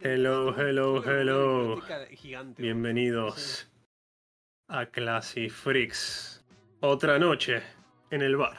Hello, 0.00 0.54
hello, 0.56 1.02
hello. 1.04 1.80
gigante. 2.10 2.62
Bienvenidos 2.62 3.68
a 4.68 4.86
Classy 4.86 5.48
Freaks. 5.48 6.44
Otra 6.80 7.18
noche 7.18 7.62
en 8.10 8.22
el 8.22 8.36
bar. 8.36 8.56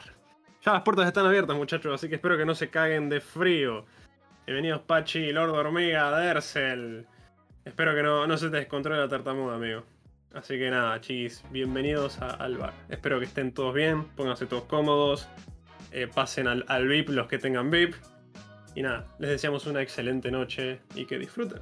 Ya 0.64 0.72
las 0.72 0.82
puertas 0.82 1.06
están 1.06 1.26
abiertas, 1.26 1.56
muchachos, 1.56 1.92
así 1.94 2.08
que 2.08 2.14
espero 2.16 2.38
que 2.38 2.46
no 2.46 2.54
se 2.54 2.70
caguen 2.70 3.08
de 3.10 3.20
frío. 3.20 3.84
Bienvenidos 4.46 4.82
Pachi, 4.82 5.32
Lord 5.32 5.50
Hormiga, 5.50 6.18
Dersel. 6.18 7.06
Espero 7.64 7.94
que 7.94 8.02
no, 8.02 8.26
no 8.26 8.36
se 8.38 8.48
te 8.50 8.56
descontrole 8.58 9.00
la 9.00 9.08
tartamuda, 9.08 9.56
amigo. 9.56 9.84
Así 10.32 10.58
que 10.58 10.70
nada, 10.70 11.00
chiquis, 11.00 11.44
bienvenidos 11.50 12.20
a- 12.20 12.30
al 12.30 12.56
bar. 12.56 12.72
Espero 12.88 13.18
que 13.18 13.26
estén 13.26 13.52
todos 13.52 13.74
bien, 13.74 14.04
pónganse 14.16 14.46
todos 14.46 14.64
cómodos, 14.64 15.28
eh, 15.92 16.08
pasen 16.12 16.48
al, 16.48 16.64
al 16.68 16.88
VIP 16.88 17.10
los 17.10 17.26
que 17.28 17.38
tengan 17.38 17.70
VIP. 17.70 17.94
Y 18.74 18.82
nada, 18.82 19.06
les 19.18 19.30
deseamos 19.30 19.66
una 19.66 19.82
excelente 19.82 20.30
noche 20.30 20.80
y 20.94 21.06
que 21.06 21.18
disfruten. 21.18 21.60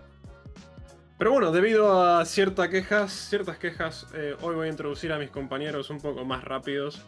Pero 1.19 1.31
bueno, 1.31 1.53
debido 1.53 2.03
a 2.03 2.25
ciertas 2.25 2.69
quejas, 2.69 3.13
ciertas 3.13 3.59
quejas, 3.59 4.09
eh, 4.15 4.35
hoy 4.41 4.57
voy 4.57 4.67
a 4.67 4.71
introducir 4.71 5.13
a 5.13 5.19
mis 5.19 5.31
compañeros 5.31 5.89
un 5.91 6.01
poco 6.01 6.25
más 6.25 6.43
rápidos. 6.43 7.01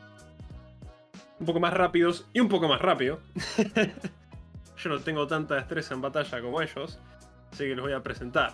Un 1.41 1.47
poco 1.47 1.59
más 1.59 1.73
rápidos 1.73 2.27
y 2.33 2.41
un 2.41 2.49
poco 2.49 2.69
más 2.69 2.81
rápido. 2.81 3.19
Yo 4.77 4.91
no 4.91 5.01
tengo 5.01 5.27
tanta 5.27 5.57
destreza 5.57 5.95
en 5.95 6.01
batalla 6.01 6.41
como 6.41 6.63
ellos, 6.63 7.01
así 7.51 7.65
que 7.65 7.75
los 7.75 7.85
voy 7.85 7.93
a 7.93 8.03
presentar. 8.03 8.53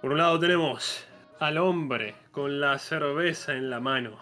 Por 0.00 0.10
un 0.12 0.18
lado 0.18 0.38
tenemos 0.40 1.06
al 1.38 1.58
hombre 1.58 2.14
con 2.32 2.60
la 2.60 2.78
cerveza 2.78 3.54
en 3.54 3.70
la 3.70 3.80
mano. 3.80 4.18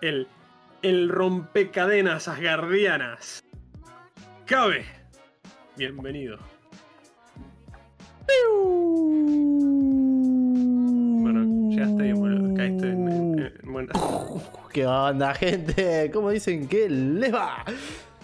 El, 0.00 0.26
el 0.82 1.08
rompecadenas 1.08 2.26
asgardianas. 2.26 3.44
Cabe. 4.52 4.84
Bienvenido. 5.78 6.36
Bueno, 11.22 11.70
llegaste 11.70 12.12
boludo. 12.12 12.54
Caíste 12.54 12.88
en, 12.90 13.08
en- 13.08 13.52
en 13.62 13.72
buena- 13.72 13.92
¿Qué 14.74 14.86
onda, 14.86 15.32
gente? 15.34 16.10
¿Cómo 16.12 16.28
dicen 16.28 16.68
que 16.68 16.86
les 16.90 17.32
va? 17.32 17.64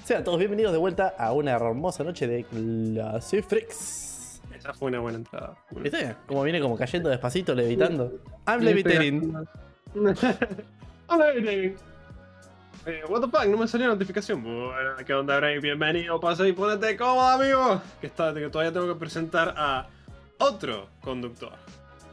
Sean 0.04 0.22
todos 0.22 0.38
bienvenidos 0.38 0.72
de 0.72 0.78
vuelta 0.78 1.14
a 1.18 1.32
una 1.32 1.52
hermosa 1.52 2.04
noche 2.04 2.26
de 2.26 2.44
Classy 2.44 3.40
Freaks. 3.40 4.42
Esa 4.54 4.74
fue 4.74 4.88
una 4.88 5.00
buena 5.00 5.16
entrada. 5.18 5.56
¿Viste? 5.70 6.14
Como 6.26 6.42
viene 6.42 6.60
como 6.60 6.76
cayendo 6.76 7.08
despacito, 7.08 7.54
levitando. 7.54 8.20
I'm 8.46 8.60
levitating. 8.60 9.34
Hola, 11.06 11.34
Irene. 11.34 11.74
Eh, 12.88 13.02
what 13.06 13.20
the 13.20 13.28
fuck, 13.28 13.44
no 13.44 13.58
me 13.58 13.68
salió 13.68 13.86
notificación. 13.86 14.42
Bueno, 14.42 14.96
¿qué 15.06 15.12
onda, 15.12 15.36
Bray? 15.36 15.58
Bienvenido, 15.58 16.18
pasa 16.18 16.48
y 16.48 16.52
ponete 16.52 16.96
cómodo, 16.96 17.28
amigo. 17.28 17.82
Que, 18.00 18.06
está, 18.06 18.32
que 18.32 18.48
todavía 18.48 18.72
tengo 18.72 18.94
que 18.94 18.98
presentar 18.98 19.52
a 19.58 19.86
otro 20.38 20.88
conductor. 21.02 21.52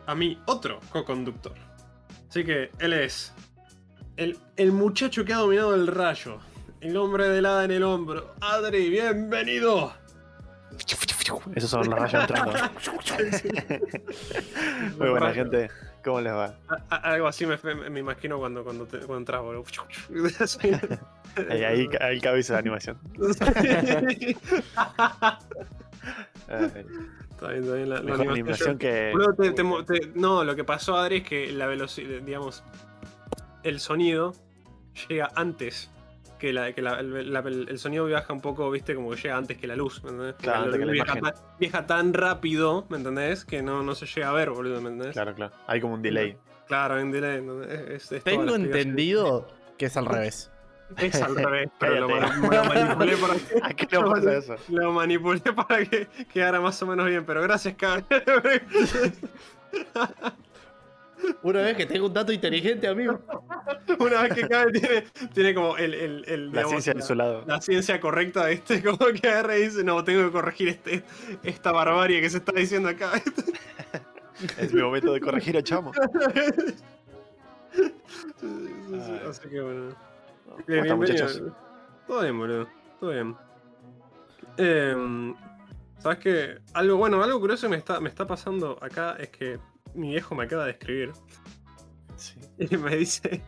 A 0.06 0.14
mi 0.14 0.38
otro 0.48 0.82
co-conductor. 0.92 1.54
Así 2.28 2.44
que 2.44 2.72
él 2.80 2.92
es 2.92 3.34
el, 4.18 4.38
el 4.58 4.74
muchacho 4.74 5.24
que 5.24 5.32
ha 5.32 5.38
dominado 5.38 5.74
el 5.76 5.88
rayo. 5.88 6.40
El 6.82 6.98
hombre 6.98 7.30
de 7.30 7.40
hada 7.40 7.64
en 7.64 7.72
el 7.72 7.84
hombro. 7.84 8.36
Adri, 8.42 8.90
bienvenido. 8.90 9.94
Esos 11.56 11.70
son 11.70 11.90
los 11.90 11.98
rayos 11.98 12.22
entrando. 12.22 12.52
Muy 14.98 15.10
buena 15.10 15.34
gente, 15.34 15.70
¿cómo 16.06 16.22
les 16.22 16.32
va? 16.34 16.56
A- 16.70 16.84
a- 16.90 16.96
algo 17.14 17.28
así 17.28 17.46
me, 17.46 17.58
me, 17.90 18.00
imagino 18.00 18.38
cuando, 18.40 18.64
cuando, 18.64 18.86
te, 18.86 19.00
cuando 19.00 19.18
entras, 19.18 19.42
boludo. 19.42 19.66
Ahí, 21.50 21.64
ahí, 21.66 21.90
ahí 22.00 22.22
cabe 22.22 22.40
esa 22.40 22.58
animación. 22.58 22.98
Está 26.48 26.58
bien, 26.58 26.88
está 27.32 27.48
bien 27.74 27.90
la, 27.90 28.02
la 28.02 28.16
animación 28.32 28.78
que. 28.78 29.12
Te- 29.38 29.52
te- 29.52 30.12
no, 30.14 30.44
lo 30.44 30.56
que 30.56 30.64
pasó, 30.64 30.96
Adri, 30.96 31.18
es 31.18 31.24
que 31.24 31.52
la 31.52 31.66
velocidad, 31.68 32.22
digamos, 32.22 32.64
el 33.64 33.80
sonido 33.80 34.34
llega 35.10 35.32
antes 35.36 35.90
que 36.38 36.54
la, 36.54 36.74
que 36.74 36.82
la- 36.82 37.00
el, 37.00 37.32
la- 37.34 37.40
el 37.40 37.78
sonido 37.80 38.06
viaja 38.06 38.32
un 38.34 38.42
poco, 38.42 38.70
viste, 38.72 38.96
como 38.96 39.12
que 39.12 39.18
llega 39.18 39.38
antes 39.38 39.58
que 39.58 39.68
la 39.68 39.76
luz, 39.76 40.04
¿me 40.04 40.12
entendés? 40.12 40.36
Claro, 40.36 40.64
Porque 40.64 40.76
antes 40.76 40.80
que 40.80 40.86
la 40.86 40.92
viaja, 40.92 41.20
tan, 41.22 41.34
viaja 41.60 41.86
tan 41.88 42.14
rápido, 42.14 42.86
¿me 42.90 42.98
entendés? 42.98 43.46
Que 43.46 43.62
no, 43.62 43.84
no 43.84 43.96
se 43.96 44.06
llega 44.06 44.30
a 44.30 44.34
ver, 44.34 44.50
boludo, 44.52 44.82
¿me 44.82 44.90
entendés? 44.90 45.14
Claro, 45.14 45.34
claro. 45.36 45.54
Hay 45.68 45.82
como 45.82 45.94
un 45.96 46.02
delay. 46.02 46.38
Claro, 46.68 46.96
delay. 46.96 47.44
Es- 47.90 48.12
es 48.12 48.24
toda 48.24 48.38
Tengo 48.38 48.56
entendido 48.56 49.48
que 49.78 49.86
es 49.88 49.98
al 49.98 50.06
revés. 50.06 50.52
Es 50.98 51.20
al 51.20 51.36
revés, 51.36 51.68
pero 51.80 52.02
lo, 52.02 52.08
Cállate. 52.08 52.38
ma- 52.42 52.48
lo 52.56 52.64
manipulé 52.66 53.18
para 53.18 53.34
que... 53.34 53.60
¿A 53.64 53.70
qué 53.74 53.88
no 53.92 54.06
pasa 54.12 54.38
eso? 54.38 54.56
Lo 54.70 54.92
manipulé 54.92 55.40
para 55.42 55.84
que 55.84 56.08
quedara 56.32 56.62
más 56.62 56.80
o 56.84 56.86
menos 56.86 57.08
bien, 57.08 57.26
pero 57.26 57.42
gracias, 57.42 57.74
cabrón. 57.76 58.06
Una 61.44 61.62
vez 61.62 61.78
que 61.78 61.86
tengo 61.86 62.08
un 62.08 62.14
dato 62.14 62.32
inteligente, 62.32 62.88
amigo. 62.88 63.20
Una 64.00 64.24
vez 64.24 64.34
que 64.34 64.48
cabe 64.48 64.72
tiene, 64.72 65.04
tiene 65.34 65.54
como 65.54 65.78
el, 65.78 65.94
el, 65.94 66.26
el, 66.28 66.46
La 66.48 66.52
digamos, 66.64 66.70
ciencia 66.72 66.94
de 66.94 67.00
la- 67.00 67.06
su 67.06 67.16
lado. 67.16 67.44
la 67.48 67.62
ciencia 67.62 68.00
correcta, 68.00 68.46
¿viste? 68.48 68.82
Como 68.84 68.98
que 68.98 69.28
agarra 69.30 69.58
y 69.58 69.64
dice, 69.64 69.84
no, 69.84 70.04
tengo 70.04 70.26
que 70.26 70.32
corregir 70.32 70.68
este, 70.70 71.04
esta 71.44 71.72
barbarie 71.72 72.22
que 72.22 72.30
se 72.30 72.38
está 72.38 72.52
diciendo 72.54 72.90
acá. 72.90 73.12
Es 74.58 74.74
mi 74.74 74.82
momento 74.82 75.14
de 75.14 75.22
corregir 75.22 75.56
a 75.58 75.64
Chamo. 75.64 75.94
Así 79.30 79.50
que 79.50 79.62
bueno. 79.62 79.96
¿Cómo 80.46 80.58
Bien, 80.68 80.80
están, 80.82 81.00
bienvenido. 81.00 81.26
muchachos? 81.28 81.54
Todo 82.08 82.22
bien, 82.22 82.38
boludo. 82.38 82.68
Todo 83.00 83.10
bien. 83.12 83.36
Em, 84.58 85.36
¿Sabes 86.00 86.20
qué? 86.20 86.58
Algo, 86.74 86.98
bueno, 86.98 87.24
algo 87.24 87.40
curioso 87.40 87.68
que 87.68 87.72
me 87.72 87.78
está, 87.78 88.00
me 88.00 88.10
está 88.10 88.28
pasando 88.28 88.78
acá 88.82 89.16
es 89.20 89.30
que 89.30 89.60
mi 89.96 90.10
viejo 90.10 90.36
me 90.36 90.44
acaba 90.44 90.66
de 90.66 90.72
escribir 90.72 91.12
Sí. 92.16 92.36
y 92.60 92.78
me 92.78 92.96
dice 92.98 93.42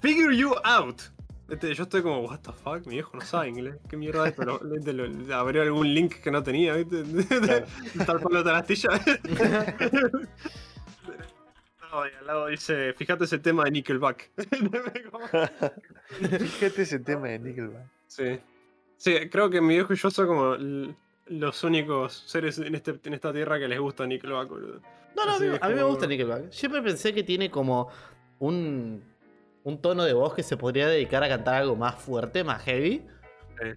Figure 0.00 0.36
you 0.36 0.54
out. 0.64 1.00
Este, 1.48 1.74
yo 1.74 1.82
estoy 1.84 2.02
como, 2.02 2.20
what 2.22 2.40
the 2.40 2.52
fuck, 2.52 2.86
mi 2.86 2.94
viejo 2.94 3.16
no 3.16 3.20
sabe 3.20 3.48
inglés. 3.50 3.76
¿Qué 3.88 3.96
mierda 3.96 4.26
es? 4.26 4.34
Pero 4.34 4.58
le 4.64 5.34
abrió 5.34 5.62
algún 5.62 5.92
link 5.92 6.14
que 6.14 6.30
no 6.30 6.42
tenía, 6.42 6.74
¿viste? 6.74 7.04
Claro. 7.40 7.66
Tal 8.06 8.20
cual 8.20 8.44
la 8.44 8.58
astilla. 8.58 8.88
No, 11.92 12.06
y 12.06 12.10
al 12.20 12.26
lado 12.26 12.46
dice, 12.46 12.94
fíjate 12.94 13.24
ese 13.24 13.38
tema 13.38 13.64
de 13.64 13.72
Nickelback. 13.72 14.30
Fíjate 16.38 16.82
ese 16.82 17.00
tema 17.00 17.28
de 17.28 17.38
Nickelback. 17.38 17.86
sí. 18.06 18.40
Sí, 18.96 19.28
creo 19.28 19.50
que 19.50 19.60
mi 19.60 19.74
viejo 19.74 19.92
y 19.92 19.96
yo 19.96 20.10
somos 20.10 20.28
como 20.28 20.56
los 21.26 21.62
únicos 21.64 22.24
seres 22.26 22.58
en, 22.58 22.74
este, 22.74 22.98
en 23.04 23.14
esta 23.14 23.32
tierra 23.32 23.58
que 23.58 23.68
les 23.68 23.78
gusta 23.78 24.06
Nickelback, 24.06 24.48
boludo. 24.48 24.80
No, 25.16 25.26
no, 25.26 25.32
a 25.34 25.38
mí, 25.38 25.46
a 25.60 25.68
me 25.68 25.82
gusta 25.82 26.06
Nickelback. 26.06 26.50
Siempre 26.50 26.82
pensé 26.82 27.12
que 27.14 27.22
tiene 27.22 27.50
como 27.50 27.88
un, 28.38 29.02
un 29.64 29.80
tono 29.82 30.04
de 30.04 30.12
voz 30.14 30.34
que 30.34 30.42
se 30.42 30.56
podría 30.56 30.88
dedicar 30.88 31.22
a 31.22 31.28
cantar 31.28 31.54
algo 31.56 31.76
más 31.76 31.96
fuerte, 31.96 32.42
más 32.44 32.62
heavy. 32.62 33.04
Sí. 33.60 33.68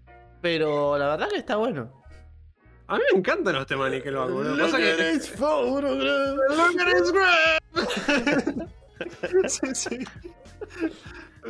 Pero 0.41 0.97
la 0.97 1.07
verdad 1.09 1.29
que 1.29 1.37
está 1.37 1.55
bueno. 1.57 1.91
A 2.87 2.97
mí 2.97 3.03
me 3.11 3.19
encantan 3.19 3.55
los 3.55 3.65
temas 3.65 3.89
de 3.91 3.97
Nickelback, 3.97 4.29
boludo. 4.29 4.55
Que- 4.55 4.61
Look 4.61 4.75
at 4.75 5.15
his 5.15 5.29
photograph. 5.29 6.37
Look 6.49 6.81
at 6.81 6.87
his 6.95 7.11
grab. 7.11 8.69
sí, 9.49 9.75
sí. 9.75 9.99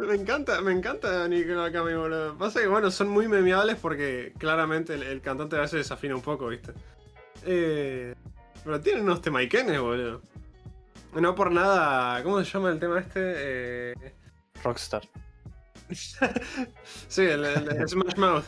Me 0.07 0.15
encanta, 0.15 0.59
me 0.61 0.73
encanta 0.73 1.27
Nickelback 1.27 1.75
a 1.75 1.83
mí, 1.83 1.93
boludo. 1.93 2.37
Pasa 2.37 2.59
que, 2.59 2.67
bueno, 2.67 2.91
son 2.91 3.07
muy 3.09 3.27
memeables 3.29 3.77
porque 3.77 4.33
claramente 4.37 4.93
el, 4.95 5.03
el 5.03 5.21
cantante 5.21 5.55
a 5.55 5.61
veces 5.61 5.79
desafina 5.79 6.15
un 6.15 6.21
poco, 6.21 6.47
¿viste? 6.47 6.73
Eh, 7.45 8.13
pero 8.63 8.81
tienen 8.81 9.03
unos 9.03 9.21
temaiquenes, 9.21 9.79
boludo. 9.79 10.21
No 11.13 11.33
por 11.33 11.49
nada. 11.51 12.21
¿Cómo 12.23 12.43
se 12.43 12.51
llama 12.51 12.71
el 12.71 12.79
tema 12.79 12.99
este? 12.99 13.21
Eh, 13.23 13.93
Rockstar. 14.63 15.03
sí, 17.07 17.21
el, 17.21 17.45
el- 17.45 17.77
el 17.77 17.87
Smash 17.87 18.17
Mouth. 18.17 18.43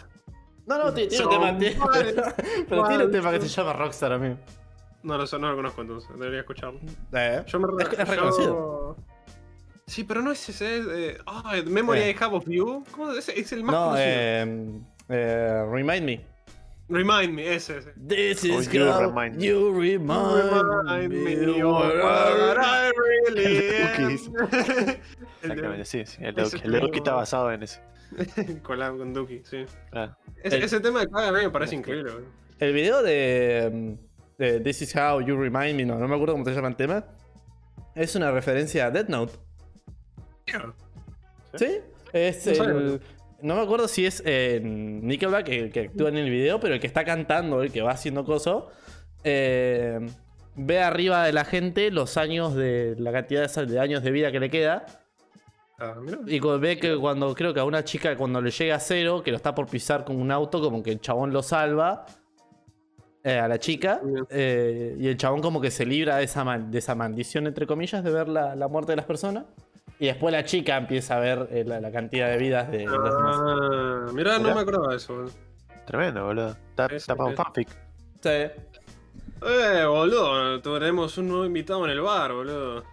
No, 0.65 0.77
no, 0.83 0.94
tiene, 0.94 1.18
un 1.24 1.30
tema. 1.30 1.57
pero 2.68 2.88
tiene 2.89 3.06
un 3.06 3.12
tema 3.12 3.31
que 3.31 3.39
se 3.39 3.48
llama 3.48 3.71
Rockstar, 3.71 4.12
amigo. 4.12 4.36
No 5.03 5.18
lo, 5.18 5.25
sé, 5.25 5.39
no 5.39 5.50
lo 5.50 5.56
conozco 5.56 5.81
entonces, 5.81 6.10
debería 6.19 6.42
escucharlo. 6.42 6.81
Eh. 7.13 7.44
Yo 7.48 7.60
me 7.60 7.83
Es- 7.83 7.89
es 7.94 7.98
yo- 8.00 8.03
reconocido. 8.06 8.98
Sí, 9.88 10.04
pero 10.04 10.22
no 10.22 10.31
es 10.31 10.48
ese. 10.50 10.78
Es, 10.80 10.86
eh, 10.89 11.18
ah, 11.25 11.56
Memory 11.66 12.00
Eh. 12.01 12.10
I 12.12 12.16
Have 12.24 12.36
of 12.36 12.45
You. 12.48 12.84
¿Cómo 12.92 13.12
es? 13.13 13.30
Es 13.30 13.51
el 13.54 13.63
más 13.63 13.74
No, 13.74 13.86
conocido. 13.86 14.06
eh, 14.10 14.81
eh, 15.10 15.66
Remind 15.72 16.06
Me. 16.06 16.25
Remind 16.89 17.34
me, 17.34 17.54
ese, 17.54 17.80
ese. 17.80 17.92
This 18.07 18.45
is 18.45 18.68
Oh, 18.68 18.72
you 18.72 18.86
how 18.89 19.01
remind 19.01 19.36
me. 19.38 19.45
you 19.45 19.72
remind, 19.74 20.51
Remind 20.54 21.10
me. 21.12 21.31
I- 21.34 21.36
really 21.36 21.62
Exactamente, 25.42 25.86
sí, 25.86 26.06
sí. 26.06 26.18
El 26.24 26.34
Duki 26.80 26.98
está 27.00 27.13
basado 27.13 27.51
en 27.51 27.63
ese. 27.63 27.81
Collab 28.63 28.98
con 28.98 29.13
Duki, 29.13 29.42
sí. 29.44 29.66
Ah, 29.92 30.18
Ese, 30.44 30.57
El- 30.57 30.63
ese 30.63 30.80
tema 30.80 31.01
de 31.01 31.07
Kaga 31.10 31.28
a 31.28 31.31
mí 31.34 31.39
me 31.39 31.50
parece 31.50 31.75
increíble. 31.75 32.12
boludo. 32.12 32.28
El 32.60 32.74
video 32.74 33.04
de, 33.04 33.98
de 34.38 34.60
This 34.62 34.81
is 34.81 34.95
how 34.95 35.19
you 35.19 35.36
remind 35.36 35.75
me, 35.75 35.84
no, 35.86 36.00
no 36.00 36.07
me 36.07 36.16
acuerdo 36.16 36.34
cómo 36.34 36.45
se 36.45 36.54
llama 36.54 36.69
el 36.69 36.75
tema. 36.78 37.04
Es 37.95 38.16
una 38.16 38.31
referencia 38.31 38.86
a 38.88 38.92
Death 38.92 39.10
Note. 39.10 39.34
¿Sí? 41.55 41.79
Es 42.13 42.45
No 42.59 42.63
el, 42.63 43.01
me 43.41 43.61
acuerdo 43.61 43.88
si 43.88 44.05
es 44.05 44.23
eh, 44.25 44.59
Nickelback 44.63 45.49
el 45.49 45.71
que 45.71 45.81
actúa 45.81 46.09
en 46.09 46.17
el 46.17 46.29
video, 46.29 46.59
pero 46.59 46.73
el 46.75 46.79
que 46.79 46.88
está 46.88 47.03
cantando, 47.03 47.61
el 47.61 47.71
que 47.71 47.81
va 47.81 47.91
haciendo 47.91 48.25
coso, 48.25 48.69
eh, 49.23 49.99
ve 50.55 50.79
arriba 50.81 51.25
de 51.25 51.33
la 51.33 51.45
gente 51.45 51.91
los 51.91 52.17
años 52.17 52.55
de 52.55 52.95
la 52.97 53.11
cantidad 53.11 53.49
de, 53.51 53.65
de 53.65 53.79
años 53.79 54.03
de 54.03 54.11
vida 54.11 54.31
que 54.31 54.39
le 54.39 54.49
queda. 54.49 54.85
Ah. 55.79 55.95
Y 56.25 56.39
ve 56.39 56.79
que 56.79 56.97
cuando 56.97 57.35
creo 57.35 57.53
que 57.53 57.59
a 57.59 57.63
una 57.63 57.83
chica 57.83 58.15
cuando 58.17 58.41
le 58.41 58.50
llega 58.50 58.75
a 58.75 58.79
cero, 58.79 59.21
que 59.23 59.29
lo 59.31 59.38
está 59.38 59.53
por 59.53 59.67
pisar 59.67 60.03
con 60.05 60.19
un 60.19 60.31
auto, 60.31 60.59
como 60.59 60.81
que 60.81 60.91
el 60.91 61.00
chabón 61.00 61.31
lo 61.31 61.43
salva 61.43 62.05
eh, 63.23 63.38
a 63.38 63.47
la 63.47 63.59
chica. 63.59 64.01
Eh, 64.31 64.95
y 64.97 65.07
el 65.07 65.17
chabón 65.17 65.41
como 65.41 65.61
que 65.61 65.69
se 65.69 65.85
libra 65.85 66.17
de 66.17 66.23
esa, 66.23 66.43
mal- 66.43 66.71
de 66.71 66.79
esa 66.79 66.95
maldición, 66.95 67.45
entre 67.45 67.67
comillas, 67.67 68.03
de 68.03 68.09
ver 68.09 68.27
la, 68.27 68.55
la 68.55 68.67
muerte 68.67 68.93
de 68.93 68.95
las 68.95 69.05
personas. 69.05 69.45
Y 69.99 70.05
después 70.05 70.31
la 70.31 70.45
chica 70.45 70.77
empieza 70.77 71.17
a 71.17 71.19
ver 71.19 71.47
eh, 71.51 71.63
la, 71.65 71.81
la 71.81 71.91
cantidad 71.91 72.29
de 72.29 72.38
vidas 72.38 72.69
de, 72.69 72.79
de 72.79 72.85
los 72.85 73.15
demás. 73.15 73.38
Ah, 73.39 74.05
mirá, 74.13 74.38
no 74.38 74.53
me 74.53 74.61
acordaba 74.61 74.89
de 74.89 74.97
eso, 74.97 75.15
boludo. 75.15 75.31
Tremendo, 75.85 76.25
boludo. 76.25 76.57
Está, 76.69 76.89
sí. 76.99 77.33
fanfic. 77.35 77.69
Sí. 78.21 78.29
Eh, 78.29 79.85
boludo, 79.88 80.61
tenemos 80.61 81.17
un 81.17 81.29
nuevo 81.29 81.45
invitado 81.45 81.85
en 81.85 81.91
el 81.91 82.01
bar, 82.01 82.33
boludo. 82.33 82.83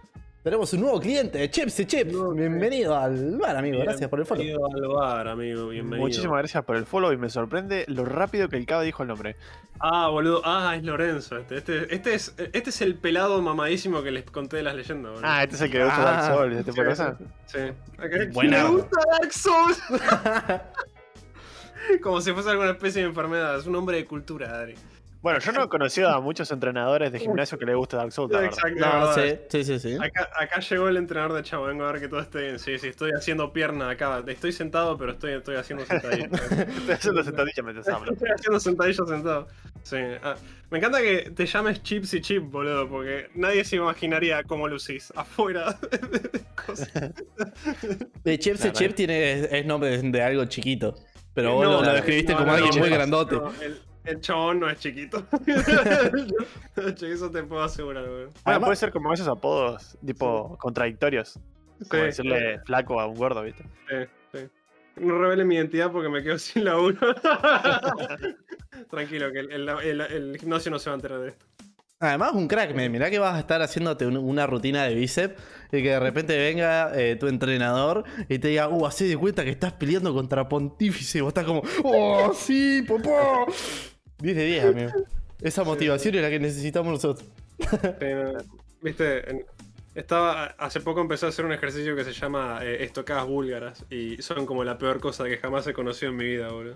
Tenemos 0.45 0.71
un 0.73 0.81
nuevo 0.81 0.99
cliente, 0.99 1.49
Chips 1.49 1.79
y 1.79 1.85
Chips. 1.87 2.13
Bienvenido 2.35 2.95
al 2.95 3.35
bar, 3.39 3.57
amigo. 3.57 3.79
Gracias 3.79 4.07
por 4.07 4.19
el 4.19 4.27
follow. 4.27 4.43
Bienvenido 4.43 4.75
al 4.75 4.87
bar, 4.95 5.27
amigo, 5.27 5.69
bienvenido. 5.69 6.05
Muchísimas 6.05 6.37
gracias 6.37 6.63
por 6.63 6.75
el 6.75 6.85
follow 6.85 7.11
y 7.11 7.17
me 7.17 7.31
sorprende 7.31 7.83
lo 7.87 8.05
rápido 8.05 8.47
que 8.47 8.55
el 8.57 8.67
cabo 8.67 8.83
dijo 8.83 9.01
el 9.01 9.09
nombre. 9.09 9.37
Ah, 9.79 10.07
boludo, 10.09 10.43
ah, 10.45 10.75
es 10.77 10.83
Lorenzo 10.83 11.37
este. 11.37 11.57
Este, 11.57 11.95
este 11.95 12.13
es, 12.13 12.35
este 12.53 12.69
es 12.69 12.81
el 12.81 12.93
pelado 12.93 13.41
mamadísimo 13.41 14.03
que 14.03 14.11
les 14.11 14.23
conté 14.25 14.57
de 14.57 14.63
las 14.63 14.75
leyendas, 14.75 15.13
boludo. 15.13 15.27
Ah, 15.27 15.41
este 15.41 15.55
es 15.55 15.61
el 15.63 15.71
que 15.71 15.79
le 15.79 15.85
gusta 15.85 16.01
Ah. 16.01 16.05
Dark 16.21 16.35
Souls, 16.37 16.55
este 16.57 16.71
de 16.71 16.77
Sí, 16.77 16.83
cosas. 16.89 17.17
Sí. 17.47 17.59
Acá- 17.97 18.17
Buena. 18.31 18.63
Me 18.65 18.69
gusta 18.69 18.99
Dark 19.19 19.33
Souls. 19.33 19.81
Como 22.03 22.21
si 22.21 22.31
fuese 22.33 22.51
alguna 22.51 22.69
especie 22.69 23.01
de 23.01 23.07
enfermedad. 23.07 23.57
Es 23.57 23.65
un 23.65 23.75
hombre 23.75 23.97
de 23.97 24.05
cultura, 24.05 24.59
Adri. 24.59 24.75
Bueno, 25.25 25.39
yo 25.39 25.51
no 25.53 25.63
he 25.63 25.69
conocido 25.69 26.09
a 26.09 26.21
muchos 26.21 26.51
entrenadores 26.51 27.11
de 27.11 27.17
gimnasio 27.17 27.57
que 27.57 27.65
les 27.65 27.75
guste 27.75 27.97
Dark 27.97 28.11
Souls. 28.11 28.31
Exacto, 28.31 28.79
No, 28.79 29.07
verdad. 29.09 29.39
sí, 29.49 29.63
sí, 29.63 29.79
sí, 29.79 29.79
sí. 29.79 29.97
Acá, 29.99 30.29
acá 30.39 30.59
llegó 30.59 30.87
el 30.87 30.97
entrenador 30.97 31.33
de 31.33 31.41
Chavo, 31.41 31.65
vengo 31.65 31.83
a 31.83 31.91
ver 31.93 31.99
que 31.99 32.07
todo 32.07 32.19
esté 32.19 32.41
bien. 32.41 32.59
Sí, 32.59 32.77
sí, 32.77 32.89
estoy 32.89 33.09
haciendo 33.17 33.51
pierna 33.51 33.89
acá. 33.89 34.23
Estoy 34.27 34.51
sentado, 34.51 34.95
pero 34.99 35.13
estoy, 35.13 35.31
estoy 35.33 35.55
haciendo 35.55 35.83
sentadillas. 35.83 36.29
Estoy 36.51 36.93
haciendo 36.93 37.23
sentadillas 37.23 37.63
mientras 37.65 37.87
hablo. 37.87 38.11
estoy 38.13 38.29
haciendo 38.29 38.59
sentadillas 38.59 39.09
sentado. 39.09 39.47
Sí. 39.81 39.97
ah, 40.21 40.35
me 40.69 40.77
encanta 40.77 41.01
que 41.01 41.31
te 41.35 41.47
llames 41.47 41.81
Chips 41.81 42.13
y 42.13 42.21
Chip, 42.21 42.43
boludo, 42.43 42.87
porque 42.87 43.31
nadie 43.33 43.65
se 43.65 43.77
imaginaría 43.77 44.43
cómo 44.43 44.67
lucís 44.67 45.11
afuera 45.15 45.71
de 45.91 46.41
cosas. 46.67 46.91
De 48.23 48.37
Chips 48.37 48.65
y 48.65 48.71
Chip 48.73 48.93
tiene, 48.93 49.57
es, 49.57 49.65
nombre 49.65 49.97
de, 49.99 50.21
algo 50.21 50.45
chiquito. 50.45 50.93
Pero 51.33 51.55
vos 51.55 51.65
No, 51.65 51.81
lo, 51.81 51.93
describiste 51.93 52.33
no, 52.33 52.37
como 52.37 52.51
no, 52.51 52.57
alguien 52.57 52.75
no, 52.75 52.79
muy 52.81 52.89
no, 52.91 52.95
grandote. 52.95 53.35
no, 53.37 53.51
el, 53.63 53.81
el 54.05 54.21
chabón 54.21 54.59
no 54.59 54.69
es 54.69 54.79
chiquito. 54.79 55.25
Eso 57.01 57.29
te 57.31 57.43
puedo 57.43 57.63
asegurar, 57.63 58.03
boludo. 58.03 58.17
Bueno, 58.25 58.33
Además- 58.45 58.67
puede 58.67 58.75
ser 58.77 58.91
como 58.91 59.13
esos 59.13 59.27
apodos, 59.27 59.97
tipo, 60.05 60.57
contradictorios. 60.59 61.39
Como 61.89 62.01
Sí, 62.03 62.05
decirle 62.07 62.59
flaco 62.65 62.99
a 63.01 63.05
un 63.07 63.15
gordo, 63.15 63.41
¿viste? 63.43 63.63
Sí, 63.89 63.95
sí. 64.33 64.39
No 64.97 65.17
revele 65.17 65.43
mi 65.43 65.55
identidad 65.55 65.91
porque 65.91 66.07
me 66.09 66.23
quedo 66.23 66.37
sin 66.39 66.63
laburo. 66.65 66.97
Tranquilo, 68.89 69.31
que 69.31 69.39
el, 69.39 69.51
el- 69.51 69.69
el- 69.69 70.01
el 70.01 70.37
gimnasio 70.39 70.71
no 70.71 70.79
se 70.79 70.89
va 70.89 70.93
a 70.93 70.97
enterar 70.97 71.19
de 71.19 71.29
esto. 71.29 71.45
Además, 71.99 72.33
un 72.33 72.47
crack, 72.47 72.73
me 72.75 72.89
mirá 72.89 73.09
que 73.09 73.19
vas 73.19 73.35
a 73.35 73.39
estar 73.39 73.61
haciéndote 73.61 74.05
un- 74.05 74.17
una 74.17 74.45
rutina 74.45 74.83
de 74.83 74.95
bíceps 74.95 75.35
y 75.71 75.81
que 75.81 75.89
de 75.91 75.99
repente 75.99 76.37
venga 76.37 76.91
eh, 76.93 77.15
tu 77.15 77.27
entrenador 77.27 78.03
y 78.27 78.37
te 78.39 78.49
diga, 78.49 78.67
uh, 78.67 78.85
hacé 78.85 79.05
de 79.05 79.15
cuenta 79.17 79.43
que 79.45 79.49
estás 79.49 79.73
peleando 79.73 80.13
contra 80.13 80.47
Pontífice 80.47 81.17
y 81.19 81.21
vos 81.21 81.29
estás 81.29 81.45
como, 81.45 81.61
oh, 81.83 82.33
sí, 82.33 82.83
papá. 82.87 83.45
10 84.19 84.35
de 84.35 84.45
10, 84.45 84.65
amigo. 84.65 84.91
Esa 85.41 85.63
motivación 85.63 86.15
es 86.15 86.21
la 86.21 86.29
que 86.29 86.39
necesitamos 86.39 86.93
nosotros. 86.93 87.27
Eh, 88.01 88.33
Viste, 88.85 89.45
estaba, 89.95 90.45
hace 90.59 90.79
poco 90.79 91.01
empecé 91.01 91.25
a 91.25 91.29
hacer 91.29 91.43
un 91.43 91.53
ejercicio 91.53 91.95
que 91.95 92.03
se 92.03 92.13
llama 92.13 92.59
eh, 92.61 92.83
estocadas 92.83 93.25
búlgaras 93.25 93.83
y 93.89 94.21
son 94.21 94.45
como 94.45 94.63
la 94.63 94.77
peor 94.77 94.99
cosa 94.99 95.23
que 95.23 95.37
jamás 95.37 95.65
he 95.65 95.73
conocido 95.73 96.11
en 96.11 96.17
mi 96.17 96.25
vida, 96.25 96.49
boludo. 96.49 96.75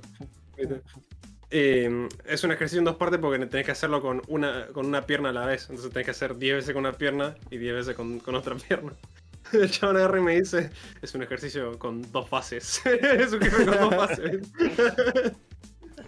Eh, 1.51 2.07
es 2.25 2.43
un 2.43 2.51
ejercicio 2.51 2.79
en 2.79 2.85
dos 2.85 2.95
partes 2.95 3.19
porque 3.19 3.45
tenés 3.45 3.65
que 3.65 3.73
hacerlo 3.73 4.01
con 4.01 4.21
una, 4.27 4.67
con 4.67 4.87
una 4.87 5.05
pierna 5.05 5.29
a 5.29 5.33
la 5.33 5.45
vez. 5.45 5.63
Entonces 5.69 5.91
tenés 5.91 6.05
que 6.05 6.11
hacer 6.11 6.35
10 6.35 6.55
veces 6.55 6.73
con 6.73 6.79
una 6.79 6.93
pierna 6.93 7.35
y 7.51 7.57
10 7.57 7.75
veces 7.75 7.95
con, 7.95 8.19
con 8.19 8.33
otra 8.33 8.55
pierna. 8.55 8.93
El 9.53 9.69
chabón 9.69 9.97
agarra 9.97 10.17
y 10.17 10.21
me 10.23 10.39
dice, 10.39 10.71
es 11.01 11.13
un 11.13 11.21
ejercicio 11.21 11.77
con 11.77 12.11
dos 12.11 12.27
fases. 12.27 12.81
es 12.85 13.33
un 13.33 13.43
ejercicio 13.43 13.79
con 13.79 13.89
dos 13.89 13.95
fases. 13.95 14.41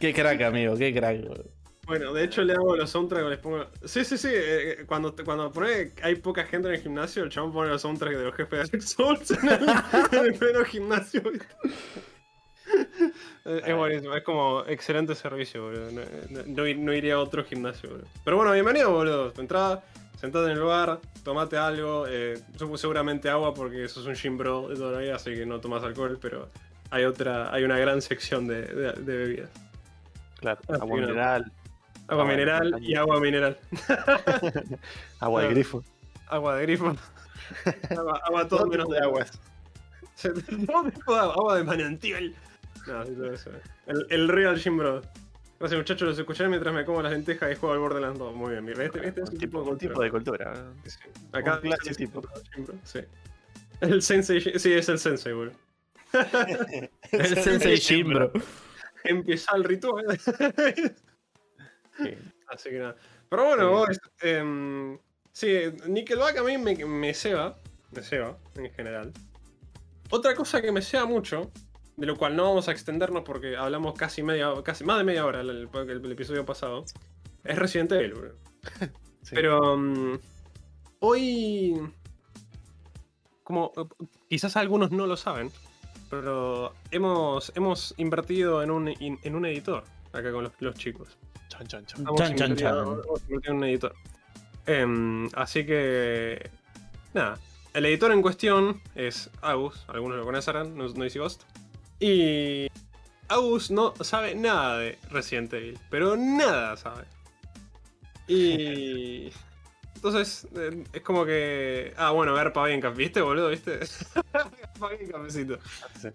Qué 0.01 0.13
crack, 0.13 0.42
amigo, 0.42 0.75
qué 0.75 0.94
crack. 0.94 1.19
Bueno, 1.86 2.13
de 2.13 2.24
hecho 2.24 2.42
le 2.44 2.53
hago 2.53 2.75
los 2.75 2.89
soundtracks, 2.89 3.27
les 3.30 3.39
pongo... 3.39 3.65
Sí, 3.86 4.03
sí, 4.06 4.18
sí, 4.18 4.30
eh, 4.31 4.83
cuando, 4.88 5.13
cuando 5.25 5.51
pone 5.51 5.92
hay 6.03 6.15
poca 6.15 6.44
gente 6.45 6.68
en 6.69 6.75
el 6.75 6.81
gimnasio, 6.81 7.24
el 7.24 7.30
chabón 7.30 7.51
pone 7.53 7.69
los 7.69 7.81
soundtracks 7.81 8.18
de 8.18 8.24
los 8.24 8.36
jefes 8.36 8.71
de 8.71 8.77
Dark 8.77 8.83
Souls 8.88 9.31
en 9.31 9.50
el, 9.50 9.69
en 10.19 10.25
el 10.25 10.33
pleno 10.36 10.63
gimnasio. 10.65 11.21
Eh, 13.45 13.62
Es 13.65 13.75
buenísimo, 13.75 14.15
es 14.15 14.24
como 14.24 14.63
excelente 14.68 15.15
servicio, 15.15 15.63
boludo. 15.63 15.92
No, 15.92 16.01
no- 16.30 16.44
no 16.45 16.68
ir- 16.68 16.77
no 16.77 16.94
iría 16.94 17.15
a 17.15 17.19
otro 17.19 17.44
gimnasio, 17.44 17.89
boludo. 17.89 18.07
Pero 18.24 18.38
bueno, 18.38 18.53
bienvenido, 18.53 18.92
boludo. 18.92 19.33
Entrada, 19.38 19.83
sentate 20.19 20.45
en 20.51 20.57
el 20.57 20.63
bar, 20.63 21.00
tomate 21.24 21.57
algo, 21.57 22.06
eh, 22.07 22.39
seguramente 22.75 23.30
agua 23.30 23.53
porque 23.53 23.88
sos 23.89 24.06
un 24.06 24.15
gym 24.15 24.38
bro 24.38 24.69
de 24.69 24.75
toda 24.75 24.94
la 24.94 25.00
vida, 25.00 25.15
así 25.15 25.33
que 25.33 25.45
no 25.45 25.59
tomas 25.59 25.83
alcohol, 25.83 26.18
pero 26.21 26.50
hay 26.92 27.03
otra, 27.03 27.53
hay 27.53 27.63
una 27.63 27.77
gran 27.80 28.01
sección 28.01 28.48
de, 28.48 28.62
de- 28.62 28.94
de 28.94 29.18
bebidas. 29.18 29.50
Claro, 30.41 30.59
Ah, 30.67 30.73
agua 30.81 30.95
sí, 30.97 31.01
mineral, 31.01 31.51
Agua 32.07 32.25
mineral 32.25 32.75
y 32.81 32.95
agua 32.95 33.19
mineral. 33.21 33.57
agua 35.19 35.43
de 35.43 35.49
grifo. 35.49 35.83
Agua 36.27 36.55
de 36.57 36.61
grifo. 36.63 36.95
agua, 37.97 38.21
agua 38.25 38.47
todo 38.47 38.65
menos 38.67 38.89
de 38.89 38.99
agua. 38.99 39.25
Todo 40.21 40.33
tipo 40.91 41.13
de 41.15 41.19
agua, 41.21 41.57
de 41.57 41.63
manantial. 41.63 42.35
No, 42.88 43.05
sí, 43.05 43.13
todo 43.15 43.33
eso. 43.33 43.49
El, 43.88 44.05
el 44.09 44.27
real 44.27 44.59
Jim 44.59 44.77
Bro. 44.77 45.01
Gracias 45.59 45.77
muchachos, 45.77 46.07
los 46.09 46.19
escucharé 46.19 46.49
mientras 46.49 46.73
me 46.73 46.83
como 46.83 47.01
las 47.03 47.11
lentejas 47.11 47.51
y 47.51 47.55
juego 47.55 47.73
al 47.73 47.79
Borderlands 47.79 48.17
2. 48.19 48.35
Muy 48.35 48.51
bien, 48.51 48.65
mira, 48.65 48.83
este, 48.83 49.07
este 49.07 49.21
es 49.21 49.29
Un 49.29 49.38
tipo, 49.38 49.59
tipo, 49.59 49.71
un 49.71 49.77
tipo 49.77 50.01
de 50.01 50.09
cultura. 50.09 50.53
Acá 51.31 51.55
un 51.55 51.61
clase 51.61 51.81
es 51.83 51.89
el 51.89 51.97
tipo. 51.97 52.21
Jim 52.55 52.65
Bro, 52.65 52.75
Sí. 52.83 52.99
El 53.79 54.01
sensei, 54.01 54.41
sí, 54.41 54.73
es 54.73 54.89
el 54.89 54.99
sensei, 54.99 55.33
boludo. 55.33 55.55
El 57.12 57.38
Sensei 57.41 57.77
Jim, 57.77 58.10
bro. 58.10 58.31
Empieza 59.03 59.55
el 59.55 59.63
ritual. 59.63 60.05
Sí. 61.98 62.15
Así 62.48 62.70
que 62.70 62.79
nada. 62.79 62.96
Pero 63.29 63.46
bueno, 63.46 63.70
vos, 63.72 64.00
em, 64.22 64.98
sí, 65.31 65.48
Nickelback 65.88 66.38
a 66.38 66.43
mí 66.43 66.58
me, 66.58 66.75
me 66.86 67.13
ceba, 67.13 67.58
me 67.91 68.01
ceba 68.01 68.38
en 68.55 68.72
general. 68.72 69.13
Otra 70.10 70.36
cosa 70.36 70.62
que 70.62 70.72
me 70.72 70.81
ceba 70.81 71.05
mucho, 71.05 71.51
de 71.96 72.05
lo 72.05 72.17
cual 72.17 72.36
no 72.36 72.43
vamos 72.43 72.67
a 72.67 72.72
extendernos 72.72 73.24
porque 73.24 73.55
hablamos 73.55 73.93
casi 73.98 74.24
media, 74.24 74.50
casi 74.63 74.84
más 74.84 74.98
de 74.98 75.03
media 75.05 75.25
hora 75.25 75.41
el, 75.41 75.50
el- 75.50 75.70
el 76.05 76.12
episodio 76.12 76.46
pasado, 76.46 76.84
es 77.43 77.58
Resident 77.58 77.91
Evil. 77.93 78.15
Sí. 79.24 79.36
Pero 79.36 79.77
mm, 79.77 80.17
hoy, 81.01 81.79
como 83.43 83.72
eh, 83.77 84.05
quizás 84.27 84.58
algunos 84.58 84.89
no 84.89 85.05
lo 85.05 85.15
saben, 85.15 85.51
pero 86.12 86.74
hemos, 86.91 87.51
hemos 87.56 87.96
invertido 87.98 88.62
en 88.62 88.70
un, 88.70 88.89
in- 89.00 89.20
en 89.24 89.36
un 89.36 89.46
editor 89.48 89.84
acá 90.13 90.32
con 90.32 90.44
los, 90.44 90.53
los 90.60 90.75
chicos. 90.75 91.18
Chan, 91.48 91.65
chan, 91.68 91.86
chan. 91.88 92.01
Hemos 92.01 92.18
Chan, 92.20 92.36
chan, 92.36 92.51
invertido- 92.51 92.96
chan. 92.96 93.03
hemos 93.06 93.22
invertido 93.24 93.51
en 93.53 93.58
un 93.58 93.63
editor. 93.63 93.96
Em, 94.68 95.30
así 95.34 95.65
que. 95.65 96.51
Nada. 97.13 97.39
El 97.74 97.86
editor 97.86 98.12
en 98.12 98.22
cuestión 98.22 98.82
es 98.96 99.30
Agus, 99.41 99.84
algunos 99.88 100.18
lo 100.18 100.25
conocerán, 100.25 100.75
No- 100.77 100.88
Noisy 100.89 101.18
Ghost. 101.20 101.44
Y. 102.00 102.68
Agus 103.30 103.72
no 103.72 103.94
sabe 104.01 104.36
nada 104.36 104.77
de 104.80 105.00
Resident 105.10 105.53
Evil, 105.53 105.80
pero 105.89 106.18
nada 106.18 106.75
sabe. 106.77 107.06
Y. 108.27 109.32
Entonces, 109.95 110.48
eh, 110.55 110.83
es 110.93 111.01
como 111.01 111.25
que. 111.25 111.93
Ah, 111.98 112.12
bueno, 112.12 112.33
ver 112.33 112.51
Pavincap, 112.51 112.95
¿viste, 112.95 113.21
boludo? 113.21 113.50
¿Viste? 113.50 113.79
Pavincapecito. 114.79 115.60
Sí. 116.00 116.10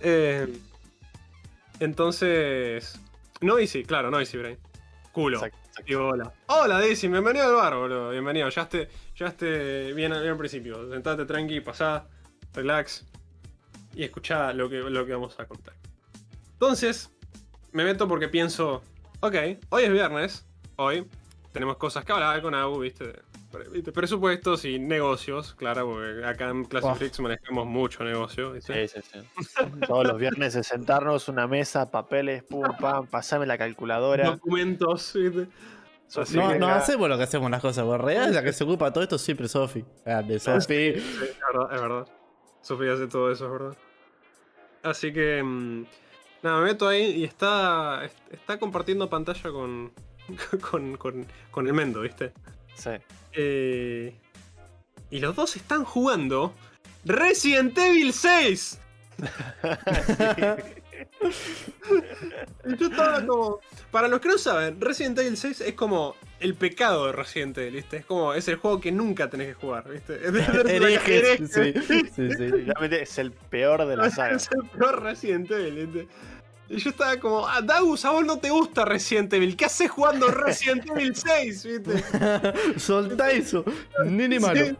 Eh, 0.00 0.46
entonces. 1.80 2.98
Noisy, 3.40 3.84
claro, 3.84 4.10
Noisy 4.10 4.36
Brain. 4.36 4.58
Culo. 5.12 5.38
Exacto, 5.38 5.58
exacto. 5.66 5.92
Y 5.92 5.94
hola. 5.94 6.32
Hola, 6.46 6.78
Daisy, 6.78 7.08
bienvenido 7.08 7.46
al 7.46 7.54
bar, 7.54 7.74
boludo. 7.74 8.10
Bienvenido. 8.10 8.48
Ya 8.50 8.62
esté, 8.62 8.88
ya 9.16 9.26
esté 9.28 9.92
bien, 9.94 10.12
bien 10.12 10.30
al 10.30 10.36
principio. 10.36 10.90
Sentate 10.90 11.24
tranqui, 11.24 11.60
pasá, 11.60 12.06
relax. 12.52 13.06
Y 13.94 14.04
escuchá 14.04 14.52
lo 14.52 14.68
que, 14.68 14.76
lo 14.76 15.06
que 15.06 15.12
vamos 15.14 15.38
a 15.40 15.46
contar. 15.46 15.74
Entonces, 16.52 17.10
me 17.72 17.84
meto 17.84 18.06
porque 18.06 18.28
pienso. 18.28 18.82
Ok, 19.20 19.34
hoy 19.70 19.84
es 19.84 19.92
viernes. 19.92 20.46
Hoy 20.76 21.06
tenemos 21.52 21.76
cosas 21.76 22.04
que 22.04 22.12
hablar 22.12 22.40
con 22.42 22.54
Agu, 22.54 22.78
viste. 22.80 23.12
presupuestos 23.92 24.64
y 24.64 24.78
negocios, 24.78 25.54
claro, 25.54 25.86
porque 25.86 26.24
acá 26.24 26.50
en 26.50 26.64
Classic 26.64 27.12
Oh. 27.18 27.22
Manejamos 27.22 27.66
mucho 27.66 28.04
negocio. 28.04 28.52
¿viste? 28.52 28.86
Sí, 28.88 29.00
sí, 29.02 29.10
sí. 29.12 29.26
Todos 29.86 30.06
los 30.06 30.18
viernes 30.18 30.54
de 30.54 30.62
sentarnos, 30.62 31.28
una 31.28 31.46
mesa, 31.46 31.90
papeles, 31.90 32.44
pum, 32.44 32.62
pam, 32.80 33.06
pasame 33.06 33.46
la 33.46 33.58
calculadora. 33.58 34.30
Documentos, 34.30 35.12
¿viste? 35.14 35.48
Así 36.16 36.36
No, 36.36 36.54
no 36.56 36.66
acá- 36.66 36.76
hacemos 36.78 37.08
lo 37.08 37.16
que 37.16 37.22
hacemos 37.24 37.50
las 37.50 37.60
cosas, 37.60 37.84
por 37.84 38.04
real, 38.04 38.34
la 38.34 38.42
que 38.42 38.52
se 38.52 38.64
ocupa 38.64 38.86
de 38.86 38.92
todo 38.92 39.02
esto 39.04 39.18
siempre 39.18 39.46
es 39.46 39.52
Sofi. 39.52 39.84
Grande, 40.04 40.38
Sofi. 40.40 40.60
Sí, 40.60 40.98
es 40.98 41.18
verdad, 41.52 41.74
es 41.74 41.80
verdad. 41.80 42.08
Sofía 42.62 42.92
hace 42.94 43.06
todo 43.06 43.30
eso, 43.30 43.46
es 43.46 43.52
verdad. 43.52 43.76
Así 44.82 45.12
que. 45.12 45.42
mm, 45.42 45.84
nada, 46.42 46.58
me 46.60 46.64
meto 46.66 46.88
ahí 46.88 47.02
y 47.20 47.24
está. 47.24 48.04
est- 48.04 48.18
Está 48.32 48.58
compartiendo 48.58 49.08
pantalla 49.08 49.50
con. 49.52 49.92
con, 50.70 50.96
con, 50.96 51.26
con 51.50 51.66
el 51.66 51.72
Mendo, 51.72 52.00
¿viste? 52.02 52.32
Sí. 52.74 52.90
Eh, 53.32 54.14
y 55.10 55.18
los 55.20 55.36
dos 55.36 55.56
están 55.56 55.84
jugando 55.84 56.54
Resident 57.04 57.76
Evil 57.76 58.12
6. 58.12 58.78
Y 62.66 62.76
yo 62.76 62.86
estaba 62.86 63.24
como. 63.26 63.60
Para 63.90 64.08
los 64.08 64.20
que 64.20 64.28
no 64.28 64.38
saben, 64.38 64.80
Resident 64.80 65.18
Evil 65.18 65.36
6 65.36 65.60
es 65.62 65.74
como 65.74 66.14
el 66.38 66.54
pecado 66.54 67.06
de 67.06 67.12
Resident 67.12 67.58
Evil, 67.58 67.74
¿viste? 67.74 67.98
Es 67.98 68.04
como. 68.04 68.34
Es 68.34 68.48
el 68.48 68.56
juego 68.56 68.80
que 68.80 68.92
nunca 68.92 69.28
tenés 69.28 69.48
que 69.48 69.54
jugar, 69.54 69.88
¿viste? 69.88 70.14
Herejes, 70.24 71.50
sí, 71.50 71.74
sí, 71.86 72.30
sí. 72.36 72.66
Es 72.90 73.18
el 73.18 73.32
peor 73.32 73.86
de 73.86 73.96
la 73.96 74.10
saga. 74.10 74.36
Es 74.36 74.48
el 74.52 74.68
peor 74.70 75.02
Resident 75.02 75.50
Evil, 75.50 75.86
¿viste? 75.86 76.08
Y 76.70 76.76
yo 76.76 76.90
estaba 76.90 77.18
como, 77.18 77.48
ah, 77.48 77.60
Dagus, 77.60 78.04
a 78.04 78.12
vos 78.12 78.24
no 78.24 78.38
te 78.38 78.48
gusta 78.48 78.84
Resident 78.84 79.32
Evil. 79.32 79.56
¿Qué 79.56 79.64
haces 79.64 79.90
jugando 79.90 80.28
Resident 80.28 80.88
Evil 80.94 81.16
6? 81.16 81.64
¿Viste? 81.64 82.04
Soltá 82.78 83.32
eso, 83.32 83.64
nene 84.06 84.38
malo. 84.38 84.64
Sí, 84.64 84.76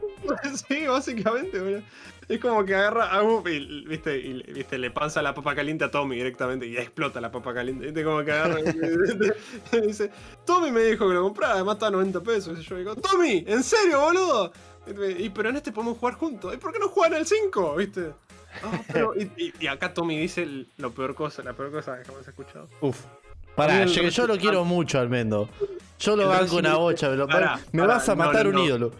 sí, 0.68 0.86
básicamente, 0.86 1.58
boludo. 1.58 1.82
Es 2.28 2.38
como 2.38 2.64
que 2.64 2.76
agarra 2.76 3.12
a 3.12 3.22
Gu 3.22 3.42
y, 3.48 3.84
¿viste? 3.86 4.16
y 4.16 4.40
¿viste? 4.52 4.78
le 4.78 4.92
panza 4.92 5.20
la 5.20 5.34
papa 5.34 5.52
caliente 5.56 5.84
a 5.84 5.90
Tommy 5.90 6.14
directamente 6.14 6.64
y 6.64 6.76
explota 6.76 7.20
la 7.20 7.32
papa 7.32 7.52
caliente. 7.52 7.86
¿Viste? 7.86 8.04
Como 8.04 8.24
que 8.24 8.30
agarra 8.30 8.60
y, 8.60 9.76
y 9.76 9.80
dice, 9.80 10.12
Tommy 10.46 10.70
me 10.70 10.82
dijo 10.82 11.08
que 11.08 11.14
lo 11.14 11.24
comprara, 11.24 11.54
además 11.54 11.74
está 11.74 11.88
a 11.88 11.90
90 11.90 12.20
pesos. 12.20 12.56
Y 12.60 12.62
yo 12.62 12.76
digo, 12.76 12.94
Tommy, 12.94 13.44
¿en 13.48 13.64
serio, 13.64 14.00
boludo? 14.00 14.52
Y, 15.18 15.28
pero 15.30 15.48
en 15.48 15.56
este 15.56 15.72
podemos 15.72 15.98
jugar 15.98 16.14
juntos. 16.14 16.54
¿Y 16.54 16.56
por 16.56 16.72
qué 16.72 16.78
no 16.78 16.88
juegan 16.88 17.18
el 17.18 17.26
5? 17.26 17.74
¿Viste? 17.74 18.12
"Ah, 18.62 18.80
pero-" 18.92 19.14
y, 19.60 19.66
acá 19.66 19.92
Tommy 19.94 20.18
dice 20.18 20.66
lo 20.78 20.92
peor 20.92 21.14
cosa, 21.14 21.42
la 21.42 21.52
peor 21.52 21.70
cosa 21.70 21.98
que 21.98 22.04
jamás 22.04 22.26
he 22.26 22.30
escuchado. 22.30 22.68
Uf. 22.80 22.98
Pará, 23.56 23.84
yo, 23.84 24.02
yo 24.08 24.26
lo 24.26 24.34
Resident- 24.34 24.40
quiero 24.40 24.64
mucho 24.64 24.98
al 25.00 25.08
Mendo. 25.08 25.48
Yo 25.98 26.16
lo 26.16 26.28
banco 26.28 26.56
una 26.56 26.76
bocha, 26.76 27.08
Pará, 27.26 27.60
me 27.72 27.82
pará, 27.82 27.94
vas 27.94 28.08
a 28.08 28.14
matar 28.14 28.44
no, 28.44 28.50
un 28.50 28.56
no. 28.56 28.64
ídolo. 28.64 28.92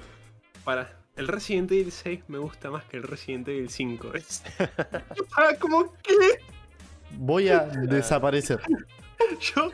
Para, 0.64 0.92
el 1.16 1.28
Resident 1.28 1.70
Evil 1.72 1.92
6 1.92 2.24
me 2.28 2.38
gusta 2.38 2.70
más 2.70 2.84
que 2.84 2.96
el 2.98 3.04
Resident 3.04 3.48
Evil 3.48 3.70
5. 3.70 4.14
Es- 4.14 4.42
Ah, 5.36 5.54
como 5.58 5.92
que 6.02 6.14
Voy 7.12 7.48
a 7.48 7.60
desaparecer. 7.60 8.60
yo, 9.54 9.70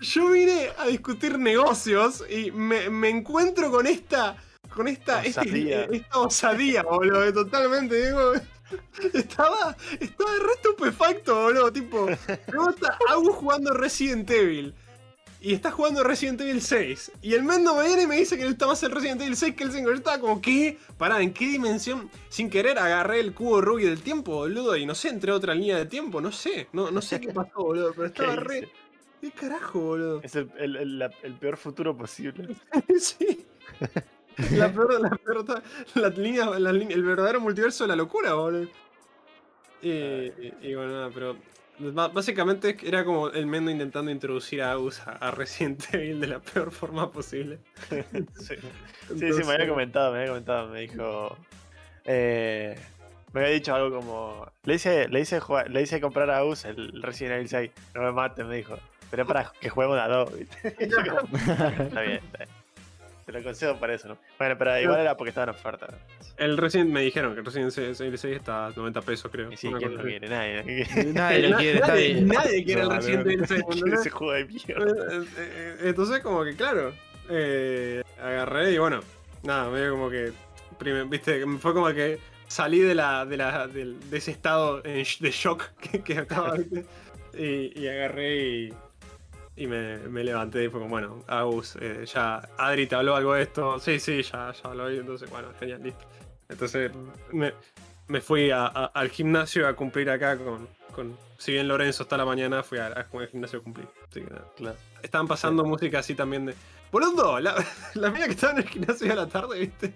yo 0.00 0.28
vine 0.30 0.68
a 0.78 0.86
discutir 0.86 1.38
negocios 1.38 2.24
y 2.30 2.50
me, 2.52 2.90
me 2.90 3.08
encuentro 3.08 3.70
con 3.70 3.86
esta. 3.86 4.36
Con 4.74 4.88
esta, 4.88 5.22
este- 5.24 5.40
Osadía. 5.40 5.82
esta 5.84 6.18
osadía, 6.18 6.82
boludo, 6.84 7.32
totalmente. 7.34 8.06
Digo, 8.06 8.32
estaba, 9.14 9.76
estaba 10.00 10.30
re 10.38 10.52
estupefacto, 10.56 11.34
boludo. 11.42 11.72
Tipo, 11.72 12.06
me 12.06 12.58
gusta 12.58 12.98
Agus 13.08 13.36
jugando 13.36 13.72
Resident 13.74 14.30
Evil. 14.30 14.74
Y 15.44 15.54
está 15.54 15.72
jugando 15.72 16.04
Resident 16.04 16.40
Evil 16.40 16.62
6. 16.62 17.12
Y 17.20 17.34
el 17.34 17.42
Mendo 17.42 17.74
me 17.74 17.84
viene 17.84 18.02
y 18.02 18.06
me 18.06 18.16
dice 18.16 18.36
que 18.36 18.44
le 18.44 18.50
gusta 18.50 18.68
más 18.68 18.80
el 18.84 18.92
Resident 18.92 19.22
Evil 19.22 19.36
6 19.36 19.54
que 19.56 19.64
el 19.64 19.72
5. 19.72 19.90
Yo 19.90 19.96
estaba 19.96 20.20
como, 20.20 20.40
¿qué? 20.40 20.78
Pará, 20.96 21.20
¿en 21.20 21.32
qué 21.32 21.46
dimensión? 21.48 22.08
Sin 22.28 22.48
querer 22.48 22.78
agarré 22.78 23.18
el 23.18 23.34
cubo 23.34 23.60
Rubik 23.60 23.86
del 23.86 24.02
tiempo, 24.02 24.32
boludo. 24.36 24.76
Y 24.76 24.86
no 24.86 24.94
sé, 24.94 25.08
entré 25.08 25.32
a 25.32 25.34
otra 25.34 25.52
línea 25.54 25.76
de 25.78 25.86
tiempo. 25.86 26.20
No 26.20 26.30
sé. 26.30 26.68
No, 26.72 26.92
no 26.92 27.02
sé 27.02 27.20
qué 27.20 27.32
pasó, 27.32 27.54
boludo. 27.56 27.92
Pero 27.92 28.06
estaba 28.06 28.34
¿Qué 28.34 28.40
re. 28.40 28.72
¿Qué 29.20 29.30
carajo, 29.32 29.80
boludo? 29.80 30.20
Es 30.22 30.36
el, 30.36 30.48
el- 30.58 30.76
el- 30.76 30.98
la- 31.00 31.10
el 31.24 31.34
peor 31.34 31.56
futuro 31.56 31.96
posible. 31.96 32.54
sí. 33.00 33.44
La 34.52 34.72
peor, 34.72 35.00
la 35.00 35.10
peor, 35.10 35.62
la 35.94 36.08
línea, 36.10 36.46
la 36.58 36.70
el 36.70 37.02
verdadero 37.04 37.40
multiverso 37.40 37.84
de 37.84 37.88
la 37.88 37.96
locura, 37.96 38.34
boludo. 38.34 38.68
Y, 39.82 39.88
y- 39.90 40.54
y 40.62 40.74
bueno, 40.74 40.92
nada, 40.92 41.10
pero 41.12 41.36
básicamente 42.12 42.76
era 42.84 43.04
como 43.04 43.28
el 43.30 43.46
Mendo 43.46 43.70
intentando 43.70 44.10
introducir 44.10 44.62
a 44.62 44.72
Agus 44.72 45.00
a, 45.00 45.12
a 45.12 45.30
Resident 45.32 45.82
Evil 45.94 46.20
de 46.20 46.26
la 46.28 46.38
peor 46.40 46.70
forma 46.70 47.10
posible. 47.10 47.58
Sí. 48.38 48.54
Sí, 49.18 49.24
me 49.46 49.52
había 49.54 49.68
comentado, 49.68 50.12
me 50.12 50.18
había 50.18 50.28
comentado, 50.30 50.68
me 50.68 50.80
dijo. 50.82 51.36
eh, 52.04 52.76
me 53.32 53.40
había 53.40 53.52
dicho 53.54 53.74
algo 53.74 53.96
como. 54.00 54.50
Le 54.64 54.74
hice, 54.74 55.08
le 55.08 55.20
hice, 55.20 55.40
jugar- 55.40 55.68
le 55.70 55.82
hice 55.82 56.00
comprar 56.00 56.30
a 56.30 56.44
Us 56.44 56.64
el 56.64 57.02
Resident 57.02 57.34
Evil 57.36 57.48
6. 57.48 57.70
No 57.94 58.02
me 58.02 58.12
mates, 58.12 58.44
me 58.46 58.56
dijo. 58.56 58.78
Pero 59.10 59.26
para 59.26 59.52
que 59.60 59.68
juguemos 59.68 59.98
a 59.98 60.08
dos, 60.08 60.38
¿viste? 60.38 60.76
Y 60.78 60.88
yo 60.88 60.96
como, 61.04 61.36
está 61.36 61.68
bien, 62.02 62.14
está 62.24 62.38
bien. 62.38 62.48
Te 63.26 63.32
lo 63.32 63.42
concedo 63.42 63.78
para 63.78 63.94
eso, 63.94 64.08
¿no? 64.08 64.18
Bueno, 64.38 64.56
pero 64.58 64.80
igual 64.80 65.00
era 65.00 65.16
porque 65.16 65.28
estaba 65.30 65.44
en 65.44 65.50
oferta. 65.50 65.86
El 66.36 66.56
Resident 66.58 66.90
me 66.90 67.02
dijeron 67.02 67.34
que 67.34 67.40
el 67.40 67.46
Resident 67.46 68.00
Evil 68.00 68.18
6 68.18 68.36
está 68.36 68.66
a 68.66 68.70
90 68.70 69.00
pesos, 69.02 69.30
creo. 69.30 69.52
Y 69.52 69.56
sí, 69.56 69.70
¿quién 69.78 69.96
lo 69.96 70.02
quiere? 70.02 70.28
Nadie. 70.28 70.86
Nadie 71.12 71.48
lo 71.48 71.56
quiere, 71.58 71.74
está 71.78 71.88
nadie, 71.88 72.12
bien. 72.14 72.28
nadie 72.28 72.64
quiere 72.64 72.80
el 72.82 72.88
No, 72.88 72.94
Resident 72.96 73.24
no. 73.26 73.30
Evil 73.32 73.46
6. 73.46 73.62
¿Quién 73.70 73.80
quiere 73.82 73.96
ese 73.98 74.10
juego 74.10 74.32
de 74.32 74.44
mierda? 74.46 74.84
Eh, 75.16 75.24
eh, 75.38 75.76
Entonces, 75.84 76.20
como 76.20 76.44
que, 76.44 76.56
claro, 76.56 76.92
eh, 77.30 78.02
agarré 78.20 78.72
y 78.72 78.78
bueno, 78.78 79.00
nada, 79.44 79.70
medio 79.70 79.92
como 79.92 80.10
que, 80.10 80.32
viste, 81.08 81.44
fue 81.60 81.72
como 81.74 81.88
que 81.92 82.18
salí 82.48 82.80
de 82.80 82.94
la, 82.96 83.24
de 83.24 83.36
la, 83.36 83.66
del- 83.68 84.10
de 84.10 84.18
ese 84.18 84.32
estado 84.32 84.80
de 84.82 85.04
shock 85.04 85.64
que, 85.80 86.02
que 86.02 86.12
estaba, 86.14 86.54
viste, 86.54 86.84
y, 87.38 87.80
y 87.80 87.88
agarré 87.88 88.36
y, 88.36 88.74
y 89.56 89.66
me, 89.66 89.98
me 89.98 90.24
levanté 90.24 90.64
y 90.64 90.68
fue 90.68 90.80
como, 90.80 90.90
bueno, 90.90 91.24
Agus, 91.28 91.76
eh, 91.80 92.04
ya, 92.06 92.36
Adri 92.58 92.86
te 92.86 92.94
habló 92.94 93.14
algo 93.16 93.34
de 93.34 93.42
esto, 93.42 93.78
sí, 93.78 93.98
sí, 94.00 94.22
ya, 94.22 94.52
ya 94.52 94.74
lo 94.74 94.84
oí, 94.84 94.98
entonces, 94.98 95.28
bueno, 95.30 95.48
genial, 95.60 95.82
listo. 95.82 96.04
Entonces, 96.48 96.90
me, 97.32 97.52
me 98.08 98.20
fui 98.20 98.50
a- 98.50 98.66
a- 98.66 98.86
al 98.86 99.08
gimnasio 99.10 99.66
a 99.68 99.74
cumplir 99.74 100.10
acá 100.10 100.36
con, 100.38 100.68
con, 100.94 101.16
si 101.38 101.52
bien 101.52 101.68
Lorenzo 101.68 102.02
está 102.04 102.14
a 102.16 102.18
la 102.18 102.24
mañana, 102.24 102.62
fui 102.62 102.78
al 102.78 102.94
gimnasio 103.30 103.58
a 103.60 103.62
cumplir. 103.62 103.86
Así 104.08 104.20
que 104.22 104.30
nada. 104.30 104.44
Claro. 104.56 104.76
Estaban 105.02 105.26
pasando 105.28 105.64
música 105.64 105.98
así 106.00 106.14
también 106.14 106.46
de. 106.46 106.54
Boludo, 106.92 107.40
la, 107.40 107.54
la 107.94 108.10
mina 108.10 108.26
que 108.26 108.32
estaba 108.32 108.52
en 108.52 108.58
el 108.58 108.68
gimnasio 108.68 109.10
a 109.10 109.16
la 109.16 109.26
tarde, 109.26 109.58
¿viste? 109.58 109.94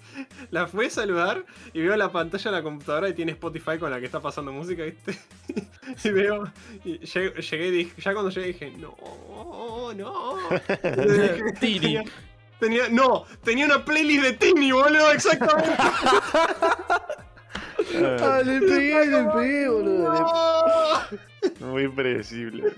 La 0.51 0.67
fue 0.67 0.87
a 0.87 0.91
saludar 0.91 1.45
y 1.75 1.83
veo 1.83 1.95
la 1.95 2.11
pantalla 2.11 2.51
de 2.51 2.57
la 2.57 2.63
computadora 2.63 3.11
y 3.11 3.13
tiene 3.13 3.33
Spotify 3.33 3.79
con 3.79 3.91
la 3.91 4.01
que 4.01 4.07
está 4.07 4.21
pasando 4.21 4.51
música, 4.51 4.83
¿viste? 4.83 5.19
Y 6.05 6.11
veo. 6.11 6.51
Y 6.85 6.99
llegué, 6.99 7.41
llegué 7.43 7.69
y 7.69 7.71
dije, 7.71 8.01
ya 8.01 8.15
cuando 8.15 8.31
llegué 8.31 8.47
dije, 8.49 8.73
no, 8.79 8.97
no. 9.95 10.37
Dije, 10.49 11.53
Tini. 11.61 11.99
Tenía, 12.59 12.89
no, 12.89 13.27
tenía 13.45 13.67
una 13.67 13.85
playlist 13.85 14.23
de 14.23 14.33
Tini, 14.33 14.73
boludo, 14.73 15.13
exactamente. 15.13 15.77
Ah, 17.99 18.43
le 18.43 18.61
pegué, 18.61 19.07
le 19.07 19.25
pegué, 19.35 19.69
boludo. 19.69 21.07
No. 21.61 21.67
Muy 21.67 21.89
predecible. 21.89 22.73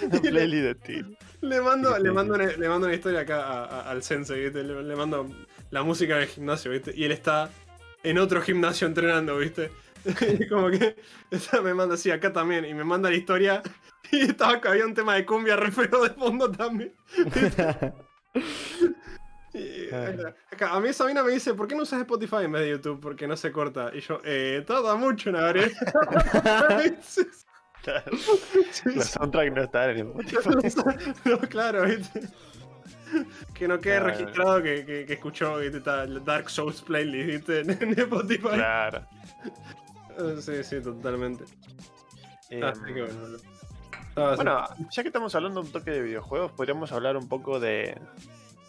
playlist 0.22 0.64
de 0.64 0.74
ti. 0.74 1.16
Le 1.40 1.60
mando, 1.60 1.98
le, 1.98 2.10
mando 2.12 2.34
una, 2.34 2.46
le 2.46 2.68
mando 2.68 2.86
una 2.86 2.94
historia 2.96 3.20
acá 3.20 3.42
a- 3.44 3.64
a- 3.64 3.90
al 3.90 4.02
sensei, 4.02 4.44
¿viste? 4.44 4.62
Le, 4.62 4.82
le 4.82 4.96
mando 4.96 5.28
la 5.70 5.82
música 5.82 6.16
del 6.16 6.28
gimnasio, 6.28 6.70
¿viste? 6.70 6.92
Y 6.94 7.04
él 7.04 7.12
está 7.12 7.50
en 8.02 8.18
otro 8.18 8.40
gimnasio 8.42 8.86
entrenando, 8.86 9.36
¿viste? 9.38 9.70
Y 10.40 10.46
como 10.48 10.70
que 10.70 10.96
me 11.62 11.74
manda 11.74 11.94
así 11.96 12.10
acá 12.10 12.32
también. 12.32 12.64
Y 12.64 12.74
me 12.74 12.84
manda 12.84 13.10
la 13.10 13.16
historia. 13.16 13.62
Y 14.12 14.20
estaba 14.20 14.60
había 14.70 14.86
un 14.86 14.94
tema 14.94 15.16
de 15.16 15.26
cumbia 15.26 15.56
re 15.56 15.72
feo 15.72 16.04
de 16.04 16.10
fondo 16.10 16.48
también. 16.52 16.94
acá, 20.52 20.72
a 20.74 20.80
mí 20.80 20.88
esa 20.88 21.06
mina 21.06 21.22
me 21.24 21.32
dice, 21.32 21.54
¿por 21.54 21.66
qué 21.66 21.74
no 21.74 21.82
usas 21.82 22.00
Spotify 22.00 22.44
en 22.44 22.52
vez 22.52 22.62
de 22.62 22.70
YouTube? 22.70 23.00
Porque 23.00 23.26
no 23.26 23.36
se 23.36 23.50
corta. 23.50 23.90
Y 23.92 24.00
yo, 24.00 24.20
eh, 24.24 24.62
tarda 24.66 24.94
mucho 24.94 25.30
en 25.30 25.36
abrir. 25.36 25.72
Sí, 27.86 27.92
Claro. 27.92 28.16
sí, 28.72 28.82
Los 28.96 29.04
sí. 29.06 29.12
soundtracks 29.12 29.52
no 29.54 29.62
están 29.62 29.90
en 29.90 29.98
Spotify. 30.64 31.12
no, 31.24 31.38
claro, 31.40 31.84
¿viste? 31.84 32.20
Que 33.54 33.68
no 33.68 33.78
quede 33.78 33.98
Claro. 34.00 34.06
registrado 34.06 34.62
que, 34.62 34.84
que, 34.84 35.06
que 35.06 35.12
escuchó 35.12 35.58
¿viste? 35.58 35.78
Está 35.78 36.02
el 36.02 36.24
Dark 36.24 36.50
Souls 36.50 36.82
playlist 36.82 37.48
¿viste? 37.48 37.60
en, 37.60 37.70
en 37.70 37.98
Spotify. 38.00 38.48
Claro. 38.54 39.02
Sí, 40.40 40.64
sí, 40.64 40.80
totalmente. 40.80 41.44
Eh, 42.48 42.62
Así 42.64 42.80
que 42.86 43.02
bueno. 44.14 44.64
Ya 44.90 45.02
que 45.02 45.08
estamos 45.08 45.34
hablando 45.34 45.60
un 45.60 45.70
toque 45.70 45.90
de 45.90 46.00
videojuegos, 46.00 46.52
podríamos 46.52 46.90
hablar 46.92 47.18
un 47.18 47.28
poco 47.28 47.60
de. 47.60 48.00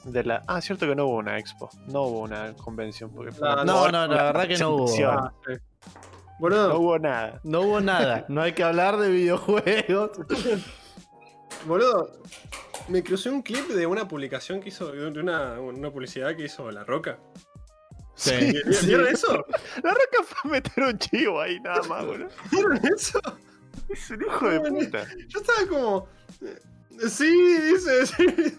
De 0.03 0.23
la... 0.25 0.41
Ah, 0.47 0.59
cierto 0.59 0.85
que 0.87 0.93
no 0.95 1.05
hubo 1.05 1.15
una 1.15 1.39
expo, 1.39 1.69
no 1.87 2.01
hubo 2.03 2.19
una 2.19 2.53
convención. 2.53 3.11
Porque 3.11 3.31
fue 3.31 3.47
una- 3.49 3.63
No, 3.63 3.89
no, 3.89 4.07
la 4.07 4.23
verdad 4.23 4.45
que 4.47 4.57
no 4.57 4.71
hubo. 4.71 5.07
Ah, 5.09 5.33
sí. 5.47 5.53
Boludo, 6.39 6.69
No 6.69 6.79
hubo 6.79 6.99
nada. 6.99 7.39
No 7.43 7.61
hubo 7.61 7.81
nada, 7.81 8.25
no 8.29 8.41
hay 8.41 8.53
que 8.53 8.63
hablar 8.63 8.97
de 8.97 9.09
videojuegos. 9.09 10.11
boludo. 11.65 12.11
me 12.87 13.03
crucé 13.03 13.29
un 13.29 13.41
clip 13.41 13.67
de 13.69 13.85
una 13.87 14.07
publicación 14.07 14.59
que 14.61 14.69
hizo, 14.69 14.91
de 14.91 15.19
una, 15.19 15.59
una 15.59 15.89
publicidad 15.91 16.35
que 16.35 16.45
hizo 16.45 16.69
La 16.71 16.83
Roca. 16.83 17.17
Sí. 18.15 18.33
¿Vieron 18.85 19.07
eso? 19.07 19.45
La 19.83 19.91
roca 19.91 20.23
fue 20.25 20.49
a 20.49 20.53
meter 20.53 20.83
un 20.85 20.97
chivo 20.97 21.39
ahí 21.39 21.59
nada 21.59 21.83
más, 21.83 22.03
boludo. 22.03 22.29
¿Vieron 22.51 22.79
eso? 22.85 23.19
Es 23.89 24.09
un 24.09 24.21
hijo 24.23 24.49
de 24.49 24.59
puta. 24.71 25.05
Yo 25.27 25.39
estaba 25.39 25.67
como. 25.69 26.09
eh, 26.41 26.59
Sí, 27.09 27.59
dice, 27.71 28.07
sí. 28.07 28.57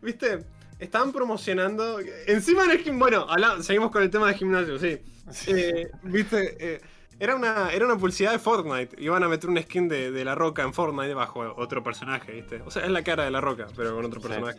¿Viste? 0.00 0.44
Estaban 0.82 1.12
promocionando. 1.12 1.98
Encima 2.26 2.64
en 2.64 2.72
el 2.72 2.92
Bueno, 2.98 3.26
seguimos 3.62 3.90
con 3.90 4.02
el 4.02 4.10
tema 4.10 4.26
del 4.26 4.34
gimnasio, 4.36 4.78
sí. 4.78 4.98
Eh, 5.46 5.90
¿Viste? 6.02 6.56
Eh, 6.58 6.80
era, 7.20 7.36
una, 7.36 7.70
era 7.70 7.86
una 7.86 7.96
publicidad 7.96 8.32
de 8.32 8.38
Fortnite. 8.40 8.96
Iban 9.00 9.22
a 9.22 9.28
meter 9.28 9.48
un 9.48 9.60
skin 9.62 9.88
de, 9.88 10.10
de 10.10 10.24
la 10.24 10.34
roca 10.34 10.62
en 10.62 10.74
Fortnite 10.74 11.14
bajo 11.14 11.40
otro 11.56 11.82
personaje, 11.84 12.32
¿viste? 12.32 12.60
O 12.66 12.70
sea, 12.70 12.84
es 12.84 12.90
la 12.90 13.04
cara 13.04 13.24
de 13.24 13.30
la 13.30 13.40
roca, 13.40 13.68
pero 13.76 13.94
con 13.94 14.04
otro 14.04 14.20
Sí. 14.20 14.26
personaje. 14.28 14.58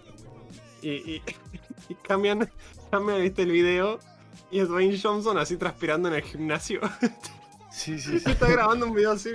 Y, 0.81 0.89
y- 0.91 1.21
y 1.89 1.95
cambian, 1.95 2.49
cambian, 2.89 3.21
¿viste? 3.21 3.41
El 3.41 3.51
video. 3.51 3.99
Y 4.49 4.59
es 4.59 4.67
Dwayne 4.69 4.97
Johnson 5.01 5.37
así 5.37 5.57
transpirando 5.57 6.07
en 6.07 6.15
el 6.15 6.21
gimnasio. 6.23 6.79
Sí, 7.71 7.97
sí, 7.99 8.19
sí. 8.23 8.29
está 8.29 8.47
grabando 8.47 8.85
un 8.85 8.93
video 8.93 9.13
así. 9.13 9.31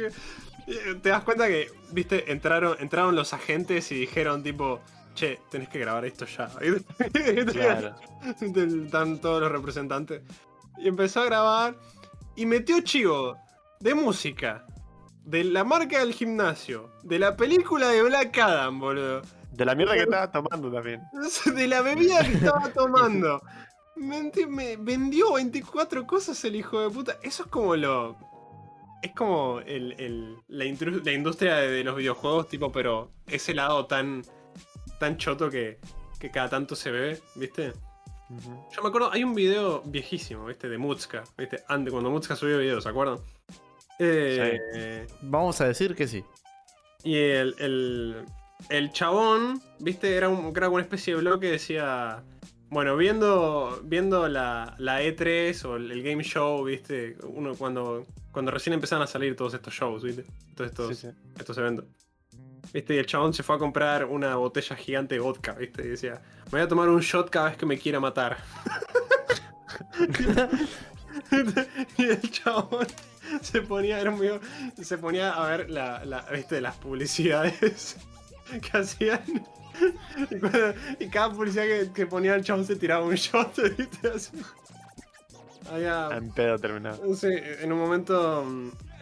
Te 1.03 1.09
das 1.09 1.25
cuenta 1.25 1.49
que, 1.49 1.69
viste, 1.91 2.31
entraron, 2.31 2.77
entraron 2.79 3.17
los 3.17 3.33
agentes 3.33 3.91
y 3.91 3.97
dijeron 3.97 4.45
tipo, 4.45 4.81
che, 5.19 5.41
tenés 5.51 5.69
que 5.69 5.79
grabar 5.79 6.05
esto 6.05 6.27
ya. 6.27 6.49
Claro. 7.53 7.95
Están 8.41 9.19
todos 9.19 9.41
los 9.41 9.51
representantes. 9.53 10.23
Y 10.79 10.89
empezó 10.89 11.21
a 11.23 11.25
grabar 11.25 11.77
y 12.37 12.47
metió 12.47 12.81
chivo 12.83 13.37
de 13.81 13.95
música, 13.95 14.65
de 15.25 15.45
la 15.45 15.65
marca 15.65 15.99
del 15.99 16.13
gimnasio, 16.13 16.91
de 17.03 17.19
la 17.19 17.37
película 17.37 17.89
de 17.89 18.03
Black 18.03 18.39
Adam, 18.39 18.79
boludo. 18.79 19.23
De 19.53 19.65
la 19.65 19.75
mierda 19.75 19.95
que 19.95 20.03
estaba 20.03 20.31
tomando 20.31 20.71
también. 20.71 21.03
De 21.57 21.67
la 21.67 21.83
bebida 21.83 22.21
que 22.21 22.35
estaba 22.35 22.73
tomando. 22.73 23.43
Me 23.97 24.77
vendió 24.77 25.33
24 25.33 26.07
cosas 26.07 26.45
el 26.45 26.55
hijo 26.55 26.81
de 26.81 26.91
puta. 26.91 27.17
Eso 27.23 27.43
es 27.43 27.49
como 27.49 27.75
lo. 27.75 28.17
Es 29.03 29.13
como 29.15 29.59
el, 29.61 29.95
el- 29.99 30.37
la, 30.47 30.65
industria 30.65 31.57
de, 31.57 31.71
de 31.71 31.83
los 31.85 31.97
videojuegos, 31.97 32.49
tipo, 32.49 32.71
pero 32.71 33.11
ese 33.27 33.53
lado 33.55 33.87
tan. 33.87 34.23
Tan 34.99 35.17
choto 35.17 35.49
que, 35.51 35.79
que 36.19 36.31
cada 36.31 36.49
tanto 36.49 36.75
se 36.77 36.91
ve, 36.91 37.21
¿viste? 37.35 37.73
Yo 38.75 38.83
me 38.83 38.89
acuerdo, 38.89 39.11
hay 39.11 39.25
un 39.25 39.35
video 39.35 39.83
viejísimo, 39.87 40.47
¿viste? 40.47 40.69
De 40.69 40.77
Mutska, 40.77 41.25
¿viste? 41.39 41.63
Antes, 41.69 41.93
cuando 41.93 42.11
Mutska 42.11 42.37
subió 42.37 42.59
videos, 42.59 42.85
¿se 42.85 42.91
acuerdan? 42.91 43.19
Eh, 43.99 45.07
Vamos 45.23 45.61
a 45.61 45.67
decir 45.67 45.95
que 45.95 46.07
sí. 46.07 46.25
y 47.03 47.17
el, 47.17 47.55
el, 47.59 48.25
el 48.69 48.93
chabón, 48.93 49.61
viste, 49.81 50.15
era, 50.17 50.29
un, 50.29 50.53
era 50.57 50.69
una 50.69 50.83
especie 50.83 51.15
de 51.15 51.21
blog 51.21 51.41
que 51.41 51.51
decía. 51.53 52.23
Bueno, 52.71 52.99
viendo, 52.99 53.81
viendo 53.85 54.29
la, 54.29 54.75
la 54.79 55.03
E3 55.03 55.65
o 55.65 55.77
el, 55.77 55.91
el 55.91 56.03
Game 56.03 56.23
Show, 56.23 56.65
viste, 56.65 57.17
uno 57.25 57.55
cuando, 57.55 58.05
cuando 58.31 58.51
recién 58.51 58.75
empezaron 58.75 59.03
a 59.03 59.07
salir 59.07 59.35
todos 59.37 59.55
estos 59.55 59.73
shows, 59.73 60.03
viste, 60.03 60.25
todos 60.55 60.71
estos, 60.71 60.99
Sí, 60.99 61.07
sí. 61.09 61.15
estos 61.39 61.57
eventos. 61.57 61.87
Viste, 62.73 62.95
y 62.95 62.99
el 62.99 63.07
chabón 63.07 63.33
se 63.33 63.43
fue 63.43 63.57
a 63.57 63.59
comprar 63.59 64.05
una 64.05 64.37
botella 64.37 64.77
gigante 64.77 65.15
de 65.15 65.21
vodka, 65.21 65.53
viste, 65.55 65.83
y 65.85 65.89
decía, 65.89 66.21
me 66.47 66.51
voy 66.53 66.61
a 66.61 66.69
tomar 66.69 66.89
un 66.89 67.01
shot 67.01 67.31
cada 67.31 67.49
vez 67.49 67.57
que 67.57 67.67
me 67.67 67.79
quiera 67.79 67.99
matar. 68.01 68.37
y 71.99 72.05
el 72.05 72.31
chabón 72.31 72.87
se 73.43 73.63
ponía, 73.63 74.01
era 74.01 74.15
se 74.83 74.99
ponía 74.99 75.31
a 75.33 75.47
ver 75.49 75.71
la, 75.71 76.05
la- 76.05 76.23
¿viste? 76.33 76.61
las 76.61 76.77
publicidades 76.77 77.97
que 78.63 78.79
hacían. 78.79 79.23
Y, 80.31 80.39
cuando- 80.39 80.75
y 80.99 81.09
cada 81.09 81.31
publicidad 81.33 81.65
que, 81.65 81.91
que 81.95 82.07
ponía 82.07 82.35
el 82.35 82.45
chabón 82.45 82.65
se 82.67 82.77
tiraba 82.77 83.05
un 83.05 83.15
shot, 83.15 83.57
¿viste? 83.77 84.09
Así. 84.09 84.33
Había- 85.71 86.09
En 86.13 86.31
pedo 86.33 86.59
terminado. 86.59 87.15
Sí, 87.15 87.29
en 87.31 87.73
un 87.73 87.79
momento. 87.79 88.45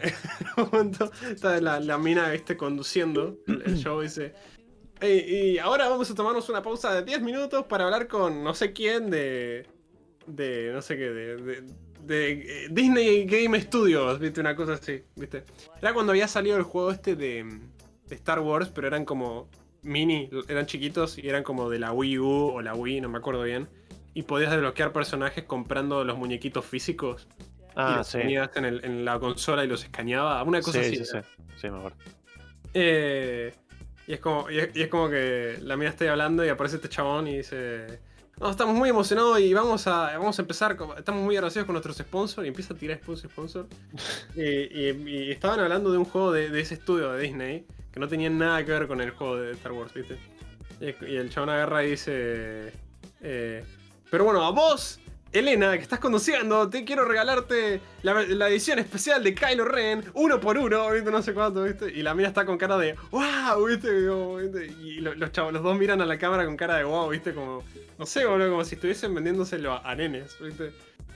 En 0.03 0.12
un 0.65 0.71
momento 0.71 1.11
está 1.31 1.61
la, 1.61 1.81
la 1.81 1.99
mina, 1.99 2.30
viste, 2.30 2.56
conduciendo 2.56 3.39
el, 3.47 3.76
show 3.78 4.00
y 4.00 4.04
dice. 4.04 4.35
"Ey, 5.00 5.52
y 5.54 5.59
ahora 5.59 5.89
vamos 5.89 6.11
a 6.11 6.15
tomarnos 6.15 6.49
una 6.49 6.63
pausa 6.63 6.95
de 6.95 7.02
10 7.02 7.23
minutos 7.23 7.65
para 7.67 7.85
hablar 7.85 8.06
con 8.09 8.43
no 8.45 8.54
sé 8.54 8.73
quién 8.73 9.11
de. 9.11 9.67
de. 10.26 10.71
no 10.73 10.82
sé 10.82 10.97
qué, 10.97 11.11
de. 11.11 11.37
de- 11.37 11.87
de, 12.06 12.32
eh, 12.32 12.69
Disney 12.71 13.25
Game 13.25 13.61
Studios, 13.61 14.21
viste, 14.21 14.41
una 14.41 14.54
cosa 14.54 14.75
así, 14.75 15.02
viste. 15.17 15.43
Era 15.82 15.93
cuando 15.93 16.13
había 16.13 16.28
salido 16.28 16.56
el 16.56 16.63
juego 16.63 16.93
este 16.93 17.17
de, 17.17 17.45
de 18.06 18.15
Star 18.15 18.39
Wars, 18.39 18.69
pero 18.73 18.87
eran 18.87 19.04
como 19.04 19.49
mini, 19.82 20.30
eran 20.47 20.67
chiquitos 20.67 21.19
y 21.19 21.28
eran 21.28 21.43
como 21.43 21.69
de 21.69 21.80
la 21.80 21.93
Wii 21.93 22.19
U 22.21 22.28
o 22.54 22.63
la 22.63 22.75
Wii, 22.76 23.00
no 23.00 23.09
me 23.09 23.19
acuerdo 23.19 23.43
bien. 23.43 23.69
Y 24.15 24.23
podías 24.23 24.52
desbloquear 24.52 24.93
personajes 24.93 25.43
comprando 25.45 26.04
los 26.04 26.17
muñequitos 26.17 26.65
físicos 26.65 27.26
y 27.76 27.80
Ah, 27.80 27.97
los 27.99 28.08
sí. 28.08 28.19
ponías 28.19 28.50
en, 28.56 28.65
el- 28.65 28.84
en 28.84 29.04
la 29.04 29.19
consola 29.19 29.65
y 29.65 29.69
los 29.69 29.84
escaneaba. 29.84 30.43
Una 30.43 30.60
cosa 30.62 30.82
Sí, 30.82 30.86
así. 30.89 30.97
sí, 30.97 31.04
sí. 31.04 31.19
Sí, 31.60 31.71
me 31.71 31.78
acuerdo. 31.78 31.97
Eh, 32.75 33.54
y, 34.06 34.12
es 34.15 34.21
como, 34.21 34.50
y, 34.50 34.58
es, 34.58 34.71
y 34.75 34.82
es 34.82 34.89
como 34.89 35.08
que 35.08 35.58
la 35.62 35.76
mina 35.76 35.91
está 35.91 36.04
ahí 36.04 36.10
hablando 36.10 36.45
y 36.45 36.49
aparece 36.49 36.76
este 36.76 36.89
chabón 36.89 37.26
y 37.28 37.39
dice. 37.39 38.00
No, 38.39 38.50
estamos 38.50 38.75
muy 38.75 38.91
emocionados 38.91 39.41
y 39.41 39.54
vamos 39.54 39.86
a, 39.86 40.19
vamos 40.19 40.39
a 40.39 40.43
empezar. 40.43 40.76
con- 40.76 40.97
estamos 40.99 41.23
muy 41.23 41.36
agradecidos 41.36 41.65
con 41.67 41.73
nuestros 41.75 41.97
sponsors. 41.97 42.45
Y 42.45 42.49
empieza 42.49 42.75
a 42.75 42.76
tirar 42.76 42.99
sponsor, 42.99 43.30
sponsor. 43.30 43.67
y, 44.34 44.43
y- 44.43 45.08
y 45.28 45.30
estaban 45.30 45.60
hablando 45.60 45.91
de 45.91 45.99
un 45.99 46.04
juego 46.04 46.32
de, 46.32 46.50
de 46.50 46.60
ese 46.60 46.75
estudio 46.75 47.12
de 47.12 47.23
Disney 47.23 47.67
que 47.93 48.00
no 48.00 48.08
tenía 48.08 48.28
nada 48.28 48.62
que 48.65 48.73
ver 48.73 48.86
con 48.89 49.00
el 49.00 49.10
juego 49.10 49.36
de 49.36 49.52
Star 49.52 49.73
Wars, 49.73 49.93
¿viste? 49.95 50.19
Y, 50.80 51.12
y 51.12 51.17
el 51.17 51.30
chabón 51.30 51.49
agarra 51.50 51.82
y 51.84 51.91
dice. 51.93 52.73
eh, 53.23 53.65
pero 54.10 54.25
bueno, 54.25 54.45
a 54.45 54.50
vos, 54.50 55.00
Elena, 55.38 55.72
que 55.76 55.82
estás 55.82 55.99
conduciendo, 55.99 56.68
te 56.68 56.84
quiero 56.84 57.04
regalarte 57.04 57.80
la, 58.02 58.22
la 58.22 58.49
edición 58.49 58.78
especial 58.78 59.22
de 59.22 59.34
Kylo 59.34 59.64
Ren, 59.64 60.04
uno 60.14 60.40
por 60.40 60.56
uno, 60.58 60.90
¿viste? 60.90 61.10
No 61.10 61.22
sé 61.22 61.34
cuánto, 61.34 61.62
¿viste? 61.64 61.90
Y 61.92 62.02
la 62.02 62.14
mina 62.14 62.28
está 62.28 62.44
con 62.44 62.58
cara 62.58 62.76
de 62.78 62.94
wow, 63.10 63.66
¿viste? 63.66 64.06
Como, 64.06 64.36
¿viste? 64.36 64.66
Y 64.82 65.00
lo- 65.00 65.14
los 65.14 65.32
chavos, 65.32 65.52
los 65.52 65.62
dos 65.62 65.76
miran 65.78 66.00
a 66.00 66.06
la 66.06 66.18
cámara 66.18 66.44
con 66.44 66.56
cara 66.56 66.76
de 66.76 66.84
wow, 66.84 67.08
¿viste? 67.10 67.32
Como, 67.34 67.62
no 67.99 68.06
sé, 68.06 68.25
boludo, 68.26 68.50
como 68.50 68.64
si 68.64 68.75
estuviesen 68.76 69.14
vendiéndoselo 69.14 69.72
a, 69.72 69.90
a 69.90 69.94
nenes, 69.94 70.36
¿viste? 70.40 70.72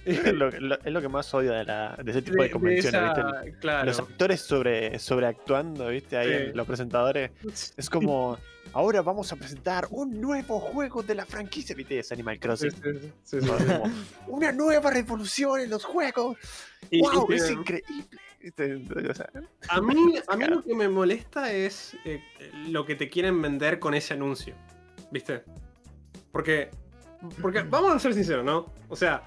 Es 0.06 0.33
lo, 0.33 0.50
lo- 0.50 0.78
es 0.83 0.92
lo 0.92 1.00
que 1.02 1.09
más 1.11 1.33
odio 1.35 1.52
de, 1.52 1.64
la, 1.64 1.94
de 2.02 2.11
ese 2.11 2.22
tipo 2.22 2.42
de, 2.42 2.50
convenciones, 2.50 3.02
esa- 3.12 3.42
¿viste? 3.42 3.59
Claro. 3.61 3.85
Los 3.87 3.98
actores 4.00 4.40
sobre, 4.40 4.98
sobreactuando, 4.98 5.88
¿viste? 5.88 6.16
Ahí 6.16 6.28
Sí. 6.28 6.35
en 6.50 6.56
los 6.56 6.66
presentadores. 6.66 7.30
Es 7.76 7.90
como, 7.90 8.38
ahora 8.72 9.02
vamos 9.02 9.33
a 9.33 9.37
presentar 9.37 9.87
un 9.90 10.20
nuevo 10.20 10.59
juego 10.61 11.02
de 11.02 11.14
la 11.14 11.26
franquicia, 11.26 11.74
¿viste? 11.74 11.98
Es 11.98 12.12
Animal 12.12 12.38
Crossing. 12.38 12.70
sí, 12.70 12.78
sí, 12.83 13.12
sí, 13.24 13.40
sí. 13.40 13.46
Como, 13.46 13.85
una 14.28 14.52
nueva 14.52 14.90
revolución 14.90 15.61
en 15.61 15.70
los 15.70 15.85
juegos. 15.85 16.37
Y- 16.90 17.00
¡Wow! 17.00 17.26
y- 17.30 17.35
es 17.35 17.50
increíble. 17.50 18.18
¿Viste? 18.40 18.74
O 19.11 19.14
sea, 19.14 19.28
A 19.68 19.80
mí, 19.83 20.14
a 20.26 20.37
mí 20.37 20.44
lo 20.48 20.62
que 20.62 20.74
me 20.74 20.88
molesta 20.88 21.52
es 21.52 21.94
eh, 22.04 22.22
lo 22.68 22.87
que 22.87 22.94
te 22.96 23.11
quieren 23.11 23.40
vender 23.42 23.78
con 23.78 23.92
ese 23.94 24.14
anuncio. 24.14 24.54
¿Viste? 25.11 25.42
Porque. 26.33 26.70
Porque, 27.42 27.61
vamos 27.62 27.92
a 27.92 27.98
ser 27.98 28.14
sinceros, 28.14 28.44
¿no? 28.46 28.72
O 28.88 28.96
sea, 28.96 29.22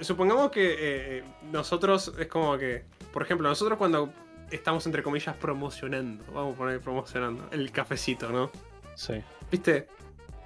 supongamos 0.00 0.52
que 0.52 0.74
eh, 0.74 0.76
eh, 1.18 1.24
nosotros 1.50 2.12
es 2.18 2.28
como 2.28 2.56
que. 2.56 2.84
Por 3.12 3.22
ejemplo, 3.22 3.48
nosotros 3.48 3.78
cuando 3.78 4.12
estamos 4.50 4.86
entre 4.86 5.02
comillas 5.02 5.36
promocionando, 5.36 6.24
vamos 6.32 6.54
a 6.54 6.58
poner 6.58 6.80
promocionando, 6.80 7.48
el 7.50 7.70
cafecito, 7.72 8.30
¿no? 8.30 8.50
sí. 8.94 9.14
¿Viste? 9.50 9.88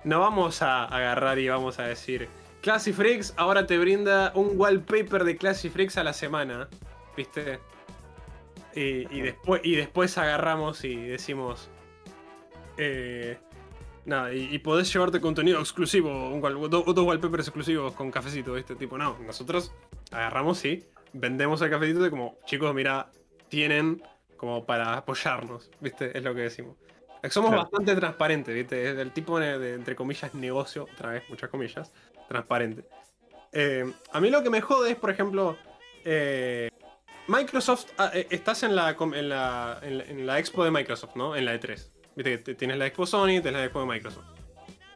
No 0.05 0.21
vamos 0.21 0.63
a 0.63 0.85
agarrar 0.85 1.39
y 1.39 1.49
vamos 1.49 1.79
a 1.79 1.85
decir. 1.85 2.29
Classy 2.61 2.93
Freaks 2.93 3.35
ahora 3.37 3.67
te 3.67 3.77
brinda 3.79 4.31
un 4.35 4.53
wallpaper 4.55 5.25
de 5.25 5.37
Classy 5.37 5.69
Freaks 5.71 5.97
a 5.97 6.05
la 6.05 6.13
semana. 6.13 6.69
¿Viste? 7.17 7.59
Y, 8.75 9.07
y 9.17 9.21
después, 9.21 9.61
y 9.65 9.75
después 9.77 10.17
agarramos 10.19 10.85
y 10.85 10.95
decimos. 10.97 11.69
eh, 12.77 13.39
nada, 14.05 14.33
y, 14.33 14.55
y 14.55 14.59
podés 14.61 14.93
llevarte 14.93 15.21
contenido 15.21 15.61
exclusivo, 15.61 16.31
un 16.31 16.41
wall- 16.43 16.71
do- 16.71 16.83
dos 16.93 17.05
wallpapers 17.07 17.49
exclusivos 17.49 17.93
con 17.95 18.11
cafecito, 18.11 18.55
¿viste? 18.55 18.75
Tipo, 18.77 18.97
no, 18.99 19.19
nosotros 19.27 19.73
agarramos 20.11 20.65
y 20.65 20.85
vendemos 21.13 21.61
el 21.63 21.71
cafecito 21.71 22.01
de 22.01 22.11
como, 22.11 22.39
chicos, 22.47 22.75
mira, 22.75 23.11
tienen 23.53 24.03
como 24.39 24.65
para 24.65 24.95
apoyarnos, 24.97 25.71
¿viste? 25.79 26.17
Es 26.17 26.25
lo 26.25 26.35
que 26.35 26.41
decimos. 26.41 26.75
Somos 27.29 27.51
Claro. 27.51 27.65
bastante 27.65 27.95
transparentes, 27.95 28.55
¿viste? 28.55 28.91
Es 28.91 28.99
el 28.99 29.13
tipo 29.13 29.39
de, 29.39 29.59
de, 29.59 29.75
entre 29.75 29.95
comillas, 29.95 30.33
negocio, 30.35 30.85
otra 30.91 31.11
vez, 31.11 31.23
muchas 31.29 31.51
comillas, 31.51 31.93
transparente. 32.29 32.83
Eh, 33.53 33.93
a 34.11 34.21
mí 34.23 34.31
lo 34.31 34.43
que 34.43 34.49
me 34.49 34.63
jode 34.63 34.93
es, 34.93 34.97
por 34.97 35.11
ejemplo, 35.11 35.59
eh, 36.03 36.71
Microsoft, 37.29 37.91
ah, 37.99 38.11
eh, 38.15 38.27
estás 38.31 38.63
en 38.63 38.75
la, 38.75 38.97
en, 38.99 39.29
la, 39.29 39.79
en, 39.83 39.99
la, 39.99 40.05
en 40.05 40.27
la 40.27 40.39
expo 40.39 40.65
de 40.65 40.71
Microsoft, 40.71 41.15
¿no? 41.15 41.37
En 41.37 41.45
la 41.45 41.55
E3. 41.55 41.79
Viste 42.17 42.43
que 42.43 42.55
tienes 42.55 42.79
la 42.79 42.87
expo 42.87 43.05
Sony, 43.05 43.27
tienes 43.43 43.53
la 43.53 43.65
expo 43.65 43.81
de 43.81 43.87
Microsoft. 43.87 44.25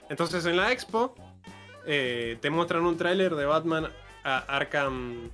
Entonces 0.09 0.47
en 0.47 0.57
la 0.57 0.73
expo 0.73 1.15
te 1.85 2.51
muestran 2.51 2.87
un 2.87 2.97
tráiler 2.97 3.35
de 3.37 3.45
Batman 3.45 3.93
a- 4.25 4.39
Arkham, 4.57 5.31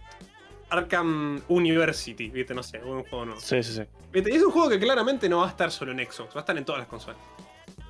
Arkham 0.72 1.40
University, 1.48 2.28
¿viste? 2.30 2.54
No 2.54 2.62
sé, 2.62 2.78
un 2.78 3.02
juego 3.04 3.26
nuevo. 3.26 3.40
Sí, 3.40 3.62
sí, 3.62 3.74
sí. 3.74 3.82
¿Viste? 4.12 4.30
Y 4.32 4.36
es 4.36 4.42
un 4.42 4.50
juego 4.50 4.68
que 4.68 4.78
claramente 4.80 5.28
no 5.28 5.38
va 5.38 5.46
a 5.46 5.50
estar 5.50 5.70
solo 5.70 5.92
en 5.92 5.98
Xbox, 5.98 6.34
va 6.34 6.40
a 6.40 6.40
estar 6.40 6.56
en 6.56 6.64
todas 6.64 6.80
las 6.80 6.88
consolas. 6.88 7.18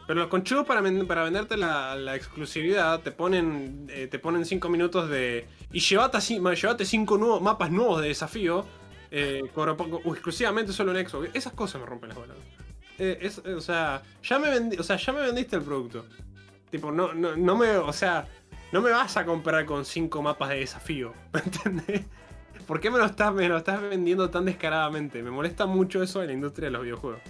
Pero 0.06 0.18
los 0.20 0.28
conchudos 0.28 0.66
para, 0.66 0.80
ven- 0.80 1.06
para 1.06 1.22
venderte 1.22 1.56
la, 1.56 1.94
la 1.94 2.16
exclusividad 2.16 3.00
te 3.00 3.12
ponen 3.12 3.86
eh, 3.88 4.08
te 4.08 4.18
ponen 4.18 4.44
5 4.44 4.68
minutos 4.68 5.08
de. 5.08 5.46
Y 5.72 5.78
llevate 5.80 6.20
5 6.20 7.18
nuevos, 7.18 7.40
mapas 7.40 7.70
nuevos 7.70 8.02
de 8.02 8.08
desafío. 8.08 8.66
eh, 9.10 9.42
exclusivamente 10.04 10.72
solo 10.72 10.96
en 10.96 11.08
Xbox. 11.08 11.30
Esas 11.34 11.52
cosas 11.52 11.80
me 11.80 11.86
rompen 11.86 12.08
las 12.10 12.18
bolas. 12.18 12.36
Eh, 12.98 13.18
es- 13.22 13.38
o, 13.38 13.60
sea, 13.60 14.02
ya 14.22 14.38
me 14.38 14.48
vendi- 14.48 14.78
o 14.78 14.82
sea, 14.82 14.96
ya 14.96 15.12
me 15.12 15.20
vendiste 15.20 15.56
el 15.56 15.62
producto. 15.62 16.04
Tipo, 16.70 16.90
no, 16.90 17.12
no, 17.14 17.36
no 17.36 17.56
me. 17.56 17.76
O 17.76 17.92
sea, 17.92 18.26
no 18.72 18.80
me 18.80 18.90
vas 18.90 19.16
a 19.16 19.24
comprar 19.24 19.64
con 19.66 19.84
5 19.84 20.20
mapas 20.22 20.48
de 20.50 20.56
desafío. 20.56 21.14
¿Me 21.32 21.40
entendés? 21.40 22.02
¿Por 22.72 22.80
qué 22.80 22.90
me 22.90 22.96
lo, 22.96 23.04
estás, 23.04 23.34
me 23.34 23.46
lo 23.50 23.58
estás 23.58 23.82
vendiendo 23.82 24.30
tan 24.30 24.46
descaradamente? 24.46 25.22
Me 25.22 25.30
molesta 25.30 25.66
mucho 25.66 26.02
eso 26.02 26.22
en 26.22 26.28
la 26.28 26.32
industria 26.32 26.68
de 26.68 26.70
los 26.72 26.82
videojuegos. 26.82 27.20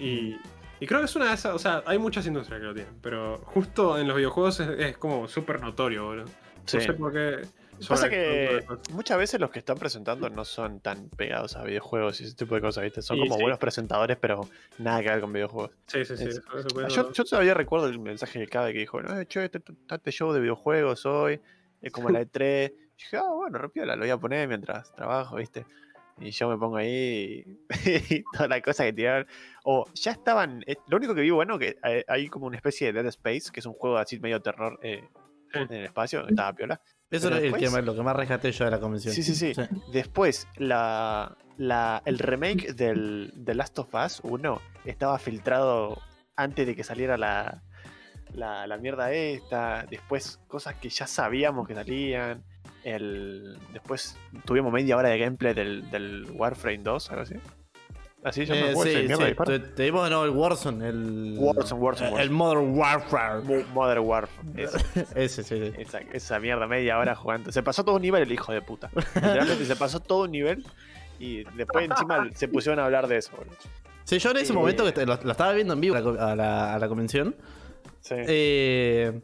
Y, 0.00 0.36
y 0.80 0.86
creo 0.88 0.98
que 0.98 1.04
es 1.04 1.14
una 1.14 1.28
de 1.28 1.34
esas. 1.34 1.54
O 1.54 1.60
sea, 1.60 1.84
hay 1.86 1.96
muchas 1.96 2.26
industrias 2.26 2.58
que 2.58 2.66
lo 2.66 2.74
tienen. 2.74 2.92
Pero 3.00 3.38
justo 3.44 3.96
en 3.96 4.08
los 4.08 4.16
videojuegos 4.16 4.58
es, 4.58 4.68
es 4.80 4.98
como 4.98 5.28
súper 5.28 5.60
notorio, 5.60 6.06
boludo. 6.06 6.26
Sí. 6.64 6.78
No 6.78 6.82
sé 6.82 6.92
por 6.94 7.12
qué. 7.12 7.42
Pasa 7.88 8.10
que 8.10 8.64
muchas 8.90 9.16
veces 9.16 9.38
los 9.38 9.52
que 9.52 9.60
están 9.60 9.78
presentando 9.78 10.28
no 10.28 10.44
son 10.44 10.80
tan 10.80 11.08
pegados 11.08 11.54
a 11.54 11.62
videojuegos 11.62 12.20
y 12.20 12.24
ese 12.24 12.34
tipo 12.34 12.56
de 12.56 12.60
cosas, 12.60 12.82
¿viste? 12.82 13.00
Son 13.00 13.16
como 13.16 13.36
sí. 13.36 13.42
buenos 13.42 13.60
presentadores, 13.60 14.16
pero 14.20 14.40
nada 14.78 15.00
que 15.02 15.08
ver 15.08 15.20
con 15.20 15.32
videojuegos. 15.32 15.70
Sí, 15.86 16.04
sí, 16.04 16.16
sí. 16.16 16.24
Es- 16.24 16.42
eso-. 16.52 16.88
Yo, 16.88 17.12
yo 17.12 17.24
todavía 17.24 17.54
recuerdo 17.54 17.86
el 17.86 18.00
mensaje 18.00 18.40
de 18.40 18.48
Cabe 18.48 18.72
que 18.72 18.80
dijo, 18.80 19.00
no, 19.00 19.22
che, 19.22 19.44
este 19.44 20.10
show 20.10 20.32
de 20.32 20.40
videojuegos 20.40 21.06
hoy, 21.06 21.40
es 21.80 21.92
como 21.92 22.10
la 22.10 22.22
E3. 22.22 22.72
Y 22.96 23.02
dije, 23.02 23.16
ah, 23.16 23.32
bueno, 23.34 23.58
repiola, 23.58 23.96
lo 23.96 24.02
voy 24.02 24.10
a 24.10 24.16
poner 24.18 24.46
mientras 24.48 24.94
trabajo, 24.94 25.36
¿viste? 25.36 25.66
Y 26.20 26.30
yo 26.30 26.48
me 26.48 26.56
pongo 26.56 26.76
ahí 26.76 27.44
y, 28.10 28.24
toda 28.32 28.46
la 28.48 28.60
cosa 28.62 28.84
que 28.84 28.92
tiraron. 28.92 29.26
O 29.64 29.84
ya 29.94 30.12
estaban. 30.12 30.62
eh, 30.66 30.76
Lo 30.86 30.96
único 30.98 31.14
que 31.14 31.22
vi 31.22 31.30
bueno 31.30 31.58
que 31.58 31.76
hay, 31.82 32.02
hay 32.06 32.28
como 32.28 32.46
una 32.46 32.56
especie 32.56 32.92
de 32.92 33.02
Dead 33.02 33.06
Space, 33.08 33.50
que 33.52 33.58
es 33.60 33.66
un 33.66 33.72
juego 33.74 33.96
así 33.98 34.20
medio 34.20 34.40
terror 34.40 34.78
eh, 34.82 35.08
en 35.54 35.72
el 35.72 35.84
espacio, 35.86 36.26
estaba 36.28 36.52
piola. 36.52 36.80
Eso 37.10 37.28
Pero 37.28 37.36
es 37.36 37.44
el 37.44 37.52
que 37.54 37.58
después- 37.58 37.72
más- 37.72 37.84
lo 37.84 37.94
que 37.96 38.02
más 38.02 38.16
rescaté 38.16 38.52
yo 38.52 38.64
de 38.64 38.70
la 38.70 38.80
convención. 38.80 39.12
Sí, 39.12 39.22
sí, 39.24 39.34
sí. 39.34 39.52
Después, 39.92 40.46
la, 40.56 41.36
la- 41.56 42.00
el 42.06 42.18
remake 42.20 42.74
del 42.74 43.32
The 43.44 43.54
Last 43.54 43.78
of 43.80 43.92
Us 43.94 44.20
1 44.22 44.60
estaba 44.84 45.18
filtrado 45.18 46.00
antes 46.36 46.64
de 46.66 46.76
que 46.76 46.84
saliera 46.84 47.16
la, 47.16 47.62
la, 48.32 48.66
la 48.68 48.76
mierda 48.78 49.12
esta. 49.12 49.84
Después, 49.90 50.40
cosas 50.46 50.74
que 50.76 50.88
ya 50.90 51.08
sabíamos 51.08 51.66
que 51.66 51.74
salían. 51.74 52.44
El, 52.84 53.58
después 53.72 54.16
tuvimos 54.44 54.72
media 54.72 54.96
hora 54.96 55.08
de 55.08 55.18
gameplay 55.18 55.54
del, 55.54 55.90
del 55.90 56.26
Warframe 56.34 56.78
2, 56.82 57.10
algo 57.10 57.22
así. 57.22 57.34
Así 58.22 58.46
se 58.46 58.54
llama 58.54 58.70
Eh, 58.72 58.74
sí, 58.82 59.06
mierda, 59.06 59.26
sí. 59.28 59.34
Te, 59.44 59.58
te 59.58 59.82
dimos 59.82 60.04
de 60.04 60.10
nuevo 60.10 60.24
el 60.24 60.30
Warzone, 60.30 60.88
el. 60.88 61.36
Warzone, 61.38 61.80
Warzone, 61.80 62.08
El 62.08 62.14
Warzone. 62.14 62.30
Modern 62.30 62.78
Warfare. 62.78 63.40
Mo- 63.42 63.66
Modern 63.74 64.00
Warfare. 64.06 64.48
ese. 65.14 65.42
Sí, 65.44 65.56
sí. 65.58 65.72
Esa, 65.78 65.98
esa 66.12 66.38
mierda, 66.40 66.66
media 66.66 66.98
hora 66.98 67.14
jugando. 67.14 67.52
Se 67.52 67.62
pasó 67.62 67.84
todo 67.84 67.96
un 67.96 68.02
nivel 68.02 68.22
el 68.22 68.32
hijo 68.32 68.52
de 68.52 68.62
puta. 68.62 68.90
Literalmente 69.14 69.64
se 69.66 69.76
pasó 69.76 70.00
todo 70.00 70.24
un 70.24 70.30
nivel 70.30 70.64
y 71.18 71.44
después 71.56 71.84
encima 71.90 72.28
se 72.34 72.48
pusieron 72.48 72.78
a 72.80 72.86
hablar 72.86 73.08
de 73.08 73.18
eso, 73.18 73.30
boludo. 73.36 73.56
Sí, 74.04 74.18
yo 74.18 74.30
en 74.30 74.36
ese 74.38 74.52
Eh, 74.52 74.56
momento 74.56 74.84
que 74.84 74.92
te- 74.92 75.04
lo, 75.06 75.18
lo 75.22 75.30
estaba 75.32 75.52
viendo 75.52 75.74
en 75.74 75.80
vivo 75.82 75.96
a 75.96 76.00
la, 76.00 76.32
a 76.32 76.36
la- 76.36 76.74
a 76.74 76.78
la 76.78 76.88
convención. 76.88 77.34
Sí. 78.00 78.14
eh, 78.18 79.20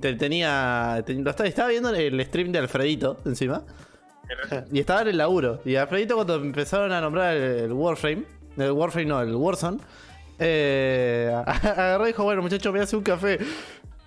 te- 0.00 0.14
tenía. 0.14 1.02
te- 1.06 1.14
lo 1.14 1.30
estaba, 1.30 1.48
estaba 1.48 1.68
viendo 1.68 1.90
el 1.94 2.24
stream 2.26 2.52
de 2.52 2.58
Alfredito 2.58 3.18
encima. 3.24 3.62
Y 4.70 4.80
estaba 4.80 5.02
en 5.02 5.08
el 5.08 5.16
laburo. 5.18 5.60
Y 5.64 5.76
Alfredito, 5.76 6.14
cuando 6.14 6.34
empezaron 6.36 6.92
a 6.92 7.00
nombrar 7.00 7.34
el, 7.36 7.42
el 7.64 7.72
Warframe. 7.72 8.24
El 8.58 8.72
Warframe 8.72 9.06
no, 9.06 9.20
el 9.22 9.34
Warzone. 9.34 9.78
Eh, 10.38 11.32
agarré 11.46 12.04
y 12.04 12.06
dijo: 12.08 12.24
Bueno, 12.24 12.42
muchachos, 12.42 12.66
me 12.66 12.78
voy 12.78 12.80
a 12.80 12.84
hacer 12.84 12.98
un 12.98 13.04
café. 13.04 13.38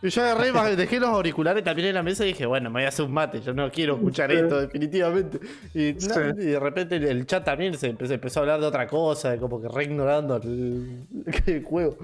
Y 0.03 0.09
yo 0.09 0.23
agarré, 0.23 0.51
dejé 0.75 0.99
los 0.99 1.09
auriculares 1.09 1.63
también 1.63 1.89
en 1.89 1.95
la 1.95 2.03
mesa 2.03 2.23
y 2.23 2.27
dije: 2.29 2.45
Bueno, 2.45 2.69
me 2.69 2.79
voy 2.81 2.85
a 2.85 2.89
hacer 2.89 3.05
un 3.05 3.13
mate. 3.13 3.41
Yo 3.41 3.53
no 3.53 3.71
quiero 3.71 3.95
escuchar 3.95 4.31
esto, 4.31 4.59
definitivamente. 4.61 5.39
Y, 5.73 5.93
no, 5.93 5.99
Sí. 5.99 6.19
y 6.37 6.45
de 6.45 6.59
repente 6.59 6.95
el, 6.97 7.03
el 7.05 7.25
chat 7.25 7.43
también 7.43 7.73
se 7.77 7.87
empezó, 7.87 8.13
empezó 8.13 8.39
a 8.39 8.43
hablar 8.43 8.59
de 8.61 8.67
otra 8.67 8.87
cosa, 8.87 9.37
como 9.37 9.61
que 9.61 9.67
re 9.67 9.85
ignorando 9.85 10.35
el, 10.37 11.05
el 11.47 11.63
juego. 11.63 11.97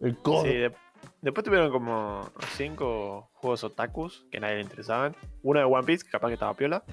El 0.00 0.16
codo. 0.18 0.42
Sí, 0.44 0.48
de- 0.48 0.72
después 1.22 1.44
tuvieron 1.44 1.70
como 1.70 2.28
cinco 2.56 3.30
juegos 3.34 3.64
otakus 3.64 4.26
que 4.30 4.36
a 4.38 4.40
nadie 4.40 4.56
le 4.56 4.62
interesaban. 4.62 5.16
Uno 5.42 5.60
de 5.60 5.64
One 5.64 5.84
Piece, 5.84 6.04
que 6.04 6.10
capaz 6.10 6.28
que 6.28 6.34
estaba 6.34 6.54
piola, 6.54 6.84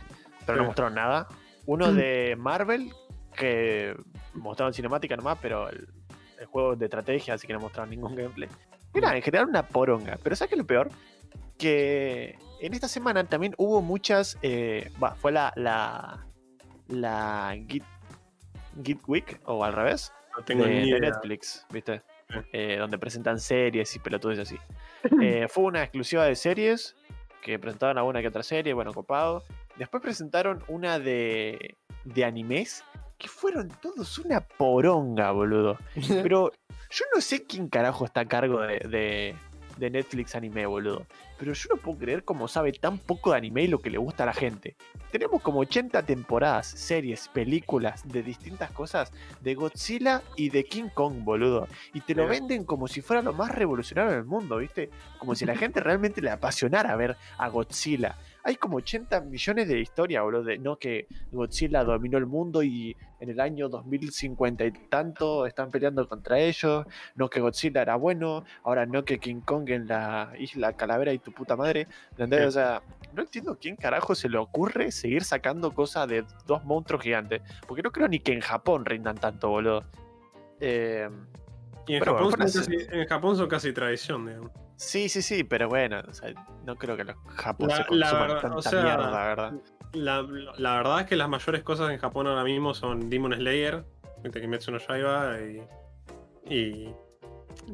pero 0.46 0.60
no 0.60 0.66
mostraron 0.66 0.96
nada. 0.96 1.28
Uno 1.66 1.92
de 1.92 2.36
Marvel, 2.38 2.92
que 3.36 3.96
mostraron 4.34 4.74
cinemática 4.74 5.16
nomás, 5.18 5.38
pero 5.42 5.70
el, 5.70 5.88
el 6.40 6.46
juego 6.46 6.76
de 6.76 6.86
estrategia, 6.86 7.34
así 7.34 7.46
que 7.46 7.54
no 7.54 7.60
mostraron 7.60 7.90
ningún 7.90 8.16
gameplay. 8.16 8.50
Era 8.94 9.16
en 9.16 9.22
general 9.22 9.48
una 9.50 9.68
poronga. 9.68 10.18
Pero 10.24 10.36
¿sabes 10.36 10.50
qué 10.50 10.56
es 10.56 10.60
lo 10.60 10.66
peor? 10.66 10.90
Que 11.58 12.40
en 12.62 12.74
esta 12.74 12.88
semana 12.88 13.24
también 13.24 13.54
hubo 13.58 13.82
muchas. 13.82 14.38
eh, 14.42 14.92
fue 15.18 15.32
la. 15.32 15.52
la. 15.56 16.26
la 16.88 17.56
Geek, 17.56 17.84
Geek 18.78 19.08
Week, 19.08 19.42
o 19.46 19.64
al 19.64 19.74
revés 19.74 20.12
No 20.38 20.44
tengo 20.44 20.64
de, 20.64 20.70
ni 20.72 20.92
de. 20.92 21.00
Netflix, 21.02 21.66
¿viste? 21.72 22.02
Eh, 22.54 22.78
donde 22.78 23.00
presentan 23.00 23.40
series 23.40 23.96
y 23.96 24.00
pelotudes 24.00 24.40
así. 24.40 24.58
Eh, 25.22 25.48
fue 25.50 25.64
una 25.64 25.82
exclusiva 25.82 26.26
de 26.26 26.36
series 26.36 26.96
que 27.42 27.58
presentaron 27.58 27.98
alguna 27.98 28.22
que 28.22 28.28
otra 28.28 28.44
serie, 28.44 28.74
bueno, 28.74 28.94
copado. 28.94 29.44
Después 29.78 30.04
presentaron 30.04 30.62
una 30.68 31.00
de, 31.00 31.78
de 32.04 32.26
animes 32.26 32.84
que 33.18 33.30
fueron 33.30 33.70
todos 33.82 34.20
una 34.20 34.42
poronga, 34.42 35.32
boludo. 35.32 35.78
Pero 36.22 36.52
yo 36.90 37.06
no 37.16 37.22
sé 37.22 37.46
quién 37.46 37.70
carajo 37.70 38.04
está 38.06 38.22
a 38.22 38.26
cargo 38.28 38.60
de, 38.62 38.80
de- 38.80 39.36
de 39.78 39.90
Netflix 39.90 40.36
anime, 40.36 40.66
boludo. 40.66 41.06
Pero 41.40 41.54
yo 41.54 41.70
no 41.70 41.82
puedo 41.82 41.98
creer 41.98 42.24
cómo 42.24 42.48
sabe 42.48 42.74
tan 42.74 42.98
poco 42.98 43.32
de 43.32 43.38
anime 43.38 43.64
y 43.64 43.68
lo 43.68 43.80
que 43.80 43.90
le 43.90 43.98
gusta 43.98 44.24
a 44.24 44.26
la 44.26 44.34
gente. 44.34 44.76
Tenemos 45.12 45.42
como 45.42 45.62
80 45.62 46.04
temporadas, 46.04 46.68
series, 46.68 47.30
películas 47.30 48.08
de 48.08 48.22
distintas 48.22 48.72
cosas 48.72 49.12
de 49.42 49.56
Godzilla 49.56 50.22
y 50.36 50.50
de 50.50 50.66
King 50.66 50.90
Kong, 50.94 51.24
boludo. 51.24 51.68
Y 51.94 52.02
te 52.02 52.14
lo 52.14 52.28
venden 52.28 52.66
como 52.66 52.88
si 52.88 53.02
fuera 53.02 53.22
lo 53.22 53.34
más 53.34 53.56
revolucionario 53.56 54.12
del 54.12 54.26
mundo, 54.26 54.58
¿viste? 54.58 54.90
Como 55.18 55.34
si 55.34 55.46
la 55.46 55.56
gente 55.58 55.80
realmente 55.80 56.22
le 56.22 56.30
apasionara 56.30 56.96
ver 56.96 57.16
a 57.38 57.48
Godzilla. 57.48 58.18
Hay 58.44 58.56
como 58.56 58.78
80 58.78 59.22
millones 59.22 59.68
de 59.68 59.80
historia, 59.80 60.22
boludo, 60.22 60.44
de 60.44 60.58
no 60.58 60.78
que 60.78 61.08
Godzilla 61.32 61.84
dominó 61.84 62.18
el 62.18 62.26
mundo 62.26 62.64
y 62.64 62.96
en 63.20 63.30
el 63.30 63.40
año 63.40 63.70
2050 63.70 64.66
y 64.66 64.72
tanto 64.72 65.46
están 65.46 65.72
peleando 65.72 66.08
contra 66.08 66.40
ellos, 66.40 66.86
no 67.16 67.30
que 67.30 67.42
Godzilla 67.42 67.82
era 67.82 67.96
bueno, 67.96 68.46
ahora 68.64 68.86
no 68.86 69.04
que 69.04 69.20
King 69.20 69.42
Kong 69.42 69.70
en 69.70 69.88
la 69.88 70.34
isla 70.40 70.74
Calavera 70.74 71.14
y 71.14 71.20
tu 71.30 71.36
puta 71.36 71.56
madre, 71.56 71.88
¿entendés? 72.12 72.40
Sí. 72.42 72.46
O 72.48 72.52
sea, 72.52 72.82
no 73.14 73.22
entiendo 73.24 73.58
quién 73.60 73.76
carajo 73.76 74.14
se 74.16 74.30
le 74.30 74.38
ocurre 74.38 74.92
seguir 74.92 75.24
sacando 75.24 75.72
cosas 75.74 76.08
de 76.08 76.26
dos 76.46 76.64
monstruos 76.66 77.02
gigantes, 77.04 77.42
porque 77.68 77.82
no 77.84 77.92
creo 77.92 78.08
ni 78.08 78.20
que 78.20 78.34
en 78.34 78.42
Japón 78.42 78.86
rindan 78.86 79.16
tanto, 79.18 79.50
boludo. 79.50 79.84
Eh, 80.60 81.10
Y 81.88 81.96
en 81.96 82.04
Japón, 82.04 82.30
bueno, 82.30 82.48
son 82.48 82.64
casi, 82.66 82.88
en 82.92 83.08
Japón 83.08 83.36
son 83.38 83.48
casi 83.48 83.74
tradición, 83.74 84.26
digamos. 84.28 84.52
sí, 84.76 85.10
sí, 85.10 85.22
sí, 85.22 85.44
pero 85.44 85.68
bueno, 85.70 86.02
o 86.08 86.14
sea, 86.14 86.34
no 86.66 86.76
creo 86.76 86.96
que 86.98 87.04
los 87.06 87.16
japoneses 87.36 87.80
La- 87.90 87.96
la 87.98 88.10
consuman 88.12 88.28
verdad, 88.28 88.42
tanta 88.42 88.58
o 88.58 88.62
sea, 88.62 88.84
mierda, 88.84 89.12
la 89.12 89.24
verdad. 89.28 89.54
La, 89.94 90.22
la 90.58 90.76
verdad 90.76 91.00
es 91.02 91.08
que 91.08 91.16
las 91.16 91.28
mayores 91.30 91.64
cosas 91.64 91.90
en 91.90 91.98
Japón 91.98 92.28
ahora 92.28 92.44
mismo 92.44 92.74
son 92.76 93.10
Demon 93.10 93.34
Slayer. 93.34 93.84
Kimetsu 94.32 94.72
no 94.72 94.78
Yaiba 94.78 95.38
y. 95.42 95.64
y. 96.54 96.94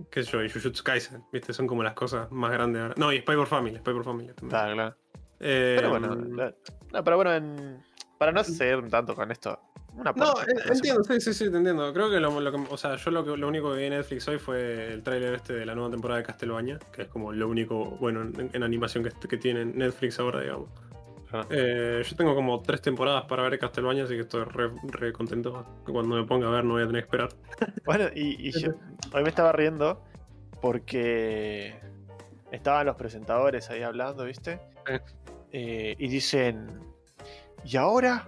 qué 0.10 0.24
sé 0.24 0.32
yo, 0.32 0.44
y 0.44 0.50
Jujutsu 0.50 0.84
Kaisen, 0.84 1.24
¿viste? 1.32 1.54
Son 1.54 1.68
como 1.68 1.84
las 1.84 1.94
cosas 1.94 2.32
más 2.32 2.52
grandes 2.52 2.82
ahora. 2.82 2.94
No, 2.98 3.12
y 3.14 3.20
Spy 3.20 3.36
por 3.36 3.48
Family, 3.48 3.78
Spy 3.78 3.94
por 3.94 4.04
Family 4.04 4.28
también. 4.34 4.50
Claro, 4.50 4.74
claro. 4.74 4.96
Eh, 5.40 5.74
Pero 5.78 5.90
bueno, 5.90 6.16
la- 6.16 6.54
no, 6.94 7.04
pero 7.04 7.16
bueno, 7.18 7.34
en- 7.34 7.84
para 8.18 8.32
no 8.32 8.44
seguir 8.44 8.78
un 8.78 8.90
tanto 8.90 9.14
con 9.16 9.30
esto, 9.32 9.60
una 9.94 10.12
No, 10.14 10.34
entiendo, 10.72 11.04
sí, 11.04 11.20
sí, 11.22 11.34
sí, 11.34 11.50
te 11.52 11.58
entiendo. 11.58 11.94
Creo 11.94 12.10
que 12.10 12.20
lo, 12.20 12.40
lo 12.40 12.52
que- 12.52 12.68
o 12.70 12.78
sea, 12.78 12.96
yo 12.96 13.12
lo, 13.12 13.24
que- 13.26 13.36
lo 13.38 13.48
único 13.48 13.72
que 13.72 13.80
vi 13.80 13.84
en 13.86 13.94
Netflix 13.94 14.28
hoy 14.28 14.40
fue 14.40 14.94
el 14.94 15.04
tráiler 15.04 15.36
este 15.36 15.54
de 15.54 15.66
la 15.66 15.76
nueva 15.76 15.90
temporada 15.92 16.20
de 16.20 16.26
Castlevania, 16.26 16.80
que 16.94 17.04
es 17.04 17.08
como 17.10 17.32
lo 17.34 17.48
único 17.50 17.92
bueno 18.00 18.22
en, 18.22 18.50
en 18.54 18.64
animación 18.64 19.04
que, 19.04 19.12
que 19.28 19.38
tiene 19.38 19.66
Netflix 19.66 20.20
ahora, 20.20 20.42
digamos. 20.42 20.70
Ajá. 21.28 21.48
Eh, 21.50 22.02
yo 22.08 22.16
tengo 22.16 22.36
como 22.36 22.62
tres 22.62 22.82
temporadas 22.82 23.26
para 23.26 23.44
ver 23.44 23.58
Castlevania, 23.60 24.04
así 24.04 24.14
que 24.16 24.22
estoy 24.22 24.44
re, 24.46 24.72
re 24.84 25.12
contento. 25.14 25.66
Cuando 25.84 26.16
me 26.16 26.24
ponga 26.24 26.48
a 26.48 26.52
ver 26.52 26.64
no 26.64 26.74
voy 26.74 26.84
a 26.84 26.88
tener 26.88 27.04
que 27.04 27.06
esperar. 27.08 27.30
Bueno, 27.86 28.06
y, 28.16 28.48
y 28.48 28.52
yo 28.52 28.72
hoy 29.14 29.24
me 29.24 29.30
estaba 29.30 29.52
riendo 29.52 30.04
porque 30.62 31.76
estaban 32.52 32.86
los 32.86 32.96
presentadores 32.96 33.70
ahí 33.70 33.82
hablando, 33.84 34.26
¿viste? 34.26 34.60
Sí. 34.88 34.94
Eh, 35.52 35.96
y 35.98 36.08
dicen, 36.08 36.68
y 37.64 37.78
ahora 37.78 38.28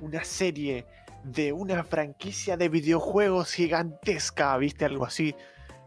una 0.00 0.24
serie 0.24 0.86
de 1.24 1.52
una 1.52 1.84
franquicia 1.84 2.56
de 2.56 2.68
videojuegos 2.68 3.52
gigantesca, 3.52 4.56
¿viste? 4.58 4.84
Algo 4.84 5.04
así. 5.06 5.34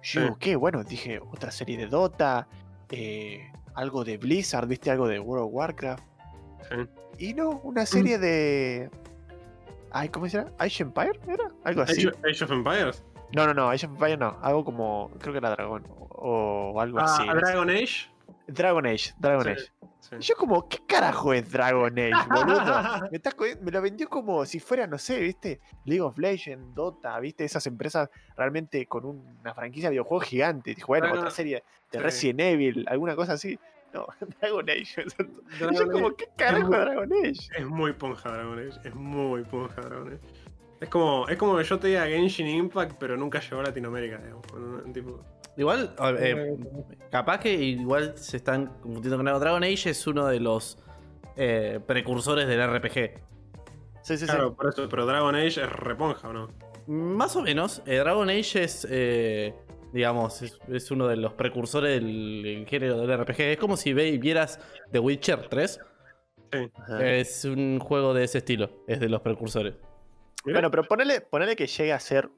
Yo 0.04 0.22
digo, 0.22 0.34
Sí. 0.34 0.39
¿qué? 0.39 0.56
Bueno, 0.56 0.84
dije, 0.84 1.20
otra 1.20 1.52
serie 1.52 1.78
de 1.78 1.88
Dota, 1.88 2.48
eh, 2.91 3.52
algo 3.76 4.04
de 4.04 4.17
Blizzard, 4.17 4.67
¿viste? 4.67 4.89
Algo 4.91 5.08
de 5.08 5.20
World 5.20 5.46
of 5.48 5.54
Warcraft. 5.54 6.04
Y 7.17 7.34
no, 7.34 7.49
una 7.63 7.86
serie 7.86 8.17
de. 8.17 8.89
Ay, 9.91 10.10
¿cómo 10.10 10.27
se 10.30 10.38
llama? 10.38 10.51
¿Age 10.60 10.84
Empire? 10.84 11.19
¿Era? 11.27 11.51
Algo 11.63 11.82
así. 11.82 12.08
Age, 12.30 12.43
of 12.43 12.51
Empires. 12.51 13.03
No, 13.36 13.45
no, 13.47 13.53
no, 13.53 13.69
Age 13.69 13.86
of 13.86 13.93
Empire 13.93 14.17
no. 14.17 14.38
Algo 14.41 14.63
como. 14.65 15.12
Creo 15.19 15.34
que 15.34 15.38
era 15.39 15.49
Dragón. 15.51 15.84
O 16.10 16.80
algo 16.80 16.99
Ah, 16.99 17.03
así. 17.06 17.25
Dragon 17.25 17.69
Age. 17.69 18.10
Dragon 18.47 18.86
Age. 18.86 19.13
Dragon 19.17 19.43
Sí. 19.43 19.49
Age. 19.49 19.62
Sí. 19.99 20.15
Y 20.19 20.23
Yo 20.23 20.36
como, 20.36 20.69
¿qué 20.69 20.77
carajo 20.88 21.34
es 21.34 21.51
Dragon 21.51 21.91
Age, 21.97 22.30
boludo? 22.30 22.62
Me, 23.12 23.17
estás 23.17 23.34
jodiendo- 23.36 23.63
me 23.65 23.71
lo 23.71 23.82
vendió 23.82 24.10
como 24.10 24.45
si 24.45 24.60
fuera, 24.60 24.88
no 24.88 24.97
sé, 24.97 25.19
¿viste? 25.19 25.60
League 25.86 26.01
of 26.01 26.17
Legends, 26.17 26.73
Dota, 26.73 27.19
¿viste? 27.19 27.43
Esas 27.43 27.67
empresas 27.67 28.10
realmente 28.38 28.86
con 28.86 29.06
una 29.06 29.53
franquicia 29.53 29.89
de 29.89 29.93
videojuegos 29.95 30.25
gigante. 30.27 30.73
Dijo, 30.75 30.88
bueno, 30.88 31.08
Bueno, 31.08 31.21
otra 31.21 31.32
serie 31.32 31.63
de 31.91 31.97
sí. 31.97 32.03
Resident 32.03 32.39
Evil, 32.39 32.86
alguna 32.88 33.15
cosa 33.17 33.34
así. 33.34 33.60
No, 33.93 34.08
Dragon 34.41 34.69
Age. 34.69 34.84
Y 35.56 35.60
yo 35.60 35.67
Dragon 35.67 35.91
como, 35.91 36.08
Age 36.08 36.15
¿qué 36.17 36.28
carajo 36.36 36.67
muy- 36.67 36.76
es 36.78 36.82
Dragon 36.86 37.13
Age? 37.13 37.50
Es 37.58 37.65
muy 37.65 37.93
ponja 37.93 38.32
Dragon 38.32 38.60
Age. 38.60 38.80
Es 38.89 38.95
muy 38.95 39.43
ponja 39.43 39.82
Dragon 39.82 40.08
Age. 40.08 40.19
Es 40.80 40.89
como, 40.89 41.28
es 41.28 41.38
como 41.38 41.58
que 41.58 41.63
yo 41.63 41.80
te 41.80 41.88
diga 41.88 42.06
Genshin 42.06 42.47
Impact, 42.47 42.97
pero 43.00 43.17
nunca 43.17 43.39
llegó 43.39 43.62
a 43.62 43.63
Latinoamérica, 43.63 44.17
digamos. 44.19 44.45
Un- 44.54 44.82
un 44.86 44.93
tipo- 44.93 45.23
Igual, 45.58 45.95
eh, 46.19 46.56
capaz 47.10 47.39
que 47.39 47.52
igual 47.52 48.15
se 48.15 48.38
están 48.38 48.67
confundiendo 48.80 49.17
con 49.17 49.28
algo. 49.28 49.39
Dragon 49.39 49.63
Age 49.63 49.89
es 49.89 50.06
uno 50.06 50.28
de 50.28 50.39
los 50.39 50.78
eh, 51.36 51.80
precursores 51.86 52.47
del 52.47 52.62
RPG. 52.62 52.93
Sí, 54.04 54.17
sí, 54.17 54.17
sí. 54.19 54.26
Claro, 54.26 54.54
por 54.56 54.69
eso, 54.69 54.88
pero 54.88 55.06
Dragon 55.08 55.34
Age 55.36 55.47
es 55.63 55.69
reponja, 55.71 56.30
¿o 56.30 56.34
no? 56.34 56.47
Más 56.88 57.36
o 57.36 57.41
menos. 57.41 57.82
eh, 57.88 57.97
Dragon 57.97 58.30
Age 58.30 58.63
es, 58.63 58.88
eh, 58.89 59.54
digamos, 59.93 60.41
es, 60.41 60.60
es 60.67 60.91
uno 60.91 61.08
de 61.08 61.17
los 61.17 61.34
precursores 61.34 62.02
del, 62.02 62.43
del 62.43 62.67
género 62.67 62.97
del 63.06 63.19
RPG. 63.21 63.41
Es 63.41 63.58
como 63.58 63.78
si 63.78 63.93
ve- 63.93 64.17
vieras 64.17 64.60
The 64.91 65.00
Witcher 65.00 65.47
3. 65.50 65.80
Sí. 66.52 66.71
Es 67.02 67.45
un 67.45 67.80
juego 67.80 68.13
de 68.13 68.23
ese 68.23 68.38
estilo. 68.39 68.69
Es 68.88 69.00
de 69.00 69.10
los 69.10 69.21
precursores. 69.21 69.73
Bueno, 70.45 70.71
pero 70.71 70.84
ponele, 70.86 71.21
ponele 71.21 71.56
que 71.56 71.67
llegue 71.67 71.91
a 71.93 72.00
ser 72.00 72.30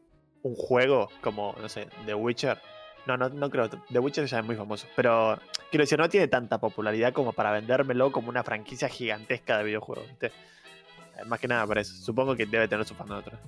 un 0.41 0.55
juego 0.55 1.09
como, 1.21 1.55
no 1.61 1.69
sé, 1.69 1.87
The 2.05 2.13
Witcher. 2.15 2.57
No, 3.05 3.17
no, 3.17 3.29
no 3.29 3.49
creo. 3.49 3.69
The 3.69 3.99
Witcher 3.99 4.25
ya 4.25 4.39
es 4.39 4.45
muy 4.45 4.55
famoso. 4.55 4.87
Pero 4.95 5.37
quiero 5.69 5.83
decir, 5.83 5.99
no 5.99 6.09
tiene 6.09 6.27
tanta 6.27 6.59
popularidad 6.59 7.13
como 7.13 7.33
para 7.33 7.51
vendérmelo 7.51 8.11
como 8.11 8.29
una 8.29 8.43
franquicia 8.43 8.89
gigantesca 8.89 9.57
de 9.59 9.63
videojuegos. 9.63 10.07
¿viste? 10.07 10.27
Eh, 10.27 11.25
Más 11.25 11.39
que 11.39 11.47
nada 11.47 11.65
por 11.67 11.77
eso. 11.77 11.93
Supongo 11.95 12.35
que 12.35 12.45
debe 12.45 12.67
tener 12.67 12.85
su 12.85 12.95
fan 12.95 13.11
otra. 13.11 13.39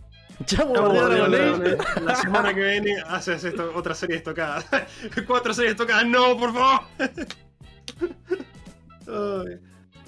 Estamos 0.47 0.79
volvió 0.79 1.01
volviendo 1.03 1.29
Dragon 1.29 1.63
a 1.63 1.67
Age. 1.67 1.77
La 2.03 2.15
semana 2.15 2.53
que 2.53 2.63
viene 2.63 2.95
haces 3.07 3.43
esto, 3.43 3.71
otra 3.75 3.93
serie 3.95 4.17
estocada. 4.17 4.63
Cuatro 5.27 5.53
series 5.53 5.75
tocadas. 5.75 6.05
¡No, 6.05 6.37
por 6.37 6.53
favor! 6.53 6.81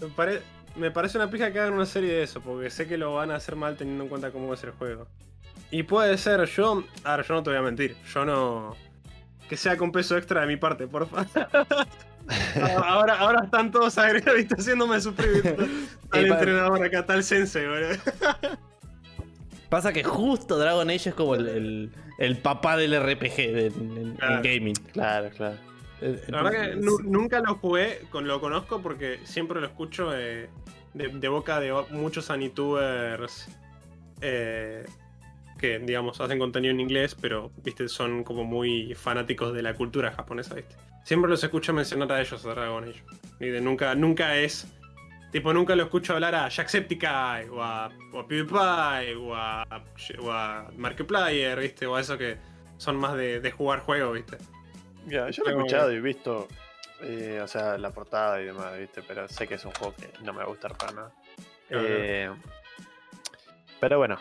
Me, 0.01 0.07
pare- 0.15 0.41
me 0.75 0.91
parece 0.91 1.17
una 1.17 1.29
pija 1.29 1.51
que 1.51 1.59
hagan 1.59 1.73
una 1.73 1.85
serie 1.85 2.13
de 2.13 2.23
eso, 2.23 2.41
porque 2.41 2.69
sé 2.69 2.87
que 2.87 2.97
lo 2.97 3.13
van 3.13 3.31
a 3.31 3.35
hacer 3.35 3.55
mal 3.55 3.75
teniendo 3.77 4.03
en 4.03 4.09
cuenta 4.09 4.31
cómo 4.31 4.53
es 4.53 4.63
el 4.63 4.71
juego. 4.71 5.07
Y 5.71 5.83
puede 5.83 6.17
ser, 6.17 6.45
yo. 6.45 6.83
Ahora, 7.03 7.23
yo 7.23 7.33
no 7.33 7.43
te 7.43 7.49
voy 7.49 7.59
a 7.59 7.61
mentir. 7.61 7.95
Yo 8.13 8.25
no. 8.25 8.75
Que 9.49 9.57
sea 9.57 9.77
con 9.77 9.91
peso 9.91 10.17
extra 10.17 10.41
de 10.41 10.47
mi 10.47 10.57
parte, 10.57 10.87
por 10.87 11.07
favor. 11.07 11.27
ahora, 12.85 13.17
ahora 13.19 13.41
están 13.45 13.71
todos 13.71 13.97
agregados 13.97 14.39
y 14.39 14.43
está 14.43 14.55
haciéndome 14.55 14.99
sufrir. 15.01 15.55
Tal 16.09 16.25
entrenador 16.25 16.83
acá, 16.83 17.05
tal 17.05 17.23
sensei, 17.23 17.67
boludo. 17.67 17.95
Pasa 19.73 19.91
que 19.91 20.03
justo 20.03 20.59
Dragon 20.59 20.87
Age 20.87 21.09
es 21.09 21.15
como 21.15 21.33
el, 21.33 21.47
el- 21.47 21.91
el 22.19 22.37
papá 22.37 22.77
del 22.77 22.93
RPG 22.95 23.35
de- 23.37 23.65
en, 23.75 23.97
en- 23.97 24.13
Claro. 24.17 24.35
en 24.35 24.41
gaming. 24.43 24.75
Claro, 24.91 25.29
claro. 25.35 25.57
Eh, 25.99 26.21
La 26.27 26.43
verdad 26.43 26.61
que 26.69 26.75
nunca 26.75 27.39
lo 27.39 27.55
jugué, 27.55 28.01
con, 28.11 28.27
lo 28.27 28.39
conozco 28.39 28.83
porque 28.83 29.19
siempre 29.23 29.59
lo 29.59 29.65
escucho 29.65 30.11
de, 30.11 30.47
de 30.93 31.27
boca 31.27 31.59
de 31.59 31.73
muchos 31.89 32.29
anitubers 32.29 33.47
eh, 34.21 34.85
que, 35.57 35.79
digamos, 35.79 36.21
hacen 36.21 36.37
contenido 36.37 36.71
en 36.71 36.79
inglés, 36.79 37.15
pero, 37.19 37.51
viste, 37.63 37.87
son 37.89 38.23
como 38.23 38.43
muy 38.43 38.93
fanáticos 38.93 39.55
de 39.55 39.63
la 39.63 39.73
cultura 39.73 40.11
japonesa, 40.11 40.53
viste. 40.53 40.75
Siempre 41.03 41.31
los 41.31 41.43
escucho 41.43 41.73
mencionar 41.73 42.11
a 42.11 42.21
ellos, 42.21 42.45
a 42.45 42.49
Dragon 42.49 42.83
Age. 42.83 43.01
Y 43.39 43.47
de 43.47 43.59
nunca, 43.59 43.95
nunca 43.95 44.37
es... 44.37 44.67
Tipo, 45.33 45.51
nunca 45.51 45.75
lo 45.75 45.83
escucho 45.83 46.13
hablar 46.13 46.35
a 46.35 46.47
Jacksepticeye, 46.47 47.49
o 47.49 47.61
a, 47.61 47.89
o 48.13 48.19
a 48.19 48.27
PewDiePie, 48.27 49.15
o 49.15 49.35
a, 49.35 49.65
o 50.21 50.31
a 50.31 50.69
Markiplier, 50.77 51.59
viste, 51.59 51.85
o 51.87 51.95
a 51.95 52.01
eso 52.01 52.17
que 52.17 52.37
son 52.77 52.95
más 52.97 53.15
de, 53.17 53.41
de 53.41 53.51
jugar 53.51 53.79
juegos, 53.79 54.13
viste. 54.13 54.37
Ya, 55.07 55.29
yo 55.31 55.43
lo 55.43 55.49
he 55.49 55.53
escuchado 55.55 55.91
y 55.91 55.99
visto, 55.99 56.47
eh, 57.01 57.39
o 57.43 57.47
sea, 57.47 57.77
la 57.79 57.89
portada 57.89 58.39
y 58.41 58.45
demás, 58.45 58.77
¿viste? 58.77 59.01
Pero 59.07 59.27
sé 59.27 59.47
que 59.47 59.55
es 59.55 59.65
un 59.65 59.71
juego 59.71 59.95
que 59.95 60.07
no 60.23 60.33
me 60.33 60.37
va 60.39 60.43
a 60.45 60.47
gustar 60.47 60.77
para 60.77 60.91
nada. 60.93 61.11
Claro. 61.67 61.85
Eh, 61.89 62.29
pero 63.79 63.97
bueno, 63.97 64.17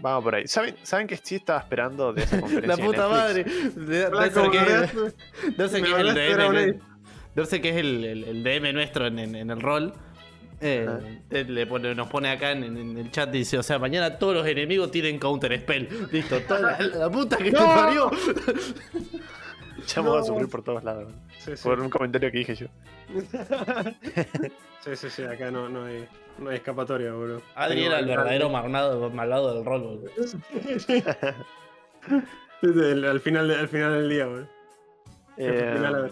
vamos 0.00 0.24
por 0.24 0.34
ahí. 0.34 0.46
¿Saben, 0.48 0.76
¿Saben 0.82 1.06
que 1.06 1.16
sí 1.18 1.36
estaba 1.36 1.60
esperando 1.60 2.12
de 2.14 2.22
esa 2.22 2.40
conferencia? 2.40 2.76
La 2.76 2.82
puta 2.84 3.08
madre. 3.08 3.44
Ser 3.44 4.10
Me 4.16 4.30
que 7.60 7.68
es 7.68 7.76
el 7.76 8.42
DM. 8.42 8.64
El 8.66 8.74
nuestro 8.74 9.06
en, 9.06 9.18
en- 9.18 9.34
en 9.36 9.50
el 9.50 9.60
rol. 9.60 9.92
Eh, 10.66 11.44
le 11.46 11.66
pone- 11.66 11.94
nos 11.94 12.08
pone 12.08 12.30
acá 12.30 12.52
en, 12.52 12.62
el 12.96 13.10
chat 13.10 13.28
y 13.34 13.38
dice, 13.38 13.58
o 13.58 13.62
sea, 13.62 13.78
mañana 13.78 14.18
todos 14.18 14.34
los 14.34 14.46
enemigos 14.46 14.90
tienen 14.90 15.18
counter 15.18 15.60
spell. 15.60 15.88
Listo, 16.10 16.40
toda 16.40 16.60
la, 16.60 16.78
la 17.00 17.10
puta 17.10 17.36
que 17.36 17.50
te 17.50 17.50
¡No! 17.58 17.64
parió. 17.66 18.10
Ya 19.86 20.00
vamos 20.00 20.22
a 20.22 20.24
sufrir 20.24 20.48
por 20.48 20.62
todos 20.64 20.82
lados. 20.82 21.12
Sí, 21.38 21.54
sí. 21.54 21.62
Por 21.62 21.78
un 21.80 21.90
comentario 21.90 22.30
que 22.32 22.38
dije 22.38 22.54
yo. 22.54 22.66
sí, 24.84 24.96
sí, 24.96 25.10
sí, 25.10 25.22
acá 25.24 25.50
no, 25.50 25.68
no, 25.68 25.84
hay, 25.84 26.08
no 26.38 26.48
hay 26.48 26.56
escapatoria, 26.56 27.12
boludo. 27.12 27.42
Adri 27.54 27.84
era 27.84 27.98
el 27.98 28.06
verdadero 28.06 28.48
malvado, 28.48 29.10
malvado 29.10 29.54
del 29.56 29.64
rol. 29.66 29.82
boludo. 29.82 30.10
Al, 32.62 33.20
final, 33.20 33.48
de- 33.48 33.56
al 33.56 33.68
final 33.68 33.92
del 33.92 34.08
día, 34.08 34.26
boludo. 34.26 34.48
Eh, 35.36 36.10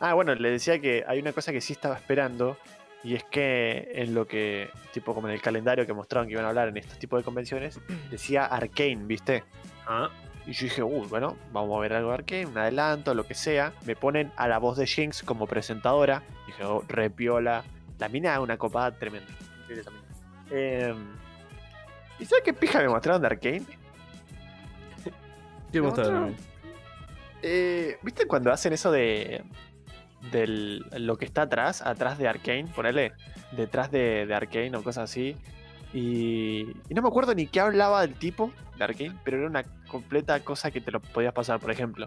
ah, 0.00 0.14
bueno, 0.14 0.34
le 0.34 0.50
decía 0.50 0.78
que 0.80 1.04
hay 1.06 1.18
una 1.18 1.32
cosa 1.32 1.52
que 1.52 1.60
sí 1.60 1.72
estaba 1.74 1.96
esperando. 1.96 2.56
Y 3.06 3.14
es 3.14 3.22
que 3.22 3.88
en 3.94 4.14
lo 4.14 4.26
que, 4.26 4.68
tipo 4.92 5.14
como 5.14 5.28
en 5.28 5.34
el 5.34 5.40
calendario 5.40 5.86
que 5.86 5.92
mostraron 5.92 6.26
que 6.26 6.32
iban 6.32 6.44
a 6.44 6.48
hablar 6.48 6.66
en 6.66 6.76
estos 6.76 6.98
tipos 6.98 7.20
de 7.20 7.24
convenciones, 7.24 7.78
decía 8.10 8.46
Arcane, 8.46 8.98
¿viste? 9.04 9.44
Ah, 9.86 10.10
Y 10.44 10.50
yo 10.50 10.64
dije, 10.64 10.82
uy, 10.82 11.06
bueno, 11.06 11.36
vamos 11.52 11.76
a 11.76 11.80
ver 11.82 11.92
algo 11.92 12.08
de 12.08 12.14
Arcane, 12.16 12.46
un 12.46 12.58
adelanto, 12.58 13.14
lo 13.14 13.24
que 13.24 13.34
sea. 13.34 13.72
Me 13.84 13.94
ponen 13.94 14.32
a 14.34 14.48
la 14.48 14.58
voz 14.58 14.76
de 14.76 14.88
Jinx 14.88 15.22
como 15.22 15.46
presentadora. 15.46 16.24
dije, 16.48 16.64
oh, 16.64 16.82
repiola. 16.88 17.62
La 18.00 18.08
mina 18.08 18.34
es 18.34 18.40
una 18.40 18.56
copada 18.58 18.90
tremenda. 18.90 19.32
Em, 20.50 20.96
¿Y 22.18 22.24
sabes 22.24 22.42
qué 22.44 22.52
pija 22.54 22.80
me 22.80 22.88
mostraron 22.88 23.20
de 23.22 23.26
Arcane? 23.28 23.62
¿Qué 25.70 25.78
No, 25.78 25.84
mostraron? 25.84 26.34
Eh, 27.40 27.98
¿Viste 28.02 28.26
cuando 28.26 28.50
hacen 28.50 28.72
eso 28.72 28.90
de. 28.90 29.44
Del 30.30 30.84
lo 30.96 31.16
que 31.16 31.24
está 31.24 31.42
atrás, 31.42 31.82
atrás 31.82 32.18
de 32.18 32.28
Arkane, 32.28 32.66
ponele, 32.74 33.12
detrás 33.52 33.90
de, 33.90 34.32
Arkane 34.34 34.76
o 34.76 34.82
cosas 34.82 35.10
así? 35.10 35.36
Y, 35.92 36.66
no 36.90 37.02
me 37.02 37.08
acuerdo 37.08 37.34
ni 37.34 37.46
qué 37.46 37.60
hablaba 37.60 38.02
del 38.02 38.14
tipo 38.14 38.52
de 38.76 38.84
Arkane, 38.84 39.16
pero 39.24 39.38
era 39.38 39.46
una 39.46 39.64
completa 39.88 40.40
cosa 40.40 40.70
que 40.70 40.80
te 40.80 40.90
lo 40.90 41.00
podías 41.00 41.32
pasar, 41.32 41.60
por 41.60 41.70
ejemplo. 41.70 42.06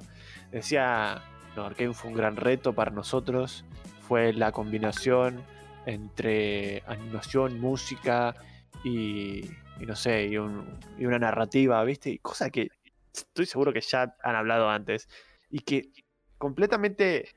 Decía, 0.51 1.21
no, 1.55 1.65
Arkane 1.65 1.93
fue 1.93 2.11
un 2.11 2.17
gran 2.17 2.35
reto 2.35 2.73
para 2.73 2.91
nosotros, 2.91 3.65
fue 4.07 4.33
la 4.33 4.51
combinación 4.51 5.43
entre 5.85 6.83
animación, 6.87 7.59
música 7.59 8.35
y, 8.83 9.45
y 9.79 9.85
no 9.85 9.95
sé, 9.95 10.25
y, 10.25 10.33
y 10.33 11.05
una 11.05 11.19
narrativa, 11.19 11.83
¿viste? 11.83 12.11
Y 12.11 12.19
cosa 12.19 12.49
que 12.49 12.69
estoy 13.13 13.45
seguro 13.45 13.73
que 13.73 13.81
ya 13.81 14.15
han 14.23 14.35
hablado 14.35 14.69
antes 14.69 15.07
y 15.49 15.59
que 15.59 15.91
completamente 16.37 17.29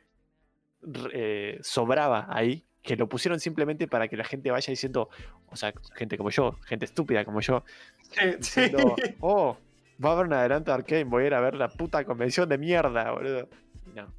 eh, 1.13 1.59
sobraba 1.63 2.27
ahí, 2.31 2.65
que 2.83 2.97
lo 2.97 3.09
pusieron 3.09 3.39
simplemente 3.41 3.87
para 3.87 4.09
que 4.09 4.17
la 4.17 4.25
gente 4.25 4.51
vaya 4.51 4.71
diciendo, 4.71 5.09
o 5.49 5.57
sea, 5.57 5.73
gente 5.95 6.17
como 6.17 6.31
yo, 6.31 6.59
gente 6.67 6.85
estúpida 6.85 7.25
como 7.25 7.41
yo, 7.41 7.65
sí, 8.03 8.11
sí. 8.21 8.37
diciendo, 8.39 8.97
oh, 9.21 9.57
va 10.05 10.11
a 10.11 10.13
haber 10.15 10.27
un 10.27 10.33
adelanto 10.33 10.71
de 10.71 10.75
Arcane, 10.75 11.05
voy 11.05 11.25
a 11.25 11.27
ir 11.29 11.35
a 11.35 11.41
ver 11.41 11.55
la 11.55 11.69
puta 11.69 12.05
convención 12.05 12.49
de 12.49 12.59
mierda, 12.59 13.11
boludo. 13.13 13.49
No, 13.95 14.13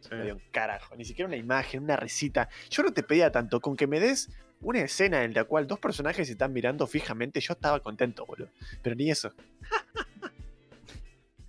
Sí. 0.00 0.08
me 0.16 0.24
dio 0.24 0.34
un 0.34 0.42
carajo, 0.50 0.96
ni 0.96 1.04
siquiera 1.04 1.28
una 1.28 1.36
imagen, 1.36 1.84
una 1.84 1.94
risita. 1.94 2.48
Yo 2.70 2.82
no 2.82 2.92
te 2.92 3.04
pedía 3.04 3.30
tanto, 3.30 3.60
con 3.60 3.76
que 3.76 3.86
me 3.86 4.00
des 4.00 4.28
una 4.60 4.80
escena 4.80 5.22
en 5.22 5.32
la 5.32 5.44
cual 5.44 5.68
dos 5.68 5.78
personajes 5.78 6.26
se 6.26 6.32
están 6.32 6.52
mirando 6.52 6.88
fijamente, 6.88 7.40
yo 7.40 7.52
estaba 7.52 7.78
contento, 7.78 8.26
boludo. 8.26 8.48
Pero 8.82 8.96
ni 8.96 9.10
eso. 9.12 9.32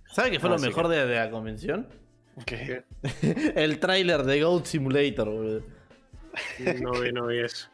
¿Sabe 0.06 0.30
qué 0.30 0.38
fue 0.40 0.50
lo 0.50 0.58
mejor 0.58 0.88
que- 0.88 0.94
de, 0.96 1.06
de 1.06 1.14
la 1.16 1.30
convención? 1.30 1.88
¿Qué? 2.46 2.84
El 3.54 3.78
tráiler 3.78 4.22
de 4.24 4.42
Goat 4.42 4.66
Simulator, 4.66 5.28
boludo. 5.30 5.62
No 6.80 6.92
vi, 7.00 7.12
no 7.12 7.26
vi 7.26 7.38
eso. 7.40 7.68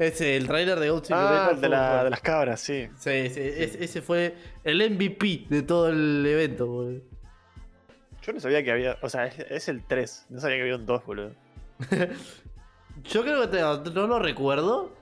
Ese, 0.00 0.36
el 0.36 0.46
tráiler 0.46 0.78
de 0.80 0.90
Goat 0.90 1.06
Simulator. 1.06 1.54
Ah, 1.56 1.60
de, 1.60 1.68
la- 1.68 2.04
de 2.04 2.10
las 2.10 2.20
cabras, 2.20 2.60
sí. 2.60 2.88
Sí, 2.98 3.28
sí, 3.30 3.40
ese, 3.40 3.84
ese 3.84 4.02
fue 4.02 4.34
el 4.64 4.78
MVP 4.90 5.46
de 5.48 5.62
todo 5.62 5.88
el 5.88 6.24
evento, 6.26 6.66
boludo. 6.66 7.00
Yo 8.22 8.32
no 8.32 8.40
sabía 8.40 8.62
que 8.64 8.72
había. 8.72 8.96
O 9.02 9.08
sea, 9.08 9.26
es, 9.26 9.38
es 9.38 9.68
el 9.68 9.84
3. 9.84 10.26
No 10.30 10.40
sabía 10.40 10.56
que 10.56 10.62
había 10.62 10.76
un 10.76 10.86
2, 10.86 11.04
boludo. 11.06 11.32
Yo 13.04 13.22
creo 13.22 13.42
que 13.42 13.48
te- 13.48 13.90
no 13.92 14.06
lo 14.06 14.18
recuerdo, 14.18 14.92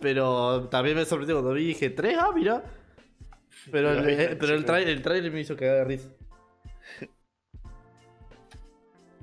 pero 0.00 0.68
también 0.70 0.96
me 0.96 1.04
sorprendió 1.04 1.36
cuando 1.36 1.52
vi 1.54 1.62
y 1.62 1.66
dije, 1.68 1.90
¿tres? 1.90 2.16
Ah, 2.18 2.30
mira. 2.34 2.62
Pero 3.70 3.92
el, 3.92 4.08
eh, 4.08 4.36
pero 4.38 4.54
el, 4.54 4.60
sí, 4.60 4.66
trai- 4.66 4.86
el 4.86 5.02
trailer 5.02 5.30
me 5.32 5.40
hizo 5.40 5.56
cagar 5.56 5.76
de 5.78 5.84
risa. 5.84 6.08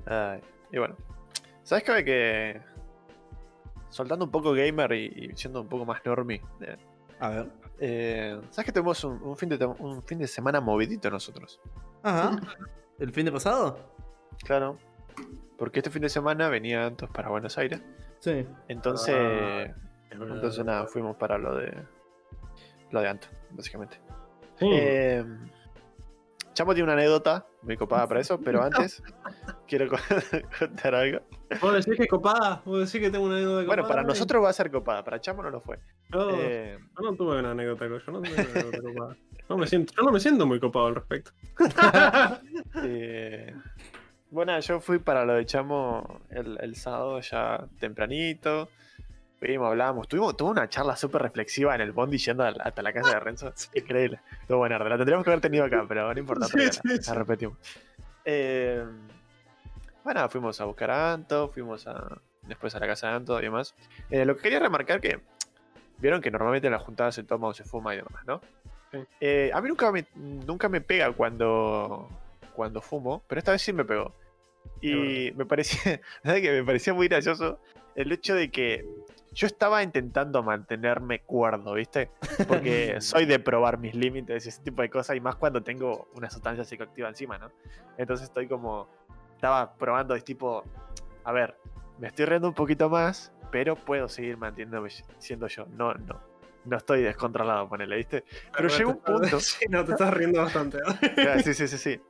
Ay, 0.06 0.40
y 0.72 0.78
bueno. 0.78 0.96
¿Sabes 1.62 1.84
qué? 1.84 2.04
Que. 2.04 2.60
Soltando 3.88 4.24
un 4.24 4.30
poco 4.30 4.52
gamer 4.52 4.92
y, 4.92 5.06
y 5.32 5.36
siendo 5.36 5.60
un 5.62 5.68
poco 5.68 5.84
más 5.84 6.04
normie. 6.04 6.42
eh, 6.60 6.76
A 7.20 7.28
ver. 7.30 7.48
eh, 7.78 8.40
¿Sabes 8.50 8.66
que 8.66 8.72
tuvimos 8.72 9.02
un, 9.04 9.22
un 9.22 9.36
fin 9.36 9.48
de, 9.48 9.64
un 9.64 10.02
fin 10.02 10.18
de 10.18 10.26
semana 10.26 10.60
movidito 10.60 11.10
nosotros? 11.10 11.60
Ajá. 12.02 12.36
¿El 12.98 13.12
fin 13.12 13.24
de 13.26 13.32
pasado? 13.32 13.78
Claro. 14.44 14.78
Porque 15.56 15.78
este 15.80 15.90
fin 15.90 16.02
de 16.02 16.08
semana 16.08 16.48
venía 16.48 16.84
Antos 16.86 17.08
para 17.10 17.28
Buenos 17.30 17.56
Aires. 17.58 17.80
Sí. 18.20 18.46
Entonces. 18.68 19.14
Ah, 19.16 19.74
entonces 20.10 20.64
nada, 20.64 20.86
fuimos 20.86 21.16
para 21.16 21.38
lo 21.38 21.56
de. 21.56 21.72
Lo 22.90 23.00
de 23.00 23.08
Anto, 23.08 23.28
básicamente. 23.50 23.98
Sí. 24.58 24.68
Eh, 24.70 25.24
Chamo 26.52 26.72
tiene 26.74 26.84
una 26.84 26.92
anécdota 26.94 27.46
muy 27.66 27.76
copada 27.76 28.06
para 28.06 28.20
eso, 28.20 28.38
pero 28.40 28.62
antes 28.62 29.02
quiero 29.66 29.88
co- 29.88 29.96
contar 30.58 30.94
algo. 30.94 31.20
¿Vos 31.60 31.74
decís 31.74 31.96
que 31.96 32.04
es 32.04 32.08
copada? 32.08 32.62
¿Vos 32.64 32.78
decís 32.90 33.00
que 33.06 33.10
tengo 33.10 33.24
una 33.26 33.34
anécdota 33.36 33.62
copada? 33.64 33.76
Bueno, 33.76 33.88
para 33.88 34.02
nosotros 34.04 34.42
va 34.44 34.48
a 34.50 34.52
ser 34.54 34.70
copada, 34.70 35.04
para 35.04 35.20
Chamo 35.20 35.42
no 35.42 35.50
lo 35.50 35.60
fue. 35.60 35.78
Yo, 36.12 36.30
Eh, 36.32 36.78
yo 36.80 37.10
no 37.10 37.16
tuve 37.16 37.38
una 37.40 37.50
anécdota, 37.50 37.86
yo 37.86 38.12
no 38.12 38.22
tuve 38.22 38.32
una 38.34 38.42
anécdota 38.42 38.80
copada. 38.82 39.16
No 39.48 39.56
me 39.58 39.66
siento, 39.66 39.92
yo 39.96 40.02
no 40.02 40.10
me 40.12 40.20
siento 40.20 40.46
muy 40.46 40.58
copado 40.60 40.86
al 40.86 40.94
respecto. 40.96 41.30
eh, 42.82 43.54
bueno, 44.30 44.58
yo 44.60 44.80
fui 44.80 44.98
para 44.98 45.24
lo 45.24 45.34
de 45.34 45.46
Chamo 45.46 46.20
el, 46.30 46.58
el 46.60 46.76
sábado 46.76 47.20
ya 47.20 47.66
tempranito. 47.78 48.68
Fuimos, 49.38 49.68
hablábamos, 49.68 50.08
tuvimos, 50.08 50.34
una 50.40 50.68
charla 50.68 50.96
súper 50.96 51.22
reflexiva 51.22 51.74
en 51.74 51.82
el 51.82 51.92
bondi 51.92 52.16
yendo 52.16 52.44
hasta 52.44 52.82
la 52.82 52.92
casa 52.92 53.10
de 53.10 53.20
Renzo. 53.20 53.52
Increíble. 53.74 54.20
Estuvo 54.40 54.58
buena, 54.58 54.78
la 54.78 54.96
tendríamos 54.96 55.24
que 55.24 55.30
haber 55.30 55.42
tenido 55.42 55.64
acá, 55.64 55.84
pero 55.86 56.12
no 56.12 56.18
importa, 56.18 56.46
Sí, 56.46 56.58
sí, 56.70 56.80
la, 57.06 57.14
repetimos. 57.14 57.58
Eh, 58.24 58.84
bueno, 60.02 60.28
fuimos 60.30 60.60
a 60.60 60.64
buscar 60.64 60.90
a 60.90 61.12
Anto, 61.12 61.48
fuimos 61.48 61.86
a, 61.86 62.18
después 62.42 62.74
a 62.74 62.80
la 62.80 62.86
casa 62.86 63.08
de 63.08 63.16
Anto 63.16 63.38
y 63.38 63.42
demás. 63.42 63.74
Eh, 64.10 64.24
lo 64.24 64.36
que 64.36 64.42
quería 64.42 64.58
remarcar 64.58 65.00
que 65.00 65.20
vieron 65.98 66.22
que 66.22 66.30
normalmente 66.30 66.68
en 66.68 66.72
las 66.72 66.82
juntadas 66.82 67.14
se 67.14 67.22
toma 67.22 67.48
o 67.48 67.54
se 67.54 67.64
fuma 67.64 67.94
y 67.94 67.98
demás, 67.98 68.24
¿no? 68.26 68.40
Sí. 68.90 68.98
Eh, 69.20 69.50
a 69.52 69.60
mí 69.60 69.68
nunca 69.68 69.92
me, 69.92 70.06
nunca 70.14 70.68
me 70.68 70.80
pega 70.80 71.12
cuando, 71.12 72.08
cuando 72.54 72.80
fumo, 72.80 73.22
pero 73.28 73.38
esta 73.38 73.52
vez 73.52 73.60
sí 73.60 73.72
me 73.72 73.84
pegó. 73.84 74.14
Y 74.80 75.32
me 75.36 75.44
parecía, 75.44 76.00
¿sabes 76.24 76.42
qué? 76.42 76.52
Me 76.52 76.64
parecía 76.64 76.94
muy 76.94 77.08
gracioso 77.08 77.60
el 77.94 78.12
hecho 78.12 78.34
de 78.34 78.50
que 78.50 78.84
yo 79.32 79.46
estaba 79.46 79.82
intentando 79.82 80.42
mantenerme 80.42 81.20
cuerdo, 81.20 81.74
¿viste? 81.74 82.10
Porque 82.48 82.96
soy 83.00 83.26
de 83.26 83.38
probar 83.38 83.78
mis 83.78 83.94
límites 83.94 84.46
y 84.46 84.48
ese 84.48 84.62
tipo 84.62 84.82
de 84.82 84.90
cosas, 84.90 85.16
y 85.16 85.20
más 85.20 85.36
cuando 85.36 85.62
tengo 85.62 86.08
una 86.14 86.30
sustancia 86.30 86.64
psicoactiva 86.64 87.08
encima, 87.08 87.38
¿no? 87.38 87.50
Entonces 87.98 88.28
estoy 88.28 88.46
como, 88.46 88.88
estaba 89.34 89.74
probando, 89.74 90.14
es 90.14 90.24
tipo, 90.24 90.64
a 91.24 91.32
ver, 91.32 91.56
me 91.98 92.08
estoy 92.08 92.26
riendo 92.26 92.48
un 92.48 92.54
poquito 92.54 92.88
más, 92.88 93.32
pero 93.50 93.76
puedo 93.76 94.08
seguir 94.08 94.36
manteniéndome 94.36 94.90
siendo 95.18 95.46
yo. 95.46 95.66
No, 95.66 95.94
no, 95.94 96.20
no 96.64 96.76
estoy 96.76 97.02
descontrolado, 97.02 97.68
ponele, 97.68 97.96
¿viste? 97.96 98.24
Pero 98.56 98.68
llegó 98.68 98.90
un 98.90 99.00
punto. 99.00 99.40
Sí, 99.40 99.66
no, 99.68 99.84
te 99.84 99.92
estás 99.92 100.12
riendo 100.12 100.42
bastante. 100.42 100.78
Claro, 101.14 101.40
sí, 101.44 101.54
sí, 101.54 101.68
sí, 101.68 101.78
sí. 101.78 102.00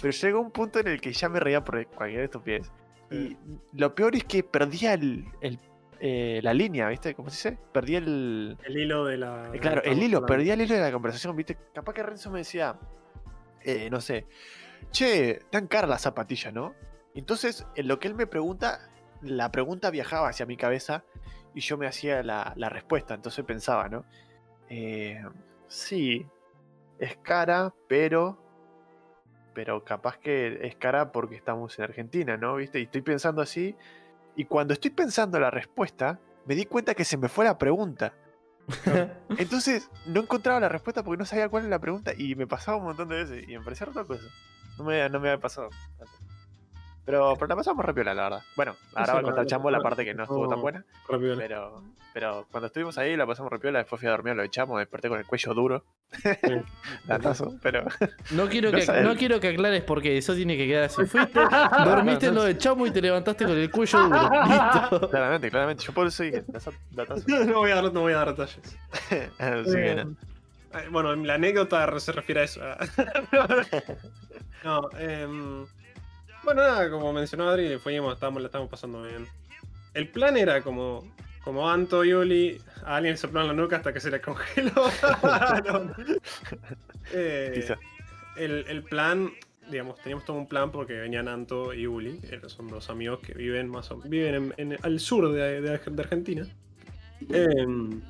Pero 0.00 0.10
llegó 0.10 0.40
un 0.40 0.50
punto 0.50 0.80
en 0.80 0.88
el 0.88 1.00
que 1.00 1.12
ya 1.12 1.28
me 1.28 1.40
reía 1.40 1.64
por 1.64 1.86
cualquier 1.88 2.24
estupidez. 2.24 2.70
Y 3.10 3.36
lo 3.72 3.94
peor 3.94 4.16
es 4.16 4.24
que 4.24 4.42
perdía 4.42 4.94
el, 4.94 5.26
el, 5.40 5.60
eh, 6.00 6.40
la 6.42 6.52
línea, 6.54 6.88
¿viste? 6.88 7.14
¿Cómo 7.14 7.30
se 7.30 7.50
dice? 7.50 7.62
Perdí 7.72 7.96
el. 7.96 8.56
El 8.64 8.76
hilo 8.76 9.04
de 9.04 9.16
la. 9.16 9.50
eh, 9.52 9.58
claro, 9.58 9.82
el 9.84 10.02
hilo, 10.02 10.24
perdí 10.24 10.50
el 10.50 10.60
hilo 10.60 10.74
de 10.74 10.80
la 10.80 10.92
conversación, 10.92 11.36
¿viste? 11.36 11.56
Capaz 11.74 11.92
que 11.94 12.02
Renzo 12.02 12.30
me 12.30 12.38
decía, 12.38 12.78
eh, 13.62 13.88
no 13.90 14.00
sé, 14.00 14.26
che, 14.90 15.40
tan 15.50 15.66
cara 15.66 15.86
la 15.86 15.98
zapatilla, 15.98 16.52
¿no? 16.52 16.74
Entonces, 17.14 17.66
en 17.74 17.88
lo 17.88 17.98
que 17.98 18.08
él 18.08 18.14
me 18.14 18.26
pregunta, 18.26 18.90
la 19.22 19.50
pregunta 19.50 19.90
viajaba 19.90 20.28
hacia 20.28 20.46
mi 20.46 20.56
cabeza 20.56 21.04
y 21.54 21.60
yo 21.60 21.78
me 21.78 21.86
hacía 21.86 22.22
la, 22.22 22.52
la 22.56 22.68
respuesta. 22.68 23.14
Entonces 23.14 23.44
pensaba, 23.44 23.88
¿no? 23.88 24.04
Eh, 24.68 25.22
sí, 25.68 26.26
es 26.98 27.16
cara, 27.18 27.74
pero. 27.88 28.42
Pero 29.54 29.82
capaz 29.84 30.18
que 30.18 30.58
es 30.66 30.76
cara 30.76 31.12
porque 31.12 31.34
estamos 31.34 31.78
en 31.78 31.84
Argentina, 31.84 32.36
¿no? 32.36 32.56
¿Viste? 32.56 32.78
Y 32.78 32.82
estoy 32.82 33.00
pensando 33.00 33.40
así. 33.40 33.74
Y 34.36 34.44
cuando 34.44 34.74
estoy 34.74 34.90
pensando 34.90 35.40
la 35.40 35.50
respuesta, 35.50 36.20
me 36.44 36.54
di 36.54 36.66
cuenta 36.66 36.94
que 36.94 37.04
se 37.04 37.16
me 37.16 37.28
fue 37.28 37.44
la 37.44 37.58
pregunta. 37.58 38.14
Entonces, 39.38 39.90
no 40.06 40.20
encontraba 40.20 40.60
la 40.60 40.68
respuesta 40.68 41.02
porque 41.02 41.18
no 41.18 41.24
sabía 41.24 41.48
cuál 41.48 41.64
era 41.64 41.70
la 41.70 41.80
pregunta 41.80 42.12
y 42.16 42.34
me 42.34 42.46
pasaba 42.46 42.76
un 42.76 42.84
montón 42.84 43.08
de 43.08 43.16
veces 43.16 43.48
y 43.48 43.56
me 43.56 43.64
parecía 43.64 43.88
otra 43.88 44.04
cosa. 44.04 44.24
No 44.78 44.84
me, 44.84 45.08
no 45.08 45.20
me 45.20 45.30
había 45.30 45.40
pasado. 45.40 45.70
antes. 45.98 46.25
Pero, 47.06 47.34
pero 47.36 47.46
la 47.46 47.56
pasamos 47.56 47.84
rápido, 47.84 48.04
la 48.04 48.14
verdad. 48.14 48.42
Bueno, 48.56 48.74
ahora 48.94 49.12
va 49.14 49.18
a 49.20 49.22
la 49.22 49.28
contar 49.28 49.46
Chambo 49.46 49.70
la 49.70 49.80
parte 49.80 50.04
que 50.04 50.12
no 50.12 50.24
estuvo 50.24 50.48
tan 50.48 50.60
buena. 50.60 50.84
Rápido. 51.08 51.36
Pero, 51.36 51.82
pero 52.12 52.46
cuando 52.50 52.66
estuvimos 52.66 52.98
ahí 52.98 53.16
la 53.16 53.24
pasamos 53.26 53.52
rápido, 53.52 53.72
después 53.74 54.00
fui 54.00 54.08
a 54.08 54.10
dormir, 54.10 54.34
lo 54.34 54.42
echamos, 54.42 54.78
desperté 54.80 55.08
con 55.08 55.18
el 55.18 55.24
cuello 55.24 55.54
duro. 55.54 55.84
Latazo, 57.06 57.54
pero. 57.62 57.84
No 58.32 58.48
quiero, 58.48 58.72
No 58.72 58.78
que, 58.78 59.02
no 59.02 59.14
quiero 59.14 59.38
que 59.38 59.48
aclares 59.50 59.84
porque 59.84 60.18
eso 60.18 60.34
tiene 60.34 60.56
que 60.56 60.66
quedar 60.66 60.84
así. 60.84 61.04
Fuiste, 61.06 61.40
dormiste 61.84 62.26
en 62.26 62.34
lo 62.34 62.42
de 62.42 62.58
chamo 62.58 62.86
y 62.86 62.90
te 62.90 63.00
levantaste 63.00 63.44
con 63.44 63.56
el 63.56 63.70
cuello 63.70 64.02
duro. 64.02 64.30
Listo. 64.48 65.08
Claramente, 65.08 65.50
claramente. 65.50 65.84
Yo 65.84 65.92
por 65.92 66.08
eso 66.08 66.24
dije, 66.24 66.44
latazo. 66.92 67.22
No 67.28 67.58
voy 67.58 67.70
a 67.70 67.76
dar, 67.76 67.92
no 67.92 68.00
voy 68.00 68.14
a 68.14 68.16
dar 68.16 68.34
detalles. 68.34 68.76
Que 69.08 69.16
Eh, 69.16 69.30
eh, 69.38 70.04
Bueno, 70.90 71.14
la 71.14 71.34
anécdota 71.34 72.00
se 72.00 72.10
refiere 72.10 72.40
a 72.40 72.44
eso. 72.44 72.60
no, 74.64 74.90
em, 74.98 75.66
bueno, 76.46 76.62
nada, 76.62 76.90
como 76.90 77.12
mencionó 77.12 77.48
Adri, 77.50 77.76
fuimos, 77.78 78.14
estábamos, 78.14 78.40
la 78.40 78.46
estábamos 78.46 78.70
pasando 78.70 79.02
bien. 79.02 79.26
El 79.92 80.08
plan 80.08 80.36
era 80.38 80.62
como, 80.62 81.12
como 81.44 81.68
Anto 81.68 82.04
y 82.04 82.14
Uli, 82.14 82.58
a 82.84 82.96
alguien 82.96 83.18
sopló 83.18 83.42
en 83.42 83.48
la 83.48 83.52
nuca 83.52 83.76
hasta 83.76 83.92
que 83.92 84.00
se 84.00 84.10
le 84.10 84.20
congeló. 84.20 84.72
Eh, 87.12 87.64
el, 88.36 88.64
el 88.68 88.82
plan, 88.82 89.30
digamos, 89.70 89.96
teníamos 90.00 90.24
todo 90.24 90.36
un 90.36 90.48
plan 90.48 90.72
porque 90.72 90.94
venían 90.94 91.28
Anto 91.28 91.72
y 91.72 91.86
Uli, 91.86 92.18
eh, 92.24 92.40
son 92.48 92.66
dos 92.66 92.90
amigos 92.90 93.20
que 93.20 93.32
viven 93.32 93.68
más 93.68 93.90
o- 93.92 93.98
viven 93.98 94.52
en- 94.56 94.72
en- 94.72 94.78
al 94.82 94.98
sur 94.98 95.30
de, 95.32 95.60
de- 95.60 95.78
de 95.78 96.02
Argentina. 96.02 96.46
Em, 97.30 98.02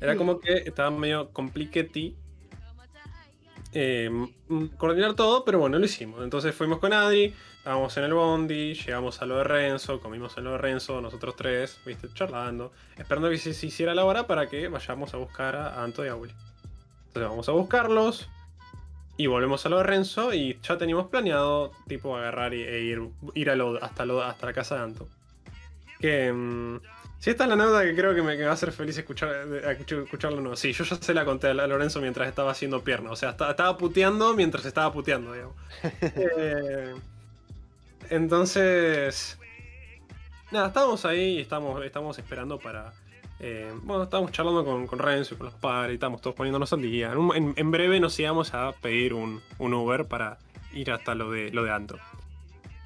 era 0.00 0.14
como 0.16 0.38
que 0.40 0.52
estaba 0.58 0.90
medio 0.90 1.30
compliquetti 1.30 2.16
em, 3.72 4.28
coordinar 4.76 5.14
todo, 5.14 5.44
pero 5.44 5.58
bueno, 5.58 5.78
lo 5.78 5.84
hicimos. 5.84 6.22
Entonces 6.24 6.54
fuimos 6.54 6.78
con 6.78 6.92
Adri, 6.92 7.34
estábamos 7.58 7.96
en 7.96 8.04
el 8.04 8.14
bondi, 8.14 8.74
llegamos 8.74 9.20
a 9.22 9.26
lo 9.26 9.36
de 9.38 9.44
Renzo, 9.44 10.00
comimos 10.00 10.36
en 10.38 10.44
lo 10.44 10.52
de 10.52 10.58
Renzo, 10.58 11.00
nosotros 11.00 11.36
tres, 11.36 11.78
viste, 11.84 12.08
charlando, 12.14 12.72
esperando 12.96 13.28
que 13.30 13.38
se, 13.38 13.52
se 13.54 13.66
hiciera 13.66 13.94
la 13.94 14.04
hora 14.04 14.26
para 14.26 14.48
que 14.48 14.68
vayamos 14.68 15.12
a 15.14 15.18
buscar 15.18 15.54
a 15.56 15.82
Anto 15.82 16.04
y 16.04 16.08
a 16.08 16.14
Uli. 16.14 16.32
Entonces 17.08 17.28
vamos 17.30 17.48
a 17.48 17.52
buscarlos 17.52 18.28
y 19.16 19.26
volvemos 19.26 19.66
a 19.66 19.68
lo 19.68 19.78
de 19.78 19.82
Renzo 19.84 20.32
y 20.32 20.58
ya 20.62 20.78
teníamos 20.78 21.08
planeado 21.08 21.72
tipo 21.88 22.16
agarrar 22.16 22.54
y- 22.54 22.62
e 22.62 22.80
ir, 22.82 23.02
ir 23.34 23.50
a 23.50 23.56
lo- 23.56 23.82
hasta, 23.82 24.04
lo, 24.06 24.22
hasta 24.22 24.46
la 24.46 24.52
casa 24.52 24.76
de 24.76 24.82
Anto. 24.82 25.08
Que... 26.00 26.32
mm, 26.32 26.80
si 27.20 27.30
esta 27.30 27.44
es 27.44 27.48
la 27.48 27.54
anécdota 27.54 27.82
que 27.84 27.94
creo 27.96 28.14
que 28.14 28.22
me, 28.22 28.32
que 28.32 28.38
me 28.38 28.44
va 28.44 28.50
a 28.50 28.54
hacer 28.54 28.70
feliz 28.72 28.96
escuchar, 28.98 29.28
escuch- 29.48 30.04
escucharlo 30.04 30.40
no. 30.40 30.54
Sí, 30.56 30.72
yo 30.72 30.84
ya 30.84 30.96
se 30.96 31.14
la 31.14 31.24
conté 31.24 31.48
a 31.48 31.54
Lorenzo 31.54 32.00
mientras 32.00 32.28
estaba 32.28 32.52
haciendo 32.52 32.82
pierna. 32.82 33.10
O 33.10 33.16
sea, 33.16 33.30
esta- 33.30 33.50
estaba 33.50 33.76
puteando 33.76 34.34
mientras 34.34 34.64
estaba 34.66 34.92
puteando, 34.92 35.32
digamos. 35.32 35.54
Eh, 36.16 36.94
entonces... 38.10 39.38
Nada, 40.50 40.68
estábamos 40.68 41.04
ahí 41.04 41.36
y 41.36 41.40
estamos, 41.40 41.84
estamos 41.84 42.18
esperando 42.18 42.58
para... 42.58 42.92
eh, 43.38 43.70
bueno, 43.82 44.04
estábamos 44.04 44.32
charlando 44.32 44.64
con, 44.64 44.86
con 44.86 44.98
Renzo 44.98 45.34
y 45.34 45.36
con 45.36 45.46
los 45.46 45.54
padres 45.54 45.92
y 45.92 45.94
estábamos 45.94 46.22
todos 46.22 46.34
poniéndonos 46.36 46.72
al 46.72 46.80
día. 46.82 47.12
En 47.56 47.70
breve 47.70 48.00
nos 48.00 48.18
íbamos 48.18 48.54
a 48.54 48.72
pedir 48.72 49.12
un, 49.12 49.42
un 49.58 49.74
Uber 49.74 50.06
para 50.06 50.38
ir 50.72 50.90
hasta 50.90 51.14
lo 51.14 51.30
de, 51.30 51.50
lo 51.50 51.64
de 51.64 51.70
Anto. 51.72 51.98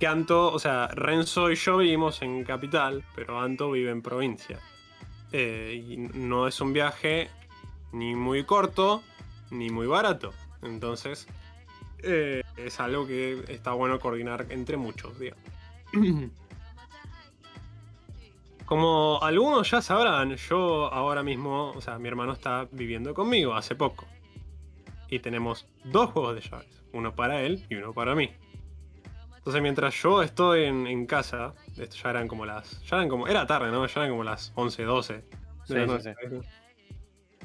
Anto, 0.06 0.52
o 0.52 0.58
sea, 0.58 0.88
Renzo 0.88 1.50
y 1.50 1.54
yo 1.54 1.78
vivimos 1.78 2.22
en 2.22 2.44
capital, 2.44 3.04
pero 3.14 3.40
Anto 3.40 3.70
vive 3.70 3.90
en 3.90 4.02
provincia. 4.02 4.58
Eh, 5.32 5.84
y 5.86 5.96
no 5.96 6.46
es 6.46 6.60
un 6.60 6.72
viaje 6.72 7.30
ni 7.92 8.14
muy 8.14 8.44
corto 8.44 9.02
ni 9.50 9.70
muy 9.70 9.86
barato. 9.86 10.32
Entonces, 10.62 11.26
eh, 12.02 12.42
es 12.56 12.80
algo 12.80 13.06
que 13.06 13.44
está 13.48 13.72
bueno 13.72 13.98
coordinar 14.00 14.46
entre 14.50 14.76
muchos, 14.76 15.18
digamos. 15.18 15.44
Como 18.64 19.18
algunos 19.22 19.70
ya 19.70 19.82
sabrán, 19.82 20.36
yo 20.36 20.92
ahora 20.92 21.22
mismo, 21.22 21.72
o 21.72 21.80
sea, 21.80 21.98
mi 21.98 22.08
hermano 22.08 22.32
está 22.32 22.66
viviendo 22.70 23.12
conmigo 23.12 23.54
hace 23.54 23.74
poco. 23.74 24.06
Y 25.08 25.18
tenemos 25.18 25.66
dos 25.84 26.10
juegos 26.10 26.36
de 26.36 26.40
llaves, 26.40 26.82
uno 26.92 27.14
para 27.14 27.42
él 27.42 27.66
y 27.68 27.74
uno 27.74 27.92
para 27.92 28.14
mí. 28.14 28.30
Entonces 29.42 29.60
mientras 29.62 29.94
yo 30.00 30.22
estoy 30.22 30.64
en, 30.64 30.86
en 30.86 31.04
casa, 31.06 31.52
Esto 31.76 31.96
ya 32.02 32.10
eran 32.10 32.28
como 32.28 32.46
las. 32.46 32.80
Ya 32.84 32.96
eran 32.96 33.08
como. 33.08 33.26
Era 33.26 33.44
tarde, 33.46 33.70
¿no? 33.72 33.84
Ya 33.86 34.00
eran 34.00 34.10
como 34.10 34.22
las 34.24 34.52
11, 34.54 34.84
12. 34.84 35.12
de 35.14 35.22
Sí, 35.66 35.74
sí, 35.74 35.74
noche. 35.86 36.14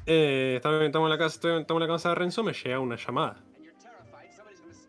Eh, 0.05 0.53
estaba- 0.57 0.85
estamos, 0.85 1.07
en 1.07 1.11
la 1.11 1.17
casa, 1.17 1.35
estoy- 1.35 1.61
estamos 1.61 1.81
en 1.81 1.87
la 1.89 1.93
casa 1.95 2.09
de 2.09 2.15
Renzo, 2.15 2.43
me 2.43 2.53
llega 2.53 2.79
una 2.79 2.95
llamada. 2.95 3.43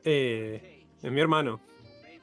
Eh, 0.04 0.86
es 1.02 1.10
mi 1.12 1.20
hermano. 1.20 1.60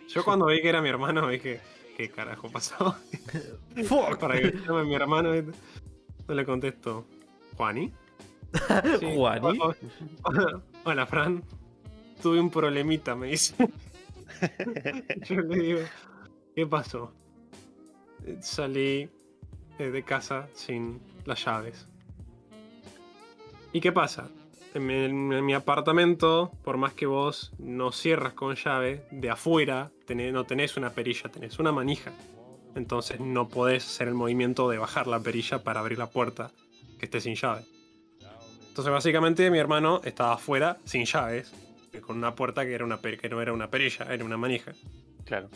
Yo 0.08 0.24
cuando 0.24 0.46
vi 0.48 0.62
que 0.62 0.70
era 0.70 0.82
mi 0.82 0.90
hermano 0.90 1.28
dije, 1.28 1.62
¿qué 1.98 2.10
carajo 2.10 2.50
pasó? 2.50 2.96
Fuck. 3.88 4.18
Para 4.20 4.40
que 4.40 4.52
llame 4.66 4.84
mi 4.86 4.96
hermano. 4.96 5.32
No 6.28 6.34
le 6.34 6.46
contesto, 6.46 7.06
¿Juani? 7.58 7.92
Sí. 9.00 9.14
¿Juani? 9.16 9.60
Hola, 10.86 11.06
Fran. 11.06 11.44
Tuve 12.22 12.40
un 12.40 12.50
problemita, 12.50 13.16
me 13.16 13.28
dice. 13.28 13.56
Yo 15.30 15.42
le 15.42 15.60
digo, 15.60 15.80
¿qué 16.56 16.66
pasó? 16.66 17.14
Salí 18.42 19.10
eh, 19.80 19.90
de 19.90 20.04
casa 20.04 20.48
sin 20.54 21.02
las 21.26 21.44
llaves. 21.46 21.88
¿Y 23.74 23.82
qué 23.82 23.92
pasa? 23.92 24.30
En 24.74 24.86
mi, 24.86 24.94
en 24.94 25.46
mi 25.46 25.54
apartamento, 25.54 26.52
por 26.64 26.78
más 26.78 26.94
que 26.94 27.06
vos 27.06 27.54
no 27.58 27.92
cierras 27.92 28.34
con 28.34 28.56
llave, 28.56 29.06
de 29.12 29.30
afuera 29.30 29.92
no 30.14 30.46
tenés 30.46 30.78
una 30.78 30.92
perilla, 30.92 31.30
tenés 31.32 31.60
una 31.60 31.72
manija. 31.72 32.12
Entonces 32.76 33.20
no 33.20 33.48
podés 33.48 33.86
hacer 33.86 34.08
el 34.08 34.14
movimiento 34.14 34.70
de 34.70 34.78
bajar 34.78 35.08
la 35.08 35.20
perilla 35.20 35.64
para 35.64 35.80
abrir 35.80 35.98
la 35.98 36.10
puerta 36.10 36.52
que 37.00 37.06
esté 37.06 37.22
sin 37.22 37.36
llave. 37.36 37.66
Entonces 38.68 38.92
básicamente 38.92 39.50
mi 39.50 39.58
hermano 39.58 40.02
estaba 40.04 40.34
afuera 40.34 40.78
sin 40.84 41.06
llaves, 41.06 41.54
con 42.02 42.18
una 42.18 42.36
puerta 42.36 42.66
que, 42.66 42.74
era 42.74 42.86
una 42.86 42.98
per- 42.98 43.20
que 43.20 43.30
no 43.30 43.42
era 43.42 43.54
una 43.54 43.70
perilla, 43.70 44.06
era 44.14 44.24
una 44.24 44.38
manija. 44.38 44.74
Claro. 45.26 45.50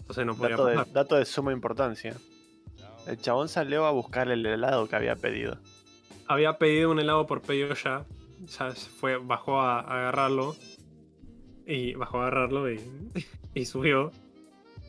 Entonces 0.00 0.24
no 0.26 0.36
podía 0.36 0.50
Dato 0.56 0.66
de, 0.66 0.74
pasar. 0.76 0.92
dato 0.92 1.16
de 1.16 1.24
suma 1.24 1.52
importancia. 1.52 2.14
El 3.06 3.18
chabón 3.20 3.48
salió 3.48 3.86
a 3.86 3.90
buscar 3.92 4.28
el 4.30 4.44
helado 4.46 4.88
que 4.88 4.96
había 4.96 5.16
pedido. 5.16 5.58
Había 6.28 6.58
pedido 6.58 6.90
un 6.90 6.98
helado 7.00 7.26
por 7.26 7.40
pedido 7.42 7.74
ya. 7.74 8.04
Ya 8.58 8.70
fue, 8.72 9.16
bajó 9.16 9.60
a, 9.60 9.80
a 9.80 9.98
agarrarlo. 10.00 10.56
Y 11.66 11.94
bajó 11.94 12.18
a 12.18 12.22
agarrarlo 12.28 12.70
y, 12.70 12.80
y 13.54 13.64
subió. 13.64 14.12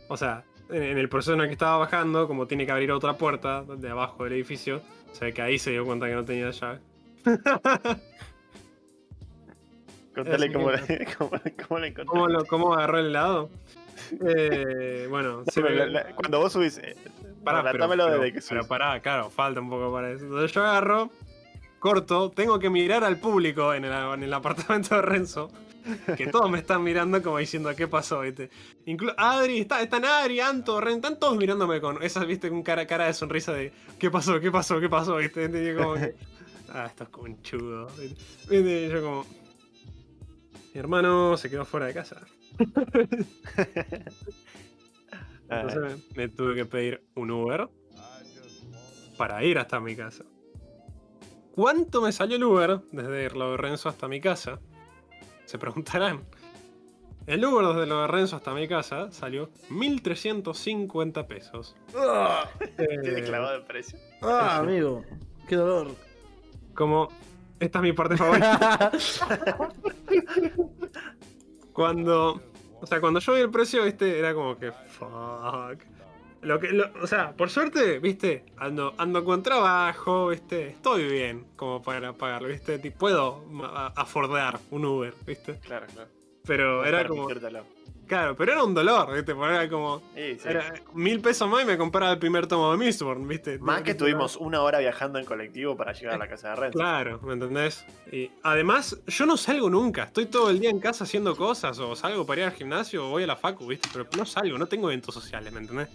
O 0.10 0.18
sea, 0.18 0.44
en, 0.70 0.84
en 0.84 0.98
el 0.98 1.10
proceso 1.10 1.34
en 1.34 1.42
el 1.42 1.48
que 1.48 1.54
estaba 1.54 1.78
bajando, 1.78 2.28
como 2.28 2.48
tiene 2.48 2.66
que 2.66 2.72
abrir 2.72 2.92
otra 2.92 3.14
puerta 3.18 3.64
de 3.64 3.90
abajo 3.90 4.24
del 4.24 4.34
edificio, 4.34 4.82
se 5.14 5.26
ve 5.26 5.34
que 5.34 5.42
ahí 5.42 5.58
se 5.60 5.72
dio 5.72 5.86
cuenta 5.86 6.08
que 6.08 6.14
no 6.16 6.26
tenía 6.26 6.52
llave. 6.52 6.80
Contale 10.24 10.52
cómo, 10.54 10.70
cómo, 11.18 11.30
cómo. 11.68 12.06
¿Cómo, 12.06 12.28
lo, 12.28 12.46
cómo 12.46 12.74
agarró 12.74 13.00
el 13.00 13.08
helado? 13.08 13.50
Eh, 14.26 15.08
bueno, 15.10 15.44
Pero 15.56 15.70
la- 15.86 16.16
cuando 16.16 16.40
vos 16.40 16.54
subís. 16.54 16.78
eh, 16.80 16.96
Pará, 17.44 17.64
pero, 17.72 17.88
pero- 17.88 18.06
desde 18.08 18.34
que 18.34 18.42
pero 18.42 18.62
subís. 18.62 18.68
pará, 18.68 19.00
claro, 19.02 19.30
falta 19.30 19.62
un 19.62 19.70
poco 19.70 19.92
para 19.92 20.12
eso. 20.12 20.26
Entonces 20.26 20.52
yo 20.52 20.66
agarro, 20.66 21.10
corto, 21.80 22.30
tengo 22.32 22.60
que 22.60 22.70
mirar 22.70 23.04
al 23.04 23.18
público 23.18 23.74
en 23.74 23.86
el, 23.86 23.92
en 23.94 24.24
el 24.24 24.34
apartamento 24.34 24.96
de 24.96 25.02
Renzo. 25.02 25.50
Que 26.18 26.28
todos 26.28 26.50
me 26.52 26.58
están 26.60 26.84
mirando 26.84 27.24
como 27.24 27.38
diciendo 27.38 27.74
qué 27.74 27.88
pasó, 27.88 28.20
¿viste? 28.20 28.50
Inclu 28.86 29.10
Adri, 29.16 29.60
está, 29.62 29.82
están 29.82 30.04
Adri, 30.04 30.42
Anto, 30.42 30.82
Ren, 30.82 30.96
están 30.96 31.18
todos 31.18 31.38
mirándome 31.38 31.80
con 31.80 32.04
esa, 32.04 32.26
¿viste? 32.26 32.50
Con 32.50 32.62
cara, 32.62 32.86
cara 32.86 33.06
de 33.06 33.14
sonrisa 33.14 33.54
de 33.54 33.72
¿qué 33.98 34.12
pasó? 34.12 34.38
¿Qué 34.42 34.52
pasó? 34.52 34.82
¿Qué 34.82 34.90
pasó? 34.90 35.16
¿Viste? 35.16 35.46
Y 35.46 35.76
como 35.82 35.94
que, 35.94 36.14
ah, 36.74 36.88
estos 36.88 37.08
conchudos. 37.08 37.94
Y 38.52 38.90
yo 38.90 39.02
como. 39.02 39.26
Mi 40.78 40.82
hermano 40.82 41.36
se 41.38 41.50
quedó 41.50 41.66
fuera 41.66 41.88
de 41.88 41.94
casa. 41.96 42.22
Ah, 45.50 45.62
Entonces 45.62 46.04
me, 46.16 46.24
me 46.24 46.28
tuve 46.28 46.54
que 46.56 46.66
pedir 46.66 47.08
un 47.16 47.32
Uber 47.32 47.70
para 49.18 49.42
ir 49.46 49.58
hasta 49.58 49.80
mi 49.80 49.96
casa. 49.96 50.26
¿Cuánto 51.56 52.02
me 52.02 52.12
salió 52.12 52.36
el 52.36 52.44
Uber 52.44 52.82
desde 52.92 53.30
lo 53.32 53.52
de 53.52 53.58
Renzo 53.58 53.88
hasta 53.88 54.08
mi 54.10 54.20
casa? 54.20 54.60
Se 55.46 55.58
preguntarán. 55.58 56.26
El 57.28 57.44
Uber 57.46 57.68
desde 57.68 57.86
lo 57.88 58.02
de 58.02 58.08
Renzo 58.08 58.36
hasta 58.36 58.54
mi 58.54 58.68
casa 58.68 59.10
salió 59.14 59.50
1350 59.70 61.28
pesos. 61.28 61.76
Ah, 61.96 62.50
Tiene 62.76 63.20
Eh, 63.20 63.24
clavado 63.24 63.56
el 63.56 63.64
precio. 63.64 63.98
ah, 64.22 64.58
amigo. 64.58 65.04
Qué 65.48 65.56
dolor. 65.56 65.96
como. 66.76 67.08
Esta 67.60 67.80
es 67.80 67.84
mi 67.84 67.94
parte 67.94 68.18
favorita. 68.18 68.92
Cuando. 71.74 72.42
O 72.80 72.86
sea, 72.86 73.02
cuando 73.02 73.20
yo 73.20 73.34
vi 73.34 73.42
el 73.42 73.50
precio, 73.50 73.84
viste, 73.84 74.20
era 74.20 74.34
como 74.34 74.58
que. 74.58 74.72
Fuck. 74.72 75.84
Lo 76.42 76.60
que, 76.60 76.68
lo- 76.72 76.92
o 77.02 77.08
sea, 77.08 77.32
por 77.36 77.50
suerte, 77.50 77.98
viste, 78.00 78.46
ando, 78.58 78.94
ando 79.00 79.26
con 79.26 79.42
trabajo, 79.42 80.28
viste, 80.28 80.68
estoy 80.68 81.10
bien 81.10 81.48
como 81.56 81.82
para 81.82 82.14
pagarlo, 82.14 82.48
viste, 82.48 82.78
puedo 82.92 83.44
afordar 83.96 84.60
un 84.70 84.86
Uber, 84.86 85.16
viste. 85.26 85.56
Claro, 85.60 85.88
claro. 85.92 86.10
Pero 86.46 86.86
era 86.86 87.08
como. 87.08 87.28
Claro, 88.08 88.36
pero 88.36 88.54
era 88.54 88.64
un 88.64 88.74
dolor, 88.74 89.14
viste, 89.14 89.36
porque 89.36 89.54
era 89.54 89.70
como. 89.70 90.00
Sí, 90.16 90.40
sí. 90.40 90.48
Era 90.48 90.74
mil 90.94 91.20
pesos 91.20 91.50
más 91.50 91.64
y 91.64 91.66
me 91.66 91.78
compraba 91.78 92.14
el 92.14 92.20
primer 92.20 92.48
tomo 92.48 92.72
de 92.72 92.78
Mistborn, 92.78 93.28
viste. 93.28 93.60
Más 93.60 93.82
que 93.82 93.92
estuvimos 93.92 94.38
una 94.38 94.62
hora 94.62 94.80
viajando 94.80 95.20
en 95.20 95.26
colectivo 95.26 95.76
para 95.76 95.92
llegar 95.94 96.16
a 96.16 96.18
la 96.18 96.28
casa 96.28 96.52
de 96.52 96.56
Renzo. 96.56 96.80
Claro, 96.80 97.20
¿me 97.24 97.34
entendés? 97.34 97.86
Y 98.12 98.32
además, 98.44 98.98
yo 99.08 99.26
no 99.26 99.36
salgo 99.36 99.70
nunca. 99.70 100.06
Estoy 100.06 100.28
todo 100.28 100.50
el 100.50 100.60
día 100.60 100.70
en 100.70 100.80
casa 100.80 101.04
haciendo 101.04 101.36
cosas, 101.36 101.78
o 101.80 101.96
salgo 101.96 102.26
para 102.26 102.42
ir 102.42 102.48
al 102.48 102.54
gimnasio, 102.54 103.08
o 103.08 103.10
voy 103.10 103.24
a 103.24 103.28
la 103.28 103.36
facu, 103.36 103.68
¿viste? 103.68 103.90
Pero 103.92 104.08
no 104.18 104.26
salgo, 104.26 104.58
no 104.58 104.68
tengo 104.68 104.90
eventos 104.90 105.14
sociales, 105.14 105.52
¿me 105.52 105.60
entendés? 105.60 105.90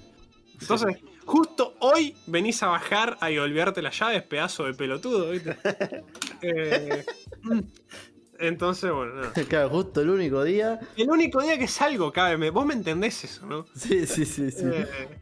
Entonces, 0.60 0.96
justo 1.24 1.74
hoy 1.80 2.14
venís 2.26 2.62
a 2.62 2.68
bajar 2.68 3.16
a 3.20 3.30
y 3.30 3.38
olvidarte 3.38 3.82
las 3.82 3.98
llaves, 3.98 4.22
pedazo 4.22 4.64
de 4.64 4.74
pelotudo, 4.74 5.30
¿viste? 5.30 5.56
Eh, 6.44 7.04
entonces, 8.42 8.90
bueno, 8.92 9.14
nada. 9.14 9.32
Claro, 9.48 9.70
justo 9.70 10.00
el 10.02 10.10
único 10.10 10.44
día. 10.44 10.78
El 10.96 11.08
único 11.10 11.40
día 11.42 11.58
que 11.58 11.68
salgo, 11.68 12.12
cabe, 12.12 12.50
vos 12.50 12.66
me 12.66 12.74
entendés 12.74 13.24
eso, 13.24 13.46
¿no? 13.46 13.66
Sí, 13.74 14.06
sí, 14.06 14.24
sí, 14.26 14.50
sí. 14.50 14.66
Eh, 14.66 15.18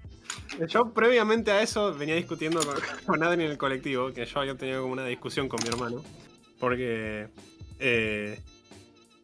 yo 0.69 0.93
previamente 0.93 1.51
a 1.53 1.63
eso 1.63 1.95
venía 1.95 2.17
discutiendo 2.17 2.61
con, 2.65 2.77
con 3.07 3.23
Adri 3.23 3.45
en 3.45 3.51
el 3.53 3.59
colectivo, 3.59 4.13
que 4.13 4.27
yo 4.27 4.41
había 4.41 4.57
tenido 4.57 4.83
como 4.83 4.93
una 4.95 5.07
discusión 5.07 5.49
con 5.49 5.61
mi 5.63 5.69
hermano, 5.69 6.05
porque 6.59 7.29
eh, 7.79 8.39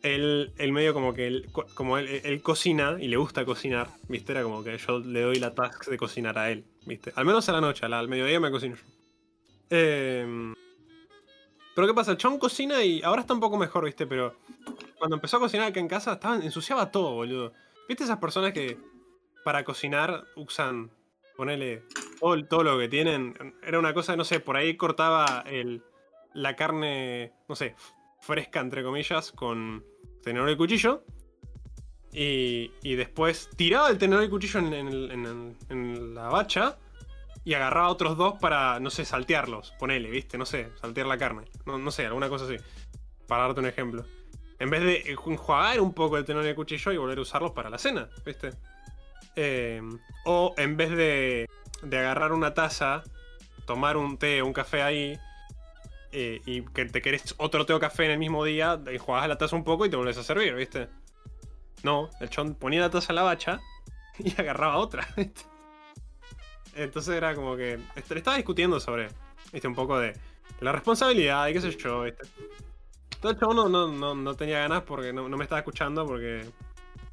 él, 0.03 0.53
él 0.59 0.73
medio 0.73 0.95
como 0.95 1.13
que 1.15 1.27
él, 1.27 1.49
co- 1.53 1.67
como 1.75 1.99
él, 1.99 2.21
él 2.25 2.43
cocina 2.43 2.97
y 3.01 3.09
le 3.09 3.17
gusta 3.17 3.45
cocinar, 3.45 3.89
¿viste? 4.09 4.33
Era 4.33 4.43
como 4.45 4.63
que 4.63 4.79
yo 4.79 5.01
le 5.01 5.21
doy 5.23 5.39
la 5.41 5.55
task 5.55 5.87
de 5.89 5.97
cocinar 5.97 6.39
a 6.39 6.51
él, 6.51 6.65
¿viste? 6.87 7.13
Al 7.17 7.25
menos 7.27 7.49
a 7.49 7.53
la 7.53 7.61
noche, 7.61 7.85
a 7.85 7.89
la- 7.89 7.99
al 7.99 8.09
mediodía 8.09 8.39
me 8.41 8.51
cocino 8.51 8.77
yo. 8.77 8.83
Eh, 9.71 10.55
pero 11.77 11.89
¿qué 11.89 11.93
pasa? 11.93 12.13
El 12.13 12.17
chon 12.17 12.39
cocina 12.39 12.83
y 12.83 13.03
ahora 13.03 13.21
está 13.21 13.35
un 13.35 13.41
poco 13.41 13.59
mejor, 13.59 13.85
¿viste? 13.85 14.07
Pero 14.07 14.35
cuando 14.99 15.17
empezó 15.17 15.37
a 15.37 15.41
cocinar 15.41 15.69
acá 15.69 15.79
en 15.79 15.89
casa, 15.89 16.15
estaba, 16.15 16.37
ensuciaba 16.37 16.91
todo, 16.91 17.13
boludo. 17.13 17.53
¿Viste 17.87 18.05
esas 18.05 18.17
personas 18.17 18.55
que 18.55 18.79
para 19.45 19.63
cocinar 19.63 20.25
usan, 20.37 20.91
ponele, 21.37 21.83
todo, 22.19 22.43
todo 22.47 22.63
lo 22.65 22.79
que 22.79 22.89
tienen? 22.89 23.55
Era 23.63 23.79
una 23.79 23.93
cosa, 23.93 24.17
no 24.17 24.25
sé, 24.25 24.41
por 24.41 24.57
ahí 24.57 24.79
cortaba 24.79 25.45
el, 25.47 25.83
la 26.33 26.57
carne, 26.57 27.35
no 27.47 27.55
sé, 27.55 27.77
fresca, 28.23 28.61
entre 28.61 28.83
comillas, 28.83 29.31
con 29.33 29.85
tenedor 30.23 30.49
y 30.49 30.57
cuchillo. 30.57 31.05
Y, 32.11 32.71
y 32.83 32.95
después 32.95 33.51
tiraba 33.55 33.91
el 33.91 33.99
tenedor 33.99 34.25
y 34.25 34.31
cuchillo 34.31 34.61
en, 34.61 36.15
la 36.15 36.31
bacha 36.31 36.79
y 37.47 37.55
agarraba 37.55 37.91
otros 37.91 38.17
dos 38.17 38.35
para, 38.41 38.81
no 38.81 38.91
sé, 38.91 39.05
saltearlos. 39.05 39.73
Ponele, 39.79 40.11
¿viste? 40.11 40.37
No 40.37 40.45
sé, 40.45 40.69
saltear 40.81 41.07
la 41.07 41.17
carne. 41.17 41.45
No, 41.65 41.79
no 41.79 41.93
sé, 41.93 42.05
alguna 42.05 42.29
cosa 42.29 42.45
así. 42.45 42.57
Para 43.29 43.45
darte 43.45 43.61
un 43.61 43.67
ejemplo. 43.67 44.05
En 44.59 44.69
vez 44.69 44.83
de 44.83 45.13
enjuagar 45.13 45.81
un 45.81 45.95
poco 45.95 46.19
el 46.19 46.25
tenedor 46.25 46.45
y 46.45 46.49
el 46.49 46.57
cuchillo 46.57 46.91
y 46.91 46.97
volver 46.97 47.19
a 47.19 47.21
usarlos 47.21 47.53
para 47.53 47.71
la 47.71 47.79
cena, 47.79 48.09
¿viste? 48.25 48.51
Eh, 49.37 49.81
o 50.25 50.55
en 50.57 50.77
vez 50.77 50.91
de, 50.91 51.49
de 51.83 51.99
agarrar 51.99 52.33
una 52.33 52.53
taza, 52.53 53.05
tomar 53.65 53.97
un 53.97 54.19
té 54.19 54.43
o 54.43 54.47
un 54.47 54.53
café 54.53 54.83
ahí 54.83 55.17
eh, 56.11 56.43
y 56.47 56.63
que 56.63 56.87
te 56.87 57.01
querés 57.01 57.37
otro 57.39 57.65
té 57.65 57.75
o 57.75 57.79
café 57.79 58.07
en 58.07 58.11
el 58.11 58.19
mismo 58.19 58.45
día, 58.45 58.81
enjuagás 58.89 59.29
la 59.29 59.39
taza 59.39 59.55
un 59.55 59.63
poco 59.63 59.87
y 59.87 59.89
te 59.89 59.95
volvés 59.95 60.19
a 60.19 60.25
servir, 60.25 60.53
¿viste? 60.57 60.89
No, 61.85 62.11
el 62.19 62.29
chon 62.29 62.57
ponía 62.57 62.81
la 62.81 62.91
taza 62.91 63.13
a 63.13 63.15
la 63.15 63.23
bacha 63.23 63.61
y 64.19 64.33
agarraba 64.33 64.79
otra, 64.79 65.07
¿viste? 65.17 65.43
Entonces 66.77 67.15
era 67.17 67.35
como 67.35 67.57
que 67.57 67.79
est- 67.97 68.13
estaba 68.13 68.37
discutiendo 68.37 68.79
sobre, 68.81 69.09
¿viste? 69.53 69.67
Un 69.69 69.75
poco 69.75 69.99
de 69.99 70.13
la 70.61 70.73
responsabilidad 70.73 71.49
y 71.49 71.53
qué 71.55 71.61
sé 71.61 71.77
yo, 71.77 72.03
¿viste? 72.03 72.25
Todo 73.21 73.33
el 73.33 73.39
chabón 73.39 73.57
no, 73.57 73.69
no, 73.69 73.89
no, 73.89 74.15
no 74.15 74.35
tenía 74.35 74.61
ganas 74.61 74.83
porque 74.83 75.13
no, 75.13 75.29
no 75.29 75.37
me 75.37 75.45
estaba 75.45 75.61
escuchando 75.61 76.07
porque... 76.07 76.47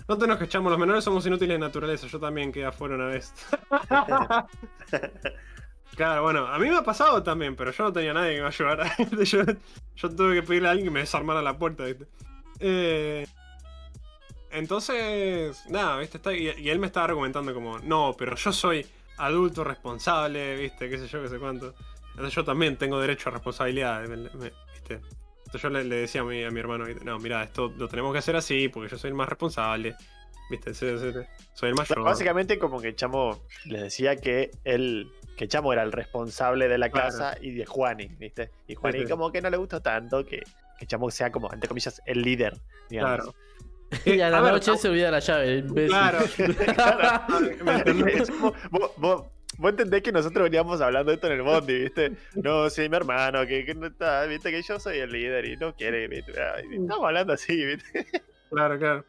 No 0.08 0.18
te 0.18 0.28
nos 0.28 0.38
quechamos, 0.38 0.70
los 0.70 0.80
menores 0.80 1.04
somos 1.04 1.26
inútiles 1.26 1.56
de 1.56 1.60
naturaleza, 1.60 2.08
yo 2.08 2.20
también 2.20 2.52
quedé 2.52 2.66
afuera 2.66 2.96
una 2.96 3.06
vez. 3.08 3.34
Claro, 5.96 6.24
bueno, 6.24 6.48
a 6.48 6.58
mí 6.58 6.70
me 6.70 6.78
ha 6.78 6.84
pasado 6.84 7.22
también, 7.22 7.56
pero 7.56 7.72
yo 7.72 7.84
no 7.84 7.94
tenía 7.94 8.14
nadie 8.14 8.36
que 8.36 8.42
me 8.42 8.48
ayudara. 8.48 8.96
yo, 9.24 9.42
yo 9.96 10.10
tuve 10.10 10.36
que 10.36 10.44
pedirle 10.44 10.68
a 10.68 10.72
alguien 10.72 10.88
que 10.88 10.94
me 10.94 11.02
desarmara 11.02 11.42
la 11.42 11.58
puerta, 11.58 11.84
¿viste? 11.84 12.08
Eh, 12.60 13.28
entonces, 14.52 15.64
nada, 15.70 15.98
¿viste? 16.00 16.18
Está, 16.18 16.34
y, 16.34 16.50
y 16.58 16.70
él 16.70 16.80
me 16.80 16.88
estaba 16.88 17.06
argumentando 17.06 17.54
como, 17.54 17.80
no, 17.80 18.16
pero 18.18 18.36
yo 18.36 18.52
soy 18.52 18.86
adulto 19.18 19.64
responsable, 19.64 20.56
¿viste? 20.58 20.90
Qué 20.90 20.98
sé 20.98 21.08
yo, 21.08 21.22
qué 21.22 21.30
sé 21.30 21.40
cuánto. 21.40 21.74
Entonces 22.12 22.34
yo 22.36 22.44
también 22.44 22.78
tengo 22.78 23.00
derecho 23.00 23.30
a 23.30 23.34
responsabilidad, 23.34 24.02
me- 24.08 24.18
me- 24.18 24.52
¿viste? 24.74 25.02
Entonces 25.46 25.62
yo 25.62 25.70
le, 25.70 25.84
le 25.84 25.96
decía 25.98 26.22
a 26.22 26.24
mi, 26.24 26.44
a 26.44 26.50
mi 26.52 26.60
hermano, 26.60 26.86
¿viste? 26.86 27.04
no, 27.06 27.18
mira, 27.20 27.44
esto 27.44 27.72
lo 27.78 27.88
tenemos 27.88 28.12
que 28.14 28.20
hacer 28.20 28.36
así 28.36 28.70
porque 28.70 28.90
yo 28.90 28.98
soy 28.98 29.10
el 29.10 29.14
más 29.16 29.30
responsable, 29.30 29.96
¿viste? 30.50 30.74
Soy, 30.74 30.98
soy- 30.98 31.26
soy 31.54 31.70
el 31.70 31.76
mayor. 31.76 32.02
Básicamente 32.04 32.58
como 32.60 32.82
que 32.82 32.96
Chamo 32.96 33.44
le 33.66 33.82
decía 33.82 34.16
que 34.16 34.52
él, 34.64 35.12
que 35.38 35.48
Chamo 35.48 35.72
era 35.74 35.84
el 35.84 35.92
responsable 35.92 36.68
de 36.68 36.78
la 36.78 36.90
Claro. 36.90 37.08
casa 37.10 37.38
y 37.42 37.52
de 37.52 37.66
Juani, 37.66 38.08
¿viste? 38.20 38.50
Y 38.68 38.76
Juani 38.76 39.04
sí. 39.04 39.10
como 39.10 39.32
que 39.32 39.42
no 39.42 39.50
le 39.50 39.58
gustó 39.58 39.82
tanto 39.82 40.26
que, 40.26 40.42
que 40.80 40.86
Chamo 40.88 41.10
sea 41.12 41.32
como, 41.32 41.52
entre 41.54 41.68
comillas, 41.68 42.02
el 42.06 42.22
líder, 42.22 42.60
digamos. 42.90 43.16
Claro. 43.24 43.36
Y 44.06 44.20
a 44.22 44.30
la 44.30 44.38
A 44.38 44.42
ver, 44.42 44.54
noche 44.54 44.72
no- 44.72 44.78
se 44.78 44.90
olvida 44.90 45.12
la 45.12 45.20
llave, 45.20 45.58
imbécil. 45.58 45.90
Claro. 45.90 46.20
¿Me 47.64 47.74
entendés? 47.76 48.22
Es 48.22 48.32
como, 48.32 48.54
vos, 48.72 48.92
vos- 48.98 49.24
vos 49.58 49.70
entendés 49.72 50.02
que 50.02 50.12
nosotros 50.12 50.44
veníamos 50.44 50.82
hablando 50.82 51.10
de 51.12 51.16
esto 51.16 51.28
en 51.28 51.34
el 51.34 51.42
bondi, 51.42 51.80
¿viste? 51.80 52.12
No, 52.36 52.70
sí, 52.70 52.90
mi 52.90 52.96
hermano, 52.96 53.46
que, 53.46 53.66
que 53.66 53.76
no 53.76 53.88
está, 53.88 54.26
¿viste? 54.26 54.52
Que 54.52 54.62
yo 54.62 54.80
soy 54.80 54.98
el 55.00 55.12
líder 55.12 55.46
y 55.46 55.58
no 55.58 55.76
quiere, 55.76 56.08
¿viste? 56.08 56.34
Ay, 56.42 56.64
Estamos 56.72 57.06
hablando 57.06 57.34
así, 57.34 57.66
¿viste? 57.66 58.06
Claro, 58.50 58.78
claro. 58.80 59.06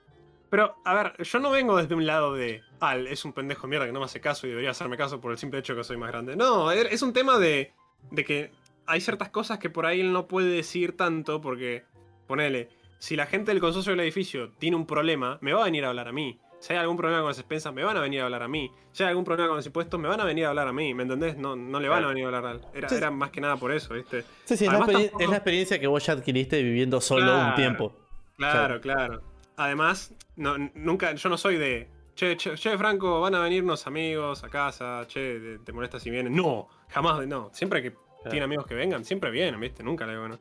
Pero, 0.51 0.77
a 0.85 0.95
ver, 0.95 1.15
yo 1.23 1.39
no 1.41 1.51
vengo 1.51 1.77
desde 1.77 1.95
un 1.97 2.07
lado 2.07 2.35
de, 2.35 2.63
ah, 2.81 2.97
es 2.97 3.25
un 3.25 3.33
pendejo 3.33 3.63
de 3.63 3.69
mierda 3.71 3.87
que 3.87 3.93
no 3.93 3.99
me 3.99 4.05
hace 4.05 4.21
caso 4.21 4.47
y 4.47 4.51
debería 4.51 4.71
hacerme 4.71 4.97
caso 4.97 5.21
por 5.21 5.33
el 5.33 5.39
simple 5.39 5.59
hecho 5.59 5.75
que 5.75 5.83
soy 5.83 5.97
más 5.97 6.13
grande. 6.13 6.37
No, 6.37 6.71
es 6.71 7.03
un 7.03 7.13
tema 7.13 7.39
de, 7.39 7.73
de 8.13 8.25
que 8.25 8.53
hay 8.87 9.01
ciertas 9.01 9.31
cosas 9.31 9.59
que 9.59 9.69
por 9.71 9.85
ahí 9.87 10.01
él 10.01 10.13
no 10.13 10.29
puede 10.29 10.49
decir 10.51 10.97
tanto 10.97 11.41
porque, 11.41 11.83
ponele, 12.29 12.69
si 12.99 13.17
la 13.17 13.27
gente 13.27 13.51
del 13.53 13.61
consorcio 13.61 13.93
del 13.93 14.01
edificio 14.01 14.51
tiene 14.59 14.77
un 14.77 14.87
problema, 14.87 15.39
me 15.41 15.53
va 15.53 15.63
a 15.63 15.65
venir 15.65 15.85
a 15.85 15.89
hablar 15.91 16.09
a 16.09 16.13
mí. 16.13 16.39
Si 16.61 16.73
hay 16.73 16.79
algún 16.79 16.97
problema 16.97 17.21
con 17.21 17.29
las 17.29 17.39
expensas, 17.39 17.75
me 17.75 17.85
van 17.85 17.97
a 17.97 18.01
venir 18.01 18.21
a 18.21 18.25
hablar 18.25 18.43
a 18.43 18.49
mí. 18.49 18.71
Si 18.93 19.03
hay 19.03 19.11
algún 19.11 19.25
problema 19.25 19.49
con 19.49 19.57
los 19.59 19.67
impuestos, 19.67 20.01
me 20.01 20.09
van 20.09 20.21
a 20.21 20.25
venir 20.25 20.47
a 20.47 20.49
hablar 20.49 20.67
a 20.69 20.73
mí, 20.73 20.95
¿me 20.95 21.03
entendés? 21.03 21.37
No, 21.37 21.55
no 21.57 21.79
le 21.79 21.89
van 21.89 21.99
a 21.99 22.01
Claro. 22.01 22.09
venir 22.15 22.25
a 22.25 22.27
hablar 22.39 22.47
a. 22.73 22.79
Era, 22.79 22.89
Sí. 22.89 22.95
era 22.95 23.11
más 23.11 23.31
que 23.31 23.41
nada 23.43 23.57
por 23.59 23.71
eso, 23.71 23.93
¿viste? 23.93 24.23
Sí, 24.45 24.57
sí, 24.57 24.65
es, 24.65 24.73
la 24.73 24.79
Además, 24.79 24.89
experi- 24.89 25.03
tampoco- 25.05 25.23
es 25.25 25.29
la 25.31 25.37
experiencia 25.37 25.79
que 25.79 25.87
vos 25.87 26.07
ya 26.07 26.13
adquiriste 26.15 26.63
viviendo 26.63 27.01
solo 27.03 27.27
Claro. 27.27 27.49
un 27.51 27.55
tiempo. 27.55 27.93
Claro, 28.39 28.81
claro. 28.81 29.23
Además, 29.57 30.15
no, 30.37 30.57
nunca, 30.75 31.13
yo 31.15 31.29
no 31.29 31.37
soy 31.37 31.57
de. 31.57 31.89
Che, 32.15 32.37
che, 32.37 32.55
che, 32.55 32.79
Franco, 32.79 33.21
van 33.21 33.35
a 33.35 33.41
venir 33.41 33.63
unos 33.63 33.87
amigos 33.87 34.43
a 34.45 34.49
casa, 34.49 35.05
che, 35.07 35.59
te, 35.65 35.73
molesta 35.73 35.99
si 36.01 36.11
vienen. 36.11 36.35
No, 36.35 36.69
jamás, 36.89 37.27
no. 37.27 37.51
Siempre 37.53 37.83
que 37.83 37.93
tiene 38.31 38.45
amigos 38.45 38.67
que 38.67 38.75
vengan, 38.75 39.05
siempre 39.05 39.31
vienen, 39.31 39.61
¿viste? 39.61 39.83
Nunca 39.83 40.07
le 40.07 40.13
digo 40.13 40.29
no. 40.29 40.39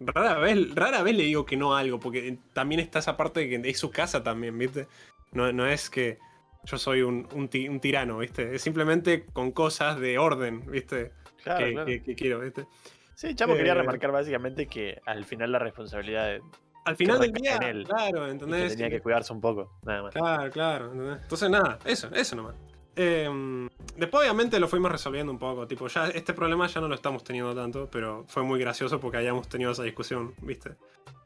Rara 0.00 0.38
vez, 0.38 0.74
rara 0.74 1.02
vez 1.02 1.16
le 1.16 1.22
digo 1.24 1.46
que 1.46 1.56
no 1.56 1.74
a 1.76 1.80
algo, 1.80 2.00
porque 2.00 2.38
también 2.52 2.80
está 2.80 2.98
esa 2.98 3.16
parte 3.16 3.40
de 3.40 3.48
que 3.62 3.70
es 3.70 3.78
su 3.78 3.90
casa 3.90 4.22
también, 4.22 4.58
¿viste? 4.58 4.86
No, 5.32 5.52
no 5.52 5.66
es 5.66 5.88
que 5.88 6.18
yo 6.64 6.78
soy 6.78 7.02
un, 7.02 7.28
un 7.34 7.48
ti- 7.48 7.68
un 7.68 7.78
tirano, 7.80 8.18
¿viste? 8.18 8.54
Es 8.54 8.62
simplemente 8.62 9.24
con 9.32 9.52
cosas 9.52 9.98
de 10.00 10.18
orden, 10.18 10.64
¿viste? 10.70 11.12
Claro, 11.42 11.64
que, 11.64 11.72
claro. 11.72 11.86
que- 11.86 12.02
que 12.02 12.14
quiero, 12.14 12.40
¿viste? 12.40 12.66
Sí, 13.14 13.34
Chamo 13.34 13.54
quería 13.54 13.72
Eh, 13.72 13.76
remarcar 13.76 14.10
básicamente 14.10 14.66
que 14.66 15.00
al 15.06 15.24
final 15.24 15.52
la 15.52 15.58
responsabilidad 15.60 16.26
de- 16.26 16.40
Al 16.86 16.96
final 16.96 17.20
del 17.20 17.32
día, 17.32 17.56
en 17.56 17.62
él. 17.62 17.84
claro, 17.84 18.26
y 18.28 18.30
¿entendés? 18.32 18.62
que 18.72 18.76
tenía 18.76 18.90
que 18.90 19.00
cuidarse 19.00 19.32
un 19.32 19.40
poco, 19.40 19.78
nada 19.84 20.02
más. 20.02 20.12
Claro, 20.14 20.50
claro. 20.50 20.92
¿entendés? 20.92 21.22
Entonces, 21.22 21.50
nada, 21.50 21.78
eso, 21.84 22.08
eso 22.14 22.36
nomás. 22.36 22.54
Eh, 22.96 23.68
después, 23.96 24.22
obviamente, 24.22 24.58
lo 24.60 24.68
fuimos 24.68 24.90
resolviendo 24.92 25.32
un 25.32 25.38
poco. 25.38 25.66
Tipo, 25.66 25.88
ya 25.88 26.08
este 26.08 26.32
problema 26.34 26.66
ya 26.66 26.80
no 26.80 26.88
lo 26.88 26.94
estamos 26.94 27.24
teniendo 27.24 27.54
tanto, 27.54 27.88
pero 27.90 28.24
fue 28.28 28.42
muy 28.42 28.58
gracioso 28.60 29.00
porque 29.00 29.16
hayamos 29.18 29.48
tenido 29.48 29.72
esa 29.72 29.82
discusión, 29.82 30.34
¿viste? 30.42 30.76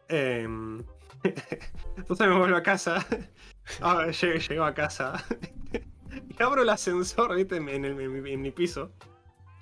Eh, 0.09 0.43
entonces 1.97 2.27
me 2.29 2.39
vuelvo 2.39 2.57
a 2.57 2.63
casa. 2.63 3.05
Ahora 3.81 4.11
llego, 4.11 4.39
llego 4.39 4.65
a 4.65 4.75
casa. 4.75 5.23
y 6.39 6.43
abro 6.43 6.63
el 6.63 6.69
ascensor, 6.71 7.35
¿viste? 7.35 7.57
En, 7.57 7.69
el- 7.69 8.01
en 8.01 8.23
mi- 8.23 8.33
en 8.33 8.41
mi 8.43 8.51
piso. 8.51 8.91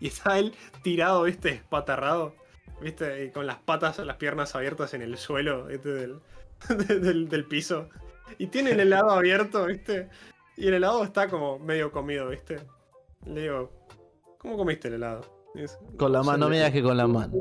Y 0.00 0.09
está 0.09 0.38
él 0.38 0.54
tirado, 0.82 1.22
¿viste? 1.24 1.50
Espatarrado. 1.50 2.34
¿Viste? 2.80 3.24
Y 3.24 3.30
con 3.30 3.46
las 3.46 3.57
patas, 3.57 3.98
las 4.00 4.16
piernas 4.16 4.54
abiertas 4.54 4.92
en 4.92 5.00
el 5.00 5.16
suelo, 5.16 5.64
¿viste? 5.66 5.88
Del, 5.88 6.20
del, 6.86 7.28
del 7.28 7.44
piso. 7.46 7.88
Y 8.38 8.48
tiene 8.48 8.72
el 8.72 8.80
helado 8.80 9.11
abierto, 9.11 9.64
¿viste? 9.66 10.09
Y 10.57 10.68
el 10.68 10.74
helado 10.74 11.04
está 11.04 11.28
como 11.28 11.59
medio 11.59 11.92
comido, 11.92 12.28
¿viste? 12.28 12.59
Le 13.26 13.42
digo, 13.42 13.70
¿cómo 14.38 14.57
comiste 14.57 14.88
el 14.88 14.94
helado? 14.94 15.20
Dice, 15.54 15.76
Con 15.98 16.12
la 16.12 16.20
"Usa 16.20 16.32
mano, 16.32 16.44
no 16.46 16.50
me 16.50 16.57
dedo". 16.57 16.64
digas 16.66 16.72
que 16.72 16.82
con 16.86 16.96
la 16.96 17.07
mano. 17.07 17.32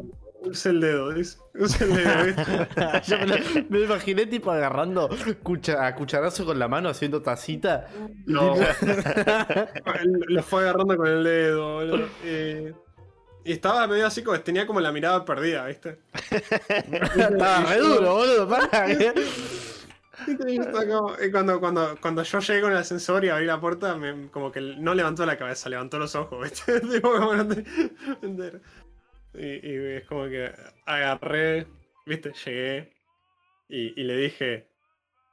Usa 0.41 0.71
el 0.71 0.79
dedo, 0.81 1.11
dice. 1.11 1.37
Usa 1.55 1.85
el 1.87 1.95
dedo, 1.95 2.25
¿viste? 2.25 2.43
Yo 3.07 3.17
me, 3.19 3.25
lo- 3.27 3.35
me 3.69 3.79
lo 3.79 3.83
imaginé 3.85 4.25
tipo 4.27 4.51
agarrando 4.51 5.09
cucha- 5.43 5.85
a 5.87 5.95
cucharazo 5.95 6.45
con 6.45 6.59
la 6.59 6.67
mano 6.67 6.89
haciendo 6.89 7.21
tacita. 7.21 7.87
No. 8.25 8.53
Lo 10.27 10.43
fue 10.43 10.61
agarrando 10.63 10.97
con 10.97 11.07
el 11.07 11.23
dedo, 11.23 11.73
boludo. 11.75 12.07
Y, 12.23 12.73
y 13.49 13.51
estaba 13.53 13.87
medio 13.87 14.05
así 14.07 14.23
como, 14.23 14.39
tenía 14.41 14.67
como 14.67 14.79
la 14.81 14.91
mirada 14.91 15.23
perdida, 15.25 15.65
¿viste? 15.65 15.99
Estaba 16.29 17.61
re 17.65 17.77
duro, 17.79 18.13
boludo. 18.15 18.47
Para. 18.49 18.87
Cuando, 21.31 21.59
cuando, 21.59 21.97
cuando 22.01 22.23
yo 22.23 22.39
llegué 22.39 22.61
con 22.61 22.71
el 22.71 22.77
ascensor 22.77 23.25
y 23.25 23.29
abrí 23.29 23.45
la 23.45 23.59
puerta, 23.59 23.95
me- 23.97 24.29
como 24.29 24.51
que 24.51 24.61
no 24.61 24.93
levantó 24.93 25.25
la 25.25 25.37
cabeza, 25.37 25.69
levantó 25.69 25.99
los 25.99 26.15
ojos, 26.15 26.43
¿viste? 26.43 26.81
Y, 29.33 29.45
y 29.69 29.75
es 29.97 30.05
como 30.05 30.25
que 30.27 30.49
agarré, 30.85 31.67
¿viste? 32.05 32.31
Llegué 32.45 32.93
y, 33.67 34.03
le 34.03 34.17
dije, 34.17 34.67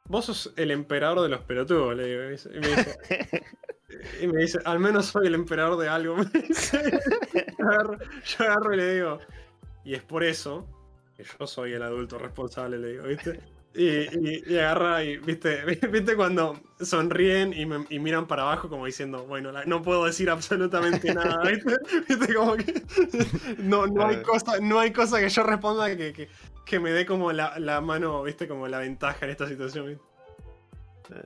vos 0.06 0.26
sos 0.26 0.52
el 0.56 0.70
emperador 0.72 1.22
de 1.22 1.28
los 1.28 1.42
pelotudos, 1.42 1.96
le 1.96 2.06
digo. 2.06 2.22
Y 4.22 4.26
me 4.26 4.40
dice, 4.42 4.58
al 4.64 4.78
menos 4.78 5.06
soy 5.06 5.26
el 5.26 5.34
emperador 5.34 5.78
de 5.78 5.88
algo. 5.88 6.16
yo, 6.22 7.68
agarro, 7.68 7.98
yo 8.00 8.44
agarro 8.44 8.74
y 8.74 8.76
le 8.78 8.94
digo, 8.94 9.18
y 9.84 9.94
es 9.94 10.02
por 10.02 10.24
eso 10.24 10.66
que 11.16 11.24
yo 11.24 11.46
soy 11.46 11.72
el 11.74 11.82
adulto 11.82 12.18
responsable, 12.18 12.78
le 12.78 12.88
digo, 12.92 13.04
¿viste? 13.04 13.40
Y, 13.74 13.86
y- 13.86 14.42
y 14.46 14.58
agarra 14.58 15.02
y, 15.02 15.16
¿viste? 15.18 15.64
¿Viste 15.90 16.14
cuando 16.16 16.60
sonríen 16.80 17.54
y, 17.54 17.64
me- 17.64 17.86
y 17.88 17.98
miran 18.00 18.26
para 18.26 18.42
abajo 18.42 18.68
como 18.68 18.84
diciendo, 18.86 19.24
bueno, 19.26 19.50
la- 19.52 19.64
no 19.64 19.80
puedo 19.82 20.04
decir 20.04 20.28
absolutamente 20.30 21.12
nada, 21.12 21.42
¿viste? 21.50 21.76
¿Viste? 22.08 22.34
Como 22.34 22.56
que 22.56 22.82
no, 23.58 23.86
no, 23.86 24.06
hay, 24.06 24.20
cosa, 24.22 24.58
no 24.60 24.78
hay 24.78 24.92
cosa 24.92 25.20
que 25.20 25.28
yo 25.30 25.42
responda 25.42 25.96
que, 25.96 26.12
que, 26.12 26.28
que 26.66 26.80
me 26.80 26.90
dé 26.92 27.06
como 27.06 27.32
la, 27.32 27.58
la 27.58 27.80
mano, 27.80 28.22
¿viste? 28.22 28.46
Como 28.48 28.68
la 28.68 28.78
ventaja 28.78 29.24
en 29.24 29.30
esta 29.32 29.48
situación, 29.48 29.86
¿viste? 29.88 30.04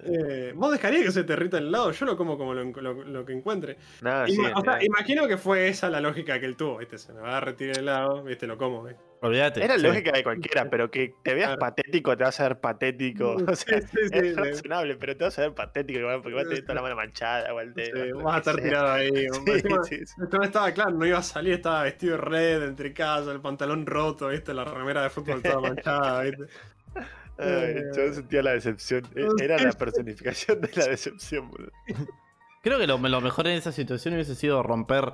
Eh, 0.05 0.53
¿Vos 0.55 0.73
dejarías 0.73 1.05
que 1.05 1.13
se 1.13 1.23
te 1.25 1.33
derrita 1.35 1.59
el 1.59 1.69
helado? 1.69 1.91
Yo 1.93 2.07
lo 2.07 2.17
como 2.17 2.37
como 2.39 2.55
lo, 2.55 2.65
lo- 2.65 3.05
lo 3.05 3.25
que 3.27 3.33
encuentre. 3.33 3.77
Nada, 4.03 4.27
sí, 4.27 4.35
Ima- 4.37 4.53
o 4.57 4.61
sea, 4.63 4.83
imagino 4.85 5.27
que 5.29 5.37
fue 5.37 5.69
esa 5.69 5.89
la 5.91 6.01
lógica 6.01 6.39
que 6.41 6.47
él 6.47 6.57
tuvo, 6.57 6.79
¿viste? 6.79 6.99
Se 6.99 7.13
me 7.13 7.21
va 7.21 7.39
a 7.39 7.41
retirar 7.41 7.77
el 7.77 7.83
helado, 7.85 8.23
¿viste? 8.25 8.47
Lo 8.47 8.57
como, 8.59 8.85
¿viste? 8.85 9.01
Olvídate. 9.23 9.65
Era 9.65 9.77
sí. 9.79 9.83
lógica 9.83 10.13
de 10.13 10.23
cualquiera, 10.23 10.69
pero 10.69 10.91
que 10.91 11.15
te 11.25 11.35
veas 11.35 11.49
Claro. 11.49 11.61
patético 11.61 12.15
te 12.17 12.23
va 12.23 12.27
a 12.27 12.29
hacer 12.29 12.61
patético. 12.61 13.37
O 13.51 13.57
sea, 13.57 13.81
Sí, 13.81 13.87
sí, 13.91 14.09
sí, 14.09 14.11
es 14.13 14.35
sí. 14.35 14.35
razonable, 14.35 14.97
pero 14.97 15.17
te 15.17 15.25
vas 15.25 15.39
a 15.39 15.43
ver 15.43 15.55
patético 15.55 16.01
igual 16.01 16.21
porque 16.23 16.35
vas 16.35 16.45
a 16.45 16.49
tener 16.49 16.63
toda 16.65 16.75
la 16.75 16.83
mano 16.83 16.97
manchada. 16.97 17.47
Sí, 17.75 17.91
lo 17.93 18.19
vas 18.23 18.35
a 18.35 18.39
estar 18.39 18.55
sea. 18.57 18.65
tirado 18.65 18.93
ahí. 18.93 19.11
Sí, 19.47 19.51
Encima, 19.53 19.83
sí, 19.85 19.97
sí. 20.07 20.15
esto 20.23 20.37
no 20.39 20.45
estaba 20.45 20.73
claro, 20.73 20.91
no 20.91 21.07
iba 21.07 21.19
a 21.19 21.23
salir, 21.23 21.55
estaba 21.55 21.83
vestido 21.85 22.13
de 22.17 22.23
red, 22.23 22.63
entre 22.65 22.93
casa, 22.93 23.33
el 23.33 23.41
pantalón 23.41 23.87
roto, 23.87 24.29
¿viste? 24.29 24.53
La 24.53 24.65
remera 24.65 25.03
de 25.03 25.11
fútbol 25.11 25.43
toda 25.43 25.61
manchada, 25.61 26.23
¿viste? 26.23 26.45
Ay, 27.39 27.77
yo 27.97 28.13
sentía 28.13 28.43
la 28.43 28.53
decepción. 28.53 29.05
E- 29.15 29.45
Era 29.45 29.59
la 29.59 29.73
personificación 29.79 30.61
de 30.61 30.71
la 30.75 30.87
decepción, 30.87 31.51
boludo. 31.51 31.71
Creo 32.63 32.79
que 32.79 32.87
lo, 32.87 32.99
lo 32.99 33.21
mejor 33.21 33.47
en 33.47 33.55
esa 33.57 33.73
situación 33.73 34.15
hubiese 34.15 34.35
sido 34.35 34.63
romper 34.63 35.13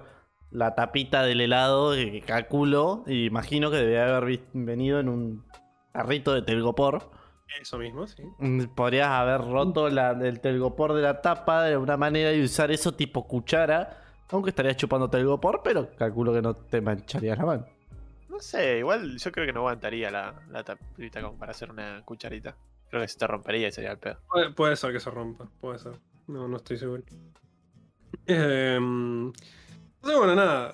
la 0.51 0.75
tapita 0.75 1.23
del 1.25 1.41
helado, 1.41 1.93
que 1.95 2.23
calculo, 2.27 3.05
y 3.07 3.27
imagino 3.27 3.71
que 3.71 3.79
debía 3.79 4.17
haber 4.17 4.41
venido 4.53 5.01
en 5.01 5.09
un 5.09 5.45
carrito 5.93 6.33
de 6.35 6.43
telgopor. 6.43 7.11
Eso 7.61 7.77
mismo, 7.79 8.07
sí. 8.07 8.23
Mm, 8.39 8.65
Podrías 8.75 9.09
haber 9.09 9.41
roto 9.43 9.91
la, 9.91 10.13
el 10.13 10.41
telgopor 10.41 10.95
de 10.95 11.03
la 11.03 11.21
tapa 11.21 11.65
de 11.65 11.73
alguna 11.75 11.97
manera 11.99 12.33
y 12.33 12.43
usar 12.43 12.71
eso 12.71 12.93
tipo 12.95 13.27
cuchara. 13.29 13.99
Aunque 14.31 14.49
estarías 14.49 14.77
chupando 14.79 15.11
telgopor, 15.11 15.61
pero 15.63 15.95
calculo 15.95 16.33
que 16.33 16.41
no 16.41 16.55
te 16.57 16.81
mancharías 16.81 17.37
la 17.37 17.45
mano. 17.45 17.67
No 18.43 18.49
sé, 18.49 18.79
igual 18.79 19.17
yo 19.19 19.31
creo 19.31 19.47
que 19.47 19.53
no 19.53 19.61
aguantaría 19.61 20.11
la, 20.11 20.35
la 20.51 20.65
tapita 20.65 21.23
como 21.23 21.39
para 21.39 21.53
hacer 21.53 21.71
una 21.71 22.03
cucharita. 22.05 22.57
Creo 22.91 23.01
que 23.01 23.07
se 23.07 23.17
te 23.17 23.25
rompería 23.29 23.69
y 23.69 23.73
sería 23.73 23.93
el 23.93 23.99
pedo. 23.99 24.19
Puede, 24.29 24.51
puede 24.51 24.75
ser 24.75 24.93
que 24.93 24.99
se 24.99 25.11
rompa, 25.13 25.49
puede 25.61 25.79
ser. 25.79 25.93
No, 26.27 26.49
no 26.49 26.57
estoy 26.57 26.77
seguro. 26.77 27.05
Eh, 28.27 28.75
entonces, 28.81 30.19
bueno, 30.19 30.35
nada. 30.35 30.73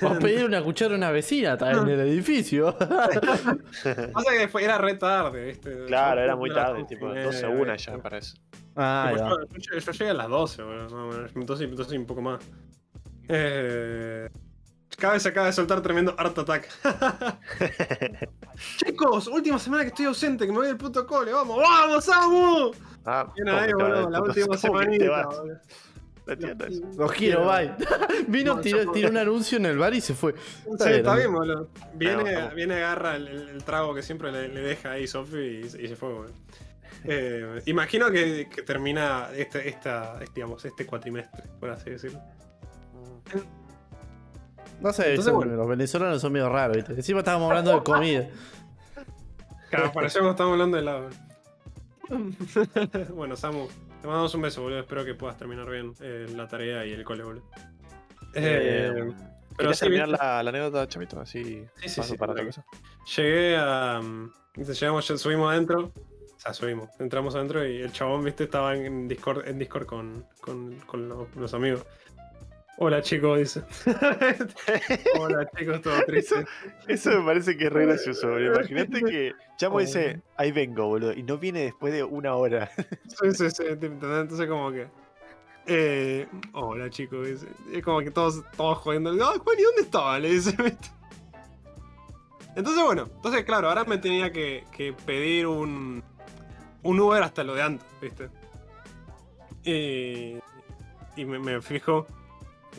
Vos 0.00 0.16
pedir 0.22 0.46
una 0.46 0.62
cuchara 0.62 0.94
a 0.94 0.96
una 0.96 1.10
vecina 1.10 1.58
también 1.58 1.84
en 1.86 2.00
el 2.00 2.08
edificio. 2.08 2.74
Pasa 2.78 4.32
que 4.38 4.48
fue, 4.48 4.64
era 4.64 4.78
re 4.78 4.94
tarde, 4.94 5.48
¿viste? 5.48 5.84
Claro, 5.88 6.16
Yo- 6.20 6.24
era 6.24 6.34
muy 6.36 6.50
a 6.50 6.54
tarde, 6.54 6.84
tipo 6.84 7.08
media, 7.08 7.24
12 7.24 7.46
una 7.46 7.72
¿viste? 7.74 7.90
ya 7.90 7.96
me 7.98 8.02
parece. 8.02 8.38
ah, 8.74 9.10
Tipo, 9.12 9.28
yo, 9.28 9.36
yo 9.48 9.58
llegué- 9.58 9.80
yo 9.84 9.92
llegué 9.92 10.10
a 10.12 10.14
las 10.14 10.28
12, 10.30 10.62
boludo. 10.62 10.88
No, 10.88 11.06
bueno, 11.08 11.26
entonces, 11.34 11.68
entonces 11.68 11.98
un 11.98 12.06
poco 12.06 12.22
más. 12.22 12.42
Eh, 13.28 14.30
cada 14.98 15.14
vez 15.14 15.22
se 15.22 15.28
acaba 15.28 15.46
de 15.46 15.52
soltar 15.52 15.80
tremendo 15.82 16.14
Art 16.18 16.38
Attack. 16.38 16.68
Chicos, 18.78 19.26
última 19.28 19.58
semana 19.58 19.82
que 19.82 19.88
estoy 19.88 20.06
ausente, 20.06 20.46
que 20.46 20.52
me 20.52 20.58
voy 20.58 20.66
del 20.68 20.76
puto 20.76 21.06
cole. 21.06 21.32
Vamos, 21.32 21.58
vamos, 21.58 22.04
Samu. 22.04 22.70
Ah, 23.04 23.30
Bien 23.34 23.46
¿cómo 23.48 23.58
ahí, 23.60 23.72
boludo, 23.72 24.10
la 24.10 24.20
última 24.22 24.56
semanita. 24.56 25.28
Los 26.96 27.12
quiero, 27.12 27.46
bye. 27.46 27.72
Vino, 28.28 28.56
No, 28.56 28.60
tiró, 28.60 28.90
tiró 28.90 29.10
un 29.10 29.16
anuncio 29.16 29.58
en 29.58 29.66
el 29.66 29.78
bar 29.78 29.94
y 29.94 30.00
se 30.00 30.12
fue. 30.14 30.34
Sí, 30.78 30.88
está 30.90 31.14
bien, 31.14 31.32
boludo. 31.32 31.68
Viene, 31.94 32.16
Vamos, 32.16 32.34
vamos. 32.34 32.54
viene 32.54 32.74
agarra 32.76 33.16
el, 33.16 33.28
el- 33.28 33.48
el 33.50 33.64
trago 33.64 33.94
que 33.94 34.02
siempre 34.02 34.32
le, 34.32 34.48
le 34.48 34.60
deja 34.60 34.92
ahí 34.92 35.06
Sofi 35.06 35.36
y, 35.38 35.60
y 35.84 35.88
se 35.88 35.94
fue, 35.94 36.12
boludo. 36.12 36.32
Eh, 37.04 37.62
imagino 37.66 38.10
que, 38.10 38.48
que 38.52 38.62
termina 38.62 39.28
este, 39.36 39.68
esta, 39.68 40.14
este, 40.20 40.34
digamos, 40.34 40.64
este 40.64 40.84
cuatrimestre, 40.84 41.44
por 41.60 41.70
así 41.70 41.90
decirlo. 41.90 42.20
No 44.80 44.92
sé, 44.92 45.10
Entonces, 45.10 45.32
bueno. 45.32 45.56
los 45.56 45.68
venezolanos 45.68 46.20
son 46.20 46.32
medio 46.32 46.48
raros, 46.48 46.76
¿viste? 46.76 46.92
Encima 46.92 47.20
estábamos 47.20 47.48
hablando 47.50 47.72
de 47.74 47.82
comida. 47.82 48.28
Claro, 49.70 49.92
pareció 49.92 50.22
que 50.22 50.30
estamos 50.30 50.52
hablando 50.52 50.76
de 50.76 50.82
helado. 50.82 51.08
bueno, 53.14 53.36
Samu, 53.36 53.66
te 54.00 54.06
mandamos 54.06 54.34
un 54.34 54.42
beso, 54.42 54.62
boludo. 54.62 54.80
Espero 54.80 55.04
que 55.04 55.14
puedas 55.14 55.36
terminar 55.36 55.68
bien 55.68 55.92
eh, 56.00 56.26
la 56.36 56.46
tarea 56.46 56.84
y 56.86 56.92
el 56.92 57.04
cole, 57.04 57.24
boludo. 57.24 57.42
Eh, 58.34 58.92
Eh, 58.94 59.12
pero 59.56 59.70
¿Querías 59.70 59.78
sí, 59.78 59.84
terminar 59.86 60.08
la, 60.08 60.42
la 60.42 60.50
anécdota, 60.50 60.86
Chamito? 60.86 61.18
Así 61.18 61.42
Sí, 61.76 61.88
sí, 61.88 62.00
paso 62.00 62.12
sí, 62.12 62.18
para 62.18 62.32
otra 62.32 62.44
cosa. 62.44 62.64
Llegué 63.16 63.56
a. 63.56 64.00
mm, 64.02 64.30
Llegamos, 64.56 65.06
subimos 65.06 65.50
adentro. 65.50 65.92
O 66.36 66.38
sea, 66.38 66.52
subimos. 66.52 66.90
Entramos 67.00 67.34
adentro 67.34 67.66
y 67.66 67.80
el 67.80 67.90
chabón, 67.92 68.22
viste, 68.22 68.44
estaba 68.44 68.76
en 68.76 69.08
Discord, 69.08 69.48
en 69.48 69.58
Discord 69.58 69.86
con, 69.86 70.26
con, 70.40 70.76
con 70.86 71.08
los, 71.08 71.34
los 71.34 71.54
amigos. 71.54 71.84
Hola 72.78 73.00
chicos, 73.00 73.38
dice. 73.38 73.62
Hola 75.18 75.48
chicos, 75.56 75.80
todo 75.80 75.98
triste. 76.06 76.44
Eso 76.86 77.10
me 77.20 77.24
parece 77.24 77.56
que 77.56 77.66
es 77.66 77.72
re 77.72 77.86
gracioso, 77.86 78.28
boludo. 78.28 78.54
Imagínate 78.54 79.02
que 79.02 79.32
Chamo 79.56 79.80
dice, 79.80 80.20
ahí 80.36 80.52
vengo, 80.52 80.86
boludo, 80.86 81.14
y 81.14 81.22
no 81.22 81.38
viene 81.38 81.60
después 81.60 81.92
de 81.94 82.04
una 82.04 82.34
hora. 82.34 82.70
Sí, 83.08 83.32
sí, 83.32 83.50
sí. 83.50 83.64
Entonces 83.66 84.46
como 84.46 84.70
que... 84.72 84.88
Eh, 85.68 86.28
hola 86.52 86.90
chicos, 86.90 87.26
dice. 87.26 87.46
Es 87.72 87.82
como 87.82 88.00
que 88.00 88.10
todos, 88.10 88.44
todos 88.56 88.78
jodiendo. 88.78 89.10
Ay, 89.10 89.38
Juan, 89.42 89.58
¿y 89.58 89.62
dónde 89.62 89.82
estaba? 89.82 90.18
Le 90.18 90.30
dice, 90.30 90.54
¿viste? 90.62 90.88
Entonces 92.56 92.82
bueno, 92.82 93.08
entonces 93.14 93.44
claro, 93.44 93.68
ahora 93.68 93.84
me 93.84 93.98
tenía 93.98 94.32
que, 94.32 94.64
que 94.74 94.92
pedir 94.92 95.46
un, 95.46 96.02
un 96.82 97.00
Uber 97.00 97.22
hasta 97.22 97.44
lo 97.44 97.54
de 97.54 97.62
antes, 97.62 97.86
¿viste? 98.00 98.28
Y, 99.62 100.38
y 101.16 101.24
me, 101.26 101.38
me 101.38 101.60
fijo, 101.60 102.06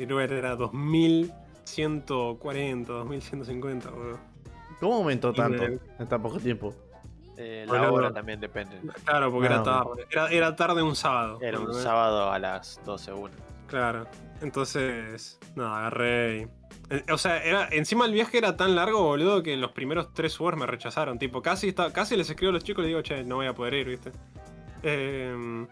Uber 0.06 0.32
era 0.34 0.56
2140, 0.56 2.94
2150, 2.94 3.90
boludo. 3.90 4.20
¿Cómo 4.80 4.96
aumentó 4.98 5.34
tanto 5.34 5.64
en 5.64 5.80
tan 6.08 6.22
poco 6.22 6.40
tiempo? 6.40 6.72
Eh, 7.36 7.66
la 7.70 7.92
hora 7.92 8.14
también 8.14 8.40
depende. 8.40 8.80
Claro, 9.06 9.32
porque 9.32 9.48
Ah, 9.48 9.52
era 9.52 9.60
ok. 9.62 9.66
tarde. 9.66 10.06
Era, 10.12 10.28
era 10.30 10.56
tarde 10.56 10.82
un 10.84 10.96
sábado. 10.96 11.40
Era 11.42 11.60
un 11.60 11.74
sábado 11.74 12.32
a 12.32 12.38
las 12.40 12.80
12 12.86 13.14
una. 13.14 13.34
Claro. 13.68 14.08
Entonces, 14.42 15.40
nada, 15.56 15.80
agarré 15.80 16.38
y... 16.38 16.44
eh, 16.96 17.04
O 17.12 17.18
sea, 17.18 17.44
era, 17.44 17.68
encima 17.72 18.06
el 18.06 18.14
viaje 18.14 18.38
era 18.38 18.56
tan 18.58 18.76
largo, 18.76 19.04
boludo, 19.04 19.42
que 19.44 19.58
los 19.58 19.72
primeros 19.72 20.14
tres 20.14 20.40
Ubers 20.40 20.58
me 20.58 20.66
rechazaron. 20.68 21.18
Tipo, 21.20 21.42
casi, 21.42 21.70
está, 21.70 21.92
casi 21.92 22.16
les 22.16 22.30
escribo 22.30 22.52
a 22.52 22.54
los 22.54 22.64
chicos 22.64 22.84
y 22.84 22.88
les 22.88 22.90
digo, 22.90 23.02
che, 23.02 23.24
no 23.24 23.36
voy 23.36 23.48
a 23.48 23.54
poder 23.54 23.74
ir, 23.76 23.88
¿viste? 23.90 24.12
Eh, 24.84 25.66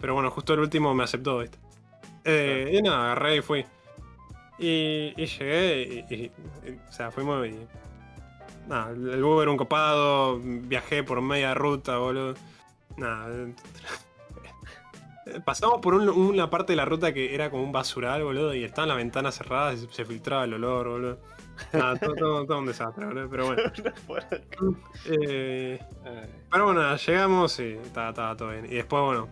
pero 0.00 0.14
bueno, 0.14 0.30
justo 0.30 0.54
el 0.54 0.60
último 0.60 0.94
me 0.94 1.04
aceptó, 1.04 1.38
¿viste? 1.38 1.58
Eh, 2.30 2.70
Y 2.74 2.82
nada, 2.82 3.04
agarré 3.12 3.36
y 3.36 3.40
fui. 3.42 3.64
Y, 4.58 5.14
y 5.16 5.26
llegué 5.26 5.82
y, 6.08 6.14
y- 6.14 6.24
y- 6.24 6.78
O 6.88 6.92
sea, 6.92 7.10
fuimos 7.10 7.46
y... 7.46 7.54
Nada, 8.68 8.90
el 8.90 9.22
Uber 9.24 9.48
un 9.48 9.56
copado, 9.56 10.38
viajé 10.42 11.02
por 11.02 11.20
media 11.22 11.54
ruta, 11.54 11.96
boludo. 11.98 12.34
Nada. 12.96 13.28
eh, 13.34 13.54
Pasamos 15.44 15.80
por 15.80 15.94
un- 15.94 16.08
una 16.08 16.50
parte 16.50 16.72
de 16.72 16.76
la 16.76 16.84
ruta 16.84 17.12
que 17.12 17.34
era 17.34 17.50
como 17.50 17.62
un 17.62 17.72
basural, 17.72 18.24
boludo, 18.24 18.54
y 18.54 18.64
estaban 18.64 18.88
las 18.88 18.96
ventanas 18.96 19.36
cerradas 19.36 19.74
y 19.76 19.86
se, 19.86 19.92
se 19.92 20.04
filtraba 20.04 20.44
el 20.44 20.54
olor, 20.54 20.88
boludo. 20.88 21.18
Nada, 21.72 21.96
todo, 21.96 22.14
todo- 22.14 22.46
todo 22.46 22.58
un 22.58 22.66
desastre, 22.66 23.06
boludo, 23.06 23.28
pero 23.30 23.46
bueno. 23.46 23.62
Eh, 25.06 25.78
pero 26.50 26.64
bueno, 26.66 26.96
llegamos 26.96 27.58
y 27.60 27.72
estaba, 27.74 28.10
estaba 28.10 28.36
todo 28.36 28.50
bien. 28.50 28.66
Y 28.66 28.74
después, 28.76 29.02
bueno, 29.04 29.28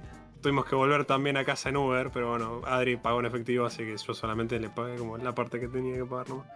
tuvimos 0.46 0.64
que 0.66 0.76
volver 0.76 1.04
también 1.04 1.36
a 1.36 1.44
casa 1.44 1.70
en 1.70 1.76
Uber, 1.76 2.10
pero 2.14 2.30
bueno, 2.30 2.60
Adri 2.64 2.96
pagó 2.96 3.18
en 3.18 3.26
efectivo, 3.26 3.66
así 3.66 3.78
que 3.78 3.96
yo 3.96 4.14
solamente 4.14 4.60
le 4.60 4.68
pagué 4.70 4.96
como 4.96 5.18
la 5.18 5.34
parte 5.34 5.58
que 5.58 5.66
tenía 5.66 5.96
que 5.96 6.04
pagar 6.04 6.28
nomás. 6.28 6.46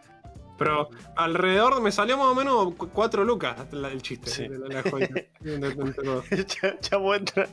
Pero 0.57 0.91
alrededor 1.17 1.83
me 1.83 1.91
salió 1.91 2.17
más 2.17 2.27
o 2.27 2.35
menos 2.37 2.75
4 2.93 3.25
lucas 3.25 3.57
la- 3.73 3.91
el 3.91 4.01
chiste. 4.01 4.31
Sí. 4.31 4.47
de 4.47 4.59
la- 4.61 4.69
la 4.69 4.83
Chamo 6.81 7.15
entra. 7.17 7.49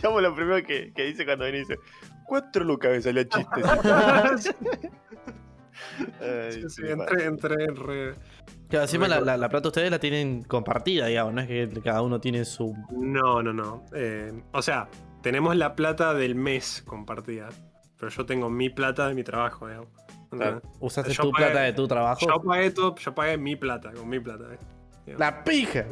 Chamo 0.00 0.20
lo 0.20 0.32
primero 0.32 0.64
que, 0.64 0.92
que 0.94 1.02
dice 1.06 1.24
cuando 1.24 1.44
viene 1.46 1.58
dice: 1.60 1.78
Cuatro 2.24 2.62
lucas 2.62 2.92
me 2.92 3.00
salió 3.02 3.22
el 3.22 3.28
chiste. 3.28 3.62
Ay, 6.20 6.52
Sí, 6.52 6.62
sí, 6.62 6.70
sí, 6.70 6.82
entré, 6.86 7.24
entré 7.24 7.64
en 7.64 7.74
re... 7.76 8.14
Claro, 8.68 8.84
encima 8.84 9.08
la, 9.08 9.20
la, 9.20 9.36
la 9.36 9.48
plata 9.48 9.68
ustedes 9.68 9.90
la 9.90 9.98
tienen 9.98 10.42
compartida, 10.42 11.06
digamos, 11.06 11.34
no 11.34 11.40
es 11.40 11.48
que 11.48 11.68
cada 11.82 12.02
uno 12.02 12.20
tiene 12.20 12.44
su. 12.44 12.76
No, 12.90 13.42
no, 13.42 13.52
no. 13.52 13.84
Eh, 13.94 14.32
o 14.52 14.62
sea, 14.62 14.88
tenemos 15.22 15.56
la 15.56 15.74
plata 15.76 16.14
del 16.14 16.34
mes 16.34 16.82
compartida. 16.86 17.48
Pero 17.98 18.10
yo 18.10 18.24
tengo 18.26 18.48
mi 18.48 18.70
plata 18.70 19.08
de 19.08 19.14
mi 19.14 19.22
trabajo, 19.24 19.66
digamos. 19.68 19.88
Claro. 20.30 20.62
Usaste 20.78 21.12
Yo 21.12 21.24
tu 21.24 21.30
pagué- 21.32 21.46
plata 21.46 21.60
de 21.62 21.72
tu 21.72 21.86
trabajo. 21.88 22.26
Yo 22.26 22.40
pagué 22.42 22.70
todo, 22.70 22.94
yo 22.96 23.14
pagué 23.14 23.36
mi 23.36 23.56
plata, 23.56 23.92
con 23.92 24.08
mi 24.08 24.20
plata. 24.20 24.44
eh. 25.06 25.14
La 25.18 25.42
pija. 25.44 25.84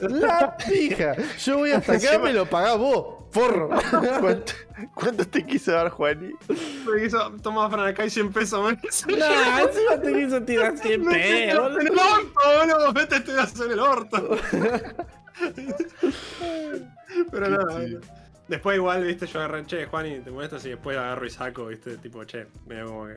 La 0.00 0.56
pija. 0.56 1.14
Yo 1.38 1.58
voy 1.58 1.70
hasta 1.72 1.94
acá, 1.94 2.18
me 2.18 2.32
lo 2.32 2.44
pagás 2.46 2.76
vos, 2.78 3.24
forro. 3.30 3.68
¿Cuánto, 4.20 4.52
cuánto 4.94 5.26
te 5.26 5.44
quiso 5.46 5.72
dar 5.72 5.88
Juani? 5.90 6.32
Me 6.48 7.04
hizo, 7.06 7.30
toma 7.42 7.68
Fran, 7.70 7.86
acá 7.88 8.02
hay 8.02 8.10
100 8.10 8.32
pesos, 8.32 8.62
man. 8.62 8.78
Nah, 9.18 9.60
encima 9.62 10.00
te 10.00 10.12
quiso 10.12 10.42
tirar 10.42 10.76
100 10.76 11.04
pesos. 11.04 11.16
En 11.16 11.48
el 11.50 11.58
orto, 11.58 12.40
boludo, 12.58 12.92
vete 12.92 13.16
este 13.16 13.32
pedazo 13.32 13.64
en 13.66 13.70
el 13.72 13.80
orto. 13.80 14.36
Pero 17.30 17.48
nada, 17.50 17.64
Sí. 17.70 17.76
bueno. 17.76 18.00
Después 18.52 18.76
igual, 18.76 19.02
viste, 19.02 19.26
yo 19.26 19.38
agarré, 19.38 19.64
che, 19.64 19.86
Juan, 19.86 20.06
y 20.06 20.20
te 20.20 20.30
molestas 20.30 20.66
y 20.66 20.68
después 20.68 20.94
agarro 20.94 21.24
y 21.24 21.30
saco, 21.30 21.68
viste, 21.68 21.96
tipo, 21.96 22.22
che, 22.24 22.48
medio 22.66 22.88
como 22.88 23.06
que. 23.06 23.16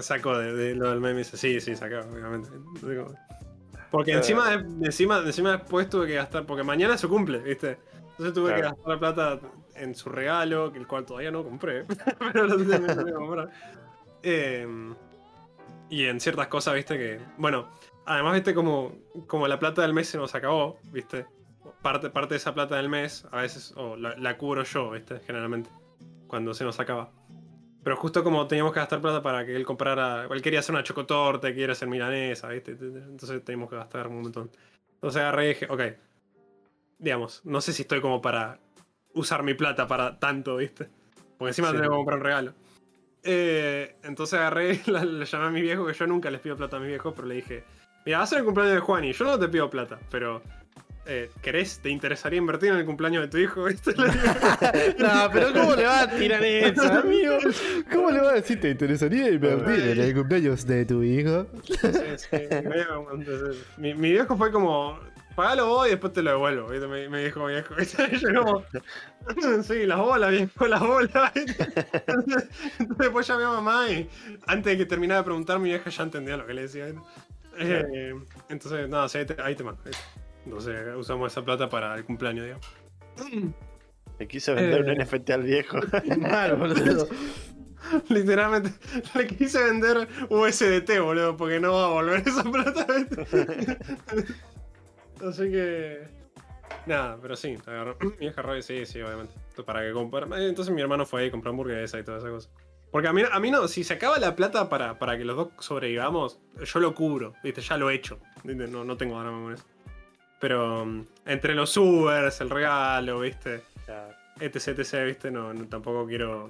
Saco 0.00 0.38
de, 0.38 0.54
de 0.54 0.76
lo 0.76 0.90
del 0.90 1.00
meme 1.00 1.22
y 1.22 1.24
dice, 1.24 1.36
sí, 1.36 1.60
sí, 1.60 1.74
saca, 1.74 2.06
obviamente. 2.08 2.48
Porque 3.90 4.12
encima, 4.12 4.52
encima, 4.80 5.18
encima 5.18 5.56
después 5.56 5.90
tuve 5.90 6.06
que 6.06 6.14
gastar, 6.14 6.46
porque 6.46 6.62
mañana 6.62 6.96
su 6.96 7.08
cumple, 7.08 7.38
viste. 7.38 7.78
Entonces 8.10 8.32
tuve 8.32 8.54
que 8.54 8.60
gastar 8.60 8.86
la 8.86 8.98
plata 9.00 9.40
en 9.74 9.92
su 9.96 10.08
regalo, 10.08 10.72
que 10.72 10.78
el 10.78 10.86
cual 10.86 11.04
todavía 11.04 11.32
no 11.32 11.42
compré, 11.42 11.84
pero 12.32 12.46
lo 12.46 12.56
tengo 12.58 13.04
que 13.04 13.12
comprar. 13.12 13.50
Eh, 14.22 14.94
y 15.90 16.04
en 16.04 16.20
ciertas 16.20 16.46
cosas, 16.46 16.74
viste, 16.74 16.96
que. 16.96 17.18
Bueno, 17.38 17.70
además, 18.06 18.34
viste, 18.34 18.54
como, 18.54 18.94
como 19.26 19.48
la 19.48 19.58
plata 19.58 19.82
del 19.82 19.94
mes 19.94 20.06
se 20.06 20.16
nos 20.16 20.32
acabó, 20.32 20.78
viste. 20.92 21.26
Parte, 21.82 22.10
parte 22.10 22.34
de 22.34 22.38
esa 22.38 22.54
plata 22.54 22.76
del 22.76 22.88
mes, 22.88 23.26
a 23.32 23.42
veces, 23.42 23.74
o 23.76 23.96
la, 23.96 24.16
la 24.16 24.36
cubro 24.38 24.62
yo, 24.62 24.90
viste, 24.92 25.18
generalmente, 25.26 25.68
cuando 26.28 26.54
se 26.54 26.64
nos 26.64 26.78
acaba. 26.78 27.10
Pero 27.82 27.96
justo 27.96 28.22
como 28.22 28.46
teníamos 28.46 28.72
que 28.72 28.78
gastar 28.78 29.00
plata 29.00 29.20
para 29.22 29.44
que 29.44 29.56
él 29.56 29.64
comprara. 29.66 30.26
Él 30.30 30.40
quería 30.42 30.60
hacer 30.60 30.72
una 30.74 30.84
chocotorta, 30.84 31.48
quería 31.48 31.72
hacer 31.72 31.88
milanesa, 31.88 32.48
viste. 32.48 32.72
Entonces 32.72 33.44
teníamos 33.44 33.68
que 33.68 33.74
gastar 33.76 34.06
un 34.06 34.22
montón. 34.22 34.50
Entonces 34.94 35.20
agarré 35.20 35.46
y 35.46 35.48
dije, 35.48 35.66
ok. 35.68 35.82
Digamos, 36.98 37.40
no 37.44 37.60
sé 37.60 37.72
si 37.72 37.82
estoy 37.82 38.00
como 38.00 38.22
para 38.22 38.60
usar 39.14 39.42
mi 39.42 39.54
plata 39.54 39.88
para 39.88 40.20
tanto, 40.20 40.56
viste. 40.58 40.88
Porque 41.36 41.50
encima 41.50 41.70
Sí. 41.70 41.76
tengo 41.78 41.90
que 41.90 41.96
comprar 41.96 42.18
un 42.18 42.24
regalo. 42.24 42.54
Eh, 43.24 43.96
entonces 44.04 44.38
agarré, 44.38 44.80
le 44.86 45.24
llamé 45.26 45.46
a 45.46 45.50
mi 45.50 45.60
viejo, 45.62 45.84
que 45.84 45.92
yo 45.94 46.06
nunca 46.06 46.30
les 46.30 46.40
pido 46.40 46.56
plata 46.56 46.76
a 46.76 46.80
mi 46.80 46.86
viejo, 46.86 47.12
pero 47.14 47.26
le 47.26 47.34
dije, 47.36 47.64
mira, 48.06 48.18
va 48.18 48.24
a 48.24 48.26
ser 48.28 48.38
el 48.38 48.44
cumpleaños 48.44 48.74
de 48.76 48.80
Juan 48.80 49.04
y 49.04 49.12
yo 49.12 49.24
no 49.24 49.36
te 49.40 49.48
pido 49.48 49.68
plata, 49.68 49.98
pero 50.08 50.40
eh, 51.06 51.30
¿querés, 51.42 51.80
te 51.80 51.90
interesaría 51.90 52.38
invertir 52.38 52.70
en 52.70 52.78
el 52.78 52.84
cumpleaños 52.84 53.22
de 53.22 53.28
tu 53.28 53.38
hijo? 53.38 53.66
No, 54.98 55.30
pero 55.32 55.52
¿cómo 55.52 55.74
le 55.74 55.84
va 55.84 56.02
a 56.02 56.10
tirar 56.10 56.44
eso, 56.44 56.82
amigo? 56.92 57.38
¿Cómo 57.92 58.10
le 58.10 58.20
va 58.20 58.30
a 58.30 58.34
decir? 58.34 58.60
¿Te 58.60 58.70
interesaría 58.70 59.30
invertir 59.30 59.88
en 59.88 60.00
el 60.00 60.14
cumpleaños 60.14 60.66
de 60.66 60.84
tu 60.86 61.02
hijo? 61.02 61.46
Sí, 61.64 61.74
sí, 62.16 62.36
mi, 63.76 63.94
mi 63.94 64.12
viejo 64.12 64.36
fue 64.36 64.52
como, 64.52 64.98
pagalo 65.34 65.66
vos 65.66 65.86
y 65.86 65.90
después 65.90 66.12
te 66.12 66.22
lo 66.22 66.30
devuelvo, 66.32 66.68
¿viste? 66.68 66.86
Me, 66.86 67.08
me 67.08 67.24
dijo 67.24 67.44
mi 67.44 67.52
viejo. 67.52 67.74
Y 67.80 68.16
yo 68.18 68.34
como, 68.34 69.62
sí, 69.62 69.86
las 69.86 69.98
bolas, 69.98 70.30
viejo, 70.30 70.66
las 70.66 70.80
bolas. 70.80 71.32
Entonces, 71.34 72.48
después 72.98 73.26
llamé 73.26 73.44
a 73.44 73.48
mamá 73.48 73.90
y 73.90 74.08
antes 74.46 74.72
de 74.72 74.78
que 74.78 74.86
terminara 74.86 75.20
de 75.20 75.24
preguntar, 75.24 75.58
mi 75.58 75.70
vieja 75.70 75.90
ya 75.90 76.02
entendía 76.02 76.36
lo 76.36 76.46
que 76.46 76.54
le 76.54 76.62
decía. 76.62 76.86
Eh, 77.58 78.14
entonces, 78.48 78.88
nada, 78.88 79.08
sí, 79.08 79.18
ahí 79.18 79.26
te, 79.26 79.42
ahí 79.42 79.54
te 79.54 79.64
mando. 79.64 79.82
¿viste? 79.84 80.21
Entonces 80.44 80.94
usamos 80.96 81.32
esa 81.32 81.44
plata 81.44 81.68
para 81.68 81.94
el 81.94 82.04
cumpleaños, 82.04 82.44
digamos. 82.46 82.66
Le 84.18 84.28
quiso 84.28 84.54
vender 84.54 84.86
Eh. 84.88 84.92
un 84.92 84.98
NFT 84.98 85.30
al 85.30 85.42
viejo. 85.42 85.80
Claro, 86.20 86.56
boludo. 86.58 87.08
Literalmente 88.08 88.70
le 89.14 89.26
quise 89.26 89.62
vender 89.64 90.06
USDT, 90.30 91.00
boludo, 91.00 91.36
porque 91.36 91.58
no 91.58 91.72
va 91.74 91.86
a 91.86 91.88
volver 91.88 92.22
esa 92.26 92.44
plata. 92.44 92.86
Así 95.28 95.50
que. 95.50 96.08
Nada, 96.86 97.18
pero 97.20 97.36
sí, 97.36 97.56
agarró. 97.66 97.96
Mi 98.00 98.10
vieja 98.18 98.42
radio, 98.42 98.62
sí, 98.62 98.86
sí, 98.86 99.00
obviamente. 99.00 99.34
Para 99.66 99.82
que 99.82 99.92
comprar. 99.92 100.28
Entonces 100.40 100.74
mi 100.74 100.80
hermano 100.80 101.06
fue 101.06 101.22
ahí 101.22 101.28
a 101.28 101.30
comprar 101.30 101.50
hamburguesa 101.50 101.98
y 101.98 102.04
toda 102.04 102.18
esa 102.18 102.28
cosa. 102.30 102.48
Porque 102.90 103.08
a 103.08 103.12
mí, 103.12 103.22
a 103.30 103.40
mí 103.40 103.50
no, 103.50 103.68
si 103.68 103.84
se 103.84 103.94
acaba 103.94 104.18
la 104.18 104.36
plata 104.36 104.68
para, 104.68 104.98
para 104.98 105.16
que 105.16 105.24
los 105.24 105.36
dos 105.36 105.48
sobrevivamos, 105.60 106.40
yo 106.62 106.80
lo 106.80 106.94
cubro, 106.94 107.32
¿viste? 107.42 107.62
Ya 107.62 107.76
lo 107.78 107.90
he 107.90 107.94
hecho. 107.94 108.18
¿viste? 108.44 108.66
No, 108.68 108.84
no 108.84 108.96
tengo 108.96 109.18
drama 109.20 109.42
con 109.42 109.54
eso. 109.54 109.64
Pero 110.42 110.84
mm, 110.84 111.04
entre 111.26 111.54
los 111.54 111.74
Ubers, 111.76 112.40
el 112.40 112.50
regalo, 112.50 113.20
¿viste? 113.20 113.62
Claro. 113.86 114.12
etc, 114.40 114.68
etc, 114.80 115.04
¿viste? 115.06 115.30
No, 115.30 115.54
no- 115.54 115.66
tampoco 115.68 116.04
quiero 116.06 116.48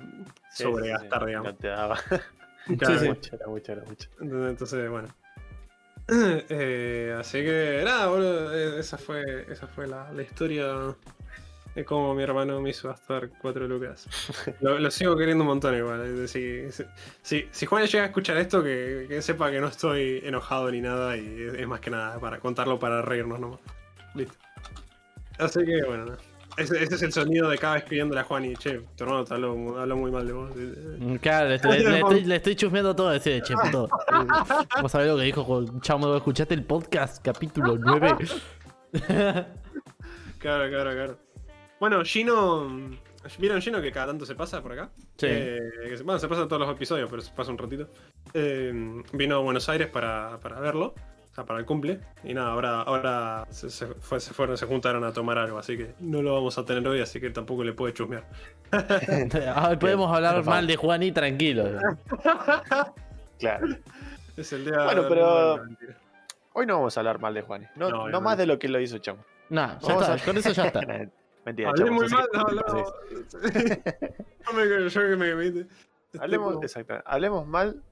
Sí, 0.51 0.63
sobregastar, 0.65 1.21
sí, 1.21 1.27
digamos. 1.27 1.53
No 1.53 1.59
te 1.59 1.69
daba. 1.69 1.99
Claro, 2.79 2.99
sí. 3.01 3.09
mucho, 3.09 3.35
era 3.37 3.47
mucho, 3.49 3.73
era 3.73 3.83
mucho. 3.85 4.09
Entonces, 4.21 4.89
bueno. 4.91 5.09
Eh, 6.09 7.15
así 7.19 7.43
que 7.45 7.83
nada, 7.85 8.07
boludo, 8.07 8.55
eh, 8.55 8.81
esa 8.81 8.97
fue, 8.99 9.47
esa 9.51 9.67
fue 9.67 9.87
la, 9.87 10.11
la 10.13 10.23
historia 10.23 10.95
de 11.75 11.85
cómo 11.85 12.15
mi 12.15 12.23
hermano 12.23 12.61
me 12.61 12.71
hizo 12.71 12.89
gastar 12.89 13.29
4 13.41 13.67
lucas. 13.69 14.07
Lo, 14.61 14.79
lo 14.79 14.91
sigo 14.91 15.17
queriendo 15.17 15.43
un 15.43 15.49
montón 15.49 15.77
igual. 15.77 16.29
Si, 16.29 16.67
si, 17.23 17.49
si 17.51 17.67
Juan 17.67 17.85
llega 17.87 18.05
a 18.05 18.07
escuchar 18.07 18.37
esto, 18.37 18.63
que, 18.63 19.07
que 19.09 19.21
sepa 19.23 19.51
que 19.51 19.61
no 19.61 19.69
estoy 19.69 20.21
enojado 20.25 20.71
ni 20.71 20.81
nada 20.81 21.17
y 21.17 21.43
es, 21.43 21.55
es 21.55 21.67
más 21.67 21.81
que 21.81 21.91
nada 21.91 22.19
para 22.21 22.39
contarlo 22.41 22.79
para 22.79 23.03
reírnos 23.03 23.39
nomás. 23.41 23.61
Listo. 24.15 24.35
Así 25.39 25.65
que 25.65 25.83
bueno. 25.85 26.17
Ese, 26.59 26.83
ese 26.83 26.97
es 26.97 27.03
el 27.03 27.13
sonido 27.15 27.49
de 27.49 27.57
cada 27.57 27.75
vez 27.75 27.85
escribiéndole 27.85 28.21
a 28.21 28.25
Juan 28.25 28.45
y 28.45 28.55
che, 28.57 28.83
tu 28.95 29.05
hermano 29.05 29.25
te 29.25 29.33
habló, 29.33 29.81
habló 29.81 29.97
muy 29.97 30.11
mal 30.11 30.27
de 30.27 30.33
vos. 30.35 30.51
Mm, 30.55 31.15
Claro, 31.17 31.49
le, 31.49 31.57
le- 31.59 31.79
le 31.91 31.99
estoy, 32.01 32.25
le 32.25 32.37
estoy 32.37 32.57
chusmeando 32.57 32.95
todo 32.95 33.11
ese 33.15 33.41
che, 33.41 33.55
puto. 33.55 33.89
Vos 34.83 34.93
sabés 34.93 35.09
lo 35.09 35.17
que 35.17 35.23
dijo 35.23 35.47
con 35.47 35.81
Chamo, 35.81 36.15
¿escuchaste 36.15 36.53
el 36.53 36.65
podcast 36.65 37.25
capítulo 37.25 37.79
9? 37.79 38.17
Claro, 40.39 40.69
claro, 40.69 40.91
claro. 40.93 41.19
Bueno, 41.81 42.05
Gino. 42.05 42.69
¿Vieron 43.39 43.61
Gino 43.63 43.81
que 43.81 43.93
cada 43.93 44.09
tanto 44.09 44.27
se 44.27 44.35
pasa 44.35 44.61
por 44.61 44.73
acá? 44.73 44.91
Sí. 45.17 45.27
Eh, 45.29 45.59
que 45.89 45.97
se, 45.97 46.03
bueno, 46.03 46.19
se 46.19 46.27
pasa 46.29 46.43
en 46.43 46.49
todos 46.49 46.61
los 46.67 46.71
episodios, 46.75 47.09
pero 47.09 47.23
se 47.23 47.33
pasa 47.33 47.51
un 47.53 47.59
ratito. 47.59 47.89
Eh, 48.35 49.03
vino 49.13 49.37
a 49.37 49.39
Buenos 49.39 49.69
Aires 49.69 49.89
para, 49.89 50.39
para 50.41 50.59
verlo, 50.61 50.95
o 51.33 51.35
sea, 51.35 51.45
para 51.45 51.59
el 51.61 51.65
cumple. 51.67 51.99
Y 52.25 52.35
nada, 52.35 52.51
ahora, 52.53 52.83
ahora 52.83 53.47
se, 53.51 53.71
se 53.71 53.87
fue- 53.87 54.21
se 54.21 54.35
fueron, 54.35 54.57
se 54.59 54.67
juntaron 54.67 55.03
a 55.03 55.13
tomar 55.13 55.39
algo, 55.39 55.59
así 55.59 55.77
que 55.79 55.95
no 56.01 56.21
lo 56.23 56.35
vamos 56.35 56.59
a 56.59 56.65
tener 56.67 56.87
hoy, 56.87 57.01
así 57.01 57.21
que 57.21 57.31
tampoco 57.31 57.65
le 57.65 57.73
puede 57.73 57.95
chusmear. 57.95 58.25
Ah, 59.55 59.77
podemos 59.79 60.15
hablar 60.15 60.45
mal 60.45 60.67
de 60.67 60.77
Juan 60.77 61.03
y 61.03 61.13
tranquilo. 61.13 61.65
Claro. 63.39 63.67
Es 64.37 64.53
el 64.53 64.65
día. 64.65 64.85
Bueno, 64.85 65.03
pero- 65.09 65.57
no. 65.59 65.77
Hoy 66.55 66.67
no 66.67 66.75
vamos 66.77 66.97
a 66.97 67.01
hablar 67.01 67.19
mal 67.19 67.35
de 67.35 67.43
Juani. 67.43 67.67
No, 67.77 67.89
No, 67.89 68.09
no, 68.09 68.21
más 68.21 68.37
de 68.39 68.47
lo 68.47 68.59
que 68.59 68.69
lo 68.69 68.79
hizo 68.79 68.99
Chamo. 68.99 69.25
Nah, 69.49 69.79
ya 69.81 69.93
está, 69.95 70.15
a- 70.15 70.19
con 70.19 70.37
eso 70.37 70.53
ya 70.53 70.67
está. 70.67 70.81
Mentira, 71.45 71.71
Hablé 71.71 71.85
Chamo. 71.87 71.97
muy 72.01 72.09
mal, 72.09 72.29
así. 72.33 72.39
no, 72.39 72.45
no. 72.45 72.85
No 74.47 74.53
me 74.53 74.89
yo 74.91 75.01
que 75.01 75.17
me 75.17 75.35
viste. 75.35 75.67
Hablemos, 76.21 76.53
como- 76.53 76.63
exacto, 76.63 76.95
hablemos 77.05 77.47
mal 77.47 77.83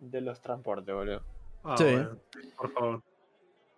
de 0.00 0.20
los 0.20 0.40
transportes, 0.40 0.92
boludo. 0.94 1.22
Ah, 1.64 1.76
Sí. 1.76 1.84
bueno, 1.84 2.18
por 2.56 2.72
favor. 2.72 3.02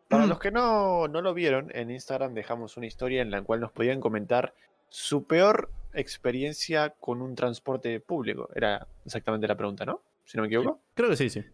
Para 0.08 0.26
los 0.26 0.38
que 0.40 0.50
no, 0.50 1.08
no 1.08 1.20
lo 1.22 1.34
vieron, 1.34 1.70
en 1.74 1.90
Instagram 1.90 2.34
dejamos 2.34 2.76
una 2.76 2.86
historia 2.86 3.22
en 3.22 3.30
la 3.30 3.42
cual 3.42 3.60
nos 3.60 3.72
podían 3.72 4.00
comentar 4.00 4.54
su 4.88 5.26
peor 5.26 5.70
experiencia 5.92 6.90
con 7.00 7.22
un 7.22 7.34
transporte 7.34 8.00
público. 8.00 8.48
Era 8.54 8.86
exactamente 9.04 9.46
la 9.48 9.56
pregunta, 9.56 9.84
¿no? 9.84 10.02
Si 10.24 10.36
no 10.36 10.42
me 10.42 10.46
equivoco. 10.48 10.80
Creo 10.94 11.10
que 11.10 11.16
sí, 11.16 11.28
sí. 11.30 11.44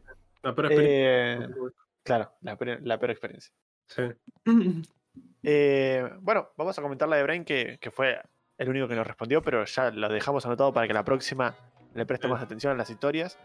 No, 0.43 0.55
pero 0.55 0.69
experiencia. 0.69 1.47
Eh, 1.47 1.71
claro, 2.03 2.33
la, 2.43 2.57
peor- 2.57 2.81
la 2.83 2.99
peor 2.99 3.11
experiencia. 3.11 3.53
Sí. 3.87 4.03
Eh, 5.43 6.09
bueno, 6.21 6.51
vamos 6.57 6.79
a 6.79 6.83
comentar 6.83 7.09
la 7.09 7.17
de 7.17 7.23
Brain, 7.23 7.45
que, 7.45 7.79
que 7.81 7.91
fue 7.91 8.21
el 8.59 8.69
único 8.69 8.87
que 8.87 8.95
nos 8.95 9.07
respondió, 9.07 9.43
pero 9.43 9.65
ya 9.65 9.91
lo 9.91 10.09
dejamos 10.11 10.45
anotado 10.45 10.73
para 10.73 10.87
que 10.87 10.93
la 10.93 11.03
próxima 11.05 11.57
le 11.95 12.05
prestemos 12.07 12.39
Sí. 12.39 12.45
atención 12.45 12.73
a 12.75 12.77
las 12.77 12.91
historias. 12.91 13.39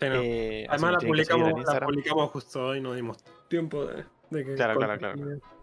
Sí, 0.00 0.08
no. 0.08 0.14
Eh, 0.16 0.66
Además 0.68 0.92
la 0.92 0.98
publicamos, 0.98 1.48
en 1.50 1.62
la 1.64 1.80
publicamos 1.80 2.30
justo 2.30 2.66
hoy, 2.66 2.80
no 2.80 2.92
dimos 2.94 3.18
tiempo 3.48 3.86
de, 3.86 4.04
de 4.30 4.44
que... 4.44 4.54
Claro, 4.54 4.76
claro, 4.78 4.98
claro. 4.98 5.18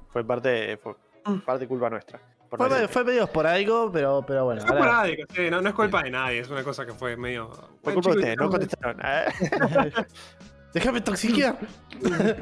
Fue 0.09 0.23
parte, 0.23 0.77
fue 0.77 0.95
parte 1.45 1.67
culpa 1.67 1.89
nuestra. 1.89 2.19
Fue, 2.49 2.69
decir- 2.69 2.87
fue 2.87 3.03
medio 3.03 3.23
esporádico, 3.23 3.89
pero, 3.91 4.23
pero 4.25 4.45
bueno. 4.45 4.61
Esporádico, 4.61 5.23
sí, 5.33 5.49
no, 5.49 5.61
no 5.61 5.69
es 5.69 5.75
culpa 5.75 6.03
de 6.03 6.11
nadie, 6.11 6.39
es 6.39 6.49
una 6.49 6.63
cosa 6.63 6.85
que 6.85 6.93
fue 6.93 7.17
medio... 7.17 7.49
Fue 7.83 7.93
culpa 7.93 8.11
de 8.11 8.17
ustedes, 8.17 8.37
no 8.37 8.49
déjame- 8.49 8.51
contestaron. 8.51 8.99
Ah, 9.01 10.05
Déjame 10.73 11.01
toxiquear. 11.01 11.57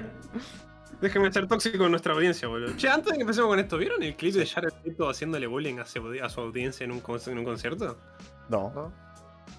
Déjenme 1.01 1.31
ser 1.31 1.47
tóxico 1.47 1.79
con 1.79 1.89
nuestra 1.91 2.13
audiencia, 2.13 2.47
boludo. 2.47 2.77
Che, 2.77 2.87
antes 2.87 3.11
de 3.11 3.17
que 3.17 3.21
empecemos 3.21 3.49
con 3.49 3.59
esto, 3.59 3.77
¿vieron 3.77 4.03
el 4.03 4.15
clip 4.15 4.35
de 4.35 4.45
Jared 4.45 4.71
Leto 4.83 5.09
haciéndole 5.09 5.47
bullying 5.47 5.79
a 5.79 5.85
su, 5.85 6.39
audiencia 6.39 6.83
en 6.83 6.91
un, 6.91 7.01
en 7.25 7.37
un 7.39 7.43
concierto? 7.43 7.97
No. 8.49 8.71
¿no? 8.75 8.93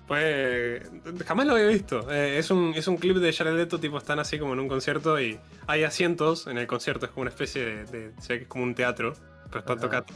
Pues 0.07 0.83
jamás 1.27 1.47
lo 1.47 1.53
había 1.55 1.67
visto. 1.69 2.11
Eh, 2.11 2.39
es, 2.39 2.51
un, 2.51 2.75
es 2.75 2.87
un 2.89 2.97
clip 2.97 3.17
de 3.17 3.33
Jared 3.33 3.55
Leto, 3.57 3.79
tipo, 3.79 3.99
están 3.99 4.19
así 4.19 4.39
como 4.39 4.53
en 4.53 4.61
un 4.61 4.69
concierto 4.69 5.21
y 5.21 5.39
hay 5.67 5.85
asientos 5.85 6.47
en 6.47 6.59
el 6.59 6.67
concierto, 6.67 7.07
es 7.07 7.13
como 7.13 7.23
una 7.23 7.31
especie 7.31 7.65
de. 7.65 7.85
de- 7.85 8.13
se 8.21 8.33
ve 8.35 8.39
que 8.41 8.43
es 8.45 8.49
como 8.49 8.65
un 8.65 8.75
teatro. 8.75 9.15
Pero 9.51 9.61
está 9.61 9.77
tocando. 9.77 10.07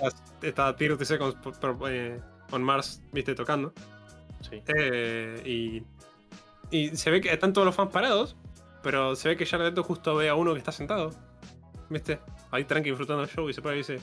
Está 0.43 0.77
por- 1.43 1.77
por- 1.79 1.91
eh, 1.91 2.21
on 2.51 2.63
Mars, 2.63 3.01
viste, 3.13 3.35
tocando. 3.35 3.73
Sí. 4.49 4.63
Eh, 4.67 5.43
y, 5.45 6.77
y 6.77 6.97
se 6.97 7.11
ve 7.11 7.21
que 7.21 7.33
están 7.33 7.53
todos 7.53 7.65
los 7.67 7.75
fans 7.75 7.91
parados, 7.91 8.37
pero 8.83 9.15
se 9.17 9.29
ve 9.31 9.37
que 9.37 9.47
Jared 9.47 9.67
Leto 9.67 9.83
justo 9.83 10.15
ve 10.17 10.29
a 10.29 10.35
uno 10.35 10.53
que 10.53 10.59
está 10.59 10.73
sentado. 10.73 11.13
¿Viste? 11.89 12.19
Ahí 12.51 12.65
tranqui 12.65 12.91
disfrutando 12.91 13.23
el 13.23 13.29
show 13.29 13.49
y 13.49 13.55
se 13.55 13.63
para 13.63 13.75
y 13.75 13.79
dice: 13.79 13.99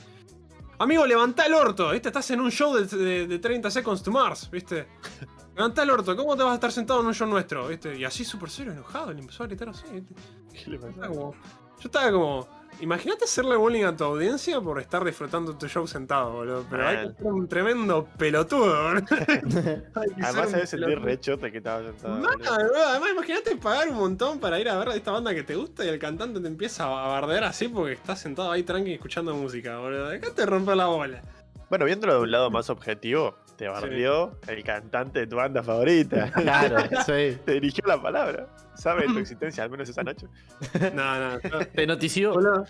Amigo, 0.78 1.04
levantá 1.06 1.46
el 1.46 1.54
orto, 1.54 1.90
¿viste? 1.90 2.08
Estás 2.08 2.30
en 2.30 2.40
un 2.40 2.50
show 2.50 2.74
de, 2.74 2.84
de- 2.96 3.26
de 3.26 3.38
30 3.38 3.70
Seconds 3.70 4.02
to 4.02 4.10
Mars, 4.10 4.48
¿viste? 4.50 4.86
Levantá 5.56 5.82
el 5.84 5.90
orto, 5.90 6.16
¿cómo 6.16 6.36
te 6.36 6.42
vas 6.42 6.52
a 6.52 6.54
estar 6.54 6.72
sentado 6.72 7.00
en 7.00 7.06
un 7.06 7.14
show 7.14 7.28
nuestro? 7.28 7.68
¿Viste? 7.68 7.96
Y 7.96 8.04
así 8.04 8.24
súper 8.24 8.50
serio, 8.50 8.72
enojado, 8.72 9.12
le 9.12 9.20
empezó 9.20 9.44
a 9.44 9.46
gritar 9.46 9.68
así. 9.68 9.84
¿viste? 9.92 10.14
¿Qué 10.52 10.70
le 10.70 10.76
Estaba 10.76 10.92
pasa? 10.96 11.08
como- 11.08 11.32
yo 11.32 11.88
estaba 11.88 12.10
como. 12.12 12.64
Imagínate 12.80 13.24
hacerle 13.24 13.54
bullying 13.56 13.84
a 13.84 13.96
tu 13.96 14.02
audiencia 14.02 14.60
por 14.60 14.80
estar 14.80 15.04
disfrutando 15.04 15.56
tu 15.56 15.68
show 15.68 15.86
sentado, 15.86 16.32
boludo. 16.32 16.64
Pero 16.68 16.88
hay 16.88 16.96
que 16.96 17.04
Mal. 17.04 17.16
ser 17.16 17.26
un 17.26 17.48
tremendo 17.48 18.08
pelotudo, 18.18 18.94
que 19.08 19.82
Además 20.22 20.50
se 20.50 20.56
debe 20.56 20.66
sentir 20.66 20.86
pelotudo. 20.86 21.04
re 21.06 21.20
chote 21.20 21.52
que 21.52 21.58
estaba 21.58 21.82
sentado. 21.84 22.16
No, 22.18 22.28
boludo, 22.30 22.84
además 22.88 23.10
imagínate 23.12 23.56
pagar 23.56 23.88
un 23.90 23.96
montón 23.96 24.40
para 24.40 24.58
ir 24.58 24.68
a 24.68 24.76
ver 24.78 24.88
esta 24.88 25.12
banda 25.12 25.32
que 25.34 25.44
te 25.44 25.54
gusta 25.54 25.84
y 25.84 25.88
el 25.88 25.98
cantante 26.00 26.40
te 26.40 26.48
empieza 26.48 26.84
a 26.84 27.06
bardear 27.08 27.44
así 27.44 27.68
porque 27.68 27.92
estás 27.92 28.18
sentado 28.20 28.50
ahí 28.50 28.64
tranqui 28.64 28.94
escuchando 28.94 29.34
música, 29.36 29.78
boludo. 29.78 30.08
Acá 30.10 30.28
te 30.34 30.44
rompe 30.44 30.74
la 30.74 30.86
bola. 30.86 31.22
Bueno, 31.70 31.84
viéndolo 31.84 32.14
de 32.14 32.20
un 32.20 32.30
lado 32.30 32.50
más 32.50 32.70
objetivo, 32.70 33.36
te 33.56 33.68
bardeó 33.68 34.38
el 34.48 34.64
cantante 34.64 35.20
de 35.20 35.26
tu 35.26 35.36
banda 35.36 35.62
favorita. 35.62 36.30
Claro, 36.44 36.76
sí. 37.06 37.38
Te 37.44 37.52
dirigió 37.52 37.84
la 37.86 38.00
palabra. 38.00 38.46
Sabe 38.74 39.02
de 39.02 39.08
tu 39.08 39.18
existencia, 39.20 39.64
al 39.64 39.70
menos 39.70 39.88
esa 39.88 40.02
noche. 40.02 40.26
No, 40.94 41.18
no, 41.18 41.38
no. 41.38 41.66
Te 41.66 41.86
notició. 41.86 42.32
Boludo, 42.32 42.66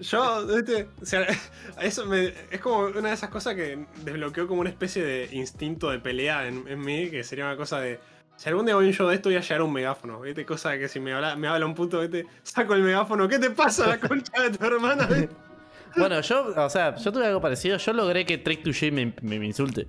Yo, 0.00 0.46
viste, 0.46 0.88
o 1.00 1.04
sea, 1.04 1.26
eso 1.80 2.06
me, 2.06 2.32
es 2.50 2.60
como 2.60 2.86
una 2.86 3.08
de 3.08 3.14
esas 3.14 3.30
cosas 3.30 3.54
que 3.54 3.84
desbloqueó 4.04 4.46
como 4.46 4.60
una 4.60 4.70
especie 4.70 5.04
de 5.04 5.28
instinto 5.32 5.90
de 5.90 5.98
pelea 5.98 6.46
en, 6.46 6.64
en 6.68 6.80
mí, 6.80 7.10
que 7.10 7.24
sería 7.24 7.44
una 7.44 7.56
cosa 7.56 7.80
de. 7.80 7.98
Si 8.36 8.48
algún 8.48 8.64
día 8.64 8.74
voy 8.74 8.86
un 8.86 8.92
show 8.94 9.06
de 9.06 9.16
esto, 9.16 9.28
voy 9.28 9.36
a 9.36 9.40
llevar 9.40 9.62
un 9.62 9.72
megáfono, 9.72 10.20
¿viste? 10.20 10.46
Cosa 10.46 10.78
que 10.78 10.88
si 10.88 10.98
me 10.98 11.12
habla, 11.12 11.36
me 11.36 11.46
habla 11.46 11.66
un 11.66 11.74
puto, 11.74 12.00
¿viste? 12.00 12.24
Saco 12.42 12.74
el 12.74 12.82
megáfono, 12.82 13.28
¿qué 13.28 13.38
te 13.38 13.50
pasa, 13.50 13.86
la 13.86 14.00
concha 14.00 14.40
de 14.40 14.56
tu 14.56 14.64
hermana? 14.64 15.04
¿viste? 15.06 15.28
Bueno, 15.96 16.20
yo, 16.20 16.54
o 16.56 16.70
sea, 16.70 16.96
yo 16.96 17.12
tuve 17.12 17.26
algo 17.26 17.40
parecido. 17.40 17.76
Yo 17.76 17.92
logré 17.92 18.24
que 18.24 18.38
Trick 18.38 18.62
to 18.62 18.70
J 18.72 18.86
me, 18.92 19.12
me, 19.22 19.38
me 19.38 19.46
insulte. 19.46 19.86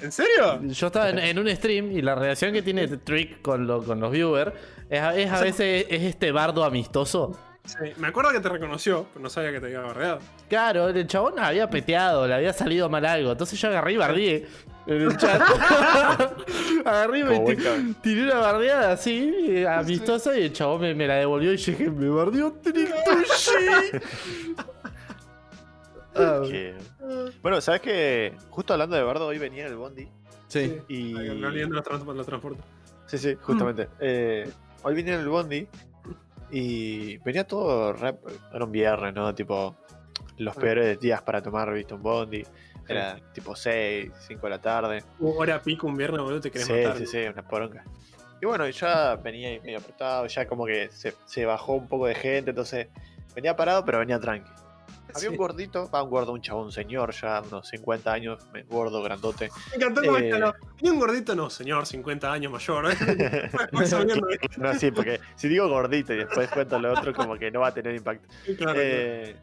¿En 0.00 0.12
serio? 0.12 0.60
Yo 0.62 0.86
estaba 0.88 1.08
en, 1.10 1.18
en 1.18 1.38
un 1.38 1.48
stream 1.54 1.92
y 1.92 2.02
la 2.02 2.14
relación 2.14 2.52
que 2.52 2.62
tiene 2.62 2.86
Trick 2.88 3.40
con, 3.42 3.66
lo- 3.66 3.82
con 3.82 4.00
los 4.00 4.10
viewers 4.10 4.52
es, 4.90 5.00
a- 5.00 5.16
es 5.16 5.30
a 5.30 5.40
veces 5.40 5.86
es 5.88 6.02
este 6.02 6.32
bardo 6.32 6.64
amistoso. 6.64 7.38
Sí, 7.64 7.76
me 7.96 8.08
acuerdo 8.08 8.30
que 8.30 8.40
te 8.40 8.48
reconoció, 8.50 9.06
pero 9.14 9.22
no 9.22 9.30
sabía 9.30 9.50
que 9.52 9.60
te 9.60 9.66
había 9.66 9.80
bardeado. 9.80 10.18
Claro, 10.50 10.88
el 10.90 11.06
chabón 11.06 11.38
había 11.38 11.70
peteado, 11.70 12.26
le 12.26 12.34
había 12.34 12.52
salido 12.52 12.90
mal 12.90 13.06
algo. 13.06 13.32
Entonces 13.32 13.58
yo 13.58 13.68
agarré 13.68 13.92
y 13.94 13.96
bardeé 13.96 14.46
en 14.86 15.00
el 15.00 15.16
chat. 15.16 15.40
agarré 16.84 17.20
y 17.20 17.22
me 17.24 17.94
tiré 18.02 18.24
una 18.24 18.34
bardeada 18.34 18.92
así, 18.92 19.64
amistosa, 19.66 20.36
y 20.38 20.42
el 20.42 20.52
chabón 20.52 20.82
me, 20.82 20.94
me 20.94 21.06
la 21.06 21.14
devolvió 21.14 21.54
y 21.54 21.56
dije, 21.56 21.88
me 21.90 22.10
bardeó 22.10 22.52
Trick. 22.52 22.92
Ah, 23.08 24.64
Que- 26.14 26.74
Bueno, 27.42 27.60
¿sabes 27.60 27.80
qué? 27.80 28.34
Justo 28.50 28.72
hablando 28.72 28.96
de 28.96 29.02
Bardo, 29.02 29.26
hoy 29.26 29.38
venía 29.38 29.64
en 29.66 29.72
el 29.72 29.76
Bondi. 29.76 30.08
sí. 30.48 30.80
Y. 30.88 31.12
No 31.12 31.48
olvidando 31.48 31.74
los, 31.76 31.84
trans- 31.84 32.04
los 32.06 32.26
transportes. 32.26 32.64
Sí, 33.06 33.18
sí, 33.18 33.34
justamente. 33.40 33.88
Eh, 34.00 34.48
hoy 34.82 34.94
venía 34.94 35.14
en 35.14 35.20
el 35.20 35.28
Bondi. 35.28 35.66
Y 36.50 37.18
venía 37.18 37.44
todo 37.46 37.92
rap. 37.92 38.18
Era 38.52 38.64
un 38.64 38.70
viernes, 38.72 39.12
¿no? 39.14 39.34
Tipo, 39.34 39.76
los 40.38 40.54
peores 40.56 41.00
días 41.00 41.20
para 41.22 41.42
tomar, 41.42 41.72
viste, 41.72 41.94
un 41.94 42.02
Bondi. 42.02 42.44
Era 42.86 43.18
tipo 43.32 43.56
6, 43.56 44.10
5 44.28 44.46
de 44.46 44.50
la 44.50 44.60
tarde. 44.60 45.02
Hora 45.20 45.60
pico 45.62 45.86
un 45.86 45.96
viernes, 45.96 46.20
boludo, 46.20 46.40
te 46.40 46.50
querés 46.50 46.66
Sí, 46.66 46.72
matar. 46.74 46.98
sí, 46.98 47.06
sí, 47.06 47.18
una 47.24 47.42
poronga. 47.42 47.82
Y 48.42 48.46
bueno, 48.46 48.68
ya 48.68 49.16
venía 49.16 49.48
ahí 49.48 49.60
medio 49.60 49.78
apretado, 49.78 50.26
ya 50.26 50.46
como 50.46 50.66
que 50.66 50.90
se, 50.90 51.14
se 51.24 51.46
bajó 51.46 51.72
un 51.74 51.88
poco 51.88 52.06
de 52.06 52.14
gente, 52.14 52.50
entonces 52.50 52.88
venía 53.34 53.56
parado, 53.56 53.84
pero 53.86 54.00
venía 54.00 54.20
tranqui. 54.20 54.50
Había 55.14 55.30
un 55.30 55.36
gordito, 55.36 55.88
va 55.90 56.02
un 56.02 56.10
gordo, 56.10 56.32
un 56.32 56.40
chabón, 56.40 56.66
un 56.66 56.72
señor, 56.72 57.12
ya 57.12 57.40
unos 57.40 57.68
50 57.68 58.12
años, 58.12 58.38
gordo, 58.68 59.02
grandote. 59.02 59.50
Me 59.70 59.76
encantó 59.76 60.02
como 60.02 60.18
Eh. 60.18 60.32
¿no? 60.38 60.52
Un 60.82 60.98
gordito, 60.98 61.34
no, 61.34 61.50
señor, 61.50 61.86
50 61.86 62.32
años 62.32 62.52
mayor. 62.52 62.90
¿eh? 62.90 63.50
No, 64.58 64.74
sí, 64.74 64.90
porque 64.90 65.20
si 65.36 65.48
digo 65.48 65.68
gordito 65.68 66.12
y 66.12 66.18
después 66.18 66.50
cuento 66.50 66.78
lo 66.78 66.92
otro, 66.92 67.12
como 67.14 67.36
que 67.36 67.50
no 67.50 67.60
va 67.60 67.68
a 67.68 67.74
tener 67.74 67.94
impacto. 67.94 68.28
Claro, 68.56 68.80
Eh, 68.80 69.36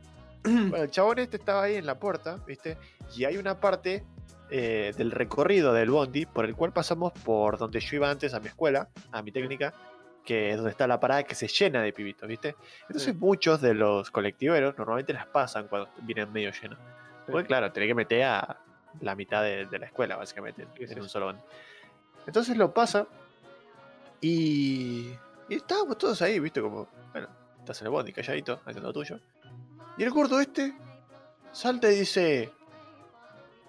bueno, 0.44 0.78
el 0.78 0.92
chabón 0.92 1.20
este 1.20 1.38
estaba 1.38 1.64
ahí 1.64 1.76
en 1.76 1.86
la 1.86 2.00
puerta, 2.00 2.38
¿viste? 2.48 2.78
Y 3.16 3.26
hay 3.26 3.38
una 3.38 3.60
parte 3.60 4.04
eh, 4.50 4.92
del 4.98 5.12
recorrido 5.12 5.72
del 5.72 5.92
bondi 5.92 6.26
por 6.26 6.44
el 6.44 6.56
cual 6.56 6.74
pasamos 6.74 7.14
por 7.24 7.58
donde 7.58 7.80
yo 7.80 7.96
iba 7.96 8.10
antes 8.10 8.34
a 8.34 8.42
mi 8.42 8.48
escuela, 8.48 8.89
a 9.12 9.22
mi 9.22 9.32
técnica, 9.32 9.74
que 10.24 10.51
es 10.51 10.55
donde 10.57 10.72
está 10.72 10.88
la 10.88 10.99
parada 10.99 11.24
que 11.24 11.36
se 11.36 11.47
llena 11.47 11.82
de 11.82 11.93
pibitos, 11.93 12.28
¿viste? 12.28 12.55
Entonces 12.82 13.13
Sí. 13.13 13.19
muchos 13.19 13.59
de 13.61 13.74
los 13.74 14.11
colectiveros 14.11 14.78
normalmente 14.78 15.13
las 15.13 15.26
pasan 15.28 15.67
cuando 15.67 15.89
vienen 16.01 16.32
medio 16.32 16.51
llenos. 16.51 16.78
Porque 17.26 17.47
claro, 17.47 17.72
tenés 17.72 17.88
que 17.88 17.95
meter 17.95 18.24
a 18.24 18.57
la 18.99 19.15
mitad 19.15 19.41
de, 19.43 19.65
de 19.65 19.80
la 19.80 19.86
escuela, 19.88 20.15
básicamente, 20.17 20.67
Sí, 20.78 20.86
sí, 20.88 20.93
en 20.93 20.99
un 20.99 21.05
sí. 21.05 21.09
solo 21.11 21.28
bondi. 21.28 21.41
Entonces 22.28 22.55
lo 22.57 22.74
pasa 22.74 23.07
y, 24.19 25.11
y 25.49 25.55
estábamos 25.55 25.97
todos 25.97 26.22
ahí, 26.22 26.39
¿viste? 26.39 26.61
Como, 26.61 26.88
bueno, 27.11 27.28
estás 27.59 27.82
en 27.82 27.88
el 27.88 27.91
bondi, 27.91 28.13
calladito, 28.13 28.61
haciendo 28.65 28.89
lo 28.89 28.93
tuyo. 28.93 29.19
Y 29.97 30.03
el 30.03 30.11
gordo 30.11 30.39
este 30.39 30.74
salta 31.51 31.91
y 31.91 31.95
dice: 31.99 32.51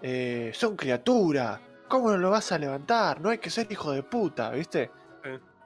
eh, 0.02 0.50
Son 0.54 0.76
criaturas, 0.76 1.60
¿cómo 1.88 2.10
no 2.10 2.18
lo 2.18 2.30
vas 2.30 2.52
a 2.52 2.58
levantar? 2.58 3.20
No 3.20 3.30
hay 3.30 3.38
que 3.38 3.50
ser 3.50 3.70
hijo 3.70 3.92
de 3.92 4.02
puta, 4.02 4.50
¿viste? 4.50 4.90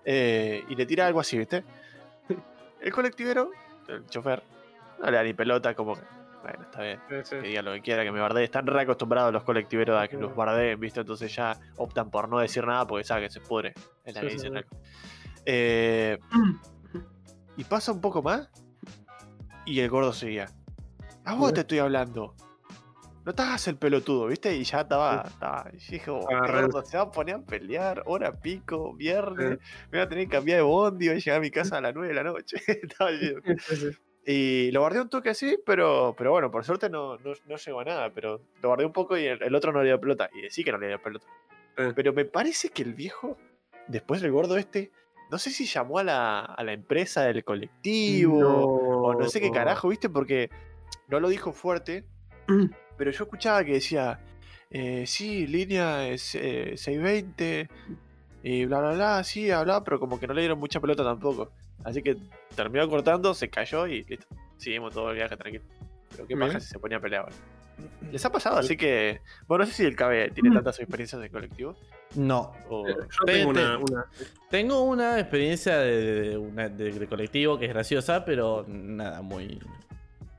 Eh, 0.09 0.65
y 0.69 0.77
le 0.77 0.87
tira 0.87 1.07
algo 1.07 1.19
así, 1.21 1.37
¿viste? 1.37 1.65
El 2.81 2.93
colectivero, 2.93 3.51
el 3.89 4.07
chofer, 4.07 4.43
no 5.01 5.11
le 5.11 5.17
da 5.17 5.23
ni 5.25 5.33
pelota, 5.35 5.75
como 5.75 5.97
que, 5.97 6.03
bueno, 6.43 6.63
está 6.63 6.83
bien, 6.83 7.01
Sí, 7.09 7.15
sí. 7.25 7.37
que 7.41 7.49
diga 7.49 7.63
lo 7.63 7.73
que 7.73 7.81
quiera, 7.81 8.05
que 8.05 8.13
me 8.13 8.21
bardee. 8.21 8.45
Están 8.45 8.67
re 8.67 8.83
acostumbrados 8.83 9.33
los 9.33 9.43
colectiveros 9.43 10.01
a 10.01 10.07
que 10.07 10.17
los 10.17 10.37
bardeen, 10.37 10.79
¿viste? 10.79 11.01
Entonces 11.01 11.35
ya 11.35 11.59
optan 11.77 12.11
por 12.11 12.29
no 12.29 12.39
decir 12.39 12.65
nada 12.65 12.87
porque 12.87 13.03
saben 13.05 13.25
que 13.25 13.31
se 13.31 13.41
pudre. 13.41 13.75
Es 14.05 14.15
la 14.15 14.21
que 14.21 14.29
sí, 14.31 14.35
dicen 14.37 14.57
algo. 14.59 14.69
Eh, 15.45 16.19
y 17.57 17.65
pasa 17.65 17.91
un 17.91 18.01
poco 18.01 18.23
más 18.23 18.49
y 19.65 19.81
el 19.81 19.91
gordo 19.91 20.13
seguía. 20.13 20.47
A 21.25 21.35
vos 21.35 21.53
te 21.53 21.61
estoy 21.63 21.79
hablando. 21.81 22.35
No 23.27 23.35
te 23.35 23.43
hagas 23.43 23.67
el 23.67 23.77
pelotudo, 23.77 24.29
¿viste? 24.29 24.55
Y 24.55 24.63
ya 24.63 24.83
estaba. 24.83 25.25
estaba 25.27 25.69
y 25.73 25.79
dije, 25.79 26.13
oh, 26.13 26.21
gordo 26.21 26.85
se 26.85 26.97
va 26.97 27.03
a 27.03 27.11
poner 27.11 27.35
a 27.35 27.39
pelear, 27.41 28.05
hora 28.07 28.41
pico, 28.41 28.95
viernes. 28.95 29.59
Me 29.91 29.99
voy 29.99 30.01
a 30.01 30.09
tener 30.09 30.27
que 30.27 30.31
cambiar 30.31 30.59
de 30.59 30.63
bondi, 30.63 31.09
voy 31.09 31.17
a 31.17 31.19
llegar 31.19 31.39
a 31.39 31.41
mi 31.41 31.51
casa 31.51 31.79
a 31.79 31.81
las 31.81 31.93
9 31.93 32.07
de 32.07 32.15
la 32.15 32.23
noche. 32.23 32.57
Estaba. 32.69 33.11
Sí, 33.11 33.77
sí. 33.77 33.89
Y 34.25 34.71
lo 34.71 34.79
guardé 34.79 35.01
un 35.01 35.09
toque 35.09 35.31
así, 35.31 35.59
pero, 35.67 36.15
pero 36.17 36.31
bueno, 36.31 36.53
por 36.53 36.65
suerte 36.65 36.89
no, 36.89 37.17
no, 37.19 37.33
no 37.47 37.57
llegó 37.57 37.81
a 37.81 37.85
nada. 37.85 38.11
Pero 38.15 38.43
lo 38.63 38.69
guardé 38.69 38.87
un 38.87 38.93
poco 38.93 39.19
y 39.19 39.27
el, 39.27 39.43
el 39.43 39.55
otro 39.57 39.73
no 39.73 39.81
le 39.83 39.89
dio 39.89 40.01
pelota. 40.01 40.31
Y 40.33 40.43
decí 40.43 40.63
que 40.63 40.71
no 40.71 40.79
le 40.79 40.87
dio 40.87 41.03
pelota. 41.03 41.27
Sí. 41.77 41.83
Pero 41.97 42.13
me 42.13 42.27
parece 42.27 42.69
que 42.69 42.85
el 42.85 42.95
viejo, 42.95 43.37
después 43.89 44.21
del 44.21 44.31
gordo 44.31 44.57
este, 44.57 44.93
no 45.33 45.39
sé 45.39 45.51
si 45.51 45.67
llamó 45.67 45.99
a 45.99 46.05
la, 46.05 46.41
a 46.41 46.63
la 46.63 46.73
empresa 46.73 47.25
del 47.25 47.43
colectivo 47.43 48.39
o 48.39 49.15
no 49.15 49.29
sé 49.29 49.41
qué 49.41 49.51
carajo, 49.51 49.89
¿viste? 49.89 50.09
Porque 50.09 50.49
no 51.09 51.19
lo 51.19 51.29
dijo 51.29 51.53
fuerte, 51.53 52.05
pero 52.97 53.11
yo 53.11 53.25
escuchaba 53.25 53.65
que 53.65 53.75
decía, 53.75 54.21
eh, 54.71 55.05
sí, 55.07 55.47
línea 55.47 56.09
es, 56.09 56.35
eh, 56.35 56.73
620 56.77 57.69
y 58.43 58.65
bla, 58.67 58.81
bla, 58.81 58.93
bla, 58.93 59.25
sí, 59.25 59.51
hablaba, 59.51 59.83
pero 59.85 59.99
como 60.01 60.19
que 60.21 60.27
no 60.27 60.35
le 60.35 60.43
dieron 60.43 60.59
mucha 60.59 60.81
pelota 60.81 61.03
tampoco. 61.05 61.53
Así 61.85 62.03
que 62.03 62.17
terminó 62.55 62.89
cortando, 62.89 63.35
se 63.35 63.49
cayó 63.49 63.87
y 63.87 64.03
listo. 64.05 64.27
Seguimos 64.57 64.95
todo 64.95 65.11
el 65.11 65.17
viaje 65.17 65.37
tranquilo. 65.37 65.65
Pero 66.11 66.27
qué 66.27 66.37
pasa 66.37 66.61
si 66.61 66.69
se 66.69 66.79
ponía 66.79 66.99
a 66.99 67.01
pelear. 67.01 67.29
Les 68.11 68.25
ha 68.25 68.33
pasado, 68.33 68.57
así 68.59 68.75
que. 68.77 69.21
Bueno, 69.47 69.65
no 69.65 69.71
sé 69.71 69.77
si 69.77 69.85
el 69.85 69.95
KB 69.97 70.33
tiene 70.33 70.51
tantas 70.55 70.79
experiencias 70.81 71.21
de 71.21 71.29
colectivo. 71.29 71.77
No. 72.15 72.53
O... 72.71 72.87
Yo 72.89 72.97
tengo 73.27 73.51
una, 73.51 73.77
una- 73.79 74.07
Tengo 74.49 74.83
una 74.85 75.21
experiencia 75.21 75.77
de, 75.79 76.31
de 76.31 76.37
una- 76.39 76.71
de- 76.71 76.93
de 76.93 77.07
colectivo 77.07 77.59
que 77.59 77.67
es 77.67 77.73
graciosa, 77.75 78.25
pero 78.25 78.65
nada, 78.67 79.21
muy. 79.21 79.59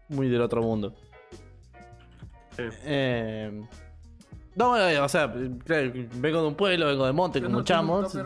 Muy 0.09 0.29
del 0.29 0.41
otro 0.41 0.63
mundo. 0.63 0.95
Sí. 2.57 2.63
Eh, 2.85 3.61
no, 4.55 4.69
bueno, 4.69 5.03
o 5.05 5.09
sea, 5.09 5.31
claro, 5.63 5.91
vengo 6.15 6.41
de 6.41 6.47
un 6.47 6.55
pueblo, 6.55 6.87
vengo 6.87 7.05
de 7.05 7.13
monte, 7.13 7.41
como 7.41 7.63
chamos. 7.63 8.17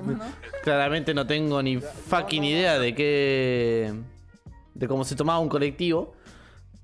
Claramente 0.63 1.13
no 1.13 1.27
tengo 1.27 1.61
ni 1.61 1.77
fucking 1.79 2.43
idea 2.45 2.79
de 2.79 2.95
qué. 2.95 3.93
de 4.73 4.87
cómo 4.87 5.03
se 5.03 5.15
tomaba 5.15 5.39
un 5.39 5.49
colectivo. 5.49 6.13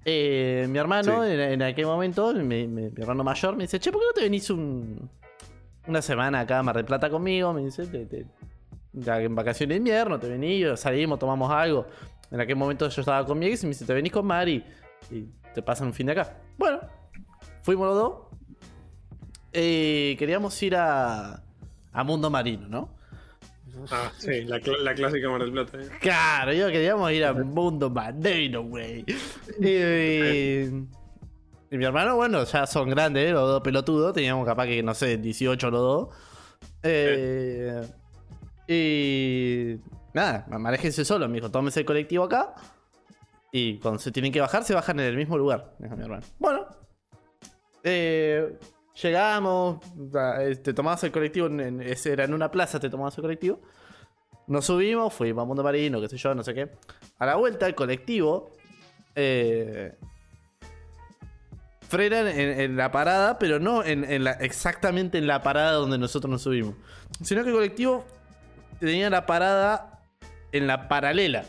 Eh, 0.04 0.68
mi 0.70 0.78
hermano, 0.78 1.24
Sí. 1.24 1.32
en, 1.32 1.40
en 1.40 1.62
aquel 1.64 1.86
momento, 1.86 2.34
mi, 2.34 2.68
mi- 2.68 2.90
mi 2.90 2.92
hermano 3.02 3.24
mayor, 3.24 3.56
me 3.56 3.64
dice: 3.64 3.80
Che, 3.80 3.92
¿por 3.92 4.02
qué 4.02 4.08
no 4.08 4.14
te 4.14 4.22
venís 4.22 4.50
un, 4.50 5.10
una 5.88 6.02
semana 6.02 6.42
acá 6.42 6.60
a 6.60 6.64
Mar 6.64 6.76
del 6.76 6.86
Plata 6.86 7.10
conmigo? 7.10 7.54
Me 7.54 7.64
dice: 7.64 7.88
te, 7.88 8.06
te- 8.06 8.26
ya 8.94 9.22
en 9.22 9.34
vacaciones 9.36 9.76
de 9.76 9.78
invierno, 9.78 10.20
te 10.20 10.28
venís, 10.28 10.80
salimos, 10.80 11.20
tomamos 11.20 11.50
algo. 11.52 11.88
En 12.32 12.42
aquel 12.42 12.56
momento 12.58 12.88
yo 12.90 13.02
estaba 13.02 13.26
con 13.26 13.40
mi 13.40 13.46
ex 13.48 13.64
y 13.64 13.68
me 13.68 13.70
dice: 13.72 13.86
Te 13.86 13.94
venís 13.94 14.12
con 14.12 14.26
Mari 14.26 14.64
y 15.12 15.26
te 15.54 15.62
pasan 15.62 15.88
un 15.88 15.94
fin 15.94 16.06
de 16.08 16.12
acá. 16.14 16.36
Bueno, 16.58 16.80
fuimos 17.68 17.88
los 17.88 17.96
dos. 17.98 18.14
Eh, 19.52 20.16
queríamos 20.18 20.64
ir 20.64 20.78
a, 20.78 21.44
a 21.92 22.04
Mundo 22.06 22.30
Marino, 22.30 22.66
¿no? 22.70 22.96
Ah, 23.92 24.10
sí, 24.18 24.46
la, 24.46 24.58
cl- 24.62 24.80
la 24.80 24.96
clásica 24.96 25.30
Mar 25.30 25.42
del 25.42 25.52
Plata. 25.52 25.78
¿eh? 25.82 25.90
Claro, 26.00 26.54
yo 26.54 26.68
queríamos 26.68 27.12
ir 27.12 27.26
a 27.26 27.34
Mundo 27.34 27.90
Marino, 27.90 28.64
güey. 28.64 29.04
Y, 29.60 30.64
y 31.70 31.78
mi 31.78 31.84
hermano, 31.84 32.16
bueno, 32.16 32.46
ya 32.46 32.66
son 32.66 32.90
grandes, 32.90 33.34
los 33.34 33.50
dos 33.50 33.62
pelotudos. 33.62 34.14
Teníamos 34.14 34.46
capaz 34.46 34.66
que, 34.68 34.82
no 34.82 34.94
sé, 34.94 35.18
18 35.18 35.70
los 35.70 35.82
dos. 35.82 36.08
Eh, 36.84 37.86
y 38.70 39.78
nada, 40.14 40.46
manéjense 40.58 41.04
solo, 41.04 41.28
me 41.28 41.36
dijo, 41.36 41.52
tómense 41.52 41.82
el 41.82 41.86
colectivo 41.86 42.24
acá. 42.24 42.56
Y 43.52 43.78
cuando 43.80 44.00
se 44.00 44.12
tienen 44.12 44.32
que 44.32 44.40
bajar, 44.40 44.64
se 44.64 44.74
bajan 44.74 45.00
en 45.02 45.08
el 45.08 45.18
mismo 45.18 45.38
lugar, 45.38 45.74
dijo 45.80 45.96
mi 45.98 46.04
hermano. 46.04 46.24
Bueno, 46.40 46.67
eh, 47.88 48.58
llegamos, 49.02 49.80
eh, 50.40 50.56
te 50.58 50.74
tomabas 50.74 51.04
el 51.04 51.12
colectivo, 51.12 51.48
en, 51.48 51.60
en- 51.60 51.82
ese 51.82 52.14
era 52.14 52.24
en 52.26 52.34
una 52.34 52.52
plaza, 52.52 52.80
te 52.80 52.90
tomabas 52.90 53.18
el 53.18 53.22
colectivo. 53.24 53.60
Nos 54.48 54.66
subimos, 54.66 55.14
fuimos 55.14 55.44
a 55.44 55.46
Mundo 55.46 55.64
Marino, 55.64 56.00
qué 56.00 56.08
sé 56.08 56.18
yo, 56.18 56.34
no 56.34 56.44
sé 56.44 56.54
qué. 56.54 56.70
A 57.20 57.26
la 57.26 57.36
vuelta, 57.36 57.68
el 57.68 57.76
colectivo 57.76 58.52
eh, 59.16 59.94
frena 61.88 62.20
en, 62.32 62.60
en 62.60 62.78
la 62.78 62.92
parada, 62.92 63.38
pero 63.40 63.60
no 63.60 63.84
en, 63.84 64.04
en 64.04 64.24
la, 64.24 64.32
exactamente 64.34 65.18
en 65.18 65.28
la 65.28 65.42
parada 65.42 65.74
donde 65.74 65.98
nosotros 65.98 66.30
nos 66.32 66.42
subimos. 66.42 66.76
Sino 67.22 67.44
que 67.44 67.50
el 67.50 67.56
colectivo 67.56 68.06
tenía 68.80 69.10
la 69.10 69.26
parada 69.26 70.02
en 70.52 70.68
la 70.68 70.88
paralela. 70.88 71.46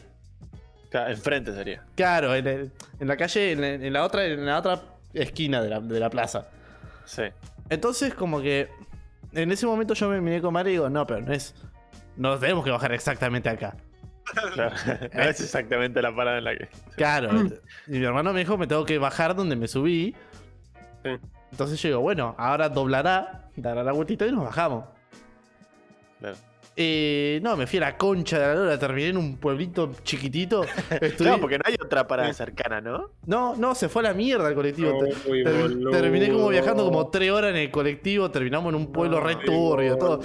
Enfrente 0.91 1.53
sería. 1.53 1.85
Claro, 1.95 2.35
en, 2.35 2.73
la 3.01 3.17
calle, 3.17 3.55
la, 3.57 3.69
en 3.75 3.93
la 3.93 4.05
otra, 4.05 4.25
en 4.25 4.47
la 4.47 4.59
otra 4.59 4.83
esquina 5.13 5.63
de 5.63 5.71
la, 5.71 5.81
de 5.81 6.01
la 6.01 6.11
plaza. 6.11 6.49
Sí. 7.05 7.25
Entonces, 7.71 8.15
como 8.15 8.41
que 8.41 8.69
en 9.33 9.53
ese 9.53 9.67
momento 9.67 9.95
yo 9.95 10.09
me 10.09 10.21
miré 10.21 10.41
con 10.41 10.53
Mario 10.53 10.71
y 10.71 10.73
digo, 10.75 10.91
no, 10.91 11.07
pero 11.07 11.21
no 11.21 11.33
es. 11.33 11.55
No 12.17 12.39
tenemos 12.39 12.65
que 12.65 12.71
bajar 12.71 12.93
exactamente 12.93 13.49
acá. 13.49 13.77
Claro. 14.53 14.77
no 15.15 15.23
es 15.23 15.41
exactamente 15.41 16.03
la 16.03 16.15
parada 16.15 16.37
en 16.37 16.45
la 16.45 16.55
que. 16.55 16.69
Claro. 16.97 17.31
y 17.87 17.93
mi 17.93 18.05
hermano 18.05 18.35
me 18.35 18.41
dijo, 18.41 18.59
me 18.59 18.67
tengo 18.67 18.85
que 18.85 18.99
bajar 18.99 19.35
donde 19.35 19.57
me 19.57 19.67
subí. 19.69 20.15
Sí. 21.03 21.11
Entonces 21.51 21.81
yo 21.81 21.89
digo, 21.89 22.01
bueno, 22.01 22.35
ahora 22.37 22.69
doblará, 22.69 23.49
dará 23.57 23.83
la 23.83 23.93
vueltita 23.93 24.27
y 24.27 24.33
nos 24.33 24.45
bajamos. 24.45 24.85
Claro. 26.19 26.37
Eh, 26.81 27.41
no, 27.43 27.57
me 27.57 27.67
fui 27.67 27.79
a 27.79 27.81
la 27.81 27.97
concha 27.97 28.39
de 28.39 28.47
la 28.47 28.55
lora, 28.55 28.79
terminé 28.79 29.09
en 29.09 29.17
un 29.17 29.37
pueblito 29.37 29.91
chiquitito. 30.05 30.63
Estuve- 30.91 31.17
Claro, 31.17 31.41
porque 31.41 31.59
no 31.59 31.65
hay 31.67 31.75
otra 31.75 32.07
parada 32.07 32.33
cercana, 32.33 32.81
¿no? 32.81 33.11
No, 33.27 33.57
no, 33.57 33.75
se 33.75 33.89
fue 33.89 34.03
a 34.03 34.11
la 34.11 34.15
mierda 34.15 34.49
el 34.49 34.55
colectivo. 34.55 34.97
Uy, 35.29 35.43
ter- 35.43 35.91
terminé 35.91 36.31
como 36.31 36.49
viajando 36.51 36.85
como 36.85 37.09
tres 37.09 37.33
horas 37.33 37.51
en 37.51 37.57
el 37.57 37.71
colectivo, 37.73 38.31
terminamos 38.31 38.69
en 38.73 38.77
un 38.77 38.93
pueblo 38.93 39.19
re 39.19 39.35
turbio, 39.45 39.97
todo. 39.99 40.21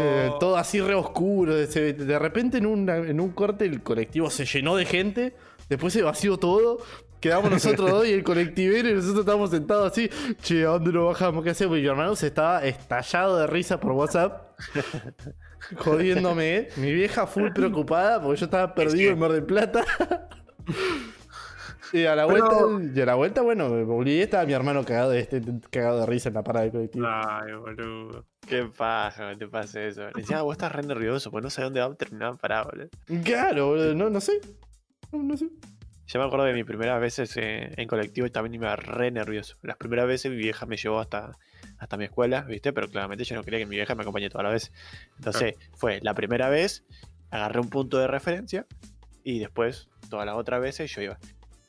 Eh, 0.00 0.30
todo 0.38 0.56
así 0.58 0.82
re 0.82 0.94
oscuro. 0.94 1.54
De 1.56 2.18
repente 2.18 2.58
en, 2.58 2.66
una- 2.66 2.98
en 2.98 3.18
un 3.18 3.30
corte 3.30 3.64
el 3.64 3.82
colectivo 3.82 4.28
se 4.28 4.44
llenó 4.44 4.76
de 4.76 4.84
gente. 4.84 5.34
Después 5.70 5.94
se 5.94 6.02
vació 6.02 6.36
todo. 6.36 6.76
Quedamos 7.20 7.50
nosotros 7.50 7.90
dos 7.90 8.06
y 8.06 8.12
el 8.12 8.22
colectivero 8.22 8.86
y 8.86 8.92
nosotros 8.92 9.20
estábamos 9.20 9.48
sentados 9.48 9.92
así. 9.92 10.10
Che, 10.42 10.62
¿a 10.66 10.68
dónde 10.68 10.92
nos 10.92 11.06
bajamos? 11.06 11.42
¿Qué 11.42 11.48
hacemos? 11.50 11.78
Y 11.78 11.80
mi 11.80 11.86
hermano 11.86 12.14
se 12.16 12.26
estaba 12.26 12.62
estallado 12.66 13.38
de 13.38 13.46
risa 13.46 13.80
por 13.80 13.92
WhatsApp. 13.92 14.58
jodiéndome. 15.78 16.68
Mi 16.76 16.92
vieja 16.92 17.26
full 17.26 17.50
preocupada 17.52 18.20
porque 18.22 18.40
yo 18.40 18.44
estaba 18.46 18.74
perdido 18.74 19.12
en 19.12 19.18
Mar 19.18 19.32
del 19.32 19.44
Plata. 19.44 19.84
Y 21.92 22.06
a 22.06 22.16
la 22.16 22.26
Pero- 22.26 22.70
vuelta, 22.70 22.98
y 22.98 23.00
a 23.02 23.06
la 23.06 23.14
vuelta, 23.14 23.42
bueno, 23.42 23.68
me 23.68 23.84
volví 23.84 24.14
y 24.14 24.20
estaba 24.22 24.44
mi 24.46 24.52
hermano 24.52 24.84
cagado 24.84 25.10
de, 25.10 25.20
este, 25.20 25.40
cagado 25.70 26.00
de 26.00 26.06
risa 26.06 26.28
en 26.28 26.34
la 26.34 26.42
parada 26.42 26.64
del 26.64 26.72
colectivo. 26.72 27.06
Ay, 27.08 27.52
boludo. 27.52 28.26
Qué 28.48 28.64
paja 28.76 29.30
que 29.30 29.36
te 29.36 29.46
pase 29.46 29.86
eso. 29.86 30.02
Encima 30.16 30.42
vos 30.42 30.54
estás 30.54 30.72
re 30.72 30.82
nervioso, 30.82 31.30
pues 31.30 31.44
no 31.44 31.50
sé 31.50 31.62
dónde 31.62 31.78
va 31.78 31.86
a 31.86 31.94
terminar 31.94 32.36
parado, 32.36 32.70
boludo. 32.72 32.88
Claro, 33.22 33.68
boludo, 33.68 33.94
no, 33.94 34.10
no 34.10 34.20
sé. 34.20 34.40
No, 35.12 35.22
no 35.22 35.36
sé. 35.36 35.46
Yo 36.06 36.20
me 36.20 36.26
acuerdo 36.26 36.44
de 36.44 36.52
mis 36.52 36.64
primeras 36.64 37.00
veces 37.00 37.36
eh, 37.36 37.72
en 37.76 37.88
colectivo 37.88 38.26
y 38.26 38.30
también 38.30 38.54
iba 38.54 38.76
re 38.76 39.10
nervioso. 39.10 39.56
Las 39.62 39.76
primeras 39.76 40.06
veces 40.06 40.30
mi 40.30 40.36
vieja 40.36 40.66
me 40.66 40.76
llevó 40.76 41.00
hasta, 41.00 41.38
hasta 41.78 41.96
mi 41.96 42.04
escuela, 42.04 42.42
¿viste? 42.42 42.72
Pero 42.72 42.88
claramente 42.88 43.24
yo 43.24 43.36
no 43.36 43.42
quería 43.42 43.60
que 43.60 43.66
mi 43.66 43.76
vieja 43.76 43.94
me 43.94 44.02
acompañe 44.02 44.28
toda 44.28 44.44
la 44.44 44.50
vez. 44.50 44.70
Entonces, 45.16 45.54
fue 45.74 46.00
la 46.02 46.14
primera 46.14 46.48
vez, 46.50 46.84
agarré 47.30 47.60
un 47.60 47.70
punto 47.70 47.98
de 47.98 48.06
referencia 48.06 48.66
y 49.22 49.38
después, 49.38 49.88
todas 50.10 50.26
las 50.26 50.36
otras 50.36 50.60
veces, 50.60 50.94
yo 50.94 51.00
iba. 51.00 51.18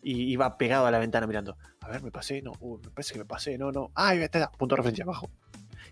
Y 0.03 0.31
iba 0.31 0.57
pegado 0.57 0.86
a 0.86 0.91
la 0.91 0.99
ventana 0.99 1.25
mirando. 1.25 1.57
A 1.79 1.89
ver, 1.89 2.03
me 2.03 2.11
pasé, 2.11 2.41
no, 2.41 2.51
uh, 2.59 2.77
me 2.77 2.91
parece 2.91 3.13
que 3.13 3.19
me 3.19 3.25
pasé, 3.25 3.57
no, 3.57 3.71
no. 3.71 3.91
Ay, 3.95 4.19
está, 4.19 4.39
está, 4.39 4.51
punto 4.51 4.75
de 4.75 4.77
referencia 4.77 5.03
abajo. 5.03 5.31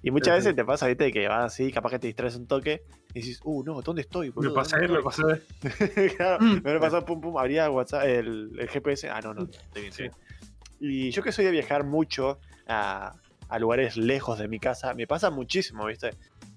Y 0.05 0.11
muchas 0.11 0.35
veces 0.37 0.53
te 0.55 0.65
pasa, 0.65 0.85
¿viste? 0.87 1.11
Que 1.13 1.27
vas 1.29 1.45
así, 1.45 1.71
capaz 1.71 1.91
que 1.91 1.99
te 1.99 2.07
distraes 2.07 2.35
un 2.35 2.45
toque 2.45 2.83
y 3.13 3.21
dices, 3.21 3.39
uh, 3.45 3.63
no, 3.63 3.81
¿dónde 3.81 4.01
estoy? 4.01 4.27
Me 4.27 4.33
boludo? 4.33 4.53
pasé, 4.53 4.75
¿Dónde 4.75 5.01
me 5.01 5.09
estoy?". 5.09 5.39
pasé. 5.71 6.13
Claro, 6.17 6.43
Mm. 6.43 6.61
me 6.61 6.73
lo 6.73 6.79
pasó, 6.81 7.05
pum, 7.05 7.21
pum, 7.21 7.37
abría 7.37 7.69
WhatsApp, 7.71 8.03
el, 8.03 8.51
el 8.59 8.67
GPS. 8.69 9.09
Ah, 9.09 9.21
no, 9.21 9.33
no, 9.33 9.43
estoy 9.43 9.81
bien, 9.83 9.93
Sí. 9.93 10.03
estoy 10.03 10.09
bien. 10.09 11.07
Y 11.07 11.11
yo 11.11 11.23
que 11.23 11.31
soy 11.31 11.45
de 11.45 11.51
viajar 11.51 11.85
mucho 11.85 12.39
a, 12.67 13.13
a 13.47 13.59
lugares 13.59 13.95
lejos 13.95 14.37
de 14.39 14.49
mi 14.49 14.59
casa, 14.59 14.93
me 14.93 15.07
pasa 15.07 15.29
muchísimo, 15.29 15.85
¿viste? 15.85 16.09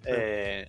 Eh, 0.04 0.68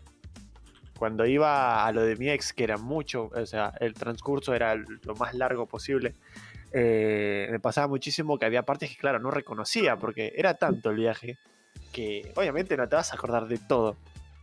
cuando 0.99 1.25
iba 1.25 1.83
a 1.85 1.91
lo 1.91 2.03
de 2.03 2.15
mi 2.15 2.29
ex, 2.29 2.53
que 2.53 2.63
era 2.63 2.77
mucho, 2.77 3.31
o 3.33 3.45
sea, 3.47 3.73
el 3.79 3.95
transcurso 3.95 4.53
era 4.53 4.75
lo 4.75 5.15
más 5.15 5.33
largo 5.33 5.65
posible, 5.65 6.13
eh, 6.71 7.47
me 7.49 7.59
pasaba 7.59 7.87
muchísimo 7.87 8.37
que 8.37 8.45
había 8.45 8.61
partes 8.63 8.91
que, 8.91 8.97
claro, 8.97 9.19
no 9.19 9.31
reconocía, 9.31 9.95
porque 9.97 10.33
era 10.35 10.53
tanto 10.55 10.91
el 10.91 10.97
viaje 10.97 11.37
que 11.97 12.31
obviamente 12.35 12.77
no 12.77 12.87
te 12.87 12.95
vas 12.95 13.11
a 13.11 13.15
acordar 13.15 13.47
de 13.47 13.57
todo. 13.57 13.97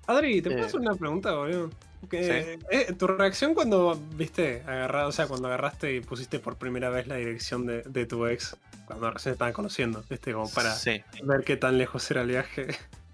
Adri, 0.09 0.43
¿te 0.43 0.51
puedo 0.51 0.65
Eh. 0.65 0.67
hacer 0.67 0.81
una 0.81 0.95
pregunta, 0.97 1.33
boludo? 1.35 1.71
Que, 2.11 2.59
eh, 2.71 2.93
tu 2.99 3.07
reacción 3.07 3.55
cuando 3.55 3.97
viste 4.17 4.63
agarrado, 4.67 5.09
o 5.09 5.13
sea, 5.13 5.27
cuando 5.29 5.47
agarraste 5.49 5.95
y 5.95 6.01
pusiste 6.01 6.39
por 6.41 6.57
primera 6.57 6.91
vez 6.91 7.07
la 7.07 7.15
dirección 7.15 7.65
de, 7.65 7.83
de 7.83 8.05
tu 8.07 8.27
ex, 8.27 8.57
cuando 8.87 9.11
recién 9.13 9.33
estaban 9.35 9.55
conociendo, 9.55 10.05
viste, 10.11 10.33
como 10.33 10.51
para 10.53 10.73
Sí. 10.73 11.01
ver 11.23 11.45
qué 11.45 11.57
tan 11.57 11.79
lejos 11.79 12.11
era 12.11 12.23
el 12.23 12.29
viaje. 12.29 12.67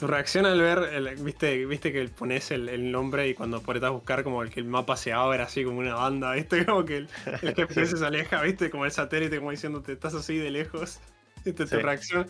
Tu 0.00 0.06
reacción 0.08 0.44
al 0.44 0.60
ver, 0.60 0.78
el- 0.92 1.14
viste, 1.22 1.64
viste 1.64 1.92
que 1.92 2.08
pones 2.08 2.50
el, 2.50 2.68
el 2.68 2.90
nombre 2.90 3.28
y 3.28 3.34
cuando 3.34 3.60
pones 3.62 3.82
a 3.84 3.90
buscar 3.90 4.24
como 4.24 4.42
el 4.42 4.50
que 4.50 4.58
el 4.60 4.66
mapa 4.66 4.96
se 4.96 5.12
abre 5.12 5.40
así 5.40 5.62
como 5.64 5.78
una 5.78 5.94
banda, 5.94 6.32
viste, 6.32 6.64
como 6.66 6.84
que 6.84 6.96
el, 6.98 7.08
el 7.42 7.54
GPS 7.54 7.96
se 7.96 8.04
aleja, 8.04 8.42
viste, 8.42 8.70
como 8.70 8.84
el 8.86 8.90
satélite, 8.92 9.38
como 9.38 9.50
diciéndote, 9.52 9.92
estás 9.92 10.14
así 10.14 10.36
de 10.36 10.50
lejos. 10.50 10.98
Viste, 11.44 11.64
tu 11.64 11.76
Sí. 11.76 11.76
reacción, 11.76 12.26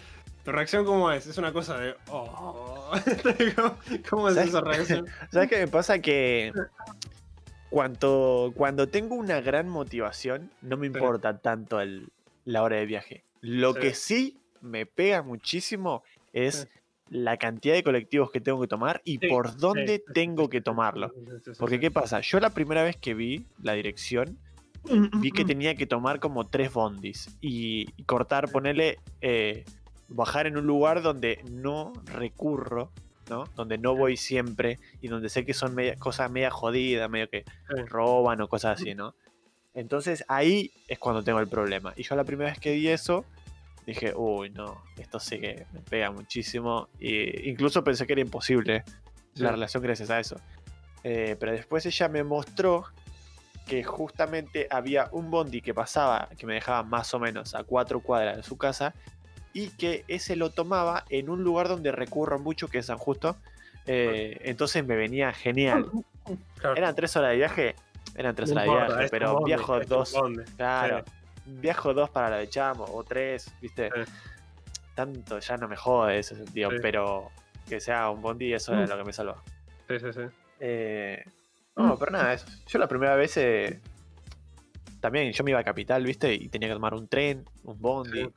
tu 0.49 0.53
reacción 0.53 0.87
cómo 0.87 1.13
es? 1.13 1.27
Es 1.27 1.37
una 1.37 1.53
cosa 1.53 1.77
de, 1.79 1.95
oh, 2.11 2.91
¿cómo, 4.09 4.29
es 4.31 4.35
¿Sabes? 4.35 4.49
esa 4.49 4.61
reacción? 4.63 5.07
¿Sabes 5.31 5.51
qué 5.51 5.59
me 5.59 5.69
pasa? 5.69 5.99
Que 5.99 6.55
cuando, 7.69 8.53
cuando 8.57 8.89
tengo 8.89 9.15
una 9.15 9.43
gran 9.43 9.69
motivación, 9.69 10.51
no 10.63 10.79
me 10.79 10.87
importa 10.87 11.37
tanto 11.37 11.83
el- 11.83 12.09
la 12.47 12.63
hora 12.63 12.77
de 12.77 12.87
viaje. 12.87 13.25
Lo 13.43 13.75
Sí. 13.75 13.81
que 13.81 13.93
sí 13.95 14.39
me 14.63 14.87
pega 14.87 15.23
muchísimo 15.23 16.03
es 16.33 16.63
Sí. 16.63 16.69
la 17.11 17.37
cantidad 17.37 17.75
de 17.75 17.83
colectivos 17.83 18.31
que 18.31 18.41
tengo 18.41 18.59
que 18.63 18.69
tomar 18.69 19.03
y 19.05 19.19
por 19.29 19.55
dónde 19.59 20.03
tengo 20.15 20.49
que 20.49 20.63
tomarlo. 20.63 21.13
Porque. 21.59 21.79
¿qué 21.79 21.91
pasa? 21.91 22.21
Yo 22.23 22.41
la 22.41 22.49
primera 22.51 22.83
vez 22.83 22.97
que 22.97 23.13
vi 23.13 23.45
la 23.63 23.75
dirección, 23.75 24.39
vi 25.21 25.31
que 25.31 25.45
tenía 25.55 25.75
que 25.75 25.87
tomar 25.87 26.21
como 26.21 26.47
tres 26.47 26.73
bondis 26.73 27.37
y, 27.43 27.87
y 27.99 28.05
cortar, 28.05 28.51
ponerle, 28.51 28.99
eh, 29.21 29.67
bajar 30.09 30.47
en 30.47 30.57
un 30.57 30.67
lugar 30.67 31.03
donde 31.03 31.43
no 31.51 31.93
recurro, 32.07 32.91
¿no? 33.29 33.45
Donde 33.55 33.79
no 33.79 33.95
voy 33.95 34.17
siempre 34.17 34.79
y 35.01 35.09
donde 35.09 35.29
sé 35.29 35.45
que 35.45 35.55
son 35.55 35.75
media- 35.75 35.97
cosas 35.97 36.31
media 36.31 36.51
jodidas, 36.51 37.09
medio 37.11 37.29
que 37.29 37.45
roban 37.87 38.41
o 38.41 38.49
cosas 38.49 38.81
así, 38.81 38.95
¿no? 38.95 39.15
Entonces 39.75 40.25
ahí 40.29 40.73
es 40.89 40.99
cuando 40.99 41.23
tengo 41.23 41.41
el 41.41 41.49
problema. 41.49 41.93
Y 41.97 42.03
yo 42.03 42.17
la 42.17 42.25
primera 42.25 42.51
vez 42.51 42.59
que 42.59 42.73
vi 42.73 42.89
eso, 42.89 43.25
dije, 43.87 44.13
uy, 44.17 44.51
no, 44.51 44.83
esto 44.97 45.21
sí 45.21 45.39
que 45.39 45.67
me 45.73 45.81
pega 45.81 46.11
muchísimo. 46.11 46.89
Y 46.99 47.49
incluso 47.49 47.85
pensé 47.85 48.07
que 48.07 48.15
era 48.15 48.23
imposible 48.23 48.85
la 49.35 49.51
relación 49.53 49.83
gracias 49.83 50.11
a 50.11 50.19
eso. 50.19 50.37
Eh, 51.05 51.37
pero 51.39 51.53
después 51.53 51.87
ella 51.87 52.09
me 52.09 52.25
mostró 52.25 52.87
que 53.67 53.85
justamente 53.85 54.67
había 54.71 55.09
un 55.13 55.31
bondi 55.31 55.61
que 55.61 55.75
pasaba, 55.75 56.29
que 56.37 56.47
me 56.47 56.55
dejaba 56.55 56.83
más 56.83 57.13
o 57.15 57.21
menos 57.21 57.55
a 57.55 57.63
cuatro 57.63 58.01
cuadras 58.01 58.37
de 58.39 58.43
su 58.43 58.57
casa, 58.57 58.95
y 59.59 59.71
que 59.71 60.05
ese 60.07 60.37
lo 60.37 60.51
tomaba 60.51 61.05
en 61.11 61.29
un 61.29 61.43
lugar 61.43 61.67
donde 61.69 61.91
recurro 61.91 62.39
mucho, 62.39 62.69
que 62.69 62.79
es 62.79 62.87
San 62.87 62.99
Justo. 62.99 63.37
Eh, 63.87 64.39
entonces 64.45 64.87
me 64.87 64.95
venía 64.95 65.33
genial. 65.33 65.91
Claro. 66.61 66.77
Eran 66.77 66.95
tres 66.95 67.17
horas 67.17 67.31
de 67.31 67.37
viaje, 67.39 67.75
eran 68.15 68.35
tres 68.37 68.53
horas 68.53 68.65
de 68.65 68.71
viaje, 68.71 69.05
es 69.07 69.11
pero 69.11 69.33
bondi, 69.35 69.47
viajo 69.47 69.81
es 69.81 69.89
dos, 69.89 70.15
claro, 70.57 71.05
viajo 71.47 71.95
dos 71.95 72.11
para 72.11 72.31
la 72.31 72.37
de 72.37 72.49
Chamo, 72.49 72.85
o 72.85 73.03
tres, 73.03 73.51
viste. 73.61 73.91
Sí. 73.95 74.13
Tanto 74.95 75.39
ya 75.41 75.57
no 75.57 75.67
me 75.69 75.77
jode 75.77 76.19
ese 76.19 76.37
sentido, 76.37 76.71
Sí. 76.71 76.77
pero 76.83 77.31
que 77.69 77.81
sea 77.81 78.11
un 78.11 78.21
bondi, 78.23 78.53
eso 78.53 78.73
Mm. 78.75 78.89
lo 78.89 78.97
que 78.99 79.05
me 79.05 79.13
salvó. 79.13 79.43
Sí, 79.89 79.99
sí, 79.99 80.13
sí. 80.13 80.21
Eh, 80.61 81.25
no, 81.77 81.97
pero 81.99 82.13
nada, 82.13 82.33
eso. 82.35 82.47
Yo 82.67 82.79
la 82.79 82.87
primera 82.89 83.17
vez 83.17 83.37
eh, 83.39 83.81
también 85.01 85.33
yo 85.33 85.45
me 85.45 85.51
iba 85.53 85.61
a 85.61 85.65
Capital, 85.65 86.05
¿viste? 86.05 86.35
Y 86.35 86.49
tenía 86.49 86.69
que 86.69 86.75
tomar 86.75 86.95
un 86.95 87.09
tren, 87.09 87.45
un 87.65 87.81
bondi. 87.81 88.25
Sí. 88.25 88.31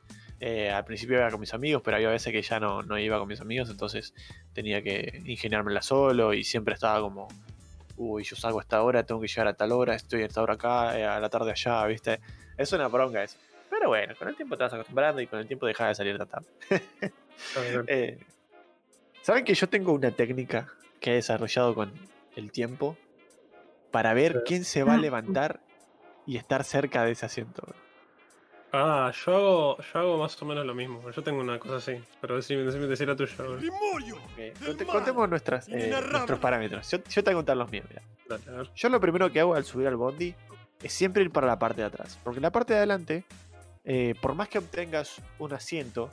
Eh, 0.44 0.72
al 0.72 0.84
principio 0.84 1.18
iba 1.18 1.30
con 1.30 1.40
mis 1.40 1.54
amigos, 1.54 1.84
pero 1.86 1.98
había 1.98 2.10
veces 2.10 2.34
que 2.34 2.42
ya 2.42 2.60
no, 2.60 2.82
no 2.82 2.98
iba 2.98 3.20
con 3.20 3.28
mis 3.28 3.40
amigos, 3.40 3.70
entonces 3.70 4.16
tenía 4.54 4.82
que 4.82 5.22
ingeniármela 5.24 5.84
solo 5.84 6.34
y 6.34 6.44
siempre 6.44 6.74
estaba 6.74 7.00
como, 7.00 7.28
uy, 7.96 8.24
yo 8.24 8.36
salgo 8.36 8.58
a 8.58 8.64
esta 8.64 8.82
hora, 8.82 9.06
tengo 9.06 9.22
que 9.22 9.28
llegar 9.28 9.48
a 9.48 9.54
tal 9.54 9.72
hora, 9.72 9.94
estoy 9.94 10.24
a 10.24 10.26
esta 10.26 10.42
hora 10.42 10.56
acá, 10.56 10.98
eh, 10.98 11.06
a 11.06 11.20
la 11.20 11.30
tarde 11.30 11.52
allá, 11.52 11.86
¿viste? 11.86 12.20
Es 12.58 12.74
una 12.74 12.88
bronca 12.88 13.24
eso. 13.24 13.38
Pero 13.70 13.90
bueno, 13.90 14.16
con 14.18 14.30
el 14.30 14.36
tiempo 14.36 14.58
te 14.58 14.64
vas 14.64 14.74
acostumbrando 14.74 15.22
y 15.22 15.28
con 15.28 15.38
el 15.38 15.46
tiempo 15.46 15.68
dejas 15.68 15.90
de 15.90 15.96
salir 15.96 16.18
tan 16.18 16.28
tarde. 16.28 16.48
Eh, 17.88 18.20
¿Saben 19.24 19.44
que 19.44 19.56
yo 19.56 19.68
tengo 19.68 19.94
una 19.94 20.12
técnica 20.12 20.68
que 21.00 21.12
he 21.12 21.14
desarrollado 21.16 21.74
con 21.74 21.92
el 22.36 22.52
tiempo 22.52 22.98
para 23.90 24.14
ver 24.14 24.44
quién 24.46 24.64
se 24.64 24.84
va 24.84 24.94
a 24.94 24.98
levantar 25.00 25.60
y 26.28 26.38
estar 26.38 26.64
cerca 26.64 27.04
de 27.04 27.14
ese 27.14 27.26
asiento? 27.26 27.64
Ah, 28.74 29.12
yo 29.26 29.36
hago, 29.36 29.78
yo 29.82 30.00
hago 30.00 30.18
más 30.18 30.42
o 30.42 30.46
menos 30.46 30.66
lo 30.66 30.74
mismo. 30.74 31.10
Yo 31.12 31.22
tengo 31.22 31.42
una 31.42 31.60
cosa 31.60 31.76
así. 31.78 32.02
Pero 32.22 32.36
decime, 32.38 32.64
decime, 32.64 32.88
decir 32.88 33.08
la 33.08 33.16
tuya. 33.16 33.36
conte- 33.38 34.86
Contemos 34.86 35.30
nuestras, 35.30 35.68
eh, 35.68 35.94
nuestros 36.12 36.40
parámetros. 36.40 36.90
Yo, 36.90 36.98
yo 37.00 37.24
te 37.24 37.30
voy 37.30 37.32
a 37.32 37.36
contar 37.36 37.58
los 37.58 37.70
míos. 37.72 37.86
mira. 37.90 38.02
Dale, 38.30 38.44
a 38.48 38.52
ver. 38.62 38.70
Yo 38.74 38.90
lo 38.90 39.00
primero 39.02 39.30
que 39.32 39.40
hago 39.42 39.56
al 39.56 39.66
subir 39.66 39.88
al 39.88 39.98
bondi 39.98 40.34
es 40.82 40.94
siempre 40.94 41.22
ir 41.24 41.32
para 41.32 41.48
la 41.48 41.60
parte 41.60 41.82
de 41.82 41.88
atrás. 41.88 42.18
Porque 42.24 42.38
en 42.38 42.44
la 42.44 42.52
parte 42.52 42.74
de 42.74 42.78
adelante, 42.80 43.24
eh, 43.84 44.16
por 44.22 44.36
más 44.36 44.48
que 44.48 44.60
obtengas 44.60 45.22
un 45.40 45.54
asiento, 45.54 46.10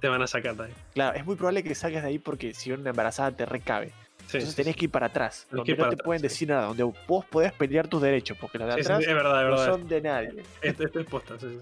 Te 0.00 0.08
van 0.08 0.22
a 0.22 0.26
sacar 0.26 0.56
de 0.56 0.64
ahí. 0.64 0.72
claro, 0.94 1.16
es 1.16 1.24
muy 1.24 1.36
probable 1.36 1.62
que 1.62 1.74
salgas 1.76 2.02
de 2.02 2.08
ahí 2.08 2.18
porque 2.18 2.54
si 2.54 2.72
una 2.72 2.90
embarazada 2.90 3.30
te 3.30 3.46
recabe. 3.46 3.92
Sí, 4.26 4.36
Entonces 4.36 4.50
sí, 4.50 4.62
tenés 4.62 4.76
que 4.76 4.84
ir 4.84 4.90
para 4.92 5.06
atrás, 5.06 5.46
donde 5.50 5.64
que 5.64 5.72
no 5.76 5.88
te 5.88 5.94
atrás, 5.94 6.04
pueden 6.04 6.20
sí. 6.20 6.28
decir 6.28 6.48
nada, 6.48 6.66
donde 6.66 6.84
vos 6.84 7.24
podés 7.26 7.52
pelear 7.52 7.88
tus 7.88 8.00
derechos, 8.00 8.38
porque 8.40 8.58
los 8.58 8.68
de 8.68 8.74
sí, 8.74 8.80
sí, 8.80 8.86
atrás 8.92 9.00
es 9.00 9.14
verdad, 9.14 9.42
es 9.42 9.50
no 9.50 9.56
verdad. 9.56 9.66
son 9.66 9.88
de 9.88 10.00
nadie. 10.00 10.42
Esto, 10.62 10.84
esto 10.84 11.00
es 11.00 11.06
posta, 11.06 11.38
sí, 11.40 11.48
sí. 11.48 11.58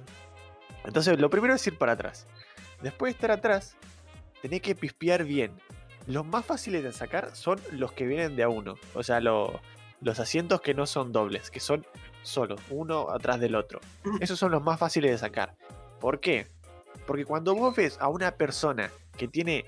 Entonces, 0.88 1.20
lo 1.20 1.30
primero 1.30 1.54
es 1.54 1.64
ir 1.66 1.76
para 1.78 1.92
atrás. 1.92 2.26
Después 2.82 3.10
de 3.12 3.16
estar 3.16 3.30
atrás, 3.30 3.76
tenés 4.42 4.62
que 4.62 4.74
pispear 4.74 5.22
bien. 5.24 5.52
Los 6.06 6.24
más 6.26 6.44
fáciles 6.46 6.82
de 6.82 6.92
sacar 6.92 7.36
son 7.36 7.60
los 7.72 7.92
que 7.92 8.06
vienen 8.06 8.34
de 8.34 8.42
a 8.42 8.48
uno. 8.48 8.74
O 8.94 9.02
sea, 9.02 9.20
lo- 9.20 9.60
los 10.00 10.18
asientos 10.18 10.60
que 10.62 10.74
no 10.74 10.86
son 10.86 11.12
dobles, 11.12 11.50
que 11.50 11.60
son 11.60 11.84
solos, 12.22 12.60
uno 12.70 13.10
atrás 13.10 13.38
del 13.40 13.54
otro. 13.54 13.80
Esos 14.20 14.38
son 14.38 14.50
los 14.50 14.62
más 14.62 14.78
fáciles 14.78 15.10
de 15.10 15.18
sacar. 15.18 15.54
¿Por 16.00 16.20
qué? 16.20 16.46
Porque 17.06 17.24
cuando 17.24 17.54
vos 17.54 17.76
ves 17.76 17.98
a 18.00 18.08
una 18.08 18.32
persona 18.32 18.90
que 19.16 19.28
tiene 19.28 19.64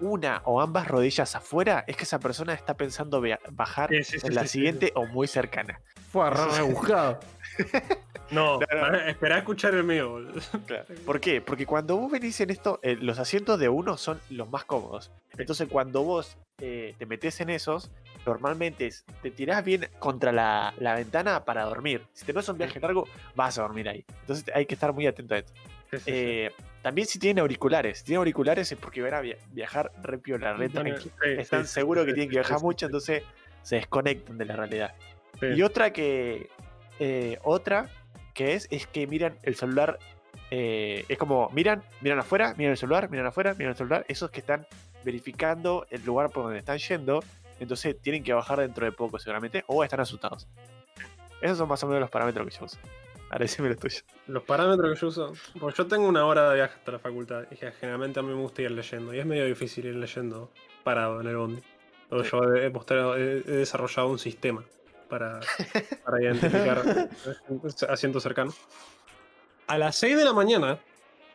una 0.00 0.42
o 0.44 0.60
ambas 0.60 0.88
rodillas 0.88 1.34
afuera, 1.36 1.84
es 1.86 1.96
que 1.96 2.02
esa 2.04 2.18
persona 2.18 2.52
está 2.54 2.74
pensando 2.76 3.22
bajar 3.52 3.88
Sí, 3.90 4.02
sí, 4.04 4.18
sí, 4.20 4.26
en 4.26 4.34
la 4.34 4.46
siguiente 4.46 4.92
o 4.96 5.06
muy 5.06 5.28
cercana. 5.28 5.80
Fue 6.10 6.28
rebuscado. 6.28 7.20
No, 8.32 8.58
Claro. 8.60 8.96
a 8.96 9.38
escuchar 9.38 9.74
el 9.74 9.84
mío. 9.84 10.18
Claro. 10.66 10.84
¿Por 11.04 11.20
qué? 11.20 11.40
Porque 11.40 11.66
cuando 11.66 11.96
vos 11.96 12.10
venís 12.10 12.40
en 12.40 12.50
esto, 12.50 12.80
eh, 12.82 12.96
los 13.00 13.18
asientos 13.18 13.58
de 13.58 13.68
uno 13.68 13.96
son 13.96 14.20
los 14.30 14.48
más 14.50 14.64
cómodos. 14.64 15.10
Entonces, 15.36 15.68
cuando 15.68 16.02
vos 16.02 16.36
eh, 16.64 16.94
te 16.98 17.06
metes 17.06 17.40
en 17.40 17.50
esos, 17.50 17.90
normalmente 18.24 18.86
es- 18.86 19.04
te 19.20 19.30
tirás 19.32 19.64
bien 19.64 19.88
contra 19.98 20.30
la, 20.30 20.72
la 20.78 20.94
ventana 20.94 21.44
para 21.44 21.64
dormir. 21.64 22.02
Si 22.12 22.24
te 22.24 22.38
es 22.38 22.48
un 22.48 22.56
viaje 22.56 22.78
largo, 22.78 23.08
vas 23.34 23.58
a 23.58 23.62
dormir 23.62 23.88
ahí. 23.88 24.04
Entonces, 24.20 24.44
hay 24.54 24.64
que 24.66 24.74
estar 24.74 24.92
muy 24.92 25.06
atento 25.06 25.34
a 25.34 25.38
esto. 25.38 25.52
Sí, 25.90 25.96
sí, 25.98 25.98
sí. 25.98 26.10
Eh, 26.14 26.52
también 26.82 27.06
si 27.08 27.18
tienen 27.18 27.40
auriculares. 27.40 27.98
Si 27.98 28.04
tienen 28.04 28.18
auriculares 28.18 28.70
es 28.70 28.78
porque 28.78 29.02
van 29.02 29.14
a 29.14 29.20
via- 29.20 29.38
viajar 29.50 29.90
re 30.02 30.18
piola, 30.18 30.52
re 30.54 30.66
Están 31.36 31.66
sí, 31.66 31.72
seguros 31.72 32.06
que 32.06 32.12
tienen 32.14 32.30
que 32.30 32.36
viajar 32.36 32.60
mucho, 32.60 32.86
entonces 32.86 33.24
se 33.62 33.76
desconectan 33.76 34.38
de 34.38 34.44
la 34.44 34.56
realidad. 34.56 34.94
Y 35.40 35.62
otra 35.62 35.92
que. 35.92 36.48
eh, 37.00 37.38
otra 37.42 37.88
que 38.34 38.54
es, 38.54 38.68
es 38.70 38.86
que 38.86 39.06
miran 39.06 39.36
el 39.42 39.54
celular. 39.56 39.98
eh, 40.50 41.04
es 41.08 41.18
como 41.18 41.48
miran, 41.50 41.82
miran 42.00 42.18
afuera, 42.18 42.54
miran 42.58 42.72
el 42.72 42.76
celular, 42.78 43.08
miran 43.10 43.26
afuera, 43.26 43.54
miran 43.54 43.70
el 43.72 43.76
celular. 43.76 44.04
Esos 44.08 44.30
que 44.30 44.40
están 44.40 44.66
verificando 45.04 45.86
el 45.90 46.04
lugar 46.04 46.30
por 46.30 46.44
donde 46.44 46.58
están 46.58 46.78
yendo. 46.78 47.22
Entonces 47.60 47.96
tienen 48.00 48.22
que 48.24 48.32
bajar 48.32 48.58
dentro 48.60 48.84
de 48.84 48.92
poco, 48.92 49.18
seguramente. 49.18 49.64
O 49.66 49.82
están 49.84 50.00
asustados. 50.00 50.48
Esos 51.40 51.58
son 51.58 51.68
más 51.68 51.82
o 51.82 51.86
menos 51.86 52.00
los 52.00 52.10
parámetros 52.10 52.46
que 52.48 52.56
yo 52.58 52.64
uso. 52.64 52.78
Ahora 53.30 53.44
decime 53.44 53.68
los 53.68 53.78
tuyos. 53.78 54.04
Los 54.26 54.42
parámetros 54.42 54.92
que 54.94 55.00
yo 55.00 55.06
uso. 55.08 55.32
Pues 55.58 55.74
yo 55.76 55.86
tengo 55.86 56.06
una 56.06 56.26
hora 56.26 56.50
de 56.50 56.56
viaje 56.56 56.74
hasta 56.76 56.92
la 56.92 56.98
facultad. 56.98 57.44
Y 57.50 57.56
generalmente 57.56 58.20
a 58.20 58.22
mí 58.22 58.28
me 58.28 58.40
gusta 58.40 58.62
ir 58.62 58.70
leyendo. 58.72 59.14
Y 59.14 59.18
es 59.20 59.26
medio 59.26 59.46
difícil 59.46 59.86
ir 59.86 59.94
leyendo 59.96 60.50
parado 60.84 61.20
en 61.20 61.26
el 61.28 61.36
bondi. 61.36 61.62
Porque 62.08 62.28
Sí. 62.28 62.36
yo 62.36 62.54
he, 62.56 62.68
mostrado- 62.70 63.16
he- 63.16 63.38
he 63.46 63.52
desarrollado 63.52 64.08
un 64.08 64.18
sistema 64.18 64.64
para, 65.12 65.40
para 66.06 66.22
identificar 66.22 66.82
asientos 67.90 68.22
cercanos. 68.22 68.56
A 69.66 69.76
las 69.76 69.94
6 69.96 70.16
de 70.16 70.24
la 70.24 70.32
mañana, 70.32 70.78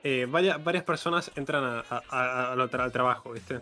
eh, 0.04 0.26
varias 0.30 0.84
personas 0.84 1.32
entran 1.36 1.64
a- 1.64 1.84
a- 1.88 2.02
a- 2.10 2.52
al 2.54 2.60
tra- 2.72 2.82
al 2.82 2.92
trabajo, 2.92 3.34
¿viste? 3.34 3.60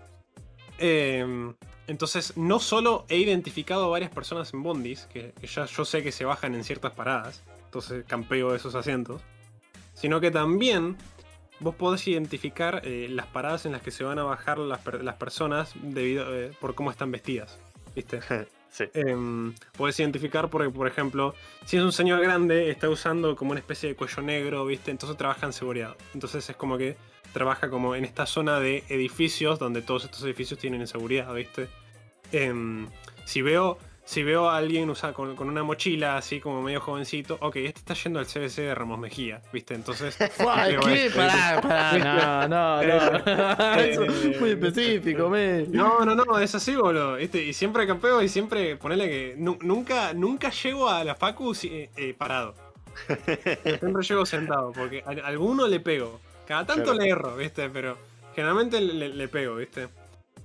Eh, 0.78 1.54
entonces, 1.88 2.38
no 2.38 2.60
solo 2.60 3.06
he 3.10 3.18
identificado 3.18 3.84
a 3.86 3.88
varias 3.90 4.10
personas 4.10 4.54
en 4.54 4.64
bondis, 4.64 5.06
que, 5.12 5.34
que 5.40 5.48
ya 5.48 5.66
yo 5.66 5.84
sé 5.84 6.02
que 6.02 6.14
se 6.14 6.24
bajan 6.24 6.56
en 6.56 6.64
ciertas 6.64 6.94
paradas, 6.94 7.44
entonces 7.66 8.06
campeo 8.08 8.56
esos 8.56 8.74
asientos, 8.74 9.22
sino 9.94 10.22
que 10.22 10.32
también 10.32 10.96
vos 11.60 11.76
podés 11.76 12.08
identificar 12.08 12.82
eh, 12.86 13.08
las 13.10 13.28
paradas 13.28 13.66
en 13.66 13.74
las 13.74 13.82
que 13.82 13.92
se 13.92 14.06
van 14.06 14.18
a 14.20 14.24
bajar 14.24 14.60
las 14.60 15.16
personas 15.16 15.74
debido, 15.82 16.34
eh, 16.34 16.52
por 16.62 16.74
cómo 16.74 16.90
están 16.90 17.12
vestidas, 17.12 17.60
¿viste? 17.94 18.20
sí. 18.76 18.86
Em, 18.94 19.54
podés 19.78 20.00
identificar 20.00 20.50
porque, 20.50 20.70
por 20.70 20.88
ejemplo, 20.88 21.34
si 21.66 21.78
es 21.78 21.84
un 21.84 21.92
señor 21.92 22.22
grande, 22.22 22.70
está 22.70 22.90
usando 22.90 23.36
como 23.36 23.52
una 23.52 23.60
especie 23.60 23.90
de 23.90 23.96
cuello 23.96 24.22
negro, 24.22 24.66
¿viste? 24.66 24.92
Entonces 24.92 25.18
trabaja 25.18 25.46
en 25.46 25.54
seguridad. 25.54 25.96
Entonces 26.14 26.50
es 26.50 26.56
como 26.56 26.78
que 26.78 26.98
trabaja 27.34 27.70
como 27.70 27.96
en 27.96 28.06
esta 28.06 28.26
zona 28.26 28.60
de 28.60 28.84
edificios 28.90 29.60
donde 29.60 29.82
todos 29.82 30.06
estos 30.06 30.24
edificios 30.24 30.60
tienen 30.60 30.86
seguridad, 30.88 31.34
¿viste? 31.34 31.70
Em, 32.32 32.88
si 33.26 33.42
veo. 33.42 33.78
Si 34.08 34.22
veo 34.22 34.48
a 34.48 34.58
alguien 34.58 34.88
usar 34.92 35.14
con, 35.14 35.36
con 35.36 35.50
una 35.50 35.64
mochila 35.64 36.16
así 36.18 36.40
como 36.40 36.62
medio 36.62 36.80
jovencito, 36.80 37.40
ok, 37.42 37.56
este 37.56 37.80
está 37.80 37.96
yendo 37.96 38.20
al 38.20 38.28
CBC 38.28 38.58
de 38.58 38.76
Ramos 38.76 39.00
Mejía, 39.00 39.42
¿viste? 39.52 39.74
Entonces. 39.74 40.16
¿Qué? 40.18 41.12
Pará, 41.16 41.60
pará, 41.62 42.48
no, 42.48 42.84
no, 42.84 42.84
no. 42.84 43.76
Eso 43.82 44.04
es 44.04 44.40
muy 44.40 44.52
específico, 44.52 45.28
me. 45.28 45.64
No, 45.70 46.06
no, 46.06 46.14
no, 46.14 46.38
es 46.40 46.54
así, 46.54 46.76
boludo. 46.76 47.16
¿viste? 47.16 47.44
Y 47.44 47.52
siempre 47.54 47.88
campeo 47.88 48.22
y 48.22 48.30
siempre 48.30 48.76
ponele 48.76 49.10
que 49.10 49.36
nu- 49.40 49.58
nunca, 49.62 50.14
nunca 50.14 50.52
llego 50.52 50.88
a 50.88 51.04
la 51.04 51.16
facu 51.16 51.54
eh, 51.64 51.90
eh, 51.98 52.14
parado. 52.16 52.54
Siempre 53.80 54.04
llego 54.04 54.26
sentado, 54.26 54.72
porque 54.72 55.04
a, 55.06 55.10
a 55.26 55.28
alguno 55.28 55.68
le 55.68 55.80
pego. 55.80 56.20
Cada 56.48 56.64
tanto 56.66 56.92
Claro. 56.94 57.00
le 57.00 57.10
erro, 57.10 57.36
¿viste? 57.38 57.70
Pero 57.72 57.98
generalmente 58.36 58.80
le, 58.80 59.10
le- 59.10 59.28
pego, 59.28 59.56
¿viste? 59.56 59.88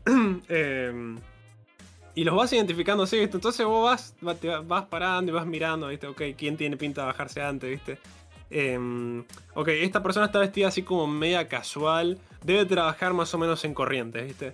Em, 0.48 1.18
y 2.20 2.24
los 2.24 2.36
vas 2.36 2.52
identificando 2.52 3.04
así, 3.04 3.18
¿viste? 3.18 3.38
Entonces 3.38 3.64
vos 3.64 3.82
vas, 3.82 4.14
vas 4.66 4.84
parando 4.84 5.32
y 5.32 5.34
vas 5.34 5.46
mirando, 5.46 5.88
¿viste? 5.88 6.06
Ok, 6.06 6.20
¿quién 6.36 6.54
tiene 6.58 6.76
pinta 6.76 7.00
de 7.00 7.06
bajarse 7.06 7.40
antes, 7.40 7.70
¿viste? 7.70 7.98
Em, 8.50 9.24
ok, 9.54 9.68
esta 9.68 10.02
persona 10.02 10.26
está 10.26 10.40
vestida 10.40 10.68
así 10.68 10.82
como 10.82 11.06
media 11.06 11.48
casual. 11.48 12.18
Debe 12.44 12.66
trabajar 12.66 13.14
más 13.14 13.32
o 13.32 13.38
menos 13.38 13.64
en 13.64 13.72
corrientes, 13.72 14.26
¿viste? 14.26 14.52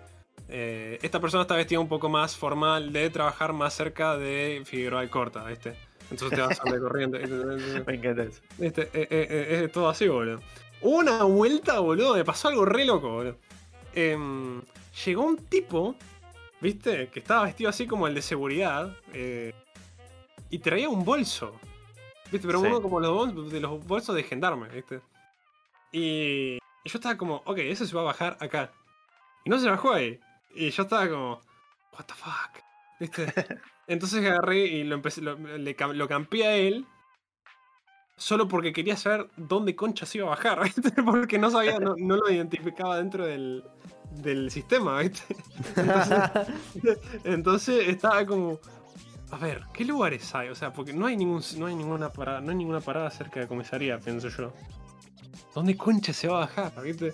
Eh, 0.49 1.01
esta 1.03 1.19
persona 1.19 1.43
está 1.43 1.57
vestida 1.57 1.81
un 1.81 1.89
poco 1.89 2.09
más 2.09 2.37
formal. 2.37 2.93
Debe 2.93 3.11
trabajar 3.11 3.53
más 3.53 3.75
cerca 3.75 4.17
de 4.17 4.63
Figueroa 4.65 5.05
y 5.05 5.09
Corta, 5.09 5.43
¿viste? 5.43 5.75
Entonces 6.13 6.39
te 6.39 6.47
vas 6.47 6.61
al 6.61 6.71
de 6.73 6.79
corriente. 6.79 7.19
Me 7.85 7.95
encanta 7.95 8.23
eso. 8.23 8.43
Eh, 8.61 8.73
eh, 8.77 9.09
eh, 9.11 9.63
es 9.65 9.73
todo 9.73 9.89
así, 9.89 10.07
boludo. 10.07 10.39
Una 10.83 11.25
vuelta, 11.25 11.81
boludo, 11.81 12.15
me 12.15 12.25
pasó 12.25 12.47
algo 12.47 12.65
re 12.65 12.85
loco, 12.85 13.11
boludo. 13.11 13.37
Em, 13.93 14.63
llegó 15.05 15.25
un 15.25 15.39
tipo, 15.39 15.97
¿viste? 16.61 17.09
Que 17.09 17.19
estaba 17.21 17.45
vestido 17.45 17.71
así 17.71 17.87
como 17.87 18.07
el 18.07 18.15
de 18.15 18.23
seguridad. 18.23 18.97
eh, 19.13 19.53
y 20.51 20.59
traía 20.61 20.89
un 20.89 21.05
bolso. 21.05 21.59
¿Viste? 22.31 22.47
Pero 22.47 22.61
Sí. 22.61 22.67
uno 22.67 22.81
como 22.81 23.01
los, 23.01 23.11
bol- 23.35 23.51
de 23.51 23.61
los 23.61 23.85
bolsos 23.87 24.15
de 24.15 24.23
gendarme, 24.23 24.69
¿viste? 24.69 25.01
Y 25.93 26.55
yo 26.57 26.61
estaba 26.99 27.17
como, 27.17 27.43
ok, 27.45 27.59
ese 27.59 27.87
se 27.87 27.95
va 27.95 28.03
a 28.03 28.07
bajar 28.07 28.37
acá. 28.41 28.71
Y 29.45 29.51
no 29.51 29.59
se 29.59 29.69
bajó 29.69 29.93
ahí. 29.93 30.21
Y 30.55 30.71
yo 30.71 30.83
estaba 30.85 31.09
como, 31.09 31.41
what 31.93 32.05
the 32.07 32.15
fuck. 32.15 32.63
¿Viste? 33.01 33.27
Entonces 33.89 34.25
agarré 34.25 34.67
y 34.67 34.85
lo 34.85 34.95
empecé, 34.95 35.21
lo, 35.21 35.37
le 35.37 35.77
lo 35.95 36.09
campeé 36.09 36.47
a 36.47 36.57
él. 36.57 36.87
Solo 38.17 38.49
porque 38.49 38.73
quería 38.73 38.97
saber 38.97 39.29
dónde 39.37 39.77
concha 39.77 40.07
se 40.07 40.19
iba 40.19 40.27
a 40.29 40.31
bajar, 40.31 40.61
¿viste? 40.65 40.91
Porque 41.03 41.39
no 41.39 41.51
sabía, 41.51 41.79
no, 41.79 41.95
no 41.99 42.17
lo 42.17 42.31
identificaba 42.31 42.97
dentro 42.99 43.27
del, 43.27 43.63
del 44.23 44.51
sistema, 44.51 45.01
¿viste? 45.01 45.23
Entonces, 45.77 46.99
entonces 47.25 47.89
estaba 47.89 48.25
como. 48.27 48.59
A 49.31 49.39
ver, 49.39 49.63
¿qué 49.75 49.85
lugares 49.85 50.33
hay? 50.35 50.49
O 50.51 50.55
sea, 50.55 50.73
porque 50.73 50.93
no 50.93 51.07
hay 51.07 51.17
ningún, 51.17 51.43
no 51.59 51.67
hay 51.67 51.75
ninguna 51.75 52.11
parada, 52.13 52.41
no 52.41 52.51
hay 52.51 52.57
ninguna 52.57 52.81
parada 52.81 53.11
cerca 53.11 53.41
de 53.41 53.49
comisaría, 53.49 53.99
pienso 53.99 54.29
yo. 54.29 54.53
¿Dónde 55.55 55.77
concha 55.77 56.13
se 56.13 56.29
va 56.29 56.45
a 56.45 56.47
bajar, 56.47 56.83
viste? 56.83 57.13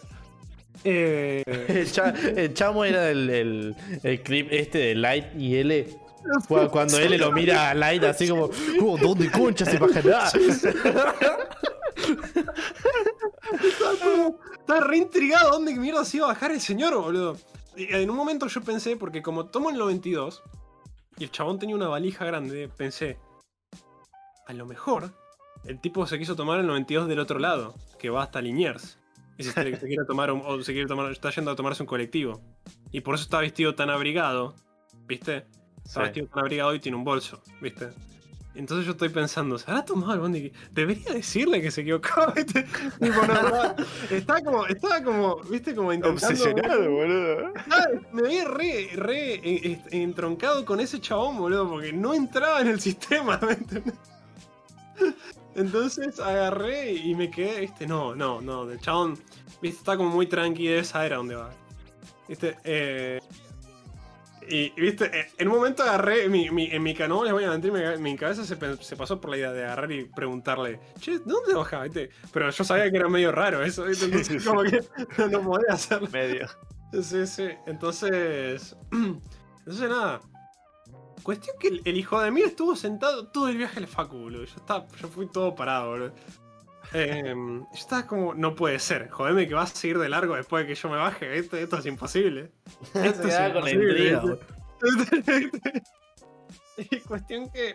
Eh, 0.84 1.42
El, 1.68 1.90
cha- 1.92 2.14
el 2.36 2.52
chamo 2.54 2.84
era 2.84 3.08
el, 3.10 3.30
el, 3.30 3.76
el 4.02 4.22
clip 4.22 4.48
este 4.50 4.78
de 4.78 4.94
Light 4.94 5.26
y 5.38 5.56
L. 5.56 5.88
Cu- 6.48 6.68
Cuando 6.70 6.98
L 6.98 7.16
lo 7.18 7.32
mira 7.32 7.70
a 7.70 7.74
Light 7.74 8.04
así 8.04 8.28
como, 8.28 8.50
"Oh, 8.82 8.96
¿dónde 8.98 9.30
concha 9.30 9.64
se 9.64 9.78
bajará? 9.78 10.28
estaba 13.62 13.94
como- 14.02 14.38
estaba 14.58 14.80
re 14.80 14.96
intrigado 14.98 15.50
dónde 15.52 15.74
mierda 15.74 16.04
se 16.04 16.18
iba 16.18 16.26
a 16.26 16.30
bajar 16.30 16.50
el 16.52 16.60
señor, 16.60 16.94
boludo. 17.00 17.36
Y 17.76 17.92
en 17.94 18.10
un 18.10 18.16
momento 18.16 18.46
yo 18.48 18.60
pensé, 18.62 18.96
porque 18.96 19.22
como 19.22 19.46
tomo 19.46 19.70
el 19.70 19.78
92 19.78 20.42
y 21.18 21.24
el 21.24 21.30
chabón 21.30 21.58
tenía 21.58 21.74
una 21.76 21.88
valija 21.88 22.24
grande, 22.24 22.68
pensé, 22.68 23.18
a 24.46 24.52
lo 24.52 24.66
mejor 24.66 25.12
el 25.64 25.80
tipo 25.80 26.06
se 26.06 26.18
quiso 26.18 26.36
tomar 26.36 26.60
el 26.60 26.66
92 26.66 27.08
del 27.08 27.18
otro 27.20 27.38
lado, 27.38 27.74
que 27.98 28.10
va 28.10 28.22
hasta 28.24 28.40
Liniers. 28.40 28.98
Y 29.38 29.44
se, 29.44 29.52
se 29.52 29.52
quiere 29.86 30.04
tomar 30.06 30.30
un- 30.30 30.42
o 30.44 30.62
se 30.62 30.72
quiere 30.72 30.86
tomar, 30.88 31.10
está 31.10 31.30
yendo 31.30 31.50
a 31.50 31.56
tomarse 31.56 31.82
un 31.82 31.86
colectivo. 31.86 32.40
Y 32.90 33.00
por 33.00 33.14
eso 33.14 33.24
está 33.24 33.38
vestido 33.38 33.74
tan 33.74 33.88
abrigado, 33.88 34.54
¿viste? 35.06 35.46
Está 35.84 36.00
Sí. 36.00 36.00
vestido 36.00 36.26
tan 36.28 36.40
abrigado 36.40 36.74
y 36.74 36.80
tiene 36.80 36.96
un 36.98 37.04
bolso, 37.04 37.42
¿viste? 37.60 37.88
Entonces 38.54 38.84
yo 38.84 38.92
estoy 38.92 39.08
pensando, 39.08 39.58
¿se 39.58 39.70
habrá 39.70 39.84
tomado 39.84 40.12
el 40.12 40.20
bondi? 40.20 40.52
Debería 40.72 41.12
decirle 41.12 41.62
que 41.62 41.70
se 41.70 41.80
equivocó, 41.80 42.32
¿viste? 42.36 42.64
Tipo, 43.00 43.26
no, 43.26 43.42
no, 43.42 43.74
estaba 44.10 44.40
como, 44.42 44.66
estaba 44.66 45.02
como, 45.02 45.36
¿viste? 45.44 45.74
Como 45.74 45.92
intentando... 45.92 46.26
Obsesionado, 46.26 46.90
boludo. 46.90 47.52
Me 48.12 48.22
había 48.26 48.44
re, 48.44 48.90
re 48.94 49.34
eh, 49.34 49.82
entroncado 49.90 50.64
con 50.66 50.80
ese 50.80 51.00
chabón, 51.00 51.38
boludo, 51.38 51.68
porque 51.68 51.92
no 51.92 52.12
entraba 52.12 52.60
en 52.60 52.68
el 52.68 52.80
sistema, 52.80 53.38
¿me 53.42 53.52
entendés? 53.52 53.94
Entonces 55.54 56.20
agarré 56.20 56.92
y 56.92 57.14
me 57.14 57.30
quedé, 57.30 57.60
viste, 57.60 57.86
no, 57.86 58.14
no, 58.14 58.40
no, 58.40 58.66
del 58.66 58.80
chabón, 58.80 59.18
viste, 59.62 59.78
está 59.78 59.96
como 59.96 60.10
muy 60.10 60.26
tranqui, 60.26 60.66
debe 60.66 60.84
saber 60.84 61.14
a 61.14 61.16
dónde 61.16 61.36
va. 61.36 61.50
Viste, 62.28 62.56
eh, 62.64 63.20
y 64.48 64.70
viste, 64.80 65.10
en 65.38 65.48
un 65.48 65.54
momento 65.56 65.82
agarré, 65.82 66.28
mi, 66.28 66.50
mi- 66.50 66.70
en 66.70 66.82
mi 66.82 66.94
canoa, 66.94 67.24
les 67.24 67.32
voy 67.32 67.44
a 67.44 67.50
mentir, 67.50 67.72
mi, 67.72 67.80
mi 67.98 68.16
cabeza 68.16 68.44
se, 68.44 68.56
pasó 68.96 69.20
por 69.20 69.30
la 69.30 69.36
idea 69.38 69.52
de 69.52 69.64
agarrar 69.64 69.92
y 69.92 70.04
preguntarle, 70.04 70.80
che, 71.00 71.12
¿de 71.12 71.24
dónde 71.24 71.54
bajaba? 71.54 71.84
¿Viste? 71.84 72.10
Pero 72.32 72.50
yo 72.50 72.64
sabía 72.64 72.90
que 72.90 72.96
era 72.96 73.08
medio 73.08 73.32
raro 73.32 73.62
eso, 73.62 73.84
¿viste? 73.84 74.06
Entonces 74.06 74.44
como 74.44 74.62
que 74.62 74.80
no 75.30 75.42
podía 75.42 75.72
hacerlo. 75.74 76.08
Medio. 76.12 76.46
Sí, 77.02 77.26
sí. 77.26 77.48
Entonces. 77.66 78.76
Entonces, 78.92 79.88
nada. 79.88 80.20
Cuestión 81.22 81.56
que 81.60 81.68
el, 81.68 81.82
el 81.84 81.96
hijo 81.96 82.20
de 82.20 82.30
mí 82.32 82.40
estuvo 82.42 82.74
sentado 82.74 83.28
todo 83.28 83.48
el 83.48 83.56
viaje 83.56 83.78
al 83.78 83.86
Facu, 83.86 84.18
boludo. 84.18 84.44
Yo, 84.44 84.56
estaba, 84.56 84.86
yo 85.00 85.08
fui 85.08 85.26
todo 85.30 85.54
parado, 85.54 85.90
boludo. 85.90 86.14
Em, 86.94 87.60
yo 87.60 87.68
estaba 87.72 88.06
como, 88.06 88.34
no 88.34 88.54
puede 88.54 88.78
ser. 88.78 89.08
Jodeme 89.10 89.48
que 89.48 89.54
vas 89.54 89.72
a 89.72 89.74
seguir 89.74 89.98
de 89.98 90.08
largo 90.08 90.36
después 90.36 90.64
de 90.64 90.68
que 90.68 90.74
yo 90.74 90.88
me 90.88 90.96
baje. 90.96 91.38
Esto, 91.38 91.56
esto 91.56 91.78
es 91.78 91.86
imposible. 91.86 92.50
Esto 92.94 93.28
es 93.28 93.52
con 93.52 93.68
imposible. 93.68 94.38
¿viste? 94.82 95.82
y 96.90 97.00
cuestión 97.00 97.50
que 97.50 97.74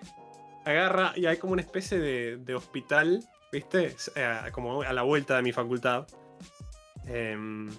agarra 0.66 1.14
y 1.16 1.26
hay 1.26 1.38
como 1.38 1.54
una 1.54 1.62
especie 1.62 2.00
de, 2.00 2.38
de 2.38 2.56
hospital, 2.56 3.24
¿viste? 3.52 3.96
Eh, 4.16 4.40
como 4.52 4.82
a 4.82 4.94
la 4.94 5.04
vuelta 5.04 5.38
de 5.38 5.42
mi 5.42 5.52
facultad. 5.52 6.08
Em, 7.06 7.70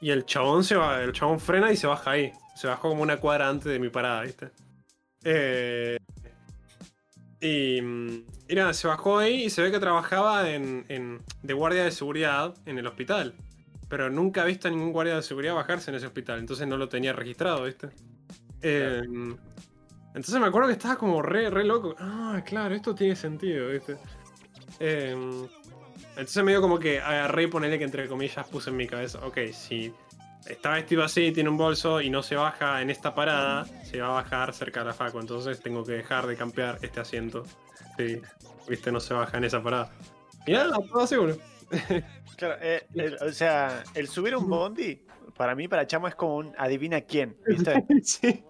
y 0.00 0.10
el 0.10 0.24
chabón 0.26 0.64
se 0.64 0.76
va, 0.76 1.02
el 1.02 1.12
chabón 1.12 1.40
frena 1.40 1.72
y 1.72 1.76
se 1.76 1.86
baja 1.86 2.12
ahí. 2.12 2.32
Se 2.54 2.68
bajó 2.68 2.90
como 2.90 3.02
una 3.02 3.18
cuadra 3.18 3.48
antes 3.48 3.72
de 3.72 3.78
mi 3.78 3.88
parada, 3.88 4.22
¿viste? 4.22 4.50
Eh, 5.24 5.96
y, 7.40 7.80
nada, 8.48 8.74
se 8.74 8.86
bajó 8.88 9.18
ahí 9.18 9.44
y 9.44 9.50
se 9.50 9.62
ve 9.62 9.70
que 9.70 9.78
trabajaba 9.78 10.50
en, 10.50 10.84
en- 10.88 11.22
de 11.42 11.54
guardia 11.54 11.84
de 11.84 11.90
seguridad 11.90 12.54
en 12.66 12.78
el 12.78 12.86
hospital. 12.86 13.34
Pero 13.88 14.10
nunca 14.10 14.42
he 14.42 14.46
visto 14.46 14.68
a 14.68 14.70
ningún 14.70 14.92
guardia 14.92 15.16
de 15.16 15.22
seguridad 15.22 15.54
bajarse 15.54 15.90
en 15.90 15.96
ese 15.96 16.06
hospital, 16.06 16.38
entonces 16.38 16.66
no 16.66 16.76
lo 16.76 16.88
tenía 16.88 17.12
registrado, 17.12 17.64
¿viste? 17.64 17.88
Eh, 18.62 19.02
entonces 20.14 20.40
me 20.40 20.46
acuerdo 20.46 20.68
que 20.68 20.74
estaba 20.74 20.96
como 20.96 21.22
re, 21.22 21.50
re 21.50 21.64
loco. 21.64 21.94
Ah, 21.98 22.42
claro, 22.44 22.74
esto 22.74 22.94
tiene 22.94 23.14
sentido, 23.16 23.68
¿viste? 23.68 23.96
Eh, 24.80 25.14
entonces 26.10 26.44
medio 26.44 26.60
como 26.60 26.78
que 26.78 27.00
agarré 27.00 27.44
y 27.44 27.46
ponerle 27.46 27.78
que 27.78 27.84
entre 27.84 28.08
comillas 28.08 28.46
puse 28.48 28.70
en 28.70 28.76
mi 28.76 28.86
cabeza, 28.86 29.18
ok, 29.24 29.38
si 29.52 29.92
está 30.46 30.70
vestido 30.70 31.02
así, 31.04 31.32
tiene 31.32 31.48
un 31.50 31.56
bolso 31.56 32.00
y 32.00 32.10
no 32.10 32.22
se 32.22 32.36
baja 32.36 32.80
en 32.82 32.90
esta 32.90 33.14
parada, 33.14 33.64
se 33.84 34.00
va 34.00 34.08
a 34.08 34.22
bajar 34.22 34.52
cerca 34.54 34.80
de 34.80 34.86
la 34.86 34.92
Facu, 34.92 35.18
entonces 35.18 35.60
tengo 35.60 35.84
que 35.84 35.92
dejar 35.92 36.26
de 36.26 36.36
campear 36.36 36.78
este 36.82 37.00
asiento. 37.00 37.44
Sí, 37.96 38.20
viste, 38.68 38.90
no 38.92 39.00
se 39.00 39.14
baja 39.14 39.38
en 39.38 39.44
esa 39.44 39.62
parada. 39.62 39.90
Y 40.46 40.52
nada, 40.52 40.76
todo 40.92 41.06
seguro. 41.06 41.36
Claro, 42.36 42.56
eh, 42.60 42.86
el- 42.94 43.14
o 43.22 43.32
sea, 43.32 43.82
el 43.94 44.08
subir 44.08 44.36
un 44.36 44.48
bondi, 44.48 45.04
para 45.36 45.54
mí, 45.54 45.66
para 45.68 45.86
Chamo, 45.86 46.06
es 46.08 46.14
como 46.14 46.36
un 46.36 46.54
adivina 46.58 47.00
quién, 47.00 47.36
¿viste? 47.46 47.84
sí. 48.02 48.44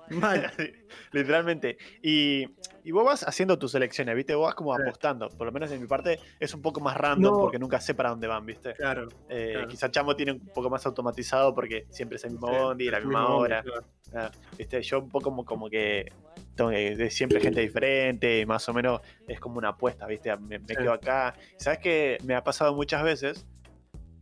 Literalmente. 1.12 1.78
Y, 2.02 2.46
y 2.82 2.90
vos 2.90 3.04
vas 3.04 3.22
haciendo 3.26 3.58
tus 3.58 3.74
elecciones, 3.74 4.14
¿viste? 4.16 4.34
Vos 4.34 4.46
vas 4.46 4.54
como 4.54 4.74
apostando. 4.74 5.28
Por 5.30 5.46
lo 5.46 5.52
menos 5.52 5.70
en 5.70 5.80
mi 5.80 5.86
parte 5.86 6.18
es 6.40 6.52
un 6.54 6.62
poco 6.62 6.80
más 6.80 6.96
random 6.96 7.32
No. 7.34 7.40
porque 7.40 7.58
nunca 7.58 7.80
sé 7.80 7.94
para 7.94 8.10
dónde 8.10 8.26
van, 8.26 8.44
¿viste? 8.44 8.74
Claro. 8.74 9.08
Eh, 9.28 9.50
claro. 9.52 9.68
Quizá 9.68 9.90
Chamo 9.90 10.14
tiene 10.16 10.32
un 10.32 10.40
poco 10.40 10.68
más 10.70 10.84
automatizado 10.86 11.54
porque 11.54 11.86
siempre 11.90 12.16
es 12.16 12.24
el 12.24 12.32
mismo 12.32 12.48
Sí, 12.48 12.54
bondi, 12.54 12.90
la 12.90 13.00
misma 13.00 13.26
bondi, 13.26 13.42
hora. 13.44 13.62
claro. 13.62 13.84
Ah, 14.14 14.30
¿viste? 14.58 14.82
Yo 14.82 14.98
un 15.00 15.08
poco 15.08 15.24
como, 15.24 15.44
como 15.44 15.70
que 15.70 16.12
tengo 16.54 16.70
que- 16.70 16.96
de 16.96 17.10
siempre 17.10 17.40
gente 17.40 17.60
diferente 17.60 18.40
y 18.40 18.46
más 18.46 18.68
o 18.68 18.72
menos 18.74 19.00
es 19.28 19.40
como 19.40 19.58
una 19.58 19.70
apuesta, 19.70 20.06
¿viste? 20.06 20.34
Me, 20.36 20.58
me 20.58 20.68
Sí. 20.68 20.76
quedo 20.76 20.92
acá. 20.92 21.34
¿Sabes 21.58 21.78
qué? 21.80 22.18
Me 22.24 22.34
ha 22.34 22.42
pasado 22.44 22.74
muchas 22.74 23.02
veces 23.02 23.46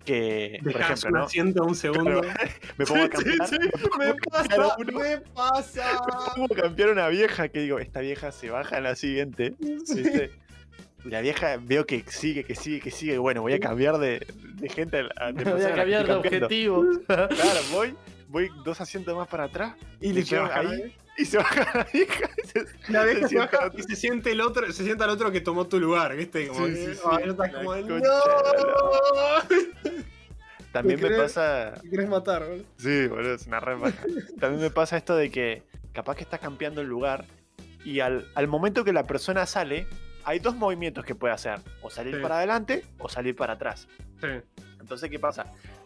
que, 0.05 0.59
por 0.63 0.73
Dejás 0.73 0.99
ejemplo, 0.99 1.09
un 1.11 1.19
¿no? 1.21 1.25
asiento 1.27 1.65
un 1.65 1.75
segundo. 1.77 2.21
Claro, 2.23 2.29
me 2.79 2.85
pongo 2.87 3.05
a 3.05 3.09
campear, 3.09 3.47
sí, 3.49 3.57
me 3.61 3.69
pongo 3.71 3.99
me 3.99 4.05
a 4.07 4.15
pasa, 4.31 4.77
uno, 4.79 4.99
me 4.99 5.19
pasa. 5.19 5.85
me 6.37 6.47
pongo 6.47 6.55
a 6.55 6.63
campear 6.63 6.89
a 6.89 6.93
una 6.93 7.09
vieja 7.09 7.49
que 7.49 7.61
digo, 7.61 7.79
esta 7.79 8.01
vieja 8.01 8.33
se 8.33 8.51
baja 8.51 8.79
en 8.79 8.83
la 8.85 8.97
siguiente, 8.97 9.55
¿viste? 9.61 10.31
Y 11.05 11.09
la 11.09 11.21
vieja 11.21 11.57
veo 11.61 11.85
que 11.87 12.05
sigue, 12.09 12.45
que 12.45 12.55
sigue, 12.55 12.81
que 12.81 12.91
sigue. 12.93 13.19
Bueno, 13.19 13.43
voy 13.43 13.53
a 13.55 13.59
cambiar 13.61 13.99
de, 13.99 14.25
de 14.55 14.69
gente. 14.69 15.03
a- 15.17 15.27
de 15.33 15.45
Me 15.45 15.53
voy 15.53 15.63
a 15.65 15.75
cambiar 15.75 16.07
de 16.07 16.13
objetivo. 16.15 16.85
Claro, 17.07 17.29
voy, 17.73 17.95
voy 18.33 18.51
dos 18.65 18.81
asientos 18.81 19.15
más 19.17 19.29
para 19.29 19.45
atrás 19.45 19.75
Y 20.01 20.09
Y 20.09 20.13
le 20.15 20.23
yo 20.25 20.43
baja 20.43 20.61
ahí- 20.61 20.97
y 21.19 21.25
se 21.27 21.37
baja 21.37 21.71
la 21.79 21.87
vieja. 21.93 22.31
y 22.43 22.47
se- 22.49 22.67
La 22.93 23.05
vieja 23.05 23.21
se 23.21 23.23
se 23.25 23.29
sienta 23.29 23.45
baja 23.57 23.67
otro. 23.67 23.79
y 23.79 23.83
se 23.83 23.97
siente 23.97 24.33
el 24.33 24.41
otro, 24.41 24.73
se 24.73 24.85
sienta 24.85 25.05
el 25.05 25.11
otro 25.11 25.31
que 25.31 25.41
tomó 25.43 25.67
tu 25.69 25.79
lugar, 25.79 26.17
¿viste? 26.17 26.49
Como 26.49 26.67
Sí, 26.67 26.73
que, 26.75 26.95
sí, 26.95 27.01
como 27.03 27.77
¡No! 27.77 28.23
También 30.73 31.01
¿Me 31.03 31.11
pasa. 31.11 31.75
¿Me 31.85 31.91
querés 31.91 32.09
matar, 32.09 32.45
boludo? 32.47 32.65
Sí, 32.79 33.07
boludo, 33.07 33.35
es 33.35 33.47
una 33.47 33.61
re 33.61 33.75
baja. 33.75 33.99
También 34.41 34.63
me 34.63 34.71
pasa 34.71 34.97
esto 34.97 35.15
de 35.15 35.31
que 35.31 35.63
capaz 35.93 36.17
que 36.17 36.23
estás 36.23 36.41
campeando 36.41 36.81
el 36.81 36.87
lugar 36.87 37.27
y 37.85 38.01
al, 38.01 38.27
al 38.35 38.49
momento 38.49 38.83
que 38.83 38.95
la 38.95 39.07
persona 39.07 39.45
sale, 39.45 39.87
hay 40.25 40.39
dos 40.39 40.55
movimientos 40.57 41.05
que 41.05 41.15
puede 41.15 41.35
hacer: 41.35 41.59
o 41.83 41.91
salir 41.91 42.17
Sí. 42.17 42.23
para 42.23 42.39
adelante 42.39 42.87
o 42.99 43.11
salir 43.11 43.37
para 43.37 43.53
atrás. 43.55 43.87
Sí. 44.23 44.29
Entonces, 44.81 45.11
¿qué 45.11 45.19
pasa? 45.19 45.45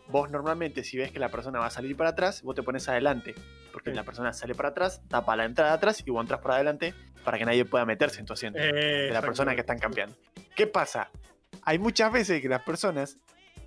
Vos 0.08 0.30
normalmente, 0.30 0.84
si 0.84 0.96
ves 0.96 1.10
que 1.10 1.18
la 1.18 1.28
persona 1.30 1.58
va 1.58 1.66
a 1.66 1.70
salir 1.70 1.96
para 1.96 2.10
atrás, 2.10 2.42
vos 2.42 2.54
te 2.54 2.62
pones 2.62 2.88
adelante. 2.88 3.34
Porque 3.72 3.90
Sí. 3.90 3.96
la 3.96 4.04
persona 4.04 4.32
sale 4.32 4.54
para 4.54 4.70
atrás, 4.70 5.02
tapa 5.08 5.36
la 5.36 5.44
entrada 5.44 5.72
atrás 5.74 6.02
y 6.04 6.10
vos 6.10 6.22
entras 6.22 6.40
para 6.40 6.54
adelante 6.54 6.94
para 7.24 7.38
que 7.38 7.44
nadie 7.44 7.64
pueda 7.64 7.84
meterse 7.84 8.20
en 8.20 8.26
tu 8.26 8.32
asiento. 8.32 8.58
de 8.60 9.10
la 9.12 9.20
persona 9.20 9.54
que 9.54 9.60
están 9.60 9.78
campeando. 9.78 10.16
¿Qué 10.54 10.66
pasa? 10.66 11.10
Hay 11.62 11.78
muchas 11.78 12.12
veces 12.12 12.40
que 12.40 12.48
las 12.48 12.62
personas 12.62 13.18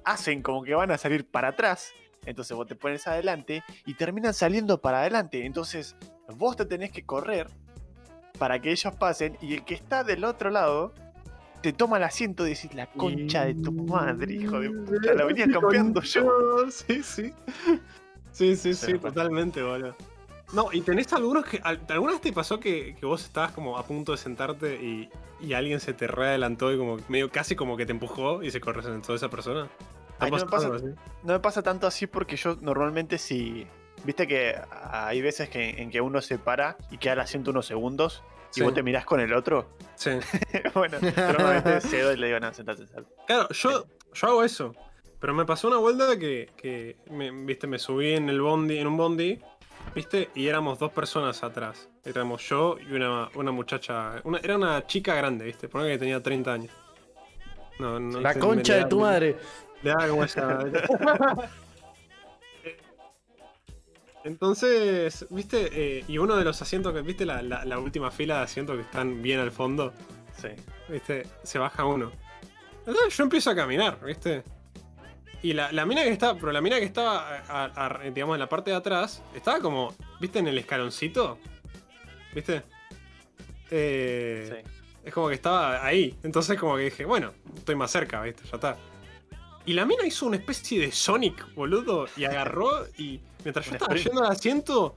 hacen 0.05 0.41
como 0.41 0.63
que 0.63 0.73
van 0.73 0.91
a 0.91 0.97
salir 0.97 1.29
para 1.29 1.49
atrás. 1.49 1.91
Entonces 2.25 2.55
vos 2.55 2.67
te 2.67 2.75
pones 2.75 3.05
adelante 3.07 3.63
y 3.85 3.93
terminan 3.95 4.33
saliendo 4.33 4.81
para 4.81 5.01
adelante. 5.01 5.45
Entonces 5.45 5.95
vos 6.35 6.55
te 6.55 6.65
tenés 6.65 6.91
que 6.91 7.05
correr 7.05 7.47
para 8.37 8.59
que 8.59 8.71
ellos 8.71 8.95
pasen 8.95 9.37
y 9.41 9.53
el 9.55 9.65
que 9.65 9.73
está 9.73 10.03
del 10.03 10.23
otro 10.23 10.49
lado 10.49 10.93
te 11.61 11.73
toma 11.73 11.97
el 11.97 12.03
asiento 12.03 12.45
y 12.45 12.51
decís 12.51 12.73
la 12.73 12.87
concha 12.87 13.45
de 13.45 13.55
tu 13.55 13.71
madre, 13.71 14.33
hijo 14.33 14.59
de 14.59 14.69
puta. 14.69 15.13
La 15.13 15.25
venía 15.25 15.47
campeando 15.47 16.01
yo. 16.01 16.69
Sí, 16.71 17.03
sí. 17.03 17.33
Sí, 18.31 18.55
sí, 18.55 18.73
sí, 18.73 18.97
totalmente, 18.99 19.61
boludo. 19.61 19.95
No, 20.53 20.69
y 20.71 20.81
tenés 20.81 21.11
algunos 21.13 21.45
que. 21.45 21.59
al- 21.63 21.81
¿Alguna 21.89 22.13
vez 22.13 22.21
te 22.21 22.33
pasó 22.33 22.59
que, 22.59 22.95
que 22.99 23.05
vos 23.05 23.23
estabas 23.23 23.51
como 23.51 23.77
a 23.77 23.83
punto 23.85 24.13
de 24.13 24.17
sentarte 24.17 24.75
y, 24.81 25.09
y 25.41 25.53
alguien 25.53 25.79
se 25.79 25.93
te 25.93 26.07
readelantó 26.07 26.71
y 26.73 26.77
como 26.77 26.97
medio 27.07 27.29
casi 27.29 27.55
como 27.55 27.77
que 27.77 27.85
te 27.85 27.91
empujó 27.91 28.41
y 28.41 28.49
se 28.49 28.59
corre 28.59 28.81
sentó 28.81 29.13
esa 29.13 29.29
persona? 29.29 29.67
¿Te 29.67 30.25
ha 30.25 30.25
Ay, 30.25 30.31
no 30.31 30.37
me 30.37 30.45
pasa-? 30.45 30.69
No 31.23 31.33
me 31.33 31.39
pasa 31.39 31.61
tanto 31.61 31.85
así 31.87 32.07
porque 32.07 32.35
yo 32.35 32.57
normalmente 32.61 33.17
si... 33.17 33.67
Viste 34.05 34.27
que 34.27 34.55
hay 34.91 35.21
veces 35.21 35.49
que, 35.49 35.81
en 35.81 35.91
que 35.91 35.99
uno 36.01 36.21
se 36.21 36.39
para 36.39 36.77
y 36.89 36.97
queda 36.97 37.13
el 37.13 37.19
asiento 37.19 37.51
unos 37.51 37.65
segundos 37.65 38.23
Sí. 38.51 38.61
y 38.61 38.63
vos 38.63 38.73
te 38.73 38.83
mirás 38.83 39.05
con 39.05 39.19
el 39.19 39.33
otro. 39.33 39.69
Sí. 39.95 40.11
bueno, 40.73 40.97
yo 41.01 41.11
normalmente 41.15 41.81
cedo 41.81 42.13
y 42.13 42.17
le 42.17 42.27
digo, 42.27 42.39
no, 42.39 42.53
sentate, 42.53 42.85
sentate. 42.85 43.07
Claro, 43.27 43.49
yo, 43.49 43.85
yo 44.13 44.27
hago 44.27 44.43
eso. 44.43 44.73
Pero 45.19 45.33
me 45.33 45.45
pasó 45.45 45.67
una 45.67 45.77
vuelta 45.77 46.17
que, 46.17 46.49
que 46.55 46.97
me, 47.11 47.29
viste, 47.31 47.67
me 47.67 47.77
subí 47.77 48.13
en 48.13 48.29
el 48.29 48.39
bondi, 48.39 48.77
en 48.77 48.87
un 48.87 48.95
bondi, 48.95 49.39
viste, 49.93 50.29
y 50.33 50.47
éramos 50.47 50.79
dos 50.79 50.91
personas 50.91 51.43
atrás. 51.43 51.89
Éramos 52.05 52.47
yo 52.47 52.77
y 52.79 52.93
una, 52.93 53.29
una 53.35 53.51
muchacha. 53.51 54.21
Una, 54.23 54.39
era 54.39 54.55
una 54.55 54.87
chica 54.87 55.13
grande, 55.15 55.45
viste, 55.45 55.67
ponía 55.67 55.91
que 55.91 55.97
tenía 55.97 56.23
30 56.23 56.53
años. 56.53 56.71
No, 57.79 57.99
no 57.99 58.21
La 58.21 58.33
concha 58.35 58.75
de 58.75 58.85
tu 58.85 59.01
madre. 59.01 59.35
Le 59.83 59.91
da 59.91 60.07
como 60.07 60.23
esa. 60.23 60.59
Entonces, 64.23 65.25
viste, 65.29 65.69
Eh, 65.99 66.03
y 66.07 66.17
uno 66.17 66.35
de 66.35 66.43
los 66.43 66.61
asientos 66.61 66.93
que, 66.93 67.01
viste, 67.01 67.25
la, 67.25 67.41
la- 67.41 67.63
la 67.65 67.79
última 67.79 68.11
fila 68.11 68.37
de 68.37 68.43
asientos 68.43 68.75
que 68.75 68.81
están 68.83 69.21
bien 69.21 69.39
al 69.39 69.51
fondo. 69.51 69.93
Sí. 70.41 70.49
¿viste? 70.89 71.27
Se 71.43 71.59
baja 71.59 71.85
uno. 71.85 72.11
Entonces 72.85 73.15
yo 73.15 73.23
empiezo 73.23 73.49
a 73.51 73.55
caminar, 73.55 73.99
¿viste? 74.03 74.43
Y 75.41 75.53
la, 75.53 75.71
la 75.71 75.85
mina 75.85 76.03
que 76.03 76.09
estaba, 76.09 76.37
pero 76.37 76.51
la 76.51 76.61
mina 76.61 76.79
que 76.79 76.85
estaba, 76.85 77.37
a- 77.37 77.65
a- 77.65 77.85
a- 77.85 78.09
digamos, 78.09 78.35
en 78.35 78.39
la 78.39 78.49
parte 78.49 78.71
de 78.71 78.77
atrás, 78.77 79.21
estaba 79.35 79.59
como, 79.59 79.93
¿viste? 80.19 80.39
En 80.39 80.47
el 80.47 80.57
escaloncito, 80.57 81.37
¿viste? 82.33 82.63
Eh, 83.71 84.61
sí. 84.63 84.71
Es 85.03 85.13
como 85.13 85.29
que 85.29 85.35
estaba 85.35 85.85
ahí. 85.85 86.15
Entonces 86.23 86.57
como 86.59 86.75
que 86.75 86.83
dije, 86.83 87.05
bueno, 87.05 87.31
estoy 87.55 87.75
más 87.75 87.91
cerca, 87.91 88.21
¿viste? 88.21 88.43
Ya 88.43 88.55
está. 88.55 88.77
Y 89.65 89.73
la 89.73 89.85
mina 89.85 90.05
hizo 90.05 90.25
una 90.25 90.37
especie 90.37 90.79
de 90.79 90.91
Sonic, 90.91 91.53
boludo, 91.53 92.07
y 92.17 92.25
agarró 92.25 92.85
y 92.97 93.19
mientras 93.43 93.65
yo 93.65 93.73
estaba 93.73 93.95
yendo 93.95 94.23
al 94.23 94.31
asiento, 94.31 94.95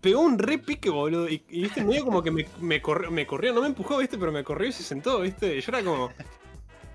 pegó 0.00 0.20
un 0.20 0.38
re 0.38 0.58
pique, 0.58 0.90
boludo. 0.90 1.28
Y, 1.28 1.42
y, 1.48 1.62
viste, 1.62 1.84
medio 1.84 2.04
como 2.04 2.22
que 2.22 2.30
me, 2.30 2.46
me, 2.60 2.80
corrió, 2.80 3.10
me 3.10 3.26
corrió, 3.26 3.52
no 3.52 3.60
me 3.62 3.68
empujó, 3.68 3.98
viste, 3.98 4.18
pero 4.18 4.32
me 4.32 4.44
corrió 4.44 4.68
y 4.68 4.72
se 4.72 4.82
sentó, 4.82 5.20
viste. 5.20 5.56
Y 5.56 5.60
yo 5.60 5.72
era 5.72 5.82
como, 5.82 6.10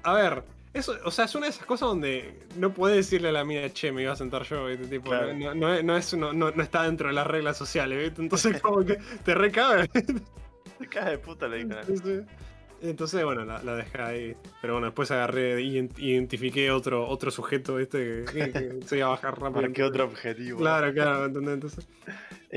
a 0.04 0.14
ver, 0.14 0.44
eso, 0.74 0.94
o 1.06 1.12
sea, 1.12 1.26
es 1.26 1.36
una 1.36 1.46
de 1.46 1.52
esas 1.52 1.66
cosas 1.66 1.88
donde 1.88 2.38
no 2.58 2.74
puedes 2.74 2.98
decirle 2.98 3.30
a 3.30 3.32
la 3.32 3.46
mina, 3.46 3.70
che, 3.72 3.92
me 3.92 4.02
iba 4.02 4.12
a 4.14 4.16
sentar 4.16 4.44
yo, 4.44 4.66
¿viste? 4.66 4.88
Tipo, 4.88 5.10
Claro. 5.10 5.34
no, 5.34 5.56
no, 5.56 5.74
es- 5.74 5.84
no, 5.84 5.98
es, 5.98 6.14
no, 6.16 6.34
no, 6.34 6.50
está 6.50 6.84
dentro 6.84 7.08
de 7.08 7.14
las 7.14 7.26
reglas 7.28 7.58
sociales, 7.58 7.98
¿viste? 8.04 8.22
Entonces 8.22 8.62
como 8.62 8.84
que 8.84 8.98
te 9.24 9.36
recabe. 9.36 9.88
Te 9.88 11.00
de 11.06 11.18
puta, 11.18 11.48
le 11.48 11.64
dije. 11.64 11.80
Entonces, 12.82 13.24
bueno, 13.24 13.46
la, 13.46 13.62
la 13.64 13.76
dejé 13.76 14.02
ahí. 14.02 14.36
Pero 14.62 14.74
bueno, 14.74 14.88
después 14.88 15.10
agarré 15.12 15.62
identifiqué 15.62 16.70
otro, 16.72 17.08
otro 17.08 17.32
sujeto, 17.32 17.76
¿viste? 17.76 18.26
Que, 18.32 18.52
que 18.52 18.80
se 18.86 18.98
iba 18.98 19.08
a 19.08 19.10
bajar 19.12 19.34
rápido. 19.40 19.62
¿Para 19.62 19.74
qué 19.74 19.84
otro 19.84 20.06
objetivo? 20.06 20.58
Claro, 20.60 20.94
claro, 20.94 21.26
¿entendés? 21.26 21.54
Entonces, 21.56 21.88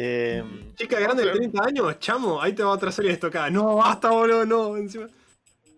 Eh, 0.00 0.44
chica 0.76 1.00
grande 1.00 1.24
de 1.24 1.32
30 1.32 1.64
años, 1.64 1.98
chamo, 1.98 2.40
ahí 2.40 2.52
te 2.52 2.62
va 2.62 2.70
otra 2.70 2.92
serie 2.92 3.08
de 3.10 3.14
estocadas. 3.14 3.50
No, 3.50 3.76
basta, 3.76 4.10
boludo, 4.10 4.44
no, 4.46 4.76
encima. 4.76 5.08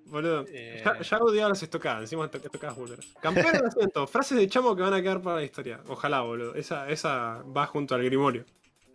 Boludo, 0.07 0.45
Eh. 0.53 0.83
ya, 0.85 0.99
ya 1.01 1.19
odiaba 1.19 1.51
las 1.51 1.63
estocadas, 1.63 2.03
encima 2.03 2.25
esto- 2.25 2.39
estocadas 2.39 2.77
boludas. 2.77 3.07
Campeón 3.23 3.53
de 3.53 3.59
asiento, 3.67 4.07
frases 4.09 4.37
de 4.39 4.49
chamo 4.49 4.75
que 4.75 4.83
van 4.83 4.93
a 4.95 5.01
quedar 5.01 5.23
para 5.23 5.37
la 5.37 5.45
historia. 5.45 5.81
Ojalá, 5.87 6.21
boludo. 6.23 6.55
Esa, 6.55 6.91
esa 6.91 7.43
va 7.57 7.67
junto 7.67 7.95
al 7.95 8.03
Grimorio. 8.03 8.45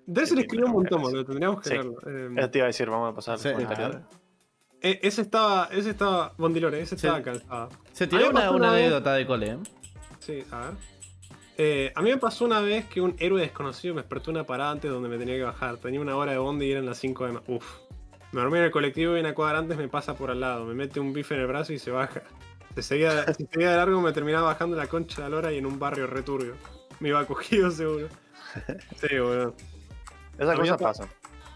De 0.05 0.21
Qué 0.21 0.35
le 0.35 0.41
escribió 0.41 0.65
un 0.67 0.73
montón, 0.73 1.01
boludo. 1.01 1.23
Tendríamos 1.25 1.61
que 1.61 1.69
Sí. 1.69 1.73
leerlo. 1.75 1.93
Eh, 2.05 2.29
eso 2.37 2.49
te 2.51 2.57
iba 2.59 2.65
a 2.65 2.67
decir, 2.67 2.89
vamos 2.89 3.11
a 3.11 3.15
pasar 3.15 3.39
Sí, 3.39 3.47
eh, 4.89 4.99
ese 5.03 5.21
estaba, 5.21 5.67
ese 5.71 5.89
estaba, 5.89 6.33
Bondilore, 6.37 6.79
ese 6.81 6.97
Sí. 6.97 7.07
estaba 7.07 7.21
cansado. 7.23 7.69
Se 7.93 8.07
tiró 8.07 8.29
una, 8.29 8.51
una 8.51 8.71
vez- 8.71 8.81
anécdota 8.81 9.13
de 9.13 9.25
cole, 9.27 9.47
¿eh? 9.51 9.57
Sí, 10.19 10.43
a 10.51 10.59
ver. 10.59 10.69
Eh, 11.57 11.91
a 11.95 12.01
mí 12.01 12.09
me 12.09 12.17
pasó 12.17 12.43
una 12.45 12.59
vez 12.59 12.85
que 12.85 12.99
un 13.01 13.15
héroe 13.19 13.41
desconocido 13.41 13.95
me 13.95 14.01
despertó 14.01 14.29
una 14.31 14.43
parada 14.45 14.71
antes 14.71 14.91
donde 14.91 15.07
me 15.09 15.17
tenía 15.17 15.35
que 15.35 15.43
bajar. 15.43 15.77
Tenía 15.77 16.01
una 16.01 16.15
hora 16.15 16.31
de 16.33 16.37
bondi 16.37 16.65
y 16.65 16.71
eran 16.71 16.85
las 16.85 16.97
5 16.97 17.25
de 17.25 17.31
ma- 17.33 17.41
Uf. 17.47 17.65
Me 18.31 18.41
dormí 18.41 18.57
en 18.57 18.65
el 18.65 18.71
colectivo 18.71 19.15
y 19.15 19.19
una 19.21 19.33
cuadra 19.33 19.59
antes 19.59 19.77
me 19.77 19.87
pasa 19.87 20.15
por 20.15 20.31
al 20.31 20.41
lado. 20.41 20.65
Me 20.65 20.73
mete 20.73 20.99
un 20.99 21.13
bife 21.13 21.33
en 21.35 21.41
el 21.41 21.47
brazo 21.47 21.71
y 21.71 21.79
se 21.79 21.91
baja. 21.91 22.23
Se 22.75 22.81
seguía, 22.81 23.25
si 23.37 23.45
seguía 23.45 23.71
de 23.71 23.77
largo 23.77 24.01
me 24.01 24.11
terminaba 24.11 24.47
bajando 24.47 24.75
la 24.75 24.87
concha 24.87 25.17
de 25.17 25.21
la 25.23 25.29
lora 25.29 25.53
y 25.53 25.57
en 25.59 25.65
un 25.65 25.79
barrio 25.79 26.07
returbio. 26.07 26.55
Me 26.99 27.09
iba 27.09 27.25
cogido 27.25 27.71
seguro. 27.71 28.07
Sí, 29.01 29.17
boludo. 29.19 29.53
Esas 30.37 30.55
cosas 30.59 30.77
pasan. 30.81 31.07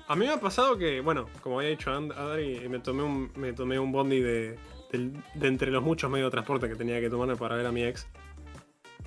A 0.10 0.16
mí 0.16 0.26
me 0.26 0.34
ha 0.34 0.40
pasado 0.40 0.76
que, 0.76 1.02
bueno, 1.02 1.28
como 1.44 1.60
había 1.60 1.70
dicho 1.70 1.92
Adri, 1.92 2.68
me 2.68 2.80
tomé 2.80 3.04
un, 3.04 3.32
me 3.36 3.54
tomé 3.54 3.78
un 3.78 3.92
bondi 3.92 4.20
de, 4.20 4.58
de 4.92 5.48
entre 5.48 5.70
los 5.70 5.84
muchos 5.84 6.10
medios 6.10 6.28
de 6.28 6.32
transporte 6.32 6.68
que 6.68 6.76
tenía 6.76 7.00
que 7.00 7.12
tomarme 7.12 7.36
para 7.36 7.56
ver 7.56 7.68
a 7.68 7.72
mi 7.72 7.84
ex. 7.84 8.08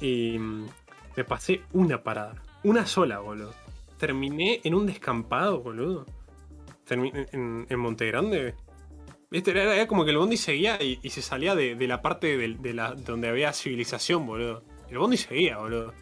Y 0.00 0.38
mm, 0.38 0.68
me 1.16 1.24
pasé 1.24 1.62
una 1.72 2.04
parada. 2.04 2.40
Una 2.62 2.86
sola, 2.86 3.18
boludo. 3.18 3.52
Terminé 3.98 4.60
en 4.62 4.76
un 4.76 4.86
descampado, 4.86 5.60
boludo. 5.60 6.06
Terminé 6.84 7.26
en, 7.32 7.66
en 7.68 7.78
Monte 7.80 8.06
Grande. 8.06 8.54
¿Viste? 9.28 9.50
Era, 9.50 9.84
como 9.88 10.04
que 10.04 10.12
el 10.12 10.18
bondi 10.18 10.36
seguía 10.36 10.80
y, 10.80 10.98
se 11.10 11.20
salía 11.20 11.56
de, 11.56 11.74
la 11.88 12.00
parte 12.00 12.36
de, 12.36 12.74
la, 12.74 12.94
donde 12.94 13.28
había 13.28 13.52
civilización, 13.52 14.24
boludo. 14.24 14.62
El 14.88 14.98
bondi 14.98 15.16
seguía, 15.16 15.58
boludo. 15.58 15.94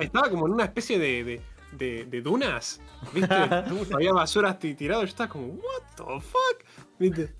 Estaba 0.00 0.30
como 0.30 0.46
en 0.46 0.54
una 0.54 0.64
especie 0.64 0.98
de, 0.98 1.42
de, 1.72 2.04
de- 2.04 2.20
dunas. 2.22 2.80
¿Viste? 3.12 3.34
había 3.94 4.12
basuras 4.12 4.58
ti- 4.58 4.74
tiradas. 4.74 5.02
Yo 5.04 5.08
estaba 5.08 5.28
como, 5.30 5.46
¿What 5.54 5.82
the 5.96 6.20
fuck? 6.20 6.64
¿Viste? 6.98 7.34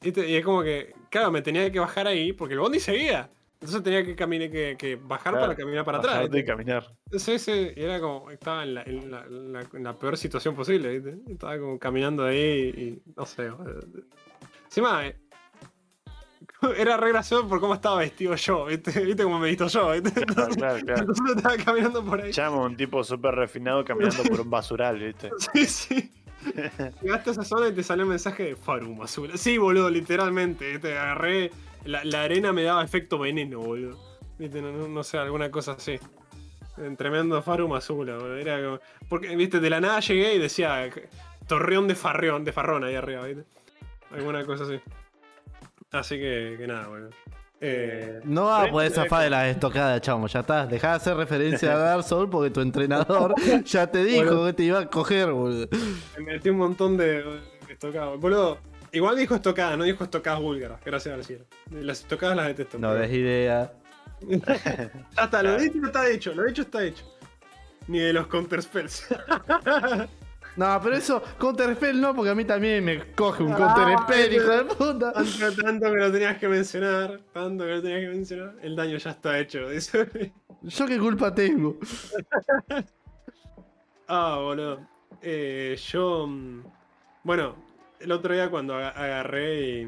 ¿Viste? 0.00 0.28
Y 0.28 0.36
es 0.36 0.44
como 0.44 0.62
que, 0.62 0.94
claro, 1.10 1.30
me 1.30 1.42
tenía 1.42 1.70
que 1.70 1.78
bajar 1.80 2.06
ahí 2.06 2.32
porque 2.32 2.54
el 2.54 2.60
bondi 2.60 2.80
seguía. 2.80 3.30
Entonces 3.58 3.82
tenía 3.82 4.04
que, 4.04 4.14
caminar, 4.14 4.50
que, 4.50 4.76
que 4.78 4.96
bajar 4.96 5.32
Claro, 5.32 5.46
para 5.46 5.56
caminar 5.56 5.84
para 5.84 5.98
atrás. 5.98 6.14
Bajarte 6.16 6.36
y 6.36 6.40
¿viste? 6.42 6.52
caminar. 6.52 6.94
Sí, 7.12 7.38
sí, 7.38 7.72
y 7.74 7.82
era 7.82 7.98
como, 8.00 8.30
estaba 8.30 8.62
en 8.64 8.74
la, 8.74 8.82
en 8.82 9.10
la- 9.10 9.24
en 9.24 9.52
la- 9.52 9.66
en 9.72 9.82
la 9.84 9.94
peor 9.94 10.16
situación 10.18 10.54
posible, 10.54 10.98
¿viste? 10.98 11.18
Estaba 11.32 11.58
como 11.58 11.78
caminando 11.78 12.24
ahí 12.24 13.00
y 13.06 13.10
no 13.16 13.24
sé. 13.24 13.50
Encima, 14.66 15.06
eh, 15.06 15.16
era 16.76 16.96
re 16.96 17.10
gracioso 17.10 17.48
por 17.48 17.60
cómo 17.60 17.74
estaba 17.74 17.98
vestido 17.98 18.34
yo, 18.34 18.66
¿viste? 18.66 19.00
¿Viste 19.04 19.22
cómo 19.24 19.38
me 19.38 19.48
visto 19.48 19.66
yo? 19.68 19.90
¿viste? 19.92 20.24
Claro, 20.24 20.54
claro, 20.54 20.78
claro. 20.84 21.00
Entonces 21.00 21.36
estaba 21.36 21.56
caminando 21.56 22.04
por 22.04 22.20
ahí. 22.20 22.32
Llama 22.32 22.62
un 22.62 22.76
tipo 22.76 23.02
súper 23.04 23.34
refinado 23.34 23.84
caminando 23.84 24.22
por 24.24 24.40
un 24.40 24.50
basural, 24.50 24.98
¿viste? 24.98 25.30
Sí, 25.52 25.64
sí. 25.66 26.12
Llegaste 27.02 27.30
a 27.30 27.32
esa 27.32 27.44
zona 27.44 27.68
y 27.68 27.72
te 27.72 27.82
salió 27.82 28.04
un 28.04 28.10
mensaje 28.10 28.44
de 28.44 28.56
Farum 28.56 29.00
azul. 29.02 29.30
Sí, 29.36 29.58
boludo, 29.58 29.90
literalmente. 29.90 30.78
Te 30.78 30.96
agarré. 30.96 31.50
La, 31.84 32.04
la 32.04 32.22
arena 32.22 32.52
me 32.52 32.62
daba 32.62 32.84
efecto 32.84 33.18
veneno, 33.18 33.60
boludo. 33.60 33.98
Viste, 34.38 34.60
no, 34.62 34.70
no- 34.72 34.88
no 34.88 35.02
sé, 35.04 35.18
alguna 35.18 35.50
cosa 35.50 35.72
así. 35.72 35.98
En 36.78 36.96
tremendo 36.96 37.40
Farum 37.42 37.72
azul, 37.74 37.96
boludo. 37.96 38.36
Era 38.36 38.62
como. 38.62 38.80
Porque, 39.08 39.34
viste, 39.34 39.60
de 39.60 39.70
la 39.70 39.80
nada 39.80 40.00
llegué 40.00 40.34
y 40.34 40.38
decía 40.38 40.88
Torreón 41.48 41.88
de 41.88 41.94
Farreón, 41.94 42.44
de 42.44 42.52
Farrón 42.52 42.84
ahí 42.84 42.94
arriba, 42.94 43.24
viste. 43.24 43.44
Alguna 44.12 44.44
cosa 44.44 44.64
así. 44.64 44.78
Así 45.98 46.16
que, 46.18 46.56
que 46.58 46.66
nada, 46.66 46.88
boludo. 46.88 47.10
Eh, 47.60 48.20
No 48.24 48.44
vas 48.46 48.68
a 48.68 48.70
poder 48.70 48.90
de- 48.90 48.94
zafar 48.96 49.24
de 49.24 49.30
las 49.30 49.46
estocadas, 49.48 50.00
chamo. 50.02 50.26
Ya 50.26 50.40
está. 50.40 50.66
Dejá 50.66 50.90
de 50.90 50.94
hacer 50.96 51.16
referencia 51.16 51.72
a 51.72 51.78
Dark 51.78 52.02
Souls 52.04 52.28
porque 52.30 52.50
tu 52.50 52.60
entrenador 52.60 53.34
ya 53.64 53.86
te 53.86 54.04
dijo 54.04 54.24
Bueno. 54.24 54.44
que 54.46 54.52
te 54.52 54.62
iba 54.64 54.80
a 54.80 54.86
coger, 54.86 55.32
boludo. 55.32 55.68
me 56.18 56.24
metí 56.34 56.50
un 56.50 56.58
montón 56.58 56.96
de, 56.98 57.24
estocadas. 57.70 58.20
Boludo, 58.20 58.58
igual 58.92 59.16
dijo 59.16 59.34
estocada, 59.34 59.76
no 59.76 59.84
dijo 59.84 60.04
estocadas 60.04 60.40
búlgaras. 60.40 60.80
Gracias 60.84 61.14
al 61.14 61.24
cielo. 61.24 61.44
Las 61.70 62.00
estocadas 62.00 62.36
las 62.36 62.46
detesto. 62.48 62.78
No 62.78 62.94
des 62.94 63.10
idea. 63.12 63.72
Ya 65.16 65.24
está, 65.24 65.42
lo 65.42 65.58
dicho 65.58 65.78
está 65.84 66.08
hecho, 66.08 66.34
lo 66.34 66.44
dicho 66.44 66.62
está 66.62 66.82
hecho. 66.84 67.04
Ni 67.88 67.98
de 68.00 68.12
los 68.12 68.26
counterspells. 68.26 69.06
No, 70.56 70.80
pero 70.82 70.96
eso, 70.96 71.22
Counterspell 71.38 72.00
no, 72.00 72.14
porque 72.14 72.30
a 72.30 72.34
mí 72.34 72.44
también 72.44 72.82
me 72.84 73.12
coge 73.12 73.42
un 73.42 73.52
Ah, 73.52 73.56
Counterspell, 73.56 74.30
pero- 74.30 74.42
hijo 74.42 74.50
de 74.56 74.74
puta. 74.74 75.12
tanto, 75.12 75.62
tanto 75.62 75.92
que 75.92 75.98
lo 75.98 76.12
tenías 76.12 76.38
que 76.38 76.48
mencionar. 76.48 77.20
Tanto 77.32 77.64
que 77.64 77.70
lo 77.72 77.82
tenías 77.82 78.00
que 78.00 78.08
mencionar. 78.08 78.54
El 78.62 78.74
daño 78.76 78.96
ya 78.96 79.10
está 79.10 79.38
hecho, 79.38 79.68
dice. 79.68 80.32
¿Yo 80.62 80.86
qué 80.86 80.98
culpa 80.98 81.34
tengo? 81.34 81.76
ah, 84.08 84.38
boludo. 84.40 84.80
Eh, 85.22 85.76
yo. 85.90 86.26
mm, 86.26 86.62
Bueno, 87.24 87.56
el 88.00 88.12
otro 88.12 88.32
día 88.34 88.48
cuando 88.50 88.74
aga- 88.74 88.90
agarré 88.90 89.60
y. 89.82 89.86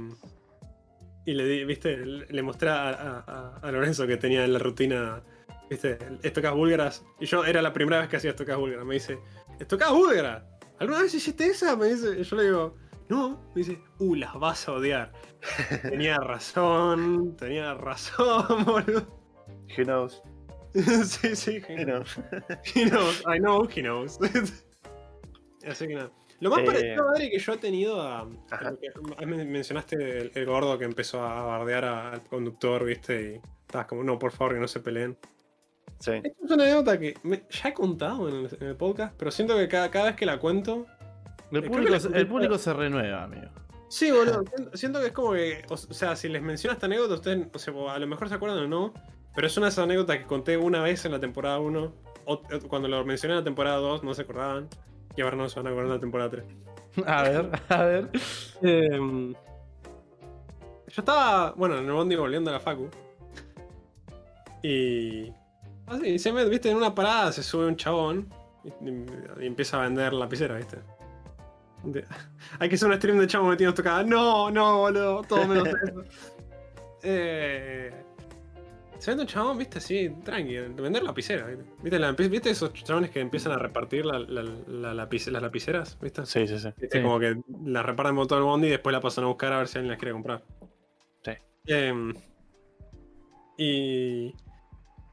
Y 1.24 1.34
le 1.34 1.44
di, 1.44 1.64
viste, 1.64 1.96
le 2.06 2.42
mostré 2.42 2.70
a- 2.70 3.58
a 3.62 3.70
Lorenzo 3.70 4.06
que 4.06 4.16
tenía 4.16 4.44
en 4.46 4.52
la 4.54 4.58
rutina, 4.58 5.22
viste, 5.68 5.98
estocas 6.22 6.54
búlgaras. 6.54 7.04
Y 7.20 7.26
yo 7.26 7.44
era 7.44 7.60
la 7.60 7.72
primera 7.74 8.00
vez 8.00 8.08
que 8.08 8.16
hacía 8.16 8.30
estocas 8.30 8.56
búlgaras. 8.56 8.86
Me 8.86 8.94
dice, 8.94 9.18
¿estocas 9.60 9.90
búlgaras? 9.92 10.42
¿Alguna 10.80 11.02
vez 11.02 11.14
hiciste 11.14 11.46
esa? 11.46 11.76
Me 11.76 11.86
dice, 11.88 12.22
yo 12.22 12.36
le 12.36 12.44
digo, 12.44 12.76
no. 13.09 13.40
Me 13.55 13.62
dice, 13.62 13.80
uh, 13.98 14.14
las 14.14 14.34
vas 14.38 14.68
a 14.68 14.72
odiar. 14.72 15.12
tenía 15.82 16.16
razón, 16.18 17.36
tenía 17.36 17.74
razón, 17.74 18.44
boludo. 18.64 19.06
Who 19.76 19.84
knows? 19.84 20.22
sí, 21.05 21.34
sí, 21.34 21.62
Who 21.68 21.84
knows? 21.84 22.16
He 22.74 22.84
knows, 22.88 23.22
I 23.26 23.38
know 23.38 23.66
he 23.68 23.82
knows. 23.82 24.18
Así 25.66 25.86
que 25.88 25.94
nada. 25.94 26.10
Lo 26.40 26.50
más 26.50 26.60
Eh, 26.60 26.64
parecido, 26.66 27.05
madre, 27.06 27.30
que 27.30 27.38
yo 27.40 27.52
he 27.52 27.56
tenido 27.59 28.00
a. 28.00 28.20
a 28.20 28.62
lo 28.70 28.78
que- 28.78 29.26
mencionaste 29.26 29.96
el, 29.96 30.32
el 30.34 30.46
gordo 30.46 30.78
que 30.78 30.84
empezó 30.84 31.20
a 31.22 31.42
bardear 31.42 31.84
al 31.84 32.22
conductor, 32.22 32.84
¿viste? 32.84 33.32
Y 33.42 33.48
estabas 33.66 33.88
como, 33.88 34.05
no, 34.05 34.18
por 34.20 34.30
favor, 34.30 34.55
que 34.55 34.60
no 34.60 34.68
se 34.68 34.78
peleen. 34.78 35.18
Sí. 36.00 36.12
Esta 36.12 36.28
es 36.28 36.50
una 36.50 36.64
anécdota 36.64 36.98
que 36.98 37.14
me- 37.22 37.42
ya 37.50 37.68
he 37.70 37.74
contado 37.74 38.28
en 38.28 38.34
el, 38.46 38.56
en 38.60 38.66
el 38.68 38.76
podcast, 38.76 39.14
pero 39.18 39.30
siento 39.30 39.56
que 39.56 39.66
cada, 39.68 39.90
cada 39.90 40.06
vez 40.06 40.16
que 40.16 40.26
la 40.26 40.38
cuento. 40.38 40.86
El 41.50 41.64
público, 41.64 41.90
la 41.92 42.00
se- 42.00 42.08
escuché- 42.08 42.16
el 42.18 42.26
público 42.28 42.58
se 42.58 42.72
renueva, 42.72 43.24
amigo. 43.24 43.48
Sí, 43.88 44.10
boludo. 44.10 44.44
siento, 44.54 44.76
siento 44.76 45.00
que 45.00 45.06
es 45.06 45.12
como 45.12 45.32
que. 45.32 45.64
O 45.70 45.76
sea, 45.76 46.14
si 46.14 46.28
les 46.28 46.42
menciono 46.42 46.74
esta 46.74 46.86
anécdota, 46.86 47.14
ustedes, 47.14 47.46
o 47.52 47.58
sea, 47.58 47.74
a 47.94 47.98
lo 47.98 48.06
mejor 48.06 48.28
se 48.28 48.34
acuerdan 48.34 48.58
o 48.58 48.68
no. 48.68 48.94
Pero 49.34 49.46
es 49.46 49.56
una 49.56 49.66
de 49.66 49.70
esas 49.70 49.84
anécdotas 49.84 50.18
que 50.18 50.24
conté 50.24 50.56
una 50.56 50.82
vez 50.82 51.04
en 51.04 51.12
la 51.12 51.20
temporada 51.20 51.58
1. 51.58 51.92
o- 52.26 52.42
cuando 52.68 52.88
lo 52.88 53.02
mencioné 53.06 53.32
en 53.34 53.38
la 53.40 53.44
temporada 53.44 53.76
2, 53.78 54.04
no 54.04 54.12
se 54.14 54.22
acordaban. 54.22 54.68
Y 55.16 55.22
ahora 55.22 55.36
no 55.36 55.48
se 55.48 55.56
van 55.58 55.66
a 55.66 55.70
acordar 55.70 55.86
en 55.86 55.94
la 55.94 56.00
temporada 56.00 56.30
3. 56.30 56.44
A 57.06 57.22
ver, 57.22 57.50
a 57.70 57.82
ver. 57.84 58.10
Em, 58.62 59.32
yo 59.32 61.00
estaba, 61.02 61.52
bueno, 61.52 61.78
en 61.78 61.86
el 61.86 61.92
bondi 61.92 62.14
volviendo 62.16 62.50
a 62.50 62.52
la 62.54 62.60
facu. 62.60 62.88
Y. 64.62 65.32
Así, 65.90 66.19
se 66.19 66.32
me, 66.32 66.44
viste, 66.48 66.70
en 66.70 66.77
una 66.77 66.94
parada 66.94 67.32
se 67.32 67.43
sube 67.43 67.66
un 67.66 67.77
chabón 67.77 68.28
y, 68.65 69.43
y 69.43 69.47
empieza 69.47 69.78
a 69.78 69.82
vender 69.82 70.12
lapicera, 70.12 70.56
viste. 70.56 70.78
De- 71.85 72.05
hay 72.59 72.69
que 72.69 72.74
hacer 72.74 72.89
un 72.89 72.94
stream 72.97 73.19
de 73.19 73.27
chabón 73.27 73.51
metiendo 73.51 73.74
tocada. 73.74 74.02
No, 74.02 74.51
no, 74.51 74.78
boludo, 74.78 75.23
todo 75.23 75.47
menos 75.47 75.69
eso. 75.85 76.02
Eh, 77.02 77.93
se 78.98 79.12
vende 79.12 79.23
un 79.23 79.28
chabón, 79.28 79.56
viste, 79.59 79.78
así, 79.78 80.10
tranqui, 80.24 80.55
de 80.55 80.69
vender 80.70 81.02
lapicera, 81.05 81.47
viste. 81.47 81.65
¿Viste, 81.82 81.98
la- 82.01 82.12
¿Viste 82.12 82.51
esos 82.51 82.73
chabones 82.74 83.10
que 83.10 83.20
empiezan 83.20 83.52
a 83.52 83.56
repartir 83.59 84.05
la- 84.05 84.19
la- 84.19 84.93
lapice- 84.94 85.31
las 85.31 85.40
lapiceras, 85.40 85.97
viste? 86.01 86.27
Sí, 86.27 86.48
sí, 86.48 86.59
sí. 86.59 86.69
Viste, 86.77 86.98
Sí. 86.98 87.02
Como 87.05 87.20
que 87.20 87.40
la 87.65 87.82
reparan 87.85 88.16
por 88.16 88.27
todo 88.27 88.39
el 88.40 88.44
bondi 88.44 88.66
y 88.66 88.70
después 88.70 88.93
la 88.93 89.01
pasan 89.01 89.24
a 89.24 89.28
buscar 89.28 89.52
a 89.52 89.59
ver 89.59 89.69
si 89.69 89.78
alguien 89.78 89.90
las 89.93 89.98
quiere 90.01 90.12
comprar. 90.12 90.43
Sí. 91.24 91.31
Em, 91.66 92.12
y. 93.56 94.35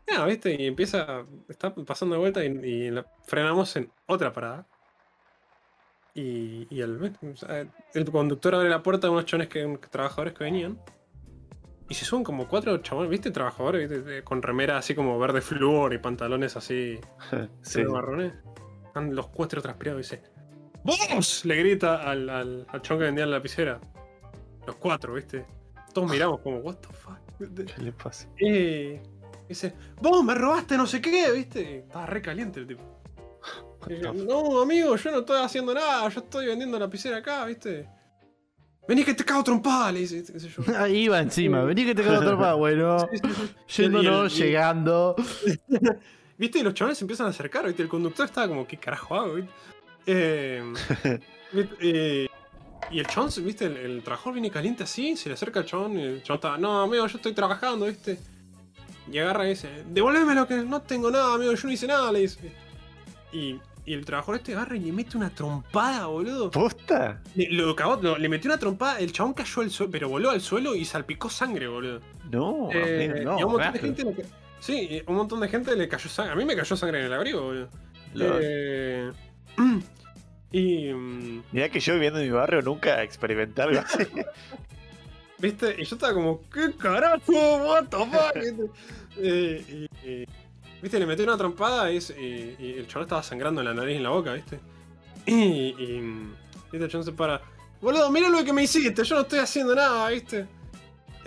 Nada, 0.07 0.25
viste, 0.27 0.55
y 0.61 0.67
empieza. 0.67 1.25
Está 1.49 1.73
pasando 1.73 2.15
de 2.15 2.19
vuelta 2.19 2.43
y, 2.45 2.47
y 2.47 2.91
la- 2.91 3.05
frenamos 3.25 3.75
en 3.75 3.91
otra 4.07 4.31
parada. 4.33 4.67
Y, 6.13 6.67
y 6.73 6.81
el, 6.81 7.13
el 7.93 8.11
conductor 8.11 8.55
abre 8.55 8.69
la 8.69 8.81
puerta 8.81 9.07
a 9.07 9.11
unos 9.11 9.25
chones 9.25 9.49
que, 9.49 9.77
trabajadores 9.89 10.33
que 10.33 10.43
venían. 10.45 10.79
Y 11.89 11.93
se 11.95 12.05
suben 12.05 12.23
como 12.23 12.47
cuatro 12.47 12.77
chabones, 12.77 13.09
¿viste? 13.11 13.31
Trabajadores, 13.31 13.89
¿viste? 13.89 14.01
De- 14.03 14.23
Con 14.23 14.41
remera 14.41 14.77
así 14.77 14.95
como 14.95 15.19
verde 15.19 15.41
flúor 15.41 15.93
y 15.93 15.97
pantalones 15.97 16.55
así 16.55 16.99
Sí. 17.61 17.83
de 17.83 17.89
marrones. 17.89 18.33
Están 18.85 19.13
los 19.13 19.27
cuatro 19.27 19.61
transpirados 19.61 19.99
y 20.11 20.15
dice: 20.15 20.23
¡Vos! 20.83 21.43
Le 21.45 21.55
grita 21.57 22.09
al, 22.09 22.29
al, 22.29 22.65
al 22.69 22.81
chon 22.81 22.97
que 22.97 23.03
vendía 23.05 23.25
la 23.25 23.33
lapicera. 23.37 23.81
Los 24.65 24.77
cuatro, 24.77 25.13
¿viste? 25.13 25.45
Todos 25.93 26.09
miramos 26.09 26.39
como, 26.39 26.57
¿What 26.59 26.75
the 26.77 26.93
fuck? 26.93 27.19
¿Qué 27.37 27.81
le 27.81 27.91
pasa? 27.91 28.27
Y 28.39 28.99
dice: 29.47 29.73
¡Vos 30.01 30.23
me 30.23 30.33
robaste 30.35 30.77
no 30.77 30.85
sé 30.87 31.01
qué! 31.01 31.31
¿Viste? 31.31 31.79
Estaba 31.79 32.05
re 32.05 32.21
caliente 32.21 32.59
el 32.59 32.67
tipo. 32.67 32.83
Yo, 33.87 34.13
no, 34.13 34.61
amigo, 34.61 34.95
yo 34.95 35.11
no 35.11 35.19
estoy 35.19 35.41
haciendo 35.43 35.73
nada, 35.73 36.09
yo 36.09 36.19
estoy 36.21 36.47
vendiendo 36.47 36.79
lapicera 36.79 37.17
acá, 37.17 37.45
¿viste? 37.45 37.87
Vení 38.87 39.03
que 39.03 39.13
te 39.13 39.23
cago 39.23 39.43
trompada, 39.43 39.91
le 39.91 39.99
dice, 40.01 40.23
qué 40.31 40.39
sé 40.39 40.49
yo. 40.49 40.63
Ahí 40.77 41.07
va 41.07 41.19
encima. 41.19 41.63
Vení 41.63 41.85
que 41.85 41.95
te 41.95 42.03
cago 42.03 42.19
otra 42.33 42.53
Bueno, 42.53 42.99
Sí, 43.11 43.17
sí, 43.17 43.33
sí. 43.67 43.81
yéndonos, 43.83 44.37
llegando. 44.37 45.15
¿Viste? 46.37 46.59
Y 46.59 46.63
los 46.63 46.73
chavales 46.73 46.97
se 46.97 47.03
empiezan 47.03 47.27
a 47.27 47.29
acercar, 47.29 47.65
¿viste? 47.65 47.81
El 47.83 47.89
conductor 47.89 48.25
estaba 48.25 48.47
como, 48.47 48.67
¿qué 48.67 48.77
carajo 48.77 49.15
hago? 49.15 49.33
¿viste? 49.35 49.51
Eh. 50.07 50.73
Eh, 51.79 52.27
y 52.91 52.99
el 52.99 53.07
chabón, 53.07 53.31
¿viste? 53.43 53.65
El, 53.65 53.77
el 53.77 54.03
trabajador 54.03 54.33
viene 54.33 54.51
caliente 54.51 54.83
así, 54.83 55.15
se 55.15 55.29
le 55.29 55.33
acerca 55.35 55.61
al 55.61 55.65
chabón 55.65 55.97
y 55.97 56.03
el 56.03 56.23
chabón 56.23 56.37
está, 56.37 56.57
no, 56.57 56.81
amigo, 56.81 57.07
yo 57.07 57.17
estoy 57.17 57.33
trabajando, 57.33 57.85
¿viste? 57.85 58.19
Y 59.11 59.17
agarra 59.19 59.45
y 59.45 59.49
dice, 59.49 59.69
devolveme 59.87 60.33
lo 60.35 60.47
que 60.47 60.55
no 60.57 60.81
tengo 60.81 61.11
nada, 61.11 61.35
amigo, 61.35 61.53
yo 61.53 61.67
no 61.67 61.73
hice 61.73 61.87
nada, 61.87 62.11
le 62.11 62.19
dice. 62.21 62.51
Y, 63.31 63.59
y 63.85 63.93
el 63.93 64.03
trabajador 64.03 64.37
este 64.37 64.53
agarra 64.53 64.75
y 64.75 64.79
le 64.79 64.91
mete 64.91 65.15
una 65.17 65.29
trompada, 65.29 66.07
boludo. 66.07 66.49
¿Posta? 66.49 67.21
Le, 67.35 67.49
lo 67.51 67.75
cagó, 67.75 67.99
lo- 68.01 68.17
le 68.17 68.29
metió 68.29 68.49
una 68.49 68.57
trompada, 68.59 68.99
el 68.99 69.11
chabón 69.11 69.33
cayó 69.33 69.61
al 69.61 69.69
suelo, 69.69 69.91
pero 69.91 70.09
voló 70.09 70.31
al 70.31 70.41
suelo 70.41 70.73
y 70.75 70.85
salpicó 70.85 71.29
sangre, 71.29 71.67
boludo. 71.67 72.01
No, 72.31 72.69
Eh, 72.71 73.11
amigo, 73.11 73.31
no. 73.31 73.39
y 73.39 73.41
a 73.41 73.45
un 73.45 73.51
montón 73.51 73.73
de 73.73 73.79
gajo. 73.79 73.85
gente 73.85 74.03
le 74.05 74.13
ca- 74.15 74.29
Sí, 74.59 75.01
un 75.05 75.15
montón 75.15 75.39
de 75.41 75.47
gente 75.49 75.75
le 75.75 75.87
cayó 75.87 76.09
sangre. 76.09 76.33
A 76.33 76.35
mí 76.35 76.45
me 76.45 76.55
cayó 76.55 76.75
sangre 76.75 76.99
en 77.01 77.05
el 77.05 77.13
abrigo, 77.13 77.41
boludo. 77.43 77.69
Eh, 78.41 79.11
y. 80.51 80.91
mm, 80.93 81.43
Mirá 81.51 81.69
que 81.69 81.79
yo 81.79 81.93
viviendo 81.93 82.19
en 82.19 82.25
mi 82.25 82.31
barrio 82.31 82.61
nunca 82.63 83.03
experimenté 83.03 83.61
algo 83.61 83.79
así. 83.85 84.03
¿Viste? 85.37 85.75
Y 85.79 85.85
yo 85.85 85.95
estaba 85.95 86.13
como, 86.13 86.41
¿qué 86.49 86.71
carajo? 86.77 87.31
¿What 87.33 87.85
the 87.89 87.97
fuck? 87.97 88.35
¿Viste? 88.35 88.69
Eh, 89.17 89.87
y, 90.03 90.09
y- 90.09 90.25
¿Viste? 90.81 90.99
Le 90.99 91.05
metí 91.05 91.23
una 91.23 91.37
trompada 91.37 91.91
y, 91.91 91.97
es- 91.97 92.11
y- 92.17 92.55
y 92.59 92.73
el 92.77 92.87
chabón 92.87 93.03
estaba 93.03 93.23
sangrando 93.23 93.61
en 93.61 93.65
la 93.67 93.73
nariz 93.73 93.93
y 93.95 93.97
en 93.97 94.03
la 94.03 94.09
boca, 94.09 94.33
¿viste? 94.33 94.59
Y. 95.25 95.33
y 95.33 96.01
¿Viste? 96.71 96.85
El 96.85 96.89
chabón 96.89 97.05
se 97.05 97.11
para. 97.11 97.41
boludo, 97.81 98.09
mira 98.11 98.29
lo 98.29 98.43
que 98.43 98.53
me 98.53 98.63
hiciste, 98.63 99.03
yo 99.03 99.15
no 99.15 99.21
estoy 99.21 99.39
haciendo 99.39 99.73
nada, 99.75 100.09
¿viste? 100.09 100.45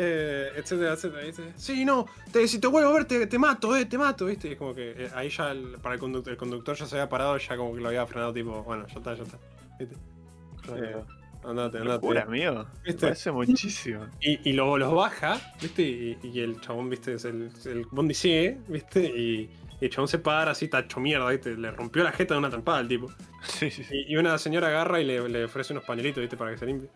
Eh, 0.01 0.51
etcétera, 0.55 0.93
etcétera, 0.93 1.25
¿viste? 1.25 1.53
Sí, 1.57 1.85
no, 1.85 2.07
te, 2.31 2.47
si 2.47 2.61
te 2.61 2.69
vuelvo 2.69 2.91
a 2.91 2.93
ver 2.93 3.05
te, 3.07 3.27
te 3.27 3.37
mato, 3.39 3.75
eh, 3.77 3.85
te 3.87 3.99
mato, 3.99 4.27
¿viste? 4.27 4.49
Y 4.49 4.53
es 4.53 4.59
como 4.59 4.73
que 4.75 4.93
eh, 4.97 5.11
ahí 5.15 5.29
ya 5.29 5.51
el- 5.51 5.77
para 5.83 5.95
el 5.97 6.01
conductor, 6.01 6.31
el 6.33 6.37
conductor 6.39 6.77
ya 6.77 6.87
se 6.87 6.95
había 6.97 7.09
parado, 7.09 7.37
ya 7.37 7.57
como 7.57 7.75
que 7.75 7.81
lo 7.81 7.89
había 7.89 8.07
frenado, 8.07 8.33
tipo, 8.33 8.63
bueno, 8.63 8.87
ya 8.87 8.95
está, 8.95 9.15
ya 9.15 9.23
está. 9.25 9.39
¿Viste? 9.79 9.97
Eh, 10.77 10.95
andate, 11.45 11.79
andate. 11.79 11.85
Locura, 11.85 12.23
amigo. 12.23 12.53
Me 12.55 12.65
¿Viste? 12.85 13.01
parece 13.07 13.31
muchísimo. 13.33 14.07
Y, 14.21 14.49
y 14.51 14.53
luego 14.53 14.79
los 14.79 14.93
baja, 14.95 15.41
¿viste? 15.61 15.83
Y, 15.83 16.19
y 16.23 16.41
el 16.41 16.61
chabón, 16.61 16.91
¿viste? 16.91 17.13
El, 17.13 17.51
el 17.67 17.87
bondi 17.91 18.15
sigue, 18.15 18.59
¿viste? 18.69 19.01
Y, 19.05 19.51
y 19.81 19.85
el 19.85 19.91
chabón 19.91 20.09
se 20.09 20.19
para 20.19 20.51
así, 20.53 20.69
tacho 20.69 21.01
mierda, 21.01 21.29
¿viste? 21.31 21.57
Le 21.57 21.71
rompió 21.71 22.03
la 22.05 22.13
jeta 22.13 22.35
de 22.35 22.39
una 22.39 22.51
trampada 22.51 22.79
al 22.79 22.89
tipo. 22.89 23.11
Sí, 23.45 23.71
sí, 23.71 23.85
sí. 23.85 24.05
Y, 24.09 24.17
una 24.17 24.37
señora 24.39 24.69
agarra 24.69 25.01
y 25.01 25.05
le, 25.05 25.29
le 25.29 25.45
ofrece 25.45 25.73
unos 25.73 25.85
pañuelitos, 25.85 26.21
¿viste? 26.21 26.37
Para 26.37 26.51
que 26.53 26.59
se 26.59 26.67
limpie. 26.67 26.89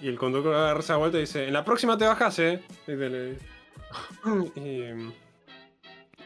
Y 0.00 0.06
el 0.08 0.16
conductor 0.18 0.54
agarra 0.54 0.80
esa 0.80 0.96
vuelta 0.96 1.18
y 1.18 1.22
dice, 1.22 1.46
en 1.48 1.52
la 1.52 1.64
próxima 1.64 1.98
te 1.98 2.04
bajas, 2.06 2.38
¿eh? 2.38 2.60
Le- 2.86 3.36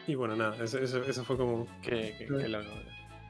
y, 0.07 0.15
bueno, 0.15 0.35
nada, 0.35 0.63
eso, 0.63 0.77
eso- 0.79 1.03
eso 1.03 1.23
fue 1.25 1.37
como... 1.37 1.67
Qué, 1.81 2.15
qué, 2.17 2.27
qué 2.27 2.47
loco. 2.47 2.69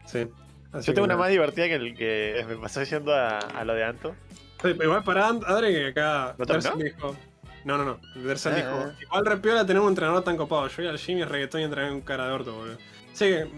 Sí. 0.05 0.27
Así 0.73 0.87
Yo 0.87 0.93
tengo 0.93 1.05
una 1.05 1.13
nada. 1.13 1.19
más 1.25 1.31
divertida 1.31 1.67
que 1.67 1.75
el 1.75 1.95
que 1.95 2.45
me 2.49 2.57
pasó 2.57 2.83
yendo 2.83 3.13
a, 3.13 3.37
a 3.39 3.63
lo 3.63 3.73
de 3.73 3.83
Anto. 3.85 4.13
Igual 4.63 5.03
para 5.03 5.27
Adre 5.27 5.71
que 5.71 5.87
acá 5.87 6.35
¿No 6.37 6.75
dijo. 6.77 7.15
No, 7.65 7.77
no, 7.77 7.85
no. 7.85 7.99
Dersel 8.21 8.53
Ah, 8.53 8.55
dijo. 8.57 8.69
ah. 8.71 8.95
Igual 9.01 9.25
repiola 9.25 9.65
tener 9.65 9.81
un 9.81 9.89
entrenador 9.89 10.23
tan 10.23 10.37
copado. 10.37 10.67
Yo 10.67 10.75
voy 10.77 10.87
al 10.87 10.97
gym 10.97 11.17
y 11.17 11.21
el 11.23 11.29
reggaetón 11.29 11.61
y 11.61 11.63
entrené 11.63 11.91
un 11.91 12.01
cara 12.01 12.27
de 12.27 12.33
orto, 12.33 12.53
boludo. 12.53 12.77
Sí, 13.13 13.25
que, 13.25 13.41
eh, 13.41 13.49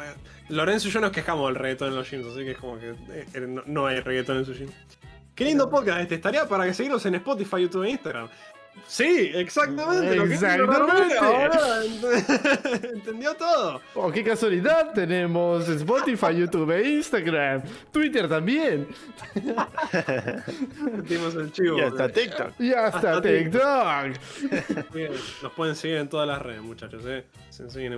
Lorenzo 0.50 0.88
y 0.88 0.92
yo 0.92 1.02
nos 1.02 1.12
quejamos 1.12 1.48
del 1.48 1.56
reggaetón 1.56 1.90
en 1.90 1.96
los 1.96 2.10
gyms, 2.10 2.28
así 2.28 2.46
que 2.46 2.52
es 2.52 2.58
como 2.58 2.80
que 2.80 2.92
eh, 2.92 3.26
eh, 3.34 3.40
no, 3.48 3.64
no 3.66 3.86
hay 3.88 4.00
reggaetón 4.00 4.38
en 4.38 4.46
su 4.46 4.54
gym. 4.54 4.70
Qué 5.36 5.44
lindo 5.46 5.70
podcast 5.70 6.00
este. 6.00 6.16
Estaría 6.16 6.48
para 6.48 6.66
que 6.66 6.74
seguirnos 6.74 7.06
en 7.06 7.16
Spotify, 7.16 7.62
YouTube 7.62 7.84
e 7.84 7.90
Instagram. 7.92 8.30
Sí, 8.86 9.32
exactamente. 9.34 10.16
lo 10.16 10.26
que 10.28 10.34
Exactamente. 10.34 11.28
Entendió 12.94 13.34
todo. 13.36 13.82
Oh, 13.96 14.12
qué 14.12 14.24
casualidad, 14.24 14.94
tenemos 14.94 15.68
Spotify, 15.68 16.36
YouTube 16.38 16.72
e 16.72 16.90
Instagram, 16.90 17.64
Twitter 17.92 18.30
también. 18.30 18.88
Metimos 20.96 21.36
el 21.36 21.52
chivo. 21.52 21.78
Y 21.78 21.82
hasta. 21.82 22.10
TikTok. 22.10 22.60
Y 22.60 22.74
hasta 22.74 23.18
Hasta 23.18 23.22
TikTok. 23.22 24.94
Bien, 24.94 25.12
Nos 25.42 25.52
pueden 25.54 25.76
seguir 25.76 25.98
en 25.98 26.10
todas 26.10 26.28
las 26.28 26.42
redes, 26.42 26.62
muchachos. 26.62 27.04
¿eh? 27.06 27.26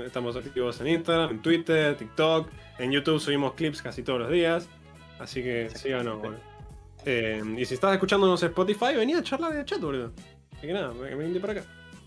Estamos 0.05 0.35
activos 0.35 0.79
en 0.81 0.87
Instagram, 0.87 1.31
en 1.31 1.41
Twitter, 1.41 1.95
TikTok. 1.95 2.49
En 2.79 2.91
YouTube 2.91 3.19
subimos 3.19 3.53
clips 3.53 3.81
casi 3.81 4.03
todos 4.03 4.21
los 4.21 4.31
días. 4.31 4.67
Así 5.19 5.43
que 5.43 5.69
síganos, 5.69 6.19
boludo. 6.19 6.39
Eh, 7.05 7.41
y 7.57 7.65
si 7.65 7.73
estás 7.75 7.93
escuchándonos 7.93 8.41
en 8.43 8.49
Spotify, 8.49 8.95
vení 8.95 9.13
a 9.13 9.23
charlar 9.23 9.53
en 9.53 9.59
el 9.59 9.65
chat, 9.65 9.79
boludo. 9.79 10.11
Así 10.59 10.67
que 10.67 10.73
nada, 10.73 10.91
vení 10.93 11.39
para 11.39 11.53
acá. 11.53 11.63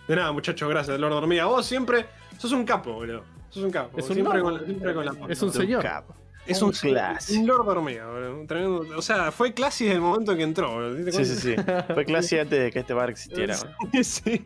De 0.07 0.15
nada, 0.17 0.31
muchachos, 0.33 0.69
gracias, 0.69 0.99
Lord 1.01 1.13
Dormida. 1.13 1.47
Vos 1.47 1.65
siempre 1.67 2.07
sos 2.39 2.53
un 2.53 2.65
capo, 2.65 2.93
boludo. 2.93 3.25
Sos 3.51 3.65
un 3.65 3.71
capo. 3.71 3.99
Es 3.99 4.09
un 4.09 4.15
siempre, 4.15 4.39
capo. 4.41 4.51
con, 4.51 4.65
siempre 4.67 4.95
con 4.95 5.05
la 5.05 5.15
Es 5.29 5.43
un 5.43 5.53
señor. 5.53 5.83
Capo. 5.83 6.15
Es 6.45 6.61
un 6.61 6.69
un, 6.69 6.73
clase. 6.75 7.39
un 7.39 7.47
Lord 7.47 7.65
Dormida, 7.67 8.07
boludo. 8.07 8.35
Un 8.41 8.47
tremendo- 8.47 8.87
o 8.99 9.03
sea, 9.03 9.31
fue 9.33 9.55
clase 9.55 9.85
desde 9.85 9.97
el 9.97 10.03
momento 10.03 10.37
que 10.37 10.43
entró, 10.43 10.73
boludo. 10.73 11.05
¿Te 11.05 11.13
Sí, 11.13 11.25
sí, 11.25 11.37
sí. 11.37 11.57
Fue 11.95 12.05
clase 12.05 12.41
antes 12.43 12.59
de 12.63 12.71
que 12.71 12.81
este 12.81 12.93
bar 12.95 13.11
existiera. 13.11 13.57
¿no? 13.57 14.03
sí. 14.05 14.45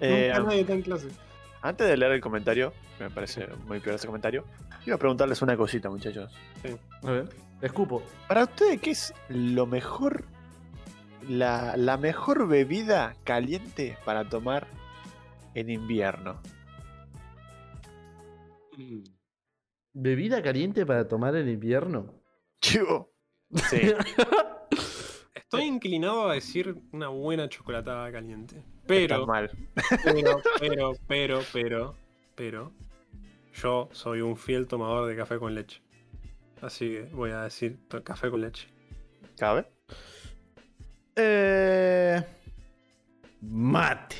Eh, 0.00 0.30
Nunca 0.34 0.48
nadie 0.48 0.60
está 0.60 0.72
en 0.74 0.82
clase. 0.82 1.08
antes 1.62 1.86
de 1.88 1.96
leer 1.96 2.12
el 2.12 2.20
comentario, 2.20 2.72
me 3.00 3.10
parece 3.10 3.46
muy 3.66 3.80
peor 3.80 3.96
ese 3.96 4.06
comentario, 4.06 4.44
quiero 4.84 4.98
preguntarles 4.98 5.42
una 5.42 5.56
cosita, 5.56 5.88
muchachos. 5.90 6.32
A 7.02 7.10
ver, 7.10 7.28
escupo. 7.62 8.02
Para 8.28 8.44
ustedes, 8.44 8.80
¿qué 8.80 8.90
es 8.92 9.12
lo 9.28 9.66
mejor, 9.66 10.24
la, 11.28 11.76
la 11.76 11.96
mejor 11.96 12.48
bebida 12.48 13.16
caliente 13.24 13.96
para 14.04 14.28
tomar 14.28 14.66
en 15.54 15.70
invierno? 15.70 16.40
¿Bebida 19.92 20.42
caliente 20.42 20.84
para 20.84 21.08
tomar 21.08 21.36
en 21.36 21.48
invierno? 21.48 22.12
Chivo. 22.60 23.12
Sí. 23.70 23.80
Estoy 25.34 25.62
inclinado 25.64 26.28
a 26.28 26.34
decir 26.34 26.76
una 26.92 27.08
buena 27.08 27.48
chocolatada 27.48 28.10
caliente. 28.10 28.56
Está 28.56 28.86
Pero, 28.86 29.26
mal. 29.26 29.50
pero, 30.04 30.40
pero, 30.60 30.92
pero, 31.08 31.40
pero, 31.52 31.94
pero, 32.34 32.72
yo 33.54 33.88
soy 33.92 34.20
un 34.20 34.36
fiel 34.36 34.66
tomador 34.66 35.08
de 35.08 35.16
café 35.16 35.38
con 35.38 35.54
leche. 35.54 35.82
Así 36.60 36.90
que 36.90 37.02
voy 37.12 37.30
a 37.30 37.42
decir 37.42 37.78
café 38.04 38.28
con 38.30 38.40
leche. 38.40 38.68
¿Cabe? 39.38 39.66
Eh, 41.16 42.22
mate. 43.40 44.16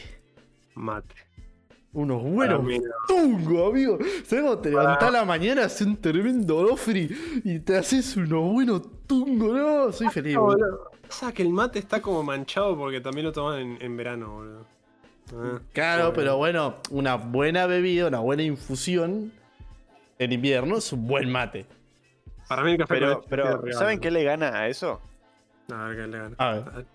Mate. 0.74 1.14
Unos 1.92 2.22
buenos 2.22 2.62
mí, 2.62 2.78
no. 2.78 2.84
tungo, 3.08 3.68
amigo. 3.68 3.98
¿Sabes 4.26 4.60
te 4.60 4.68
levantás 4.68 5.08
a 5.08 5.10
la 5.10 5.24
mañana, 5.24 5.64
haces 5.64 5.86
un 5.86 5.96
tremendo 5.96 6.62
lofri 6.62 7.08
y 7.42 7.58
te 7.60 7.78
haces 7.78 8.16
unos 8.16 8.52
buenos 8.52 9.06
tungo? 9.06 9.54
No, 9.54 9.92
soy 9.92 10.08
feliz, 10.08 10.34
No, 10.34 10.42
boludo. 10.42 10.90
Pasa 11.08 11.32
que 11.32 11.42
el 11.42 11.50
mate 11.50 11.78
está 11.78 12.02
como 12.02 12.22
manchado 12.22 12.76
porque 12.76 13.00
también 13.00 13.24
lo 13.26 13.32
toman 13.32 13.60
en, 13.60 13.78
en 13.80 13.96
verano, 13.96 14.34
boludo. 14.34 14.66
Ah, 15.34 15.58
Claro, 15.72 16.12
pero 16.12 16.36
bueno, 16.36 16.76
una 16.90 17.14
buena 17.16 17.66
bebida, 17.66 18.08
una 18.08 18.18
buena 18.18 18.42
infusión 18.42 19.32
en 20.18 20.32
invierno 20.32 20.76
es 20.76 20.92
un 20.92 21.06
buen 21.06 21.30
mate. 21.30 21.66
Para 22.48 22.62
mí 22.62 22.72
el 22.72 22.78
café 22.78 23.00
Pero. 23.28 23.62
¿saben 23.72 24.00
qué 24.00 24.10
le 24.10 24.22
gana 24.22 24.48
a 24.48 24.68
eso? 24.68 25.00
A 25.72 25.84
ver 25.84 25.96
qué 25.96 26.06
le 26.06 26.18
gana. 26.18 26.36
A 26.38 26.52
ver. 26.54 26.86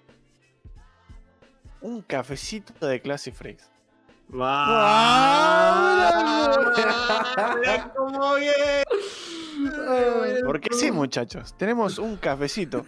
Un 1.82 2.02
cafecito 2.02 2.86
de 2.86 3.02
Classy 3.02 3.32
Freaks. 3.32 3.70
¡Va! 4.34 5.72
Mira 7.60 7.94
cómo 7.96 8.36
viene. 8.36 8.84
Porque 10.46 10.74
sí, 10.74 10.92
muchachos, 10.92 11.56
tenemos 11.58 11.98
un 12.00 12.16
cafecito 12.18 12.86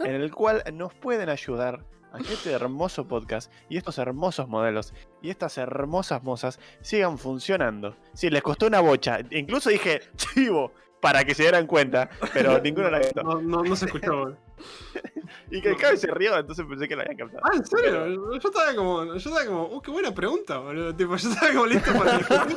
en 0.00 0.14
el 0.14 0.32
cual 0.32 0.62
nos 0.72 0.94
pueden 0.94 1.28
ayudar 1.28 1.84
a 2.12 2.18
que 2.18 2.32
este 2.32 2.50
hermoso 2.50 3.06
podcast 3.06 3.52
y 3.68 3.76
estos 3.76 3.98
hermosos 3.98 4.48
modelos 4.48 4.92
y 5.22 5.30
estas 5.30 5.58
hermosas 5.58 6.22
mozas 6.22 6.58
sigan 6.80 7.18
funcionando. 7.18 7.96
Sí, 8.14 8.30
les 8.30 8.42
costó 8.42 8.66
una 8.66 8.80
bocha. 8.80 9.20
Incluso 9.30 9.70
dije, 9.70 10.00
chivo, 10.16 10.72
para 11.00 11.24
que 11.24 11.34
se 11.34 11.42
dieran 11.44 11.66
cuenta, 11.66 12.10
pero 12.32 12.60
ninguno 12.60 12.90
la. 12.90 13.00
No, 13.22 13.40
no, 13.40 13.62
no 13.62 13.76
se 13.76 13.86
escuchó. 13.86 14.36
Y 15.50 15.60
que 15.60 15.70
el 15.70 15.76
cabe 15.76 15.96
se 15.96 16.06
rió, 16.08 16.38
entonces 16.38 16.64
pensé 16.68 16.88
que 16.88 16.96
la 16.96 17.02
habían 17.02 17.16
captado. 17.16 17.42
Ah, 17.44 17.56
¿en 17.56 17.66
serio? 17.66 18.38
Yo 18.38 18.48
estaba 18.48 18.74
como, 18.74 19.04
yo 19.04 19.16
estaba 19.16 19.44
como, 19.44 19.66
uh, 19.66 19.80
qué 19.80 19.90
buena 19.90 20.14
pregunta, 20.14 20.58
boludo. 20.58 20.94
Tipo, 20.94 21.16
yo 21.16 21.30
estaba 21.30 21.52
como 21.52 21.66
listo 21.66 21.92
para 21.92 22.18
discutir. 22.18 22.56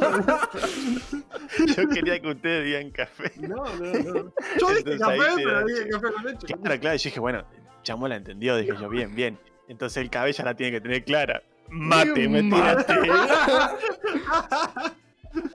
Yo 1.75 1.89
quería 1.89 2.21
que 2.21 2.27
ustedes 2.29 2.65
digan 2.65 2.91
café. 2.91 3.31
No, 3.37 3.55
no, 3.55 3.93
no. 3.93 4.33
Yo 4.59 4.69
dije 4.69 4.97
café, 4.97 5.17
pero 5.35 5.65
dije 5.65 5.89
café 5.89 6.13
con 6.13 6.23
leche. 6.23 6.47
Claro, 6.47 6.79
claro, 6.79 6.97
yo 6.97 7.03
dije, 7.03 7.19
bueno, 7.19 7.45
Chamo 7.83 8.07
la 8.07 8.15
entendió, 8.15 8.55
dije 8.55 8.73
yo, 8.79 8.89
bien, 8.89 9.13
bien. 9.13 9.37
Entonces 9.67 9.97
el 9.97 10.09
cabello 10.09 10.43
la 10.45 10.55
tiene 10.55 10.71
que 10.71 10.81
tener 10.81 11.03
clara. 11.03 11.43
Mate, 11.69 12.29
me 12.29 12.43
tiraste. 12.43 12.93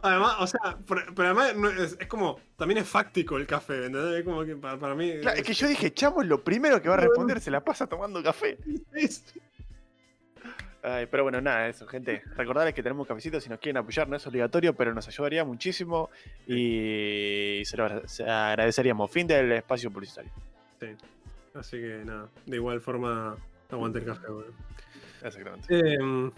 Además, 0.00 0.36
o 0.38 0.46
sea, 0.46 0.78
pero, 0.86 1.02
además 1.18 1.54
es, 1.78 1.96
es 2.00 2.06
como, 2.06 2.40
también 2.56 2.78
es 2.78 2.88
fáctico 2.88 3.36
el 3.36 3.46
café, 3.46 3.86
¿entendés? 3.86 4.20
Es 4.20 4.24
como 4.24 4.44
que 4.44 4.56
para, 4.56 4.78
para 4.78 4.94
mí... 4.94 5.20
Claro, 5.20 5.36
es 5.36 5.44
que 5.44 5.52
yo 5.52 5.68
dije, 5.68 5.92
Chamo 5.92 6.22
es 6.22 6.28
lo 6.28 6.42
primero 6.42 6.80
que 6.80 6.88
va 6.88 6.94
a 6.94 6.98
responder, 6.98 7.40
se 7.40 7.50
la 7.50 7.62
pasa 7.62 7.86
tomando 7.86 8.22
café. 8.22 8.56
Ay, 10.84 11.06
pero 11.06 11.22
bueno, 11.22 11.40
nada, 11.40 11.68
eso, 11.68 11.86
gente. 11.86 12.22
Recordarles 12.36 12.74
que 12.74 12.82
tenemos 12.82 13.04
un 13.04 13.08
cafecito 13.08 13.40
si 13.40 13.48
nos 13.48 13.60
quieren 13.60 13.76
apoyar, 13.76 14.08
no 14.08 14.16
es 14.16 14.26
obligatorio, 14.26 14.74
pero 14.74 14.92
nos 14.92 15.06
ayudaría 15.06 15.44
muchísimo 15.44 16.10
y 16.46 17.62
se 17.64 17.76
lo 17.76 17.84
agradeceríamos. 17.84 19.10
Fin 19.10 19.26
del 19.26 19.52
espacio 19.52 19.92
publicitario. 19.92 20.32
Sí. 20.80 20.88
Así 21.54 21.76
que 21.76 22.02
nada, 22.04 22.28
de 22.46 22.56
igual 22.56 22.80
forma, 22.80 23.36
aguante 23.70 24.00
el 24.00 24.06
café, 24.06 24.26
boludo. 24.26 24.52
Exactamente. 25.22 25.66
Eh, 25.70 26.30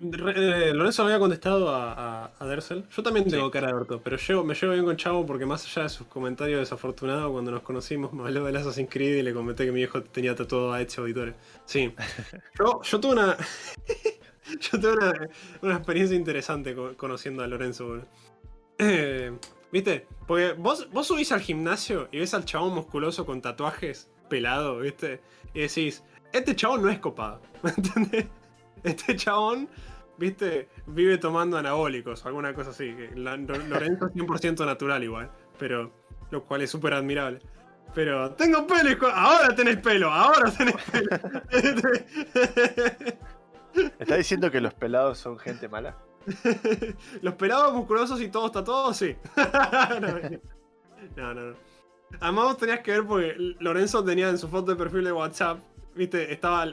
re- 0.00 0.68
eh, 0.70 0.74
Lorenzo 0.74 1.02
había 1.04 1.18
contestado 1.18 1.68
a, 1.70 2.24
a, 2.26 2.32
a 2.38 2.46
Dersel. 2.46 2.84
Yo 2.90 3.02
también 3.02 3.28
tengo 3.28 3.46
Sí. 3.46 3.50
cara 3.52 3.68
de 3.68 3.74
orto, 3.74 4.00
pero 4.02 4.16
llevo, 4.16 4.44
me 4.44 4.54
llevo 4.54 4.72
bien 4.72 4.84
con 4.84 4.96
Chavo 4.96 5.24
porque 5.26 5.46
más 5.46 5.64
allá 5.64 5.84
de 5.84 5.88
sus 5.88 6.06
comentarios 6.06 6.60
desafortunados, 6.60 7.30
cuando 7.32 7.50
nos 7.50 7.62
conocimos 7.62 8.12
me 8.12 8.22
habló 8.22 8.44
del 8.44 8.56
Assassin's 8.56 8.88
Creed 8.90 9.16
y 9.18 9.22
le 9.22 9.32
comenté 9.34 9.64
que 9.64 9.72
mi 9.72 9.82
hijo 9.82 10.02
tenía 10.02 10.34
tatuado 10.34 10.72
a 10.72 10.80
Ezio 10.80 11.02
Auditore. 11.02 11.34
Sí. 11.64 11.94
Yo, 12.58 12.80
yo 12.82 13.00
tuve 13.00 13.12
una. 13.12 13.36
yo 14.60 14.80
tuve 14.80 14.92
una, 14.94 15.12
una 15.62 15.76
experiencia 15.76 16.16
interesante 16.16 16.74
co- 16.74 16.94
conociendo 16.96 17.42
a 17.42 17.46
Lorenzo, 17.46 17.86
boludo. 17.86 18.06
Eh, 18.78 19.32
¿Viste? 19.72 20.06
Porque 20.26 20.52
vos, 20.54 20.88
vos 20.90 21.06
subís 21.06 21.30
al 21.32 21.40
gimnasio 21.40 22.08
y 22.10 22.18
ves 22.18 22.34
al 22.34 22.44
chabón 22.44 22.74
musculoso 22.74 23.24
con 23.24 23.40
tatuajes 23.40 24.10
pelado, 24.28 24.78
¿viste? 24.80 25.20
Y 25.54 25.60
decís, 25.60 26.02
este 26.32 26.56
chabón 26.56 26.82
no 26.82 26.88
es 26.90 26.98
copado, 26.98 27.40
¿me 27.62 27.70
entendés? 27.70 28.26
Este 28.82 29.14
chabón, 29.16 29.68
¿viste? 30.18 30.68
Vive 30.86 31.18
tomando 31.18 31.56
anabólicos 31.58 32.24
o 32.24 32.28
alguna 32.28 32.54
cosa 32.54 32.70
así. 32.70 32.94
la- 33.14 33.36
Lorenzo 33.36 34.06
es 34.06 34.12
100% 34.14 34.64
natural 34.66 35.02
igual, 35.04 35.30
pero 35.58 35.92
lo 36.30 36.44
cual 36.44 36.62
es 36.62 36.70
súper 36.70 36.94
admirable. 36.94 37.40
Pero 37.94 38.30
tengo 38.32 38.66
pelo. 38.66 39.08
Ahora 39.12 39.54
tenés 39.54 39.76
pelo, 39.78 40.10
ahora 40.10 40.50
tenés 40.52 40.76
pelo. 40.92 41.08
¿Estás 43.98 44.18
diciendo 44.18 44.50
que 44.50 44.60
los 44.60 44.74
pelados 44.74 45.18
son 45.18 45.38
gente 45.38 45.68
mala? 45.68 45.96
Los 47.22 47.34
pelados 47.34 47.72
musculosos 47.72 48.20
y 48.20 48.28
todos 48.28 48.52
tatuados, 48.52 48.96
sí. 48.96 49.16
no, 51.16 51.34
no, 51.34 51.36
no. 51.50 51.54
Además 52.20 52.56
tenías 52.58 52.80
que 52.80 52.90
ver 52.92 53.06
porque 53.06 53.34
Lorenzo 53.60 54.04
tenía 54.04 54.28
en 54.28 54.38
su 54.38 54.48
foto 54.48 54.72
de 54.72 54.76
perfil 54.76 55.04
de 55.04 55.12
WhatsApp, 55.12 55.60
viste, 55.94 56.32
estaba, 56.32 56.66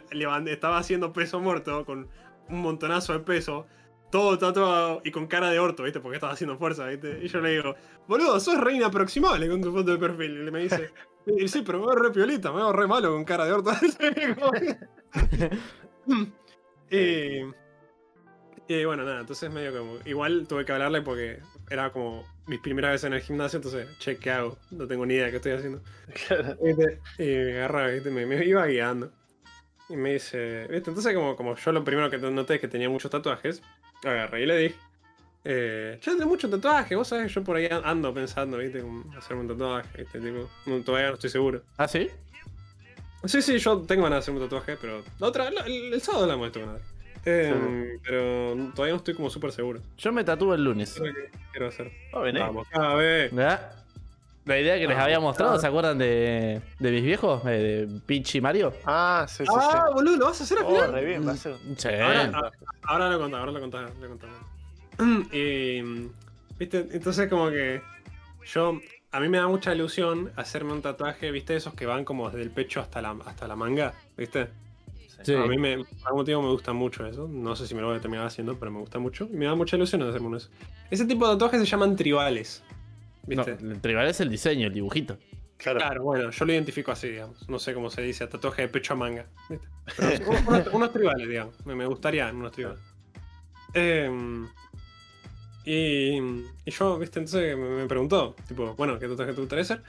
estaba 0.47 0.77
haciendo 0.77 1.13
peso 1.13 1.39
muerto 1.39 1.85
con 1.85 2.09
un 2.49 2.61
montonazo 2.61 3.13
de 3.13 3.19
peso, 3.19 3.65
todo 4.11 4.37
tatuado 4.37 5.01
y 5.03 5.11
con 5.11 5.27
cara 5.27 5.49
de 5.49 5.59
orto, 5.59 5.83
viste, 5.83 5.99
porque 5.99 6.17
estaba 6.17 6.33
haciendo 6.33 6.57
fuerza, 6.57 6.85
viste. 6.87 7.19
Y 7.23 7.27
yo 7.27 7.41
le 7.41 7.51
digo, 7.51 7.75
boludo, 8.07 8.39
sos 8.39 8.59
re 8.59 8.73
inaproximable 8.73 9.49
con 9.49 9.61
tu 9.61 9.71
foto 9.71 9.91
de 9.91 9.97
perfil. 9.97 10.47
Y 10.47 10.51
me 10.51 10.59
dice, 10.59 10.91
"Y 11.25 11.47
sí, 11.47 11.63
pero 11.65 11.79
me 11.79 11.87
veo 11.87 11.95
re 11.95 12.11
piolita, 12.11 12.51
me 12.51 12.57
veo 12.57 12.73
re 12.73 12.87
malo 12.87 13.11
con 13.11 13.25
cara 13.25 13.45
de 13.45 13.53
orto. 13.53 13.71
y, 16.89 16.97
y 16.97 17.45
bueno, 18.85 19.03
nada, 19.03 19.21
entonces 19.21 19.51
medio 19.51 19.77
como. 19.77 19.97
Igual 20.05 20.47
tuve 20.47 20.65
que 20.65 20.71
hablarle 20.71 21.01
porque 21.01 21.39
era 21.69 21.91
como 21.91 22.25
mis 22.47 22.59
primeras 22.59 22.91
veces 22.91 23.05
en 23.05 23.13
el 23.13 23.21
gimnasio, 23.21 23.57
entonces, 23.57 23.87
che, 23.99 24.17
¿qué 24.17 24.31
hago? 24.31 24.57
No 24.71 24.87
tengo 24.87 25.05
ni 25.05 25.15
idea 25.15 25.25
de 25.25 25.31
qué 25.31 25.37
estoy 25.37 25.51
haciendo. 25.53 25.81
Y 27.19 27.23
me 27.23 27.57
agarraba, 27.57 27.87
¿viste? 27.89 28.09
Me, 28.09 28.25
me 28.25 28.45
iba 28.45 28.65
guiando. 28.65 29.11
Y 29.89 29.95
me 29.95 30.13
dice, 30.13 30.67
¿viste? 30.69 30.89
Entonces, 30.89 31.13
como, 31.13 31.35
como 31.35 31.55
yo 31.55 31.71
lo 31.71 31.83
primero 31.83 32.09
que 32.09 32.17
noté 32.17 32.55
es 32.55 32.61
que 32.61 32.67
tenía 32.67 32.89
muchos 32.89 33.11
tatuajes, 33.11 33.61
agarré 34.03 34.43
y 34.43 34.45
le 34.45 34.57
dije, 34.57 34.75
eh, 35.45 35.97
che, 36.01 36.11
tenés 36.11 36.27
muchos 36.27 36.49
tatuajes, 36.51 36.97
vos 36.97 37.07
sabés 37.07 37.33
yo 37.33 37.43
por 37.43 37.55
ahí 37.57 37.67
ando 37.83 38.13
pensando, 38.13 38.57
¿viste? 38.57 38.81
Como 38.81 39.03
hacerme 39.17 39.43
un 39.43 39.47
tatuaje, 39.49 39.89
¿viste? 40.03 40.19
Tipo, 40.19 40.49
no, 40.65 40.81
todavía 40.83 41.09
no 41.09 41.13
estoy 41.15 41.29
seguro. 41.29 41.61
¿Ah, 41.77 41.87
sí? 41.87 42.09
Sí, 43.25 43.41
sí, 43.41 43.57
yo 43.57 43.79
tengo 43.81 44.03
ganas 44.03 44.17
de 44.17 44.19
hacerme 44.19 44.39
un 44.41 44.45
tatuaje, 44.45 44.77
pero 44.79 45.03
la 45.19 45.27
otra, 45.27 45.49
la- 45.51 45.61
el, 45.61 45.93
el 45.93 46.01
sábado 46.01 46.23
hablamos 46.23 46.51
de 46.53 46.59
esto 46.59 46.79
Eh, 47.29 47.99
Pero 48.03 48.55
todavía 48.73 48.93
no 48.93 48.97
estoy 48.97 49.13
como 49.15 49.29
súper 49.29 49.51
seguro. 49.51 49.81
Yo 49.97 50.11
me 50.11 50.23
tatúo 50.23 50.53
el 50.53 50.63
lunes. 50.63 50.93
¿Qué 50.93 51.07
es 51.09 51.13
lo 51.13 51.13
que 51.15 51.29
quiero 51.51 51.67
hacer? 51.67 51.91
Oh, 52.13 52.21
vení. 52.21 52.39
Vamos, 52.39 52.67
cada 52.69 52.95
vez. 52.95 53.33
¿Verdad? 53.33 53.71
La 54.45 54.57
idea 54.57 54.77
que 54.79 54.87
les 54.87 54.97
Ah, 54.97 55.03
había 55.03 55.19
mostrado, 55.19 55.55
ah. 55.55 55.59
¿se 55.59 55.67
acuerdan 55.67 55.97
de, 55.97 56.61
de 56.79 56.91
mis 56.91 57.03
viejos? 57.03 57.41
Eh, 57.45 57.85
De 57.89 57.99
Peach 58.05 58.35
y 58.35 58.39
Mario. 58.41 58.71
Ah, 58.85 59.25
sí, 59.27 59.43
sí, 59.45 59.51
Ah, 59.53 59.87
sí. 59.87 59.93
boludo, 59.93 60.15
¿lo 60.17 60.25
vas 60.27 60.39
a 60.39 60.43
hacer 60.45 60.59
al 60.59 60.63
Oh, 60.63 60.69
final? 60.69 60.93
re 60.93 61.03
bien, 61.05 61.27
va 61.27 61.33
a 61.33 61.35
ser. 61.35 61.55
Sí. 61.75 61.89
Ahora, 61.89 62.31
ah, 62.33 62.51
ahora 62.83 63.09
lo 63.09 63.19
contamos, 63.19 63.39
ahora 63.41 63.51
lo 63.51 63.59
contamos, 63.59 63.91
lo 63.99 64.07
contamos. 64.07 64.37
Y, 65.33 65.81
viste, 66.57 66.87
entonces 66.93 67.29
como 67.29 67.49
que 67.49 67.81
yo, 68.45 68.79
a 69.11 69.19
mí 69.19 69.27
me 69.27 69.37
da 69.37 69.47
mucha 69.49 69.75
ilusión 69.75 70.31
hacerme 70.37 70.71
un 70.71 70.81
tatuaje, 70.81 71.29
viste, 71.31 71.55
esos 71.57 71.73
que 71.73 71.85
van 71.85 72.05
como 72.05 72.29
desde 72.29 72.43
el 72.43 72.49
pecho 72.51 72.79
hasta 72.79 73.01
la, 73.01 73.15
hasta 73.25 73.47
la 73.49 73.57
manga, 73.57 73.93
viste. 74.15 74.47
Sí. 75.23 75.33
A 75.33 75.45
mí 75.45 75.57
me, 75.57 75.77
por 75.79 75.87
algún 76.05 76.19
motivo 76.21 76.41
me 76.41 76.49
gusta 76.49 76.73
mucho 76.73 77.05
eso, 77.05 77.27
no 77.27 77.55
sé 77.55 77.67
si 77.67 77.73
me 77.75 77.81
lo 77.81 77.87
voy 77.87 77.97
a 77.97 77.99
terminar 78.01 78.25
haciendo, 78.27 78.57
pero 78.59 78.71
me 78.71 78.79
gusta 78.79 78.99
mucho. 78.99 79.27
Y 79.31 79.35
me 79.35 79.45
da 79.45 79.55
mucha 79.55 79.75
ilusión 79.75 80.01
hacerme 80.03 80.27
uno 80.27 80.37
de 80.37 80.43
esos. 80.43 80.51
Ese 80.91 81.05
tipo 81.05 81.27
de 81.27 81.33
tatuajes 81.33 81.59
se 81.59 81.65
llaman 81.65 81.95
tribales, 81.95 82.63
No, 83.25 83.43
viste. 83.43 83.57
el 83.65 83.81
tribal 83.81 84.07
es 84.07 84.19
el 84.21 84.29
diseño, 84.29 84.67
el 84.67 84.73
dibujito. 84.73 85.17
Claro. 85.57 85.79
Claro, 85.79 86.03
bueno, 86.03 86.29
yo 86.29 86.45
lo 86.45 86.53
identifico 86.53 86.91
así, 86.91 87.09
digamos. 87.09 87.49
No 87.49 87.57
sé 87.57 87.73
cómo 87.73 87.89
se 87.89 88.03
dice, 88.03 88.27
tatuaje 88.27 88.61
de 88.63 88.67
pecho 88.67 88.93
a 88.93 88.95
manga. 88.95 89.25
¿viste? 89.49 89.67
Pero 89.97 90.29
unos, 90.73 90.93
tribales, 90.93 91.27
digamos. 91.27 91.55
Me, 91.65 91.73
me 91.75 91.87
gustaría 91.87 92.31
unos 92.31 92.51
tribales. 92.51 92.79
Em, 93.73 94.47
y, 95.65 96.17
y 96.65 96.71
yo, 96.71 96.97
viste, 96.99 97.19
entonces 97.19 97.57
me, 97.57 97.69
me 97.69 97.87
preguntó, 97.87 98.35
tipo, 98.47 98.73
bueno, 98.75 98.97
¿qué 98.99 99.07
tatuaje 99.07 99.33
te 99.33 99.39
gustaría 99.41 99.63
hacer? 99.63 99.81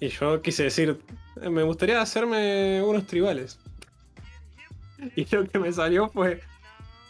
Y 0.00 0.08
yo 0.08 0.42
quise 0.42 0.64
decir, 0.64 0.98
"Eh, 1.40 1.48
me 1.48 1.62
gustaría 1.62 2.00
hacerme 2.00 2.82
unos 2.82 3.06
tribales. 3.06 3.58
Y 5.16 5.26
lo 5.34 5.46
que 5.46 5.58
me 5.58 5.72
salió 5.72 6.08
fue, 6.08 6.40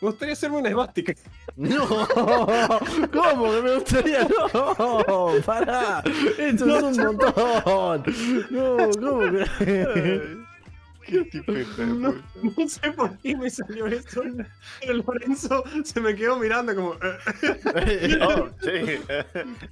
me 0.00 0.08
gustaría 0.08 0.32
hacerme 0.34 0.58
una 0.58 0.68
esvástica. 0.70 1.14
No, 1.56 1.86
¿cómo 3.12 3.52
que 3.52 3.62
me 3.62 3.74
gustaría? 3.76 4.26
No, 4.52 5.28
pará, 5.46 6.02
eso 6.36 6.78
es 6.78 6.82
un 6.82 6.96
montón. 6.96 8.04
No, 8.50 8.76
¿cómo 9.00 9.20
que? 9.30 10.44
Qué 11.06 11.24
tipo 11.26 11.52
de 11.52 11.60
hijo 11.62 11.82
de 11.82 11.86
No, 11.86 12.14
no 12.42 12.68
sé 12.68 12.90
por 12.92 13.16
qué 13.18 13.36
me 13.36 13.48
salió 13.50 13.86
eso, 13.86 14.22
pero 14.80 14.94
Lorenzo 14.94 15.62
se 15.84 16.00
me 16.00 16.14
quedó 16.16 16.38
mirando 16.38 16.74
como... 16.74 16.94
eh. 16.94 18.18
Oh, 18.22 18.48
sí. 18.62 19.00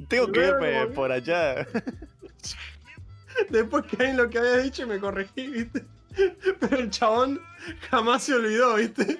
Tengo 0.09 0.30
que 0.30 0.47
irme 0.47 0.86
por 0.89 1.10
allá. 1.10 1.66
Después 3.51 3.84
que 3.86 4.05
en 4.05 4.18
lo 4.18 4.28
que 4.28 4.39
había 4.39 4.59
dicho 4.59 4.86
me 4.86 5.01
corregí, 5.01 5.47
¿viste? 5.48 5.84
Pero 6.60 6.76
el 6.78 6.90
chabón 6.90 7.40
jamás 7.90 8.24
se 8.24 8.34
olvidó, 8.34 8.74
¿viste? 8.76 9.18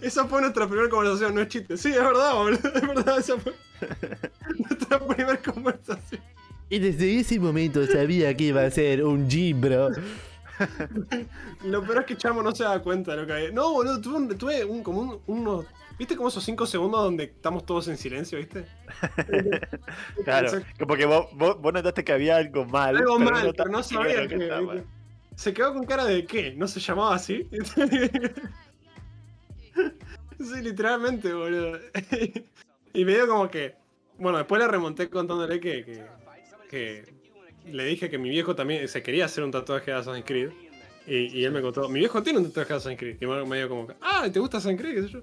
Esa 0.00 0.26
fue 0.26 0.40
nuestra 0.42 0.66
primera 0.68 0.88
conversación, 0.88 1.34
no 1.34 1.40
es 1.40 1.48
chiste. 1.48 1.76
Sí, 1.76 1.88
es 1.90 1.96
verdad, 2.00 2.34
boludo, 2.34 2.60
es 2.74 2.86
verdad, 2.86 3.18
esa 3.18 3.38
fue 3.38 3.54
nuestra 4.58 4.98
primera 5.06 5.36
conversación. 5.38 6.20
Y 6.68 6.78
desde 6.78 7.18
ese 7.20 7.38
momento 7.40 7.86
sabía 7.86 8.36
que 8.36 8.44
iba 8.44 8.62
a 8.62 8.70
ser 8.70 9.04
un 9.04 9.28
gimbro. 9.30 9.90
Lo 11.64 11.82
peor 11.84 11.98
es 12.00 12.06
que 12.06 12.16
Chamo 12.16 12.42
no 12.42 12.54
se 12.54 12.64
da 12.64 12.80
cuenta 12.82 13.12
de 13.12 13.18
lo 13.18 13.26
que 13.26 13.32
hay. 13.32 13.52
No, 13.52 13.72
boludo, 13.72 14.00
tuve, 14.00 14.16
un- 14.16 14.38
tuve 14.38 14.64
un, 14.64 14.82
como 14.82 15.00
un- 15.00 15.20
unos... 15.26 15.66
¿Viste 15.98 16.14
como 16.16 16.28
esos 16.28 16.44
5 16.44 16.66
segundos 16.66 17.02
donde 17.02 17.24
estamos 17.24 17.64
todos 17.64 17.88
en 17.88 17.96
silencio, 17.96 18.36
viste? 18.38 18.66
Claro. 20.24 20.50
que 20.76 20.84
Porque 20.86 21.06
vos, 21.06 21.26
vos, 21.32 21.60
vos 21.60 21.72
notaste 21.72 22.04
que 22.04 22.12
había 22.12 22.36
algo 22.36 22.64
mal. 22.66 22.96
Algo 22.96 23.16
pero 23.18 23.30
mal, 23.30 23.54
pero 23.56 23.70
no 23.70 23.82
sabía 23.82 24.26
que... 24.28 24.36
que. 24.38 24.84
Se 25.36 25.54
quedó 25.54 25.72
con 25.74 25.84
cara 25.84 26.04
de 26.04 26.24
qué, 26.24 26.54
no 26.56 26.66
se 26.66 26.80
llamaba 26.80 27.14
así. 27.14 27.46
sí, 30.40 30.62
literalmente, 30.62 31.32
boludo. 31.32 31.78
y 32.92 33.04
me 33.04 33.12
dio 33.12 33.28
como 33.28 33.48
que. 33.48 33.74
Bueno, 34.18 34.38
después 34.38 34.60
le 34.60 34.66
remonté 34.66 35.10
contándole 35.10 35.60
que, 35.60 35.84
que, 35.84 36.04
que 36.70 37.14
le 37.70 37.84
dije 37.84 38.08
que 38.08 38.16
mi 38.16 38.30
viejo 38.30 38.56
también 38.56 38.88
se 38.88 39.02
quería 39.02 39.26
hacer 39.26 39.44
un 39.44 39.50
tatuaje 39.50 39.90
de 39.90 39.98
Assassin's 39.98 40.24
Creed. 40.26 40.50
Y, 41.06 41.38
y 41.38 41.44
él 41.44 41.52
me 41.52 41.60
contó, 41.60 41.88
mi 41.88 42.00
viejo 42.00 42.22
tiene 42.22 42.38
un 42.38 42.46
tatuaje 42.46 42.72
de 42.72 42.76
Assassin's 42.76 42.98
Creed. 42.98 43.18
Y 43.20 43.26
me 43.26 43.58
dio 43.58 43.68
como, 43.68 43.88
ah, 44.00 44.26
¿te 44.32 44.40
gusta 44.40 44.56
Assassin's 44.56 44.80
Creed? 44.80 45.06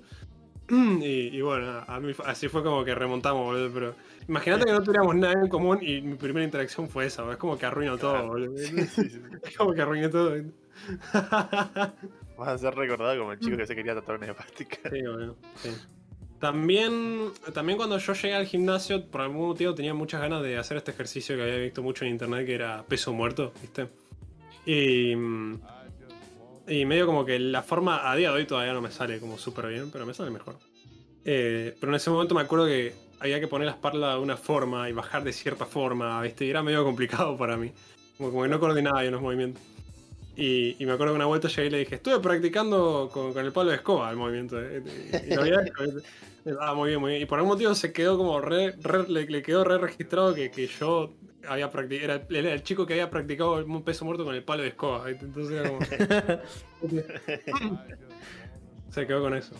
Y, 0.69 1.41
bueno, 1.41 1.83
a 1.85 1.99
mí 1.99 2.13
así 2.25 2.47
fue 2.47 2.63
como 2.63 2.85
que 2.85 2.95
remontamos, 2.95 3.45
boludo. 3.45 3.71
Pero 3.73 3.95
imagínate 4.27 4.65
que 4.65 4.71
no 4.71 4.83
tuviéramos 4.83 5.15
nada 5.15 5.33
en 5.33 5.47
común 5.47 5.79
y 5.81 6.01
mi 6.01 6.15
primera 6.15 6.43
interacción 6.43 6.89
fue 6.89 7.05
esa. 7.05 7.29
Es 7.31 7.37
como 7.37 7.57
que 7.57 7.65
arruino 7.65 7.97
todo, 7.97 8.27
boludo. 8.27 8.57
Sí, 8.57 8.87
sí, 8.87 9.09
sí. 9.09 9.21
Es 9.43 9.57
como 9.57 9.73
que 9.73 9.81
arruiné 9.81 10.09
todo. 10.09 10.35
Vas 12.37 12.47
a 12.47 12.57
ser 12.57 12.75
recordado 12.75 13.17
como 13.19 13.31
el 13.31 13.39
chico 13.39 13.57
que 13.57 13.67
se 13.67 13.75
quería 13.75 13.93
tatuar 13.95 14.17
una 14.17 14.33
plástica. 14.33 14.77
Sí, 14.89 14.99
sí. 15.57 15.69
También, 16.39 17.31
también 17.53 17.77
cuando 17.77 17.97
yo 17.97 18.13
llegué 18.13 18.35
al 18.35 18.45
gimnasio, 18.45 19.05
por 19.05 19.21
algún 19.21 19.47
motivo 19.47 19.73
tenía 19.73 19.93
muchas 19.93 20.19
ganas 20.19 20.43
de 20.43 20.57
hacer 20.57 20.75
este 20.75 20.91
ejercicio 20.91 21.37
que 21.37 21.43
había 21.43 21.57
visto 21.57 21.81
mucho 21.81 22.03
en 22.03 22.11
internet, 22.11 22.45
que 22.45 22.55
era 22.55 22.83
peso 22.83 23.13
muerto, 23.13 23.53
¿viste? 23.61 23.87
Y, 24.65 25.13
y 25.13 26.85
medio 26.85 27.05
como 27.05 27.23
que 27.23 27.39
la 27.39 27.63
forma 27.63 28.11
a 28.11 28.15
día 28.17 28.29
de 28.31 28.35
hoy 28.35 28.45
todavía 28.45 28.73
no 28.73 28.81
me 28.81 28.91
sale 28.91 29.21
como 29.21 29.37
súper 29.37 29.67
bien, 29.67 29.89
pero 29.89 30.05
me 30.05 30.13
sale 30.13 30.31
mejor. 30.31 30.57
Eh, 31.23 31.77
pero 31.79 31.93
en 31.93 31.95
ese 31.95 32.09
momento 32.09 32.35
me 32.35 32.41
acuerdo 32.41 32.65
que 32.65 32.93
había 33.23 33.39
que 33.39 33.47
poner 33.47 33.67
la 33.67 33.73
espalda 33.73 34.13
de 34.15 34.19
una 34.19 34.37
forma 34.37 34.89
y 34.89 34.93
bajar 34.93 35.23
de 35.23 35.33
cierta 35.33 35.65
forma, 35.65 36.21
¿viste? 36.21 36.45
Y 36.45 36.49
era 36.49 36.61
medio 36.61 36.83
complicado 36.83 37.37
para 37.37 37.57
mí. 37.57 37.71
Como, 38.17 38.29
como 38.31 38.43
que 38.43 38.49
no 38.49 38.59
coordinaba 38.59 39.01
bien 39.01 39.13
los 39.13 39.21
movimientos. 39.21 39.61
Y, 40.35 40.75
y 40.79 40.85
me 40.85 40.93
acuerdo 40.93 41.13
que 41.13 41.17
una 41.17 41.25
vuelta 41.27 41.47
llegué 41.47 41.67
y 41.67 41.69
le 41.69 41.77
dije, 41.79 41.95
estuve 41.95 42.19
practicando 42.19 43.09
con, 43.13 43.33
con 43.33 43.45
el 43.45 43.51
palo 43.51 43.69
de 43.69 43.75
escoba 43.77 44.09
el 44.09 44.17
movimiento. 44.17 44.59
eh, 44.59 44.81
Y. 46.45 46.49
Ah, 46.59 46.73
muy 46.73 46.89
bien, 46.89 46.99
muy 46.99 47.11
bien. 47.11 47.23
Y 47.23 47.25
por 47.25 47.37
algún 47.39 47.53
motivo 47.53 47.73
se 47.75 47.93
quedó 47.93 48.17
como 48.17 48.41
re, 48.41 48.73
re- 48.81 49.07
le, 49.07 49.25
le 49.27 49.41
quedó 49.41 49.63
re 49.63 49.77
registrado 49.77 50.33
que, 50.33 50.51
que 50.51 50.67
yo 50.67 51.13
había 51.47 51.69
practicado, 51.71 52.13
era, 52.15 52.25
era 52.29 52.53
el 52.53 52.63
chico 52.63 52.85
que 52.85 52.93
había 52.93 53.09
practicado 53.09 53.59
el 53.59 53.83
peso 53.83 54.03
muerto 54.05 54.25
con 54.25 54.35
el 54.35 54.43
palo 54.43 54.63
de 54.63 54.69
escoba. 54.69 55.09
Entonces 55.09 55.51
era 55.57 55.69
como... 55.69 55.79
se 58.91 59.07
quedó 59.07 59.21
con 59.21 59.35
eso. 59.35 59.53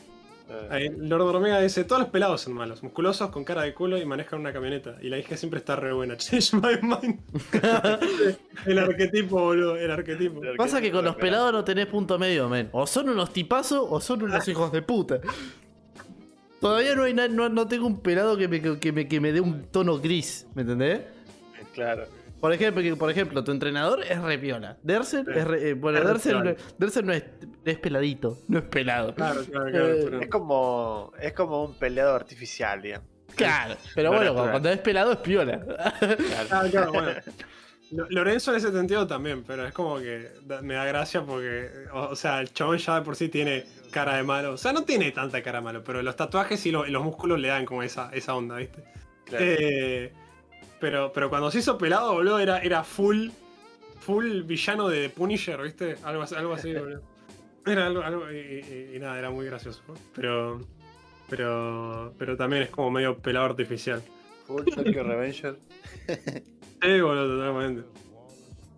Ahí, 0.69 0.89
Lord 0.97 1.35
Omega 1.35 1.59
dice, 1.61 1.83
todos 1.83 2.01
los 2.01 2.09
pelados 2.09 2.41
son 2.41 2.53
malos, 2.53 2.83
musculosos, 2.83 3.29
con 3.29 3.43
cara 3.43 3.63
de 3.63 3.73
culo 3.73 3.97
y 3.97 4.05
manejan 4.05 4.39
una 4.39 4.53
camioneta. 4.53 4.97
Y 5.01 5.09
la 5.09 5.17
hija 5.17 5.37
siempre 5.37 5.59
está 5.59 5.75
re 5.75 5.93
buena. 5.93 6.17
Change 6.17 6.53
my 6.53 6.77
mind. 6.81 7.19
el 8.65 8.79
arquetipo, 8.79 9.39
boludo, 9.39 9.75
el 9.77 9.91
arquetipo. 9.91 10.41
Pasa 10.57 10.81
que 10.81 10.91
con 10.91 11.05
los 11.05 11.15
pelados 11.15 11.51
no 11.51 11.63
tenés 11.63 11.87
punto 11.87 12.17
medio, 12.19 12.49
men. 12.49 12.69
O 12.71 12.87
son 12.87 13.09
unos 13.09 13.31
tipazos 13.31 13.85
o 13.89 13.99
son 13.99 14.23
unos 14.23 14.47
hijos 14.47 14.71
de 14.71 14.81
puta. 14.81 15.19
Todavía 16.59 16.95
no 16.95 17.03
hay 17.03 17.13
no, 17.13 17.49
no 17.49 17.67
tengo 17.67 17.85
un 17.85 17.99
pelado 18.01 18.37
que 18.37 18.47
me, 18.47 18.61
que, 18.79 18.91
me, 18.91 19.07
que 19.07 19.19
me 19.19 19.33
dé 19.33 19.41
un 19.41 19.63
tono 19.63 19.99
gris, 19.99 20.47
¿me 20.55 20.61
entendés? 20.61 21.01
Claro. 21.73 22.05
Por 22.43 22.51
ejemplo, 22.51 22.83
que- 22.83 22.95
por 22.97 23.09
ejemplo, 23.09 23.41
tu 23.41 23.51
entrenador 23.53 24.03
es 24.03 24.21
re 24.21 24.37
piola. 24.37 24.75
Dersen 24.83 25.25
es 25.33 25.47
re, 25.47 25.69
eh, 25.69 25.73
bueno, 25.75 26.01
Dersen, 26.03 26.33
piola. 26.33 26.55
no- 27.07 27.13
es, 27.13 27.23
es 27.63 27.77
peladito, 27.79 28.37
no 28.49 28.59
es 28.59 28.65
pelado. 28.65 29.15
Claro, 29.15 29.45
claro, 29.45 29.71
claro. 29.71 29.87
Eh, 29.93 30.01
pero- 30.03 30.19
Es 30.19 30.27
como, 30.29 31.11
es 31.21 31.31
como 31.31 31.63
un 31.63 31.73
peleado 31.75 32.13
artificial, 32.13 32.81
digamos. 32.81 33.07
Claro, 33.37 33.75
pero 33.95 34.09
No 34.11 34.17
bueno, 34.17 34.31
natural. 34.33 34.51
cuando 34.51 34.69
es 34.71 34.77
pelado 34.79 35.11
es 35.13 35.17
piola. 35.19 35.61
Claro. 35.61 36.69
Claro, 36.69 36.91
bueno. 36.91 37.11
Lo- 37.91 38.07
Lorenzo 38.09 38.51
en 38.51 38.57
ese 38.57 38.73
sentido 38.73 39.07
también, 39.07 39.43
pero 39.45 39.65
es 39.65 39.71
como 39.73 39.99
que 39.99 40.29
me 40.63 40.73
da 40.73 40.83
gracia 40.83 41.21
porque, 41.21 41.69
o, 41.93 42.07
o 42.09 42.15
sea, 42.17 42.41
el 42.41 42.51
chabón 42.51 42.77
ya 42.77 42.95
de 42.95 43.01
por 43.03 43.15
sí 43.15 43.29
tiene 43.29 43.65
cara 43.89 44.17
de 44.17 44.23
malo. 44.23 44.51
O 44.51 44.57
sea, 44.57 44.73
no 44.73 44.83
tiene 44.83 45.11
tanta 45.11 45.41
cara 45.41 45.59
de 45.59 45.63
malo, 45.63 45.81
pero 45.81 46.01
los 46.03 46.15
tatuajes 46.17 46.65
y 46.65 46.71
lo- 46.71 46.85
los 46.87 47.03
músculos 47.05 47.39
le 47.39 47.47
dan 47.47 47.63
como 47.65 47.83
esa, 47.83 48.09
esa 48.11 48.35
onda, 48.35 48.57
¿viste? 48.57 48.83
Claro. 49.23 49.45
Eh, 49.47 50.11
pero, 50.83 51.13
pero 51.13 51.29
cuando 51.29 51.49
se 51.49 51.59
hizo 51.59 51.77
pelado, 51.77 52.11
boludo, 52.11 52.39
era, 52.39 52.59
era 52.59 52.83
full, 52.83 53.29
full 54.01 54.41
villano 54.41 54.89
de 54.89 55.07
Punisher, 55.09 55.61
¿viste? 55.61 55.95
Algo, 56.03 56.23
así- 56.23 56.35
algo 56.35 56.51
así, 56.53 56.73
boludo. 56.73 57.01
Era 57.65 57.85
algo, 57.85 58.01
algo 58.03 58.29
y, 58.29 58.35
y- 58.35 58.95
y 58.97 58.99
nada, 58.99 59.17
era 59.17 59.29
muy 59.29 59.45
gracioso. 59.45 59.81
Pero, 60.13 60.59
pero, 61.29 62.13
pero 62.17 62.35
también 62.35 62.63
es 62.63 62.69
como 62.69 62.91
medio 62.91 63.17
pelado 63.17 63.45
artificial. 63.45 64.03
Full 64.47 64.63
Tokyo 64.75 65.03
Revenger. 65.03 65.55
Sí, 66.81 66.99
boludo, 66.99 67.37
totalmente. 67.37 67.87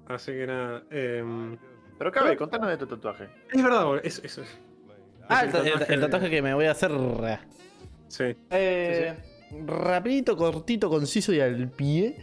Así 0.07 0.31
que 0.33 0.45
nada. 0.45 0.83
em, 0.91 1.57
Pero 1.97 2.11
cabe, 2.11 2.37
contanos 2.37 2.69
de 2.69 2.77
tu 2.77 2.85
tatuaje. 2.85 3.27
es 3.51 3.63
verdad, 3.63 3.85
boludo, 3.85 4.03
eso, 4.03 4.21
eso 4.23 4.43
es. 4.43 4.57
Ah, 5.27 5.45
Es 5.45 5.55
el, 5.55 5.67
el- 5.67 5.85
el 5.95 6.01
tatuaje 6.01 6.29
que 6.29 6.43
me 6.43 6.53
voy 6.53 6.65
a 6.65 6.71
hacer. 6.73 6.91
Sí. 8.09 8.35
Eh, 8.51 9.15
Rapidito, 9.65 10.35
cortito, 10.35 10.89
conciso 10.89 11.33
y 11.33 11.39
al 11.39 11.69
pie. 11.69 12.17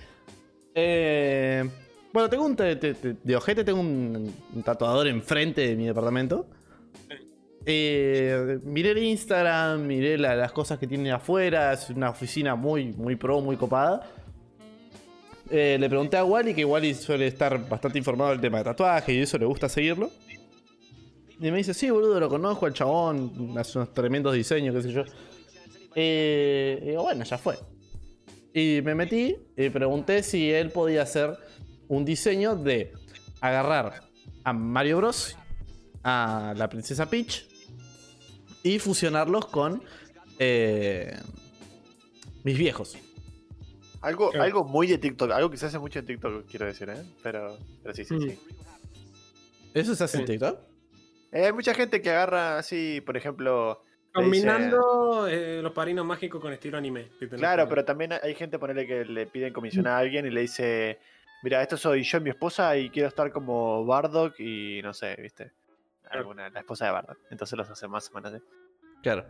Eh, 0.74 1.64
bueno, 2.12 2.28
tengo 2.28 2.44
un. 2.44 2.56
te- 2.56 2.76
te- 2.76 2.94
te- 2.94 3.16
de 3.22 3.36
ojete 3.36 3.64
tengo 3.64 3.80
un, 3.80 4.32
un 4.54 4.62
tatuador 4.62 5.06
enfrente 5.06 5.66
de 5.66 5.76
mi 5.76 5.86
departamento. 5.86 6.46
Eh, 7.64 8.58
miré 8.64 8.90
el 8.90 8.98
Instagram, 8.98 9.86
miré 9.86 10.18
la- 10.18 10.34
las 10.34 10.52
cosas 10.52 10.78
que 10.78 10.86
tiene 10.86 11.10
afuera. 11.12 11.72
Es 11.72 11.90
una 11.90 12.10
oficina 12.10 12.54
muy, 12.54 12.92
muy 12.92 13.16
pro, 13.16 13.40
muy 13.40 13.56
copada. 13.56 14.02
Eh, 15.50 15.76
le 15.78 15.88
pregunté 15.88 16.16
a 16.16 16.24
Wally, 16.24 16.54
que 16.54 16.64
Wally 16.64 16.94
suele 16.94 17.26
estar 17.26 17.68
bastante 17.68 17.98
informado 17.98 18.30
del 18.30 18.40
tema 18.40 18.58
de 18.58 18.64
tatuaje 18.64 19.12
y 19.14 19.18
eso 19.18 19.36
le 19.38 19.44
gusta 19.46 19.68
seguirlo. 19.68 20.10
Y 21.38 21.50
me 21.50 21.58
dice, 21.58 21.74
sí, 21.74 21.90
boludo, 21.90 22.18
lo 22.20 22.28
conozco, 22.28 22.66
el 22.66 22.72
chabón, 22.72 23.54
hace 23.58 23.76
unos 23.78 23.92
tremendos 23.92 24.32
diseños, 24.34 24.74
qué 24.76 24.82
sé 24.82 24.92
yo. 24.92 25.04
Eh, 25.94 26.78
y 26.82 26.86
digo, 26.90 27.02
bueno, 27.02 27.24
ya 27.24 27.38
fue. 27.38 27.58
Y 28.54 28.80
me 28.82 28.94
metí 28.94 29.36
y 29.56 29.70
pregunté 29.70 30.22
si 30.22 30.50
él 30.50 30.70
podía 30.70 31.02
hacer 31.02 31.36
un 31.88 32.04
diseño 32.04 32.56
de 32.56 32.92
agarrar 33.40 34.02
a 34.44 34.52
Mario 34.52 34.98
Bros, 34.98 35.36
a 36.04 36.54
la 36.56 36.68
princesa 36.68 37.08
Peach 37.08 37.46
y 38.62 38.78
fusionarlos 38.78 39.46
con 39.46 39.82
eh, 40.38 41.16
mis 42.44 42.58
viejos. 42.58 42.96
Algo, 44.00 44.30
Claro. 44.30 44.44
algo 44.44 44.64
muy 44.64 44.86
de 44.88 44.98
TikTok, 44.98 45.30
algo 45.30 45.48
que 45.50 45.56
se 45.56 45.66
hace 45.66 45.78
mucho 45.78 46.00
en 46.00 46.06
TikTok, 46.06 46.46
quiero 46.46 46.66
decir, 46.66 46.88
¿eh? 46.90 47.02
Pero, 47.22 47.56
pero 47.82 47.94
sí, 47.94 48.04
sí, 48.04 48.14
Mm. 48.14 48.20
sí. 48.22 48.38
¿Eso 49.74 49.94
se 49.94 50.04
hace 50.04 50.18
en. 50.18 50.24
TikTok? 50.26 50.58
Eh, 51.30 51.46
hay 51.46 51.52
mucha 51.52 51.72
gente 51.72 52.02
que 52.02 52.10
agarra 52.10 52.58
así, 52.58 53.00
por 53.00 53.16
ejemplo. 53.16 53.82
Dice- 54.20 54.46
Combinando 54.46 55.26
eh, 55.28 55.60
los 55.62 55.72
parinos 55.72 56.04
mágicos 56.04 56.40
con 56.40 56.52
estilo 56.52 56.76
anime. 56.78 57.08
Claro, 57.36 57.68
pero 57.68 57.84
también 57.84 58.12
hay 58.12 58.34
gente, 58.34 58.58
ponerle 58.58 58.86
que 58.86 59.04
le 59.04 59.26
piden 59.26 59.52
comisión 59.52 59.86
a 59.86 59.96
alguien 59.98 60.26
y 60.26 60.30
le 60.30 60.42
dice: 60.42 60.98
Mira, 61.42 61.62
esto 61.62 61.76
soy 61.76 62.02
yo 62.02 62.18
y 62.18 62.20
mi 62.20 62.30
esposa 62.30 62.76
y 62.76 62.90
quiero 62.90 63.08
estar 63.08 63.32
como 63.32 63.84
Bardock 63.86 64.38
y 64.38 64.80
no 64.82 64.92
sé, 64.94 65.16
¿viste? 65.20 65.52
Alguna, 66.10 66.50
la 66.50 66.60
esposa 66.60 66.86
de 66.86 66.90
Bardock. 66.92 67.18
Entonces 67.30 67.56
los 67.56 67.70
hace 67.70 67.88
más 67.88 68.10
o 68.10 68.14
menos 68.14 68.34
así. 68.34 68.44
Claro. 69.02 69.24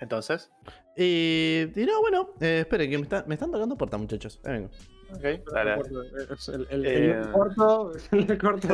Entonces, 0.00 0.50
Y, 0.96 1.62
y 1.74 1.86
no, 1.86 2.00
bueno, 2.02 2.30
eh, 2.40 2.60
espere, 2.60 2.88
que 2.90 2.98
me, 2.98 3.04
está- 3.04 3.24
me 3.26 3.34
están 3.34 3.50
tocando 3.50 3.76
puertas, 3.76 3.98
muchachos. 4.00 4.40
Ahí 4.44 4.52
vengo. 4.52 4.70
ok, 5.14 5.52
dale. 5.52 5.76
Es 6.30 6.48
El, 6.48 6.66
el, 6.70 6.86
Eh. 6.86 7.10
el 7.22 7.32
corto, 7.32 7.92
el 8.12 8.38
corto, 8.38 8.68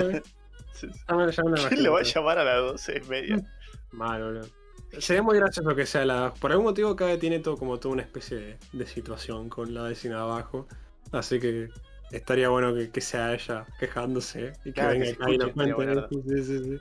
me- 1.17 1.27
lo 1.27 1.69
¿Quién 1.69 1.83
le 1.83 1.89
va 1.89 2.01
a 2.01 2.03
llamar 2.03 2.39
a 2.39 2.45
las 2.45 2.57
12 2.73 3.03
y 3.05 3.09
media? 3.09 3.37
Mal, 3.93 4.23
boludo. 4.23 4.47
Sería 4.99 5.23
muy 5.23 5.37
gracioso 5.39 5.75
que 5.77 5.87
sea 5.87 6.05
la. 6.05 6.35
Por 6.35 6.51
algún 6.51 6.67
motivo, 6.67 6.97
cada 6.97 7.17
tiene 7.19 7.39
todo 7.39 7.57
como 7.57 7.79
toda 7.79 7.93
una 7.95 8.03
especie 8.03 8.37
de, 8.37 8.59
de 8.73 8.87
situación 8.87 9.49
con 9.49 9.73
la 9.73 9.83
vecina 9.83 10.21
abajo. 10.23 10.67
Así 11.13 11.39
que 11.39 11.69
estaría 12.11 12.49
bueno 12.49 12.75
que, 12.75 12.91
que 12.91 13.01
sea 13.01 13.33
ella 13.35 13.67
quejándose 13.79 14.53
y 14.65 14.73
que 14.73 14.73
Claro, 14.73 14.91
venga 14.91 15.07
se 15.07 15.13
acá 15.13 15.31
y 15.31 15.39
lo 15.39 15.47
escuche, 15.47 15.73
cuente. 15.75 16.07
Sí, 16.11 16.43
sí, 16.45 16.65
sí. 16.65 16.81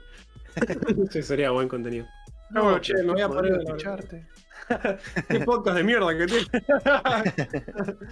Sí, 1.11 1.21
sería 1.23 1.51
buen 1.51 1.67
contenido. 1.67 2.07
No, 2.49 2.63
bueno, 2.63 2.79
che, 2.79 2.93
me 2.95 3.13
voy 3.13 3.21
a 3.21 3.27
poner. 3.29 3.53
escucharte. 3.61 4.27
Qué 5.29 5.39
podcast 5.41 5.77
de 5.77 5.83
mierda 5.83 6.17
que 6.17 6.25
tiene. 6.25 6.47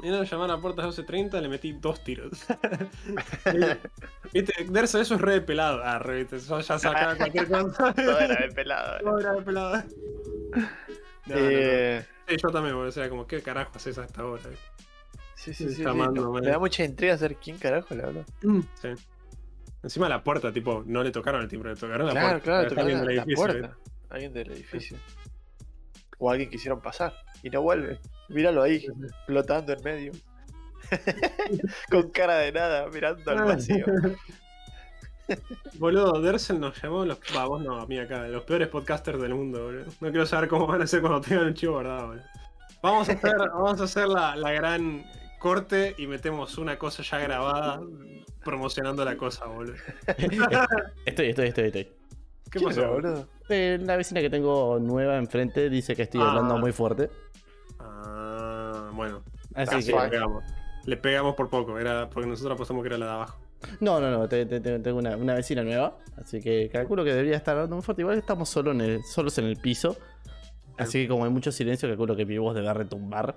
Vinieron 0.00 0.20
a 0.20 0.24
llamar 0.24 0.50
a 0.50 0.58
puertas 0.60 0.98
12.30, 0.98 1.40
le 1.40 1.48
metí 1.48 1.72
dos 1.72 2.02
tiros. 2.04 2.44
Viste, 4.32 4.52
Derso, 4.68 5.00
eso 5.00 5.14
es 5.14 5.20
re 5.20 5.32
de 5.34 5.40
pelado. 5.40 5.80
Ah, 5.82 5.98
re, 5.98 6.18
viste, 6.18 6.36
eso 6.36 6.60
ya 6.60 6.78
sacaba 6.78 7.14
cualquier 7.16 7.48
cosa. 7.48 7.92
Todo 7.94 8.18
era 8.20 8.46
de 8.46 8.52
pelado. 8.52 8.98
Todo 9.02 9.18
era 9.18 9.32
de 9.34 9.42
pelado. 9.42 9.76
No, 9.76 11.34
no, 11.34 11.40
no. 11.40 11.50
Eh, 11.50 12.06
Sí, 12.28 12.36
yo 12.42 12.50
también, 12.50 12.74
o 12.74 12.90
sea, 12.90 13.08
como, 13.08 13.26
¿qué 13.26 13.40
carajo 13.40 13.72
haces 13.74 13.96
a 13.96 14.04
esta 14.04 14.22
hora? 14.22 14.42
Sí, 15.34 15.54
sí, 15.54 15.68
sí. 15.70 15.76
sí, 15.76 15.82
no, 15.82 15.94
man. 15.94 16.12
Me 16.42 16.50
da 16.50 16.58
mucha 16.58 16.84
intriga 16.84 17.16
saber 17.16 17.36
quién 17.36 17.56
carajo 17.56 17.94
le 17.94 18.02
habló. 18.02 18.24
Sí. 18.74 18.88
Encima 19.82 20.10
la 20.10 20.22
puerta, 20.22 20.52
tipo, 20.52 20.82
no 20.84 21.02
le 21.02 21.10
tocaron 21.10 21.40
el 21.40 21.48
timbre, 21.48 21.70
le 21.70 21.76
tocaron 21.80 22.06
la 22.06 22.12
Claro, 22.12 22.28
puerta. 22.28 22.44
claro, 22.44 22.62
Está 22.68 22.74
tocaron 22.82 23.06
la, 23.06 23.12
la 23.14 23.24
puerta. 23.34 23.76
Alguien 24.10 24.32
del 24.34 24.50
edificio. 24.52 24.98
O 26.18 26.30
alguien 26.30 26.50
quisieron 26.50 26.82
pasar 26.82 27.14
y 27.42 27.48
no 27.48 27.62
vuelve. 27.62 27.98
Míralo 28.28 28.62
ahí, 28.62 28.84
flotando 29.26 29.72
en 29.72 29.82
medio. 29.82 30.12
Con 31.90 32.10
cara 32.10 32.36
de 32.38 32.52
nada, 32.52 32.88
mirando 32.88 33.30
al 33.30 33.44
vacío. 33.44 33.84
Boludo, 35.78 36.20
Dersel 36.22 36.58
nos 36.58 36.80
llamó 36.82 37.04
los. 37.04 37.18
Va, 37.36 37.44
vos 37.46 37.62
no, 37.62 37.78
a 37.80 37.86
mí 37.86 37.98
acá, 37.98 38.26
los 38.28 38.44
peores 38.44 38.68
podcasters 38.68 39.20
del 39.20 39.34
mundo, 39.34 39.62
boludo. 39.64 39.84
No 40.00 40.10
quiero 40.10 40.24
saber 40.24 40.48
cómo 40.48 40.66
van 40.66 40.80
a 40.82 40.86
ser 40.86 41.00
cuando 41.02 41.20
tengan 41.20 41.46
un 41.48 41.54
chivo 41.54 41.74
guardado, 41.74 42.06
boludo. 42.08 42.22
Vamos 42.82 43.08
a 43.08 43.12
hacer, 43.12 43.36
vamos 43.52 43.80
a 43.80 43.84
hacer 43.84 44.08
la, 44.08 44.36
la 44.36 44.52
gran 44.52 45.04
corte 45.38 45.94
y 45.98 46.06
metemos 46.06 46.56
una 46.56 46.78
cosa 46.78 47.02
ya 47.02 47.18
grabada 47.18 47.80
promocionando 48.42 49.04
la 49.04 49.16
cosa, 49.18 49.44
boludo. 49.46 49.74
Estoy, 50.06 51.28
estoy, 51.28 51.48
estoy, 51.48 51.64
estoy. 51.66 51.84
¿Qué 51.84 51.92
¿Quién 52.60 52.64
pasó, 52.64 52.80
era, 52.80 52.90
boludo? 52.90 53.10
boludo? 53.12 53.28
Eh, 53.50 53.78
la 53.82 53.96
vecina 53.96 54.22
que 54.22 54.30
tengo 54.30 54.78
nueva 54.80 55.18
enfrente 55.18 55.68
dice 55.68 55.94
que 55.94 56.02
estoy 56.02 56.22
Ah. 56.22 56.28
hablando 56.30 56.56
muy 56.56 56.72
fuerte. 56.72 57.10
Bueno. 58.98 59.22
Así 59.54 59.86
que. 59.92 59.98
le 59.98 60.08
pegamos. 60.08 60.44
Le 60.84 60.96
pegamos 60.96 61.34
por 61.36 61.48
poco, 61.48 61.78
era 61.78 62.10
porque 62.10 62.28
nosotros 62.28 62.54
apostamos 62.54 62.82
que 62.82 62.88
era 62.88 62.98
la 62.98 63.06
de 63.06 63.12
abajo. 63.12 63.38
No, 63.80 64.00
no, 64.00 64.10
no, 64.10 64.28
te- 64.28 64.44
te- 64.46 64.60
te- 64.60 64.78
tengo 64.80 64.98
una, 64.98 65.16
una 65.16 65.34
vecina 65.34 65.62
nueva. 65.62 65.96
Así 66.16 66.40
que 66.40 66.68
calculo 66.72 67.04
que 67.04 67.10
debería 67.10 67.36
estar 67.36 67.54
hablando 67.54 67.76
muy 67.76 67.82
fuerte. 67.84 68.02
Igual 68.02 68.18
estamos 68.18 68.48
solo 68.48 68.72
en 68.72 68.80
el- 68.80 69.02
solos 69.04 69.38
en 69.38 69.44
el 69.46 69.56
piso. 69.56 69.96
Así 70.76 71.02
que 71.02 71.08
como 71.08 71.24
hay 71.24 71.30
mucho 71.30 71.50
silencio, 71.52 71.88
calculo 71.88 72.14
que 72.16 72.24
mi 72.26 72.38
voz 72.38 72.54
debe 72.54 72.72
retumbar. 72.74 73.36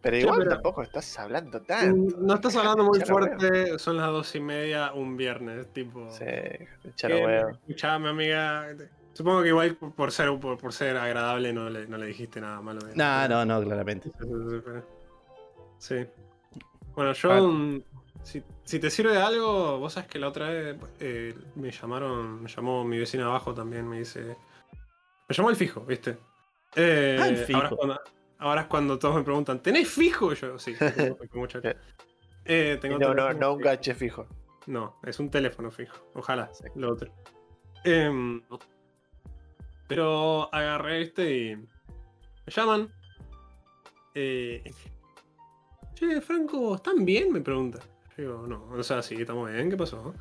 Pero 0.00 0.16
igual 0.16 0.38
pero- 0.38 0.50
tampoco 0.50 0.82
estás 0.82 1.18
hablando 1.18 1.60
tanto. 1.62 2.16
No 2.18 2.34
estás 2.34 2.54
hablando 2.56 2.84
muy 2.84 3.00
fuerte, 3.00 3.78
son 3.78 3.96
las 3.96 4.06
dos 4.08 4.34
y 4.36 4.40
media 4.40 4.92
un 4.92 5.16
viernes, 5.16 5.72
tipo. 5.72 6.08
Sí. 6.10 6.24
Escuchame, 6.84 8.08
amiga. 8.08 8.76
Supongo 9.18 9.42
que 9.42 9.48
igual 9.48 9.74
por- 9.74 10.12
ser, 10.12 10.28
por, 10.38 10.56
por 10.58 10.72
ser 10.72 10.96
agradable 10.96 11.52
no 11.52 11.68
le, 11.68 11.88
no 11.88 11.98
le 11.98 12.06
dijiste 12.06 12.40
nada 12.40 12.60
malo. 12.60 12.78
de- 12.86 12.94
No, 12.94 13.26
no, 13.26 13.44
no, 13.44 13.60
claramente. 13.60 14.12
Sí. 15.78 16.06
Bueno, 16.94 17.12
yo. 17.14 17.80
Si, 18.22 18.44
si 18.62 18.78
te 18.78 18.90
sirve 18.90 19.10
de 19.12 19.20
algo, 19.22 19.80
vos 19.80 19.92
sabes 19.94 20.08
que 20.08 20.20
la 20.20 20.28
otra 20.28 20.50
vez 20.50 20.76
eh, 21.00 21.34
me 21.56 21.72
llamaron, 21.72 22.42
me 22.42 22.48
llamó 22.48 22.84
mi 22.84 22.96
vecina 22.96 23.26
abajo 23.26 23.52
también, 23.52 23.88
me 23.88 23.98
dice. 23.98 24.36
Me 25.28 25.34
llamó 25.34 25.50
el 25.50 25.56
fijo, 25.56 25.80
¿viste? 25.80 26.16
Eh, 26.76 27.18
Ah, 27.20 27.28
el 27.28 27.36
fijo. 27.38 27.58
Ahora, 27.58 27.70
es 27.70 27.76
cuando, 27.76 28.00
ahora 28.38 28.60
es 28.60 28.66
cuando 28.68 28.98
todos 29.00 29.16
me 29.16 29.22
preguntan, 29.24 29.60
¿tenés 29.60 29.88
fijo? 29.88 30.32
Yo, 30.34 30.60
sí, 30.60 30.76
muchacho. 31.32 31.68
Eh, 32.44 32.74
Y 32.76 32.80
tengo 32.80 32.98
no, 33.00 33.14
no, 33.14 33.32
no 33.32 33.52
un 33.54 33.60
gache 33.60 33.94
fijo. 33.96 34.28
No, 34.66 35.00
es 35.02 35.18
un 35.18 35.28
teléfono 35.28 35.72
fijo. 35.72 35.96
Ojalá, 36.14 36.48
Sí. 36.54 36.64
lo 36.76 36.92
otro. 36.92 37.10
Em, 37.84 38.42
pero 39.88 40.54
agarré 40.54 41.02
este 41.02 41.36
y. 41.36 41.56
Me 41.56 41.66
llaman. 42.54 42.92
Eh, 44.14 44.62
che, 45.94 46.20
Franco, 46.20 46.76
¿están 46.76 47.04
bien? 47.04 47.32
Me 47.32 47.40
pregunta. 47.40 47.80
Yo 48.16 48.22
digo, 48.24 48.46
no, 48.46 48.64
o 48.70 48.82
sea, 48.82 49.02
sí, 49.02 49.14
estamos 49.16 49.50
bien, 49.50 49.70
¿qué 49.70 49.76
pasó? 49.76 50.14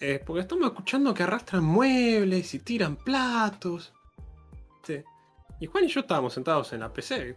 "Eh, 0.00 0.22
porque 0.24 0.40
estamos 0.40 0.66
escuchando 0.66 1.12
que 1.14 1.22
arrastran 1.22 1.62
muebles 1.64 2.54
y 2.54 2.58
tiran 2.60 2.96
platos. 2.96 3.92
¿viste? 4.78 5.04
Y 5.60 5.66
Juan 5.66 5.84
y 5.84 5.88
yo 5.88 6.00
estábamos 6.00 6.32
sentados 6.32 6.72
en 6.72 6.80
la 6.80 6.92
PC. 6.92 7.36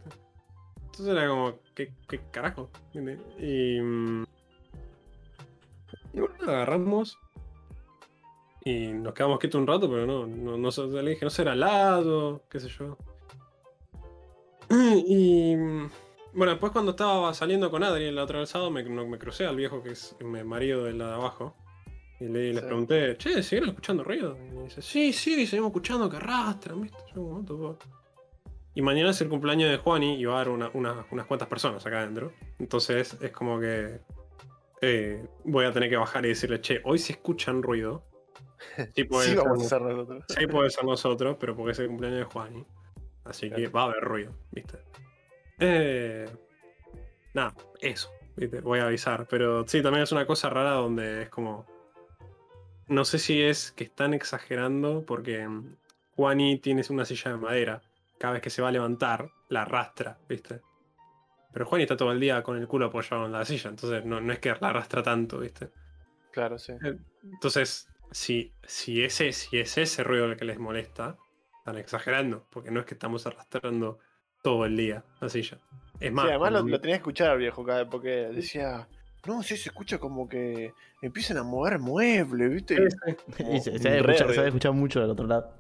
Entonces 0.86 1.08
era 1.08 1.28
como, 1.28 1.60
¿qué, 1.76 1.92
qué 2.08 2.22
carajo? 2.32 2.70
Y. 2.94 3.80
mm, 3.82 4.24
y 6.14 6.20
bueno, 6.20 6.36
agarramos. 6.48 7.18
Y 8.66 8.88
nos 8.88 9.14
quedamos 9.14 9.40
quietos 9.40 9.60
un 9.60 9.68
rato, 9.68 9.90
pero 9.90 10.06
no, 10.06 10.26
no, 10.26 10.58
no, 10.58 11.02
le 11.02 11.10
dije, 11.12 11.26
no 11.26 11.30
será 11.30 11.52
al 11.52 11.60
lado, 11.60 12.44
qué 12.50 12.60
sé 12.60 12.70
yo. 12.70 12.98
Y 15.06 15.56
bueno, 16.36 16.52
después 16.52 16.72
cuando 16.72 16.92
estaba 16.92 17.34
saliendo 17.34 17.70
con 17.70 17.84
Adri 17.84 18.06
el 18.06 18.18
otro 18.18 18.44
sábado, 18.46 18.72
me, 18.72 18.84
me 18.84 19.18
crucé 19.20 19.46
al 19.46 19.56
viejo 19.56 19.84
que 19.84 19.92
es 19.92 20.16
mi 20.22 20.44
marido 20.44 20.84
de 20.86 20.94
la 20.94 21.08
de 21.10 21.14
abajo. 21.14 21.56
Y 22.20 22.26
le, 22.26 22.54
les 22.54 22.62
Sí. 22.62 22.66
pregunté, 22.66 23.18
che, 23.18 23.44
¿siguen 23.44 23.70
escuchando 23.70 24.04
ruido? 24.04 24.38
Y 24.50 24.56
me 24.56 24.64
dice, 24.64 24.82
sí, 24.82 25.12
sí, 25.14 25.46
seguimos 25.46 25.70
escuchando 25.70 26.10
que 26.10 26.18
arrastran, 26.18 26.82
¿viste? 26.82 26.98
Y 28.76 28.82
mañana 28.82 29.10
es 29.12 29.22
el 29.22 29.30
cumpleaños 29.30 29.70
de 29.70 29.78
Juani 29.78 30.16
y 30.16 30.26
va 30.26 30.34
a 30.38 30.42
haber 30.42 30.50
una- 30.54 30.72
una- 30.74 31.06
unas 31.12 31.26
cuantas 31.28 31.48
personas 31.48 31.86
acá 31.86 32.00
adentro. 32.00 32.32
Entonces 32.60 33.18
es 33.22 33.32
como 33.32 33.60
que 33.60 34.00
eh, 34.86 35.26
voy 35.46 35.66
a 35.66 35.72
tener 35.72 35.90
que 35.90 35.96
bajar 35.98 36.26
y 36.26 36.30
decirle, 36.30 36.60
che, 36.62 36.82
hoy 36.84 36.98
se 36.98 37.14
escuchan 37.14 37.62
ruido. 37.62 38.04
Sí, 38.96 39.04
puede 39.06 39.26
Sí, 39.26 39.30
ser 39.34 39.40
vamos 39.40 39.64
a 39.64 39.66
hacer 39.66 39.82
nosotros. 39.82 40.26
Sí, 40.28 40.48
puede 40.48 40.70
ser 40.70 40.86
nosotros, 40.86 41.38
pero 41.40 41.56
porque 41.56 41.72
es 41.72 41.80
el 41.80 41.88
cumpleaños 41.88 42.20
de 42.20 42.26
Juani. 42.26 42.66
Así 43.26 43.50
que 43.50 43.68
va 43.68 43.82
a 43.82 43.86
haber 43.86 44.04
ruido, 44.04 44.34
¿viste? 44.52 44.80
Eh, 45.60 46.30
nada, 47.34 47.54
eso, 47.80 48.12
¿viste? 48.36 48.60
Voy 48.60 48.80
a 48.80 48.86
avisar. 48.88 49.28
Pero 49.30 49.66
sí, 49.68 49.82
también 49.82 50.04
es 50.04 50.12
una 50.12 50.26
cosa 50.26 50.50
rara 50.50 50.72
donde 50.72 51.24
es 51.24 51.30
como. 51.30 51.66
No 52.88 53.06
sé 53.06 53.18
si 53.18 53.42
es 53.42 53.72
que 53.72 53.86
están 53.86 54.14
exagerando 54.14 55.06
porque 55.06 55.48
Juani 56.16 56.60
tiene 56.60 56.84
una 56.90 57.06
silla 57.06 57.32
de 57.32 57.38
madera. 57.38 57.82
Cada 58.20 58.34
vez 58.34 58.42
que 58.42 58.50
se 58.50 58.62
va 58.62 58.70
a 58.70 58.72
levantar, 58.72 59.32
la 59.50 59.62
arrastra, 59.64 60.18
¿viste? 60.28 60.62
Pero 61.54 61.66
Juani 61.66 61.84
está 61.84 61.96
todo 61.96 62.12
el 62.12 62.20
día 62.20 62.42
con 62.44 62.58
el 62.58 62.68
culo 62.68 62.88
apoyado 62.88 63.26
en 63.26 63.32
la 63.32 63.46
silla, 63.46 63.70
entonces 63.70 64.04
no, 64.06 64.20
no 64.20 64.34
es 64.34 64.40
que 64.40 64.50
la 64.50 64.70
arrastra 64.70 65.04
tanto, 65.04 65.40
¿viste? 65.40 65.70
Claro, 66.32 66.58
sí. 66.58 66.74
Entonces, 67.24 67.88
si, 68.14 68.54
si, 68.66 69.04
ese, 69.04 69.34
si 69.34 69.60
es 69.60 69.78
ese 69.78 70.04
ruido 70.04 70.26
el 70.26 70.38
que 70.38 70.46
les 70.46 70.60
molesta, 70.60 71.18
están 71.58 71.78
exagerando, 71.78 72.46
porque 72.50 72.72
no 72.72 72.80
es 72.80 72.86
que 72.86 72.94
estamos 72.94 73.26
arrastrando 73.26 74.00
todo 74.42 74.66
el 74.66 74.78
día 74.78 75.04
la 75.20 75.30
silla. 75.30 75.60
Es 76.00 76.12
más, 76.12 76.26
sí, 76.26 76.30
además 76.30 76.52
lo, 76.52 76.68
lo 76.68 76.80
tenía 76.80 76.98
que 76.98 77.02
escuchar 77.02 77.32
al 77.32 77.40
viejo 77.40 77.66
cada 77.66 77.80
vez, 77.80 77.88
porque 77.90 78.10
decía, 78.10 78.88
no, 79.26 79.42
sí, 79.42 79.58
se 79.58 79.70
escucha 79.70 79.98
como 79.98 80.28
que 80.28 80.74
empiezan 81.02 81.38
a 81.38 81.44
mover 81.44 81.80
muebles, 81.80 82.52
¿viste? 82.52 82.90
Sí, 82.90 82.98
sí. 83.38 83.44
Y 83.52 83.60
se, 83.62 83.80
se 83.80 83.90
debe 83.90 84.48
escuchar 84.48 84.74
mucho 84.74 85.00
del 85.00 85.10
otro 85.10 85.26
lado. 85.26 85.54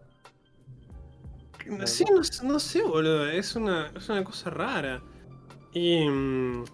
Sí, 1.85 2.03
no, 2.05 2.21
no 2.49 2.59
sé, 2.59 2.83
boludo. 2.83 3.29
Es 3.29 3.55
una, 3.55 3.91
es 3.95 4.09
una 4.09 4.23
cosa 4.23 4.49
rara. 4.49 5.01
Y. 5.71 6.07
mm, 6.07 6.65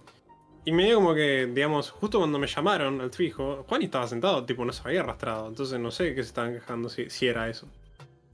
Y 0.70 0.72
medio 0.72 0.98
como 0.98 1.16
que, 1.16 1.48
digamos, 1.48 1.90
justo 1.90 2.20
cuando 2.20 2.38
me 2.38 2.46
llamaron 2.46 3.02
al 3.02 3.10
fijo, 3.10 3.66
Juan 3.68 3.82
estaba 3.82 4.06
sentado, 4.06 4.46
tipo, 4.46 4.64
no 4.64 4.72
se 4.72 4.84
había 4.86 5.00
arrastrado. 5.00 5.48
Entonces 5.48 5.80
no 5.80 5.90
sé 5.90 6.14
qué 6.14 6.22
se 6.22 6.28
estaban 6.30 6.54
quejando 6.54 6.90
si, 6.90 7.10
si 7.10 7.26
era 7.26 7.50
eso. 7.50 7.68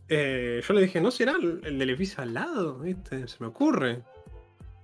Eh, 0.10 0.62
yo 0.68 0.74
le 0.74 0.82
dije, 0.82 1.00
¿no 1.00 1.12
será 1.12 1.32
el, 1.42 1.62
el 1.64 1.80
del 1.80 1.92
edificio 1.92 2.22
al 2.22 2.34
lado? 2.34 2.80
¿Viste? 2.80 3.26
Se 3.30 3.38
me 3.40 3.48
ocurre. 3.48 4.04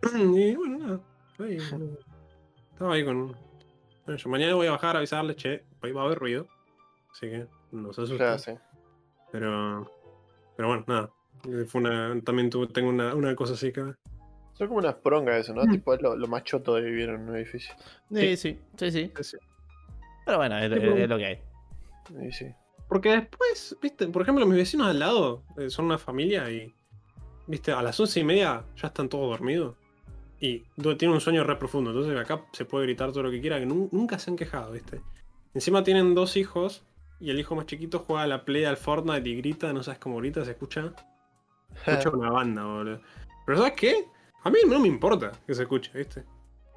Y 0.15 0.55
bueno, 0.55 0.77
nada. 0.77 0.99
ahí, 1.39 1.57
estaba 2.71 2.93
ahí 2.93 3.03
con. 3.03 3.35
Bueno, 4.05 4.17
yo 4.17 4.29
mañana 4.29 4.55
voy 4.55 4.67
a 4.67 4.71
bajar 4.71 4.95
a 4.95 4.99
avisarles, 4.99 5.35
che, 5.35 5.65
hoy 5.83 5.91
va 5.91 6.03
a 6.03 6.05
haber 6.05 6.19
ruido. 6.19 6.47
Así 7.11 7.27
que 7.27 7.47
no 7.73 7.91
se 7.91 7.99
asusten. 7.99 8.17
Claro, 8.17 8.39
sí. 8.39 8.53
Pero. 9.29 9.91
Pero 10.55 10.69
bueno, 10.69 10.85
nada. 10.87 11.11
Fue 11.67 11.81
una, 11.81 12.17
también 12.21 12.49
tuve, 12.49 12.67
tengo 12.67 12.87
una, 12.87 13.13
una 13.13 13.35
cosa 13.35 13.55
así 13.55 13.73
que. 13.73 13.93
Son 14.61 14.67
como 14.67 14.79
unas 14.79 14.93
prongas 14.93 15.39
eso, 15.39 15.55
¿no? 15.55 15.63
Mm. 15.63 15.71
Tipo, 15.71 15.95
es 15.95 16.03
lo, 16.03 16.15
lo 16.15 16.27
más 16.27 16.43
choto 16.43 16.75
de 16.75 16.83
vivir 16.83 17.09
en 17.09 17.27
un 17.27 17.35
edificio. 17.35 17.73
Sí, 18.13 18.37
sí, 18.37 18.59
sí, 18.77 18.91
sí. 18.91 19.11
sí. 19.19 19.37
Pero 20.23 20.37
bueno, 20.37 20.55
es, 20.59 20.69
lo 21.09 21.17
que 21.17 21.25
hay. 21.25 21.39
Y 22.23 22.31
sí. 22.31 22.45
Porque 22.87 23.09
después, 23.09 23.75
viste, 23.81 24.05
por 24.05 24.21
ejemplo, 24.21 24.45
mis 24.45 24.57
vecinos 24.59 24.85
al 24.85 24.99
lado 24.99 25.41
eh, 25.57 25.71
son 25.71 25.85
una 25.85 25.97
familia 25.97 26.47
y. 26.51 26.71
Viste, 27.47 27.71
a 27.71 27.81
las 27.81 27.99
once 27.99 28.19
y 28.19 28.23
media 28.23 28.63
ya 28.75 28.89
están 28.89 29.09
todos 29.09 29.31
dormidos. 29.31 29.77
Y 30.39 30.59
tienen 30.79 31.09
un 31.09 31.21
sueño 31.21 31.43
re 31.43 31.55
profundo. 31.55 31.89
Entonces 31.89 32.15
acá 32.19 32.45
se 32.53 32.63
puede 32.63 32.85
gritar 32.85 33.09
todo 33.09 33.23
lo 33.23 33.31
que 33.31 33.41
quiera, 33.41 33.57
que 33.59 33.65
nu- 33.65 33.89
nunca 33.91 34.19
se 34.19 34.29
han 34.29 34.35
quejado, 34.37 34.73
viste. 34.73 35.01
Encima 35.55 35.83
tienen 35.83 36.13
dos 36.13 36.37
hijos. 36.37 36.83
Y 37.19 37.31
el 37.31 37.39
hijo 37.39 37.55
más 37.55 37.65
chiquito 37.65 37.97
juega 37.97 38.21
a 38.21 38.27
la 38.27 38.45
play 38.45 38.65
al 38.65 38.77
Fortnite 38.77 39.27
y 39.27 39.37
grita, 39.37 39.73
no 39.73 39.81
sabes 39.81 39.97
cómo 39.97 40.17
grita, 40.17 40.45
se 40.45 40.51
escucha. 40.51 40.93
Se 41.83 41.93
escucha 41.93 42.09
una 42.15 42.29
banda, 42.29 42.63
boludo. 42.63 43.01
Pero 43.47 43.57
¿sabes 43.57 43.73
qué? 43.73 44.05
A 44.43 44.49
mí 44.49 44.59
no 44.67 44.79
me 44.79 44.87
importa 44.87 45.31
que 45.45 45.53
se 45.53 45.63
escuche, 45.63 45.91
¿viste? 45.93 46.23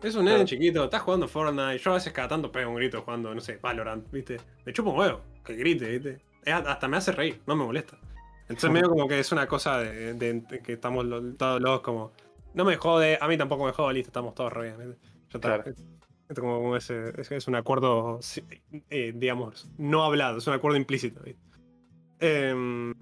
Es 0.03 0.15
un 0.17 0.25
nene 0.25 0.37
Claro. 0.37 0.49
chiquito, 0.49 0.85
está 0.85 0.99
jugando 0.99 1.27
Fortnite. 1.29 1.79
Yo 1.79 1.93
a 1.93 1.95
veces 1.95 2.13
cada 2.13 2.29
tanto 2.29 2.53
pego 2.53 2.71
un 2.71 2.77
grito 2.77 3.01
jugando, 3.03 3.35
no 3.35 3.41
sé, 3.41 3.57
Valorant, 3.57 4.11
¿viste? 4.11 4.37
Me 4.67 4.73
chupo 4.73 4.91
un 4.91 4.99
huevo, 4.99 5.21
que 5.45 5.55
grite, 5.57 5.89
¿viste? 5.99 6.21
Hasta 6.53 6.89
me 6.89 6.99
hace 6.99 7.13
reír, 7.13 7.41
no 7.47 7.57
me 7.57 7.65
molesta. 7.65 7.97
Entonces 8.43 8.71
medio 8.71 8.91
como 8.91 9.09
que 9.09 9.19
es 9.19 9.33
una 9.33 9.47
cosa 9.47 9.79
de, 9.79 10.13
de- 10.13 10.41
de 10.41 10.61
que 10.61 10.75
estamos 10.75 11.07
lo- 11.07 11.23
todos 11.35 11.61
los 11.63 11.81
como... 11.81 12.13
No 12.53 12.65
me 12.67 12.77
jode, 12.77 13.17
a 13.21 13.27
mí 13.27 13.39
tampoco 13.39 13.65
me 13.65 13.73
jode, 13.73 13.95
listo, 13.95 14.09
estamos 14.11 14.35
todos 14.35 14.53
re 14.53 14.77
bien. 14.77 14.99
está. 15.33 15.39
Claro. 15.41 15.65
Es, 15.71 15.83
es 16.29 16.39
como, 16.39 16.57
como 16.59 16.77
ese- 16.77 17.19
es, 17.19 17.31
es 17.33 17.49
un 17.49 17.55
acuerdo, 17.55 18.21
eh, 18.91 19.13
digamos, 19.17 19.71
no 19.79 20.05
hablado, 20.05 20.37
es 20.39 20.47
un 20.47 20.53
acuerdo 20.53 20.77
implícito, 20.77 21.23
¿viste? 21.23 21.41
Em, 22.21 22.95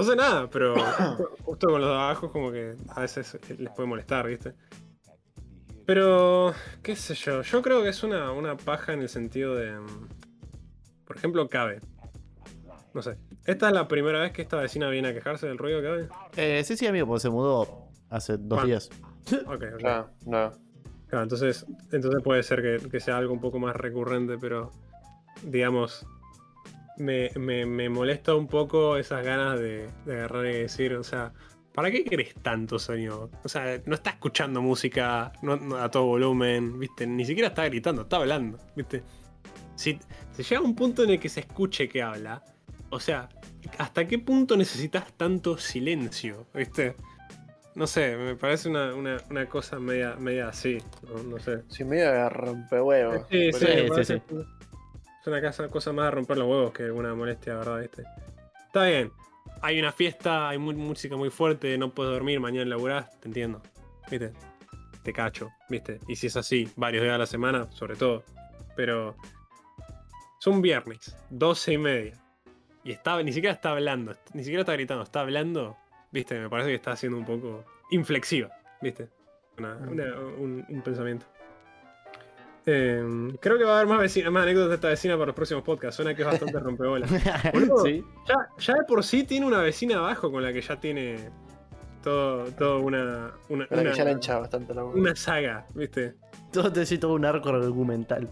entonces 0.00 0.16
nada, 0.16 0.48
pero 0.50 0.74
justo, 1.16 1.36
justo 1.44 1.68
con 1.68 1.80
los 1.80 1.90
de 1.90 1.96
abajo 1.96 2.30
como 2.32 2.50
que 2.52 2.74
a 2.88 3.00
veces 3.00 3.38
les 3.58 3.70
puede 3.72 3.88
molestar, 3.88 4.26
¿viste? 4.26 4.54
Pero, 5.86 6.54
qué 6.82 6.94
sé 6.94 7.14
yo, 7.14 7.42
yo 7.42 7.62
creo 7.62 7.82
que 7.82 7.88
es 7.88 8.02
una, 8.04 8.30
una 8.32 8.56
paja 8.56 8.92
en 8.92 9.02
el 9.02 9.08
sentido 9.08 9.56
de... 9.56 9.72
mm, 9.72 10.08
Por 11.04 11.16
ejemplo, 11.16 11.48
Cabe. 11.48 11.80
No 12.94 13.02
sé. 13.02 13.16
¿Esta 13.44 13.68
es 13.68 13.74
la 13.74 13.88
primera 13.88 14.20
vez 14.20 14.32
que 14.32 14.42
esta 14.42 14.56
vecina 14.56 14.88
viene 14.88 15.08
a 15.08 15.14
quejarse 15.14 15.48
del 15.48 15.58
ruido, 15.58 15.82
Cabe? 15.82 16.08
Eh, 16.36 16.62
sí, 16.64 16.76
sí, 16.76 16.86
amigo, 16.86 17.06
porque 17.06 17.20
se 17.20 17.30
mudó 17.30 17.88
hace 18.08 18.36
dos 18.38 18.64
días. 18.64 18.90
Ok, 19.46 19.64
ok. 19.74 19.82
No. 20.26 20.52
Claro, 21.06 21.22
entonces, 21.24 21.66
entonces 21.90 22.22
puede 22.22 22.42
ser 22.44 22.62
que, 22.62 22.88
que 22.88 23.00
sea 23.00 23.16
algo 23.16 23.32
un 23.32 23.40
poco 23.40 23.58
más 23.58 23.74
recurrente, 23.74 24.38
pero 24.40 24.70
digamos, 25.42 26.06
me, 27.00 27.30
me- 27.38 27.66
me 27.66 27.88
molesta 27.88 28.34
un 28.34 28.46
poco 28.46 28.96
esas 28.96 29.24
ganas 29.24 29.58
de, 29.58 29.88
de 30.04 30.12
agarrar 30.14 30.46
y 30.46 30.52
decir, 30.58 30.94
o 30.94 31.02
sea, 31.02 31.32
¿para 31.72 31.90
qué 31.90 32.04
querés 32.04 32.34
tanto, 32.42 32.78
señor? 32.78 33.30
O 33.42 33.48
sea, 33.48 33.80
no 33.86 33.94
está 33.94 34.10
escuchando 34.10 34.60
música 34.62 35.32
no- 35.42 35.56
no 35.56 35.76
a 35.76 35.90
todo 35.90 36.04
volumen, 36.06 36.78
¿viste? 36.78 37.06
Ni 37.06 37.24
siquiera 37.24 37.48
está 37.48 37.64
gritando, 37.64 38.02
está 38.02 38.16
hablando, 38.18 38.58
¿viste? 38.76 39.02
Si, 39.76 39.98
si 40.32 40.42
llega 40.42 40.60
un 40.60 40.74
punto 40.76 41.02
en 41.04 41.10
el 41.10 41.18
que 41.20 41.28
se 41.28 41.40
escuche 41.40 41.88
que 41.88 42.02
habla, 42.02 42.42
o 42.90 43.00
sea, 43.00 43.28
¿hasta 43.78 44.06
qué 44.06 44.18
punto 44.18 44.56
necesitas 44.56 45.12
tanto 45.16 45.56
silencio, 45.56 46.46
¿viste? 46.54 46.94
No 47.76 47.86
sé, 47.86 48.16
me 48.16 48.34
parece 48.34 48.68
una, 48.68 48.94
una- 48.94 49.16
una 49.30 49.46
cosa 49.46 49.78
media, 49.78 50.16
media 50.16 50.48
así, 50.48 50.78
no, 51.08 51.22
no 51.22 51.38
sé. 51.38 51.62
Sí, 51.68 51.84
medio 51.84 52.10
de 52.12 52.28
rompehuevos. 52.28 53.22
Sí, 53.30 53.52
sí, 53.52 53.58
Sí, 53.58 53.64
me 53.64 53.82
sí, 53.82 53.88
parece 53.88 54.14
sí. 54.16 54.22
que 54.28 54.34
Es 55.20 55.26
una 55.26 55.40
casa- 55.40 55.68
cosa 55.68 55.92
más 55.92 56.06
de 56.06 56.10
romper 56.12 56.38
los 56.38 56.48
huevos 56.48 56.72
que 56.72 56.90
una 56.90 57.14
molestia, 57.14 57.56
¿verdad? 57.56 57.80
¿Viste? 57.80 58.04
Está 58.66 58.84
bien. 58.86 59.12
Hay 59.62 59.78
una 59.78 59.92
fiesta, 59.92 60.48
hay 60.48 60.58
música 60.58 61.16
muy 61.16 61.28
fuerte, 61.30 61.76
no 61.76 61.92
puedes 61.92 62.12
dormir, 62.12 62.40
mañana 62.40 62.64
laburás, 62.66 63.18
te 63.20 63.28
entiendo. 63.28 63.60
¿Viste? 64.10 64.32
Te 65.02 65.12
cacho, 65.12 65.50
¿viste? 65.68 65.98
Y 66.08 66.16
si 66.16 66.28
es 66.28 66.36
así, 66.36 66.70
varios 66.76 67.02
días 67.02 67.14
a 67.14 67.18
la 67.18 67.26
semana, 67.26 67.70
sobre 67.72 67.96
todo. 67.96 68.22
Pero. 68.76 69.16
Es 70.40 70.46
un 70.46 70.62
viernes, 70.62 71.14
12 71.28 71.72
y 71.74 71.78
media. 71.78 72.14
Y 72.82 72.92
está, 72.92 73.22
ni 73.22 73.32
siquiera 73.32 73.52
está 73.54 73.72
hablando, 73.72 74.14
ni 74.32 74.42
siquiera 74.42 74.60
está 74.62 74.72
gritando, 74.72 75.02
está 75.02 75.20
hablando. 75.20 75.76
¿Viste? 76.12 76.40
Me 76.40 76.48
parece 76.48 76.70
que 76.70 76.74
está 76.76 76.96
siendo 76.96 77.18
un 77.18 77.26
poco 77.26 77.64
inflexiva, 77.90 78.50
¿viste? 78.80 79.08
Un, 79.58 80.64
un 80.68 80.82
pensamiento. 80.82 81.26
Eh, 82.66 83.02
creo 83.40 83.58
que 83.58 83.64
va 83.64 83.72
a 83.72 83.76
haber 83.76 83.86
más, 83.88 84.00
vecina- 84.00 84.30
más 84.30 84.42
anécdotas 84.42 84.68
de 84.70 84.74
esta 84.76 84.88
vecina 84.88 85.14
para 85.14 85.26
los 85.26 85.34
próximos 85.34 85.62
podcasts. 85.62 85.96
Suena 85.96 86.14
que 86.14 86.22
es 86.22 86.28
bastante. 86.28 86.58
Boludo. 87.52 87.84
sí. 87.84 88.04
Ya, 88.28 88.34
ya 88.58 88.74
de 88.74 88.84
por 88.84 89.02
sí 89.02 89.24
tiene 89.24 89.46
una 89.46 89.58
vecina 89.58 89.98
abajo 89.98 90.30
con 90.30 90.42
la 90.42 90.52
que 90.52 90.60
ya 90.60 90.78
tiene 90.78 91.30
todo, 92.02 92.44
todo 92.52 92.80
una, 92.80 93.32
una, 93.48 93.66
una, 93.70 93.82
que 93.82 93.94
ya 93.94 94.04
le 94.04 94.12
hincha 94.12 94.38
bastante 94.38 94.74
la 94.74 94.84
una 94.84 95.14
saga, 95.16 95.66
¿viste? 95.74 96.14
Todo 96.52 96.72
te 96.72 96.98
todo 96.98 97.14
un 97.14 97.24
arco 97.24 97.48
argumental. 97.50 98.28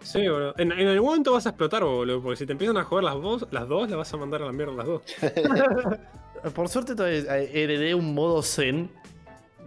Sí, 0.00 0.26
boludo. 0.28 0.54
En, 0.56 0.72
en 0.72 0.88
algún 0.88 1.08
momento 1.08 1.32
vas 1.32 1.46
a 1.46 1.50
explotar, 1.50 1.84
boludo, 1.84 2.22
porque 2.22 2.36
si 2.36 2.46
te 2.46 2.52
empiezan 2.52 2.76
a 2.78 2.84
jugar 2.84 3.04
las 3.04 3.14
dos, 3.20 3.46
las 3.50 3.68
dos, 3.68 3.88
las 3.88 3.98
vas 3.98 4.14
a 4.14 4.16
mandar 4.16 4.42
a 4.42 4.46
la 4.46 4.52
mierda 4.52 4.72
las 4.72 4.86
dos. 4.86 5.02
Por 6.54 6.68
suerte 6.70 6.94
todavía 6.94 7.36
heredé 7.36 7.94
un 7.94 8.14
modo 8.14 8.42
zen 8.42 8.90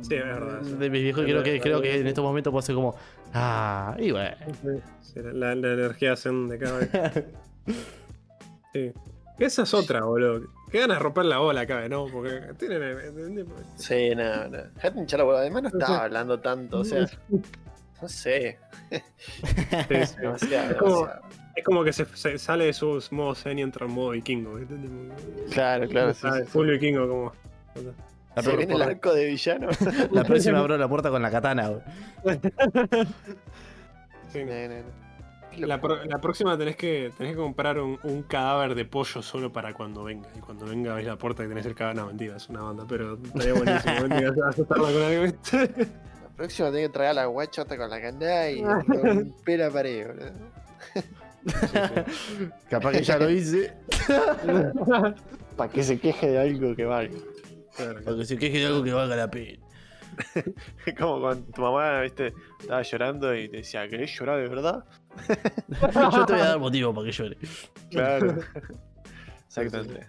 Sí, 0.04 0.16
es 0.16 0.24
verdad. 0.26 0.60
sí. 0.64 0.74
de 0.74 0.90
mis 0.90 1.02
viejos. 1.02 1.24
Creo 1.24 1.44
que, 1.44 1.50
verdad, 1.52 1.64
creo 1.64 1.82
que 1.82 2.00
en 2.00 2.08
estos 2.08 2.24
momentos 2.24 2.52
puedo 2.52 2.62
ser 2.62 2.76
como. 2.76 2.96
Ah, 3.34 3.96
y 4.00 4.12
bueno. 4.12 4.36
Sí, 5.02 5.20
la, 5.22 5.56
la 5.56 5.74
energía 5.74 6.16
zen 6.16 6.48
de 6.50 6.60
cada 6.60 6.80
vez. 6.80 6.90
Sí. 8.74 8.92
Esa 9.40 9.64
es 9.64 9.74
otra, 9.74 10.04
boludo. 10.04 10.48
Qué 10.72 10.80
ganas 10.80 10.98
de 10.98 11.04
romper 11.04 11.26
la 11.26 11.38
bola 11.40 11.62
acá, 11.62 11.88
¿no? 11.90 12.06
Porque 12.08 12.42
tienen. 12.58 13.46
Sí, 13.76 14.14
no, 14.16 14.48
no. 14.50 14.58
Dejate 14.76 15.00
hinchar 15.00 15.20
la 15.20 15.24
bola. 15.26 15.40
Además 15.40 15.64
no 15.64 15.70
estaba 15.70 16.04
hablando 16.04 16.40
tanto, 16.40 16.80
o 16.80 16.84
sea. 16.86 17.08
No 18.02 18.08
sé. 18.10 18.60
Sí, 18.90 19.00
sí. 19.18 19.82
Demasiado, 19.90 20.72
Es 20.72 20.78
como- 20.78 20.96
demasiado. 21.08 21.22
Es 21.56 21.64
como 21.64 21.84
que 21.84 21.94
se, 21.94 22.06
se 22.16 22.40
sale 22.40 22.66
de 22.66 22.74
sus 22.74 23.12
modos 23.12 23.44
zen 23.44 23.60
y 23.60 23.62
entra 23.62 23.86
en 23.86 23.92
modo 23.94 24.10
vikingo, 24.10 24.60
Claro, 25.52 25.88
claro, 25.88 26.12
sí. 26.16 26.28
Full 26.48 26.68
vikingo, 26.72 27.08
como. 27.08 27.32
La, 28.36 28.42
Se 28.44 28.56
viene 28.58 28.74
el 28.74 28.82
arco 28.82 29.14
de 29.14 29.26
villano. 29.26 29.68
la 30.12 30.24
próxima 30.24 30.60
abro 30.60 30.78
la 30.78 30.88
puerta 30.88 31.10
con 31.10 31.22
la 31.22 31.30
katana. 31.32 31.70
Sí. 34.32 34.44
No, 34.44 34.52
no, 34.54 34.68
no. 34.70 35.04
La, 35.68 35.80
pro- 35.80 36.04
la 36.06 36.20
próxima 36.20 36.58
tenés 36.58 36.76
que, 36.76 37.12
tenés 37.16 37.34
que 37.34 37.38
comprar 37.38 37.78
un, 37.78 38.00
un 38.02 38.24
cadáver 38.24 38.74
de 38.74 38.86
pollo 38.86 39.22
solo 39.22 39.54
para 39.54 39.74
cuando 39.76 40.04
venga. 40.04 40.28
Y 40.36 40.40
cuando 40.40 40.66
venga 40.66 40.96
ves 40.96 41.06
la 41.06 41.16
puerta 41.16 41.44
y 41.44 41.48
tenés 41.48 41.66
el 41.68 41.76
cadáver. 41.76 41.98
No, 41.98 42.08
mentira, 42.08 42.38
es 42.38 42.50
una 42.50 42.62
banda, 42.64 42.86
pero 42.90 43.20
estaría 43.24 43.54
buenísimo. 43.54 44.44
asustarla 44.50 44.92
con 44.92 45.02
algo. 45.04 45.26
La 45.26 46.30
próxima 46.36 46.72
tengo 46.72 46.88
que 46.88 46.90
traer 46.90 47.10
a 47.12 47.14
la 47.14 47.26
guachota 47.28 47.78
con 47.78 47.88
la 47.92 48.02
candada 48.02 48.50
y 48.50 48.64
romper 48.64 49.60
la 49.60 49.70
pared, 49.70 50.08
boludo. 50.08 50.32
Capaz 52.70 52.92
que 52.94 53.04
ya 53.04 53.18
lo 53.20 53.30
hice. 53.30 53.74
Para 55.56 55.72
que 55.72 55.84
se 55.84 56.00
queje 56.00 56.32
de 56.32 56.40
algo 56.40 56.76
que 56.76 56.86
valga. 56.86 57.16
Claro, 57.76 57.94
claro. 57.94 58.06
Porque 58.06 58.26
se 58.26 58.38
queje 58.38 58.60
de 58.60 58.66
algo 58.66 58.84
que 58.84 58.94
valga 58.94 59.16
la 59.16 59.30
pena. 59.30 59.60
Como 60.98 61.22
cuando 61.22 61.52
tu 61.52 61.62
mamá, 61.62 62.02
viste, 62.02 62.34
estaba 62.60 62.82
llorando 62.82 63.36
y 63.36 63.50
te 63.50 63.58
decía, 63.58 63.88
¿querés 63.88 64.12
llorar 64.18 64.42
de 64.42 64.48
verdad? 64.48 64.86
Yo 66.12 66.26
te 66.26 66.34
voy 66.34 66.42
a 66.42 66.46
dar 66.46 66.60
motivo 66.60 66.94
para 66.94 67.06
que 67.06 67.12
llore. 67.12 67.38
Claro. 67.90 68.36
Exactamente. 69.48 70.08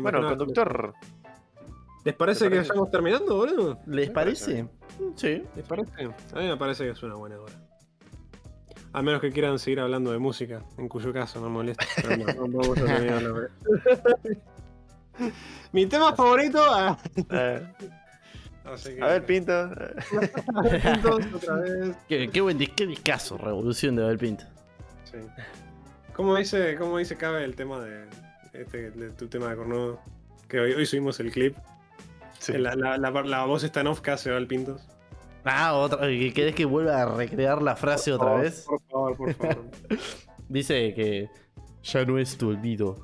Bueno, 0.00 0.26
conductor. 0.26 0.94
¿Les 2.04 2.14
parece 2.14 2.46
¿Te 2.48 2.50
que 2.50 2.58
estamos 2.60 2.90
terminando, 2.90 3.36
boludo? 3.36 3.78
¿Les 3.86 4.10
parece? 4.10 4.66
Sí. 5.16 5.42
¿Les 5.54 5.66
parece? 5.66 5.90
A 6.02 6.38
mí 6.38 6.48
me 6.48 6.56
parece 6.56 6.84
que 6.84 6.90
es 6.90 7.02
una 7.02 7.14
buena 7.14 7.40
hora. 7.40 7.52
A 8.94 9.02
menos 9.02 9.20
que 9.20 9.30
quieran 9.30 9.58
seguir 9.58 9.80
hablando 9.80 10.12
de 10.12 10.18
música, 10.18 10.62
en 10.76 10.88
cuyo 10.88 11.12
caso 11.12 11.40
no 11.40 11.48
molesta. 11.48 11.86
Pero 11.96 12.16
no, 12.16 12.46
no 12.46 12.58
vamos 12.58 12.78
a 12.78 12.84
terminar. 12.84 13.50
Mi 15.72 15.86
tema 15.86 16.14
favorito. 16.14 16.60
ah. 16.64 16.98
Eh, 17.30 17.62
Así 18.64 18.94
que- 18.94 19.02
a 19.02 19.06
ver, 19.06 19.26
Pinto. 19.26 19.52
Otra 21.34 21.54
vez. 21.56 21.96
Qué, 22.08 22.28
qué 22.30 22.40
buen 22.40 22.58
dis- 22.58 22.74
qué 22.74 22.86
discazo, 22.86 23.36
Revolución 23.38 23.96
de 23.96 24.04
Abel 24.04 24.18
Pinto. 24.18 24.44
Sí. 25.04 25.18
¿Cómo 26.14 26.36
dice, 26.36 26.76
cómo 26.76 26.98
dice 26.98 27.16
Cabe 27.16 27.44
el 27.44 27.56
tema 27.56 27.80
de, 27.80 28.04
este, 28.52 28.90
de 28.90 29.10
tu 29.10 29.28
tema 29.28 29.48
de 29.48 29.56
cornudo? 29.56 30.00
Que 30.48 30.60
hoy, 30.60 30.72
hoy 30.74 30.86
subimos 30.86 31.18
el 31.20 31.32
clip. 31.32 31.56
Sí. 32.38 32.52
La, 32.58 32.74
la, 32.74 32.98
la, 32.98 33.10
la 33.10 33.44
voz 33.44 33.64
está 33.64 33.80
en 33.80 33.86
off 33.88 34.00
que 34.00 34.10
hace 34.10 34.30
Val 34.30 34.46
Pintos. 34.46 34.82
Ah, 35.44 35.72
otra. 35.74 36.06
que 36.06 36.32
¿Querés 36.32 36.54
que 36.54 36.64
vuelva 36.64 37.02
a 37.02 37.06
recrear 37.16 37.62
la 37.62 37.74
frase 37.74 38.12
otra 38.12 38.28
Por 38.32 38.40
vez? 38.42 38.64
favor, 38.90 39.16
por 39.16 39.34
favor. 39.34 39.64
Dice 40.48 40.92
que 40.94 41.28
ya 41.82 42.04
no 42.04 42.18
es 42.18 42.36
tu 42.36 42.50
olvido 42.50 42.98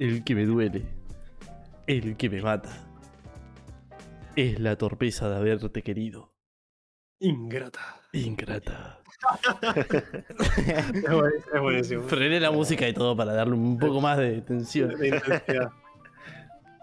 el 0.00 0.24
que 0.24 0.34
me 0.34 0.44
duele, 0.44 0.84
el 1.86 2.16
que 2.16 2.30
me 2.30 2.42
mata. 2.42 2.70
Es 4.36 4.58
la 4.58 4.76
torpeza 4.76 5.28
de 5.28 5.36
haberte 5.36 5.82
querido. 5.82 6.32
Ingrata. 7.20 8.00
Ingrata. 8.12 9.00
Es 10.92 11.10
buenísimo. 11.10 11.54
Es 11.54 11.60
buenísimo. 11.60 12.02
Frené 12.02 12.40
la 12.40 12.50
música 12.50 12.86
y 12.86 12.92
todo 12.92 13.16
para 13.16 13.32
darle 13.32 13.54
un 13.54 13.78
poco 13.78 14.00
más 14.00 14.18
de 14.18 14.42
tensión. 14.42 14.94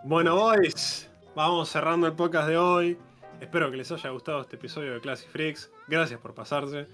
Bueno, 0.03 0.35
boys, 0.35 1.09
vamos 1.35 1.69
cerrando 1.69 2.07
el 2.07 2.13
podcast 2.13 2.47
de 2.47 2.57
hoy. 2.57 2.97
Espero 3.39 3.69
que 3.69 3.77
les 3.77 3.91
haya 3.91 4.09
gustado 4.09 4.41
este 4.41 4.55
episodio 4.55 4.93
de 4.93 5.01
Classic 5.01 5.29
Freaks. 5.29 5.71
Gracias 5.87 6.19
por 6.19 6.33
pasarse. 6.33 6.87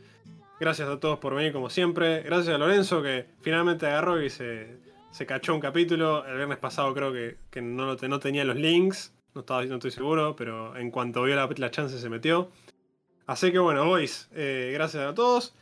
Gracias 0.59 0.89
a 0.89 0.99
todos 0.99 1.19
por 1.19 1.35
venir 1.35 1.53
como 1.53 1.69
siempre. 1.69 2.21
Gracias 2.23 2.55
a 2.55 2.57
Lorenzo 2.57 3.01
que 3.01 3.27
finalmente 3.41 3.85
agarró 3.85 4.21
y 4.21 4.29
se, 4.29 4.79
se 5.11 5.25
cachó 5.25 5.53
un 5.53 5.59
capítulo. 5.59 6.25
El 6.25 6.35
viernes 6.38 6.57
pasado 6.57 6.93
creo 6.93 7.11
que, 7.11 7.38
que 7.49 7.61
no, 7.61 7.95
no 7.95 8.19
tenía 8.19 8.43
los 8.45 8.55
links. 8.55 9.13
No, 9.34 9.41
estaba, 9.41 9.63
no 9.65 9.75
estoy 9.75 9.91
seguro, 9.91 10.35
pero 10.35 10.75
en 10.75 10.89
cuanto 10.89 11.23
vio 11.23 11.35
la, 11.35 11.47
la 11.57 11.71
chance 11.71 11.99
se 11.99 12.09
metió. 12.09 12.49
Así 13.25 13.51
que 13.51 13.59
bueno, 13.59 13.85
boys, 13.85 14.29
eh, 14.34 14.71
gracias 14.73 15.03
a 15.03 15.13
todos. 15.13 15.53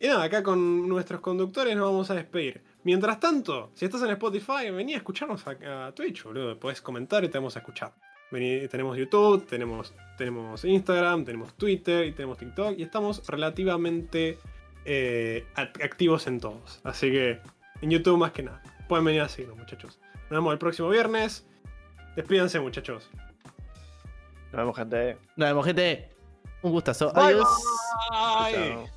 Y 0.00 0.06
nada, 0.08 0.24
acá 0.24 0.42
con 0.42 0.88
nuestros 0.88 1.20
conductores 1.20 1.76
nos 1.76 1.86
vamos 1.90 2.10
a 2.10 2.14
despedir. 2.14 2.62
Mientras 2.82 3.18
tanto, 3.20 3.70
si 3.74 3.84
estás 3.86 4.02
en 4.02 4.10
Spotify, 4.10 4.70
vení 4.70 4.94
a 4.94 4.98
escucharnos 4.98 5.46
a, 5.46 5.86
a 5.86 5.92
Twitch, 5.92 6.24
boludo. 6.24 6.58
Podés 6.58 6.82
comentar 6.82 7.24
y 7.24 7.28
te 7.28 7.38
vamos 7.38 7.56
a 7.56 7.60
escuchar. 7.60 7.94
Tenemos 8.30 8.98
YouTube, 8.98 9.46
tenemos, 9.46 9.94
tenemos 10.18 10.64
Instagram, 10.64 11.24
tenemos 11.24 11.54
Twitter 11.54 12.04
y 12.04 12.12
tenemos 12.12 12.36
TikTok. 12.36 12.78
Y 12.78 12.82
estamos 12.82 13.26
relativamente 13.28 14.38
eh, 14.84 15.46
act- 15.54 15.82
activos 15.82 16.26
en 16.26 16.40
todos. 16.40 16.80
Así 16.82 17.10
que 17.10 17.40
en 17.84 17.90
YouTube 17.90 18.18
más 18.18 18.32
que 18.32 18.42
nada. 18.42 18.62
Pueden 18.88 19.04
venir 19.04 19.20
a 19.20 19.28
seguirnos, 19.28 19.58
muchachos. 19.58 20.00
Nos 20.22 20.30
vemos 20.30 20.52
el 20.52 20.58
próximo 20.58 20.88
viernes. 20.88 21.46
Despídanse, 22.16 22.58
muchachos. 22.60 23.10
Nos 24.52 24.52
vemos, 24.52 24.76
gente. 24.76 25.18
Nos 25.36 25.48
vemos, 25.48 25.66
gente. 25.66 26.10
Un 26.62 26.72
gustazo. 26.72 27.12
Bye, 27.12 27.24
Adiós. 27.24 27.48
bye. 28.10 28.93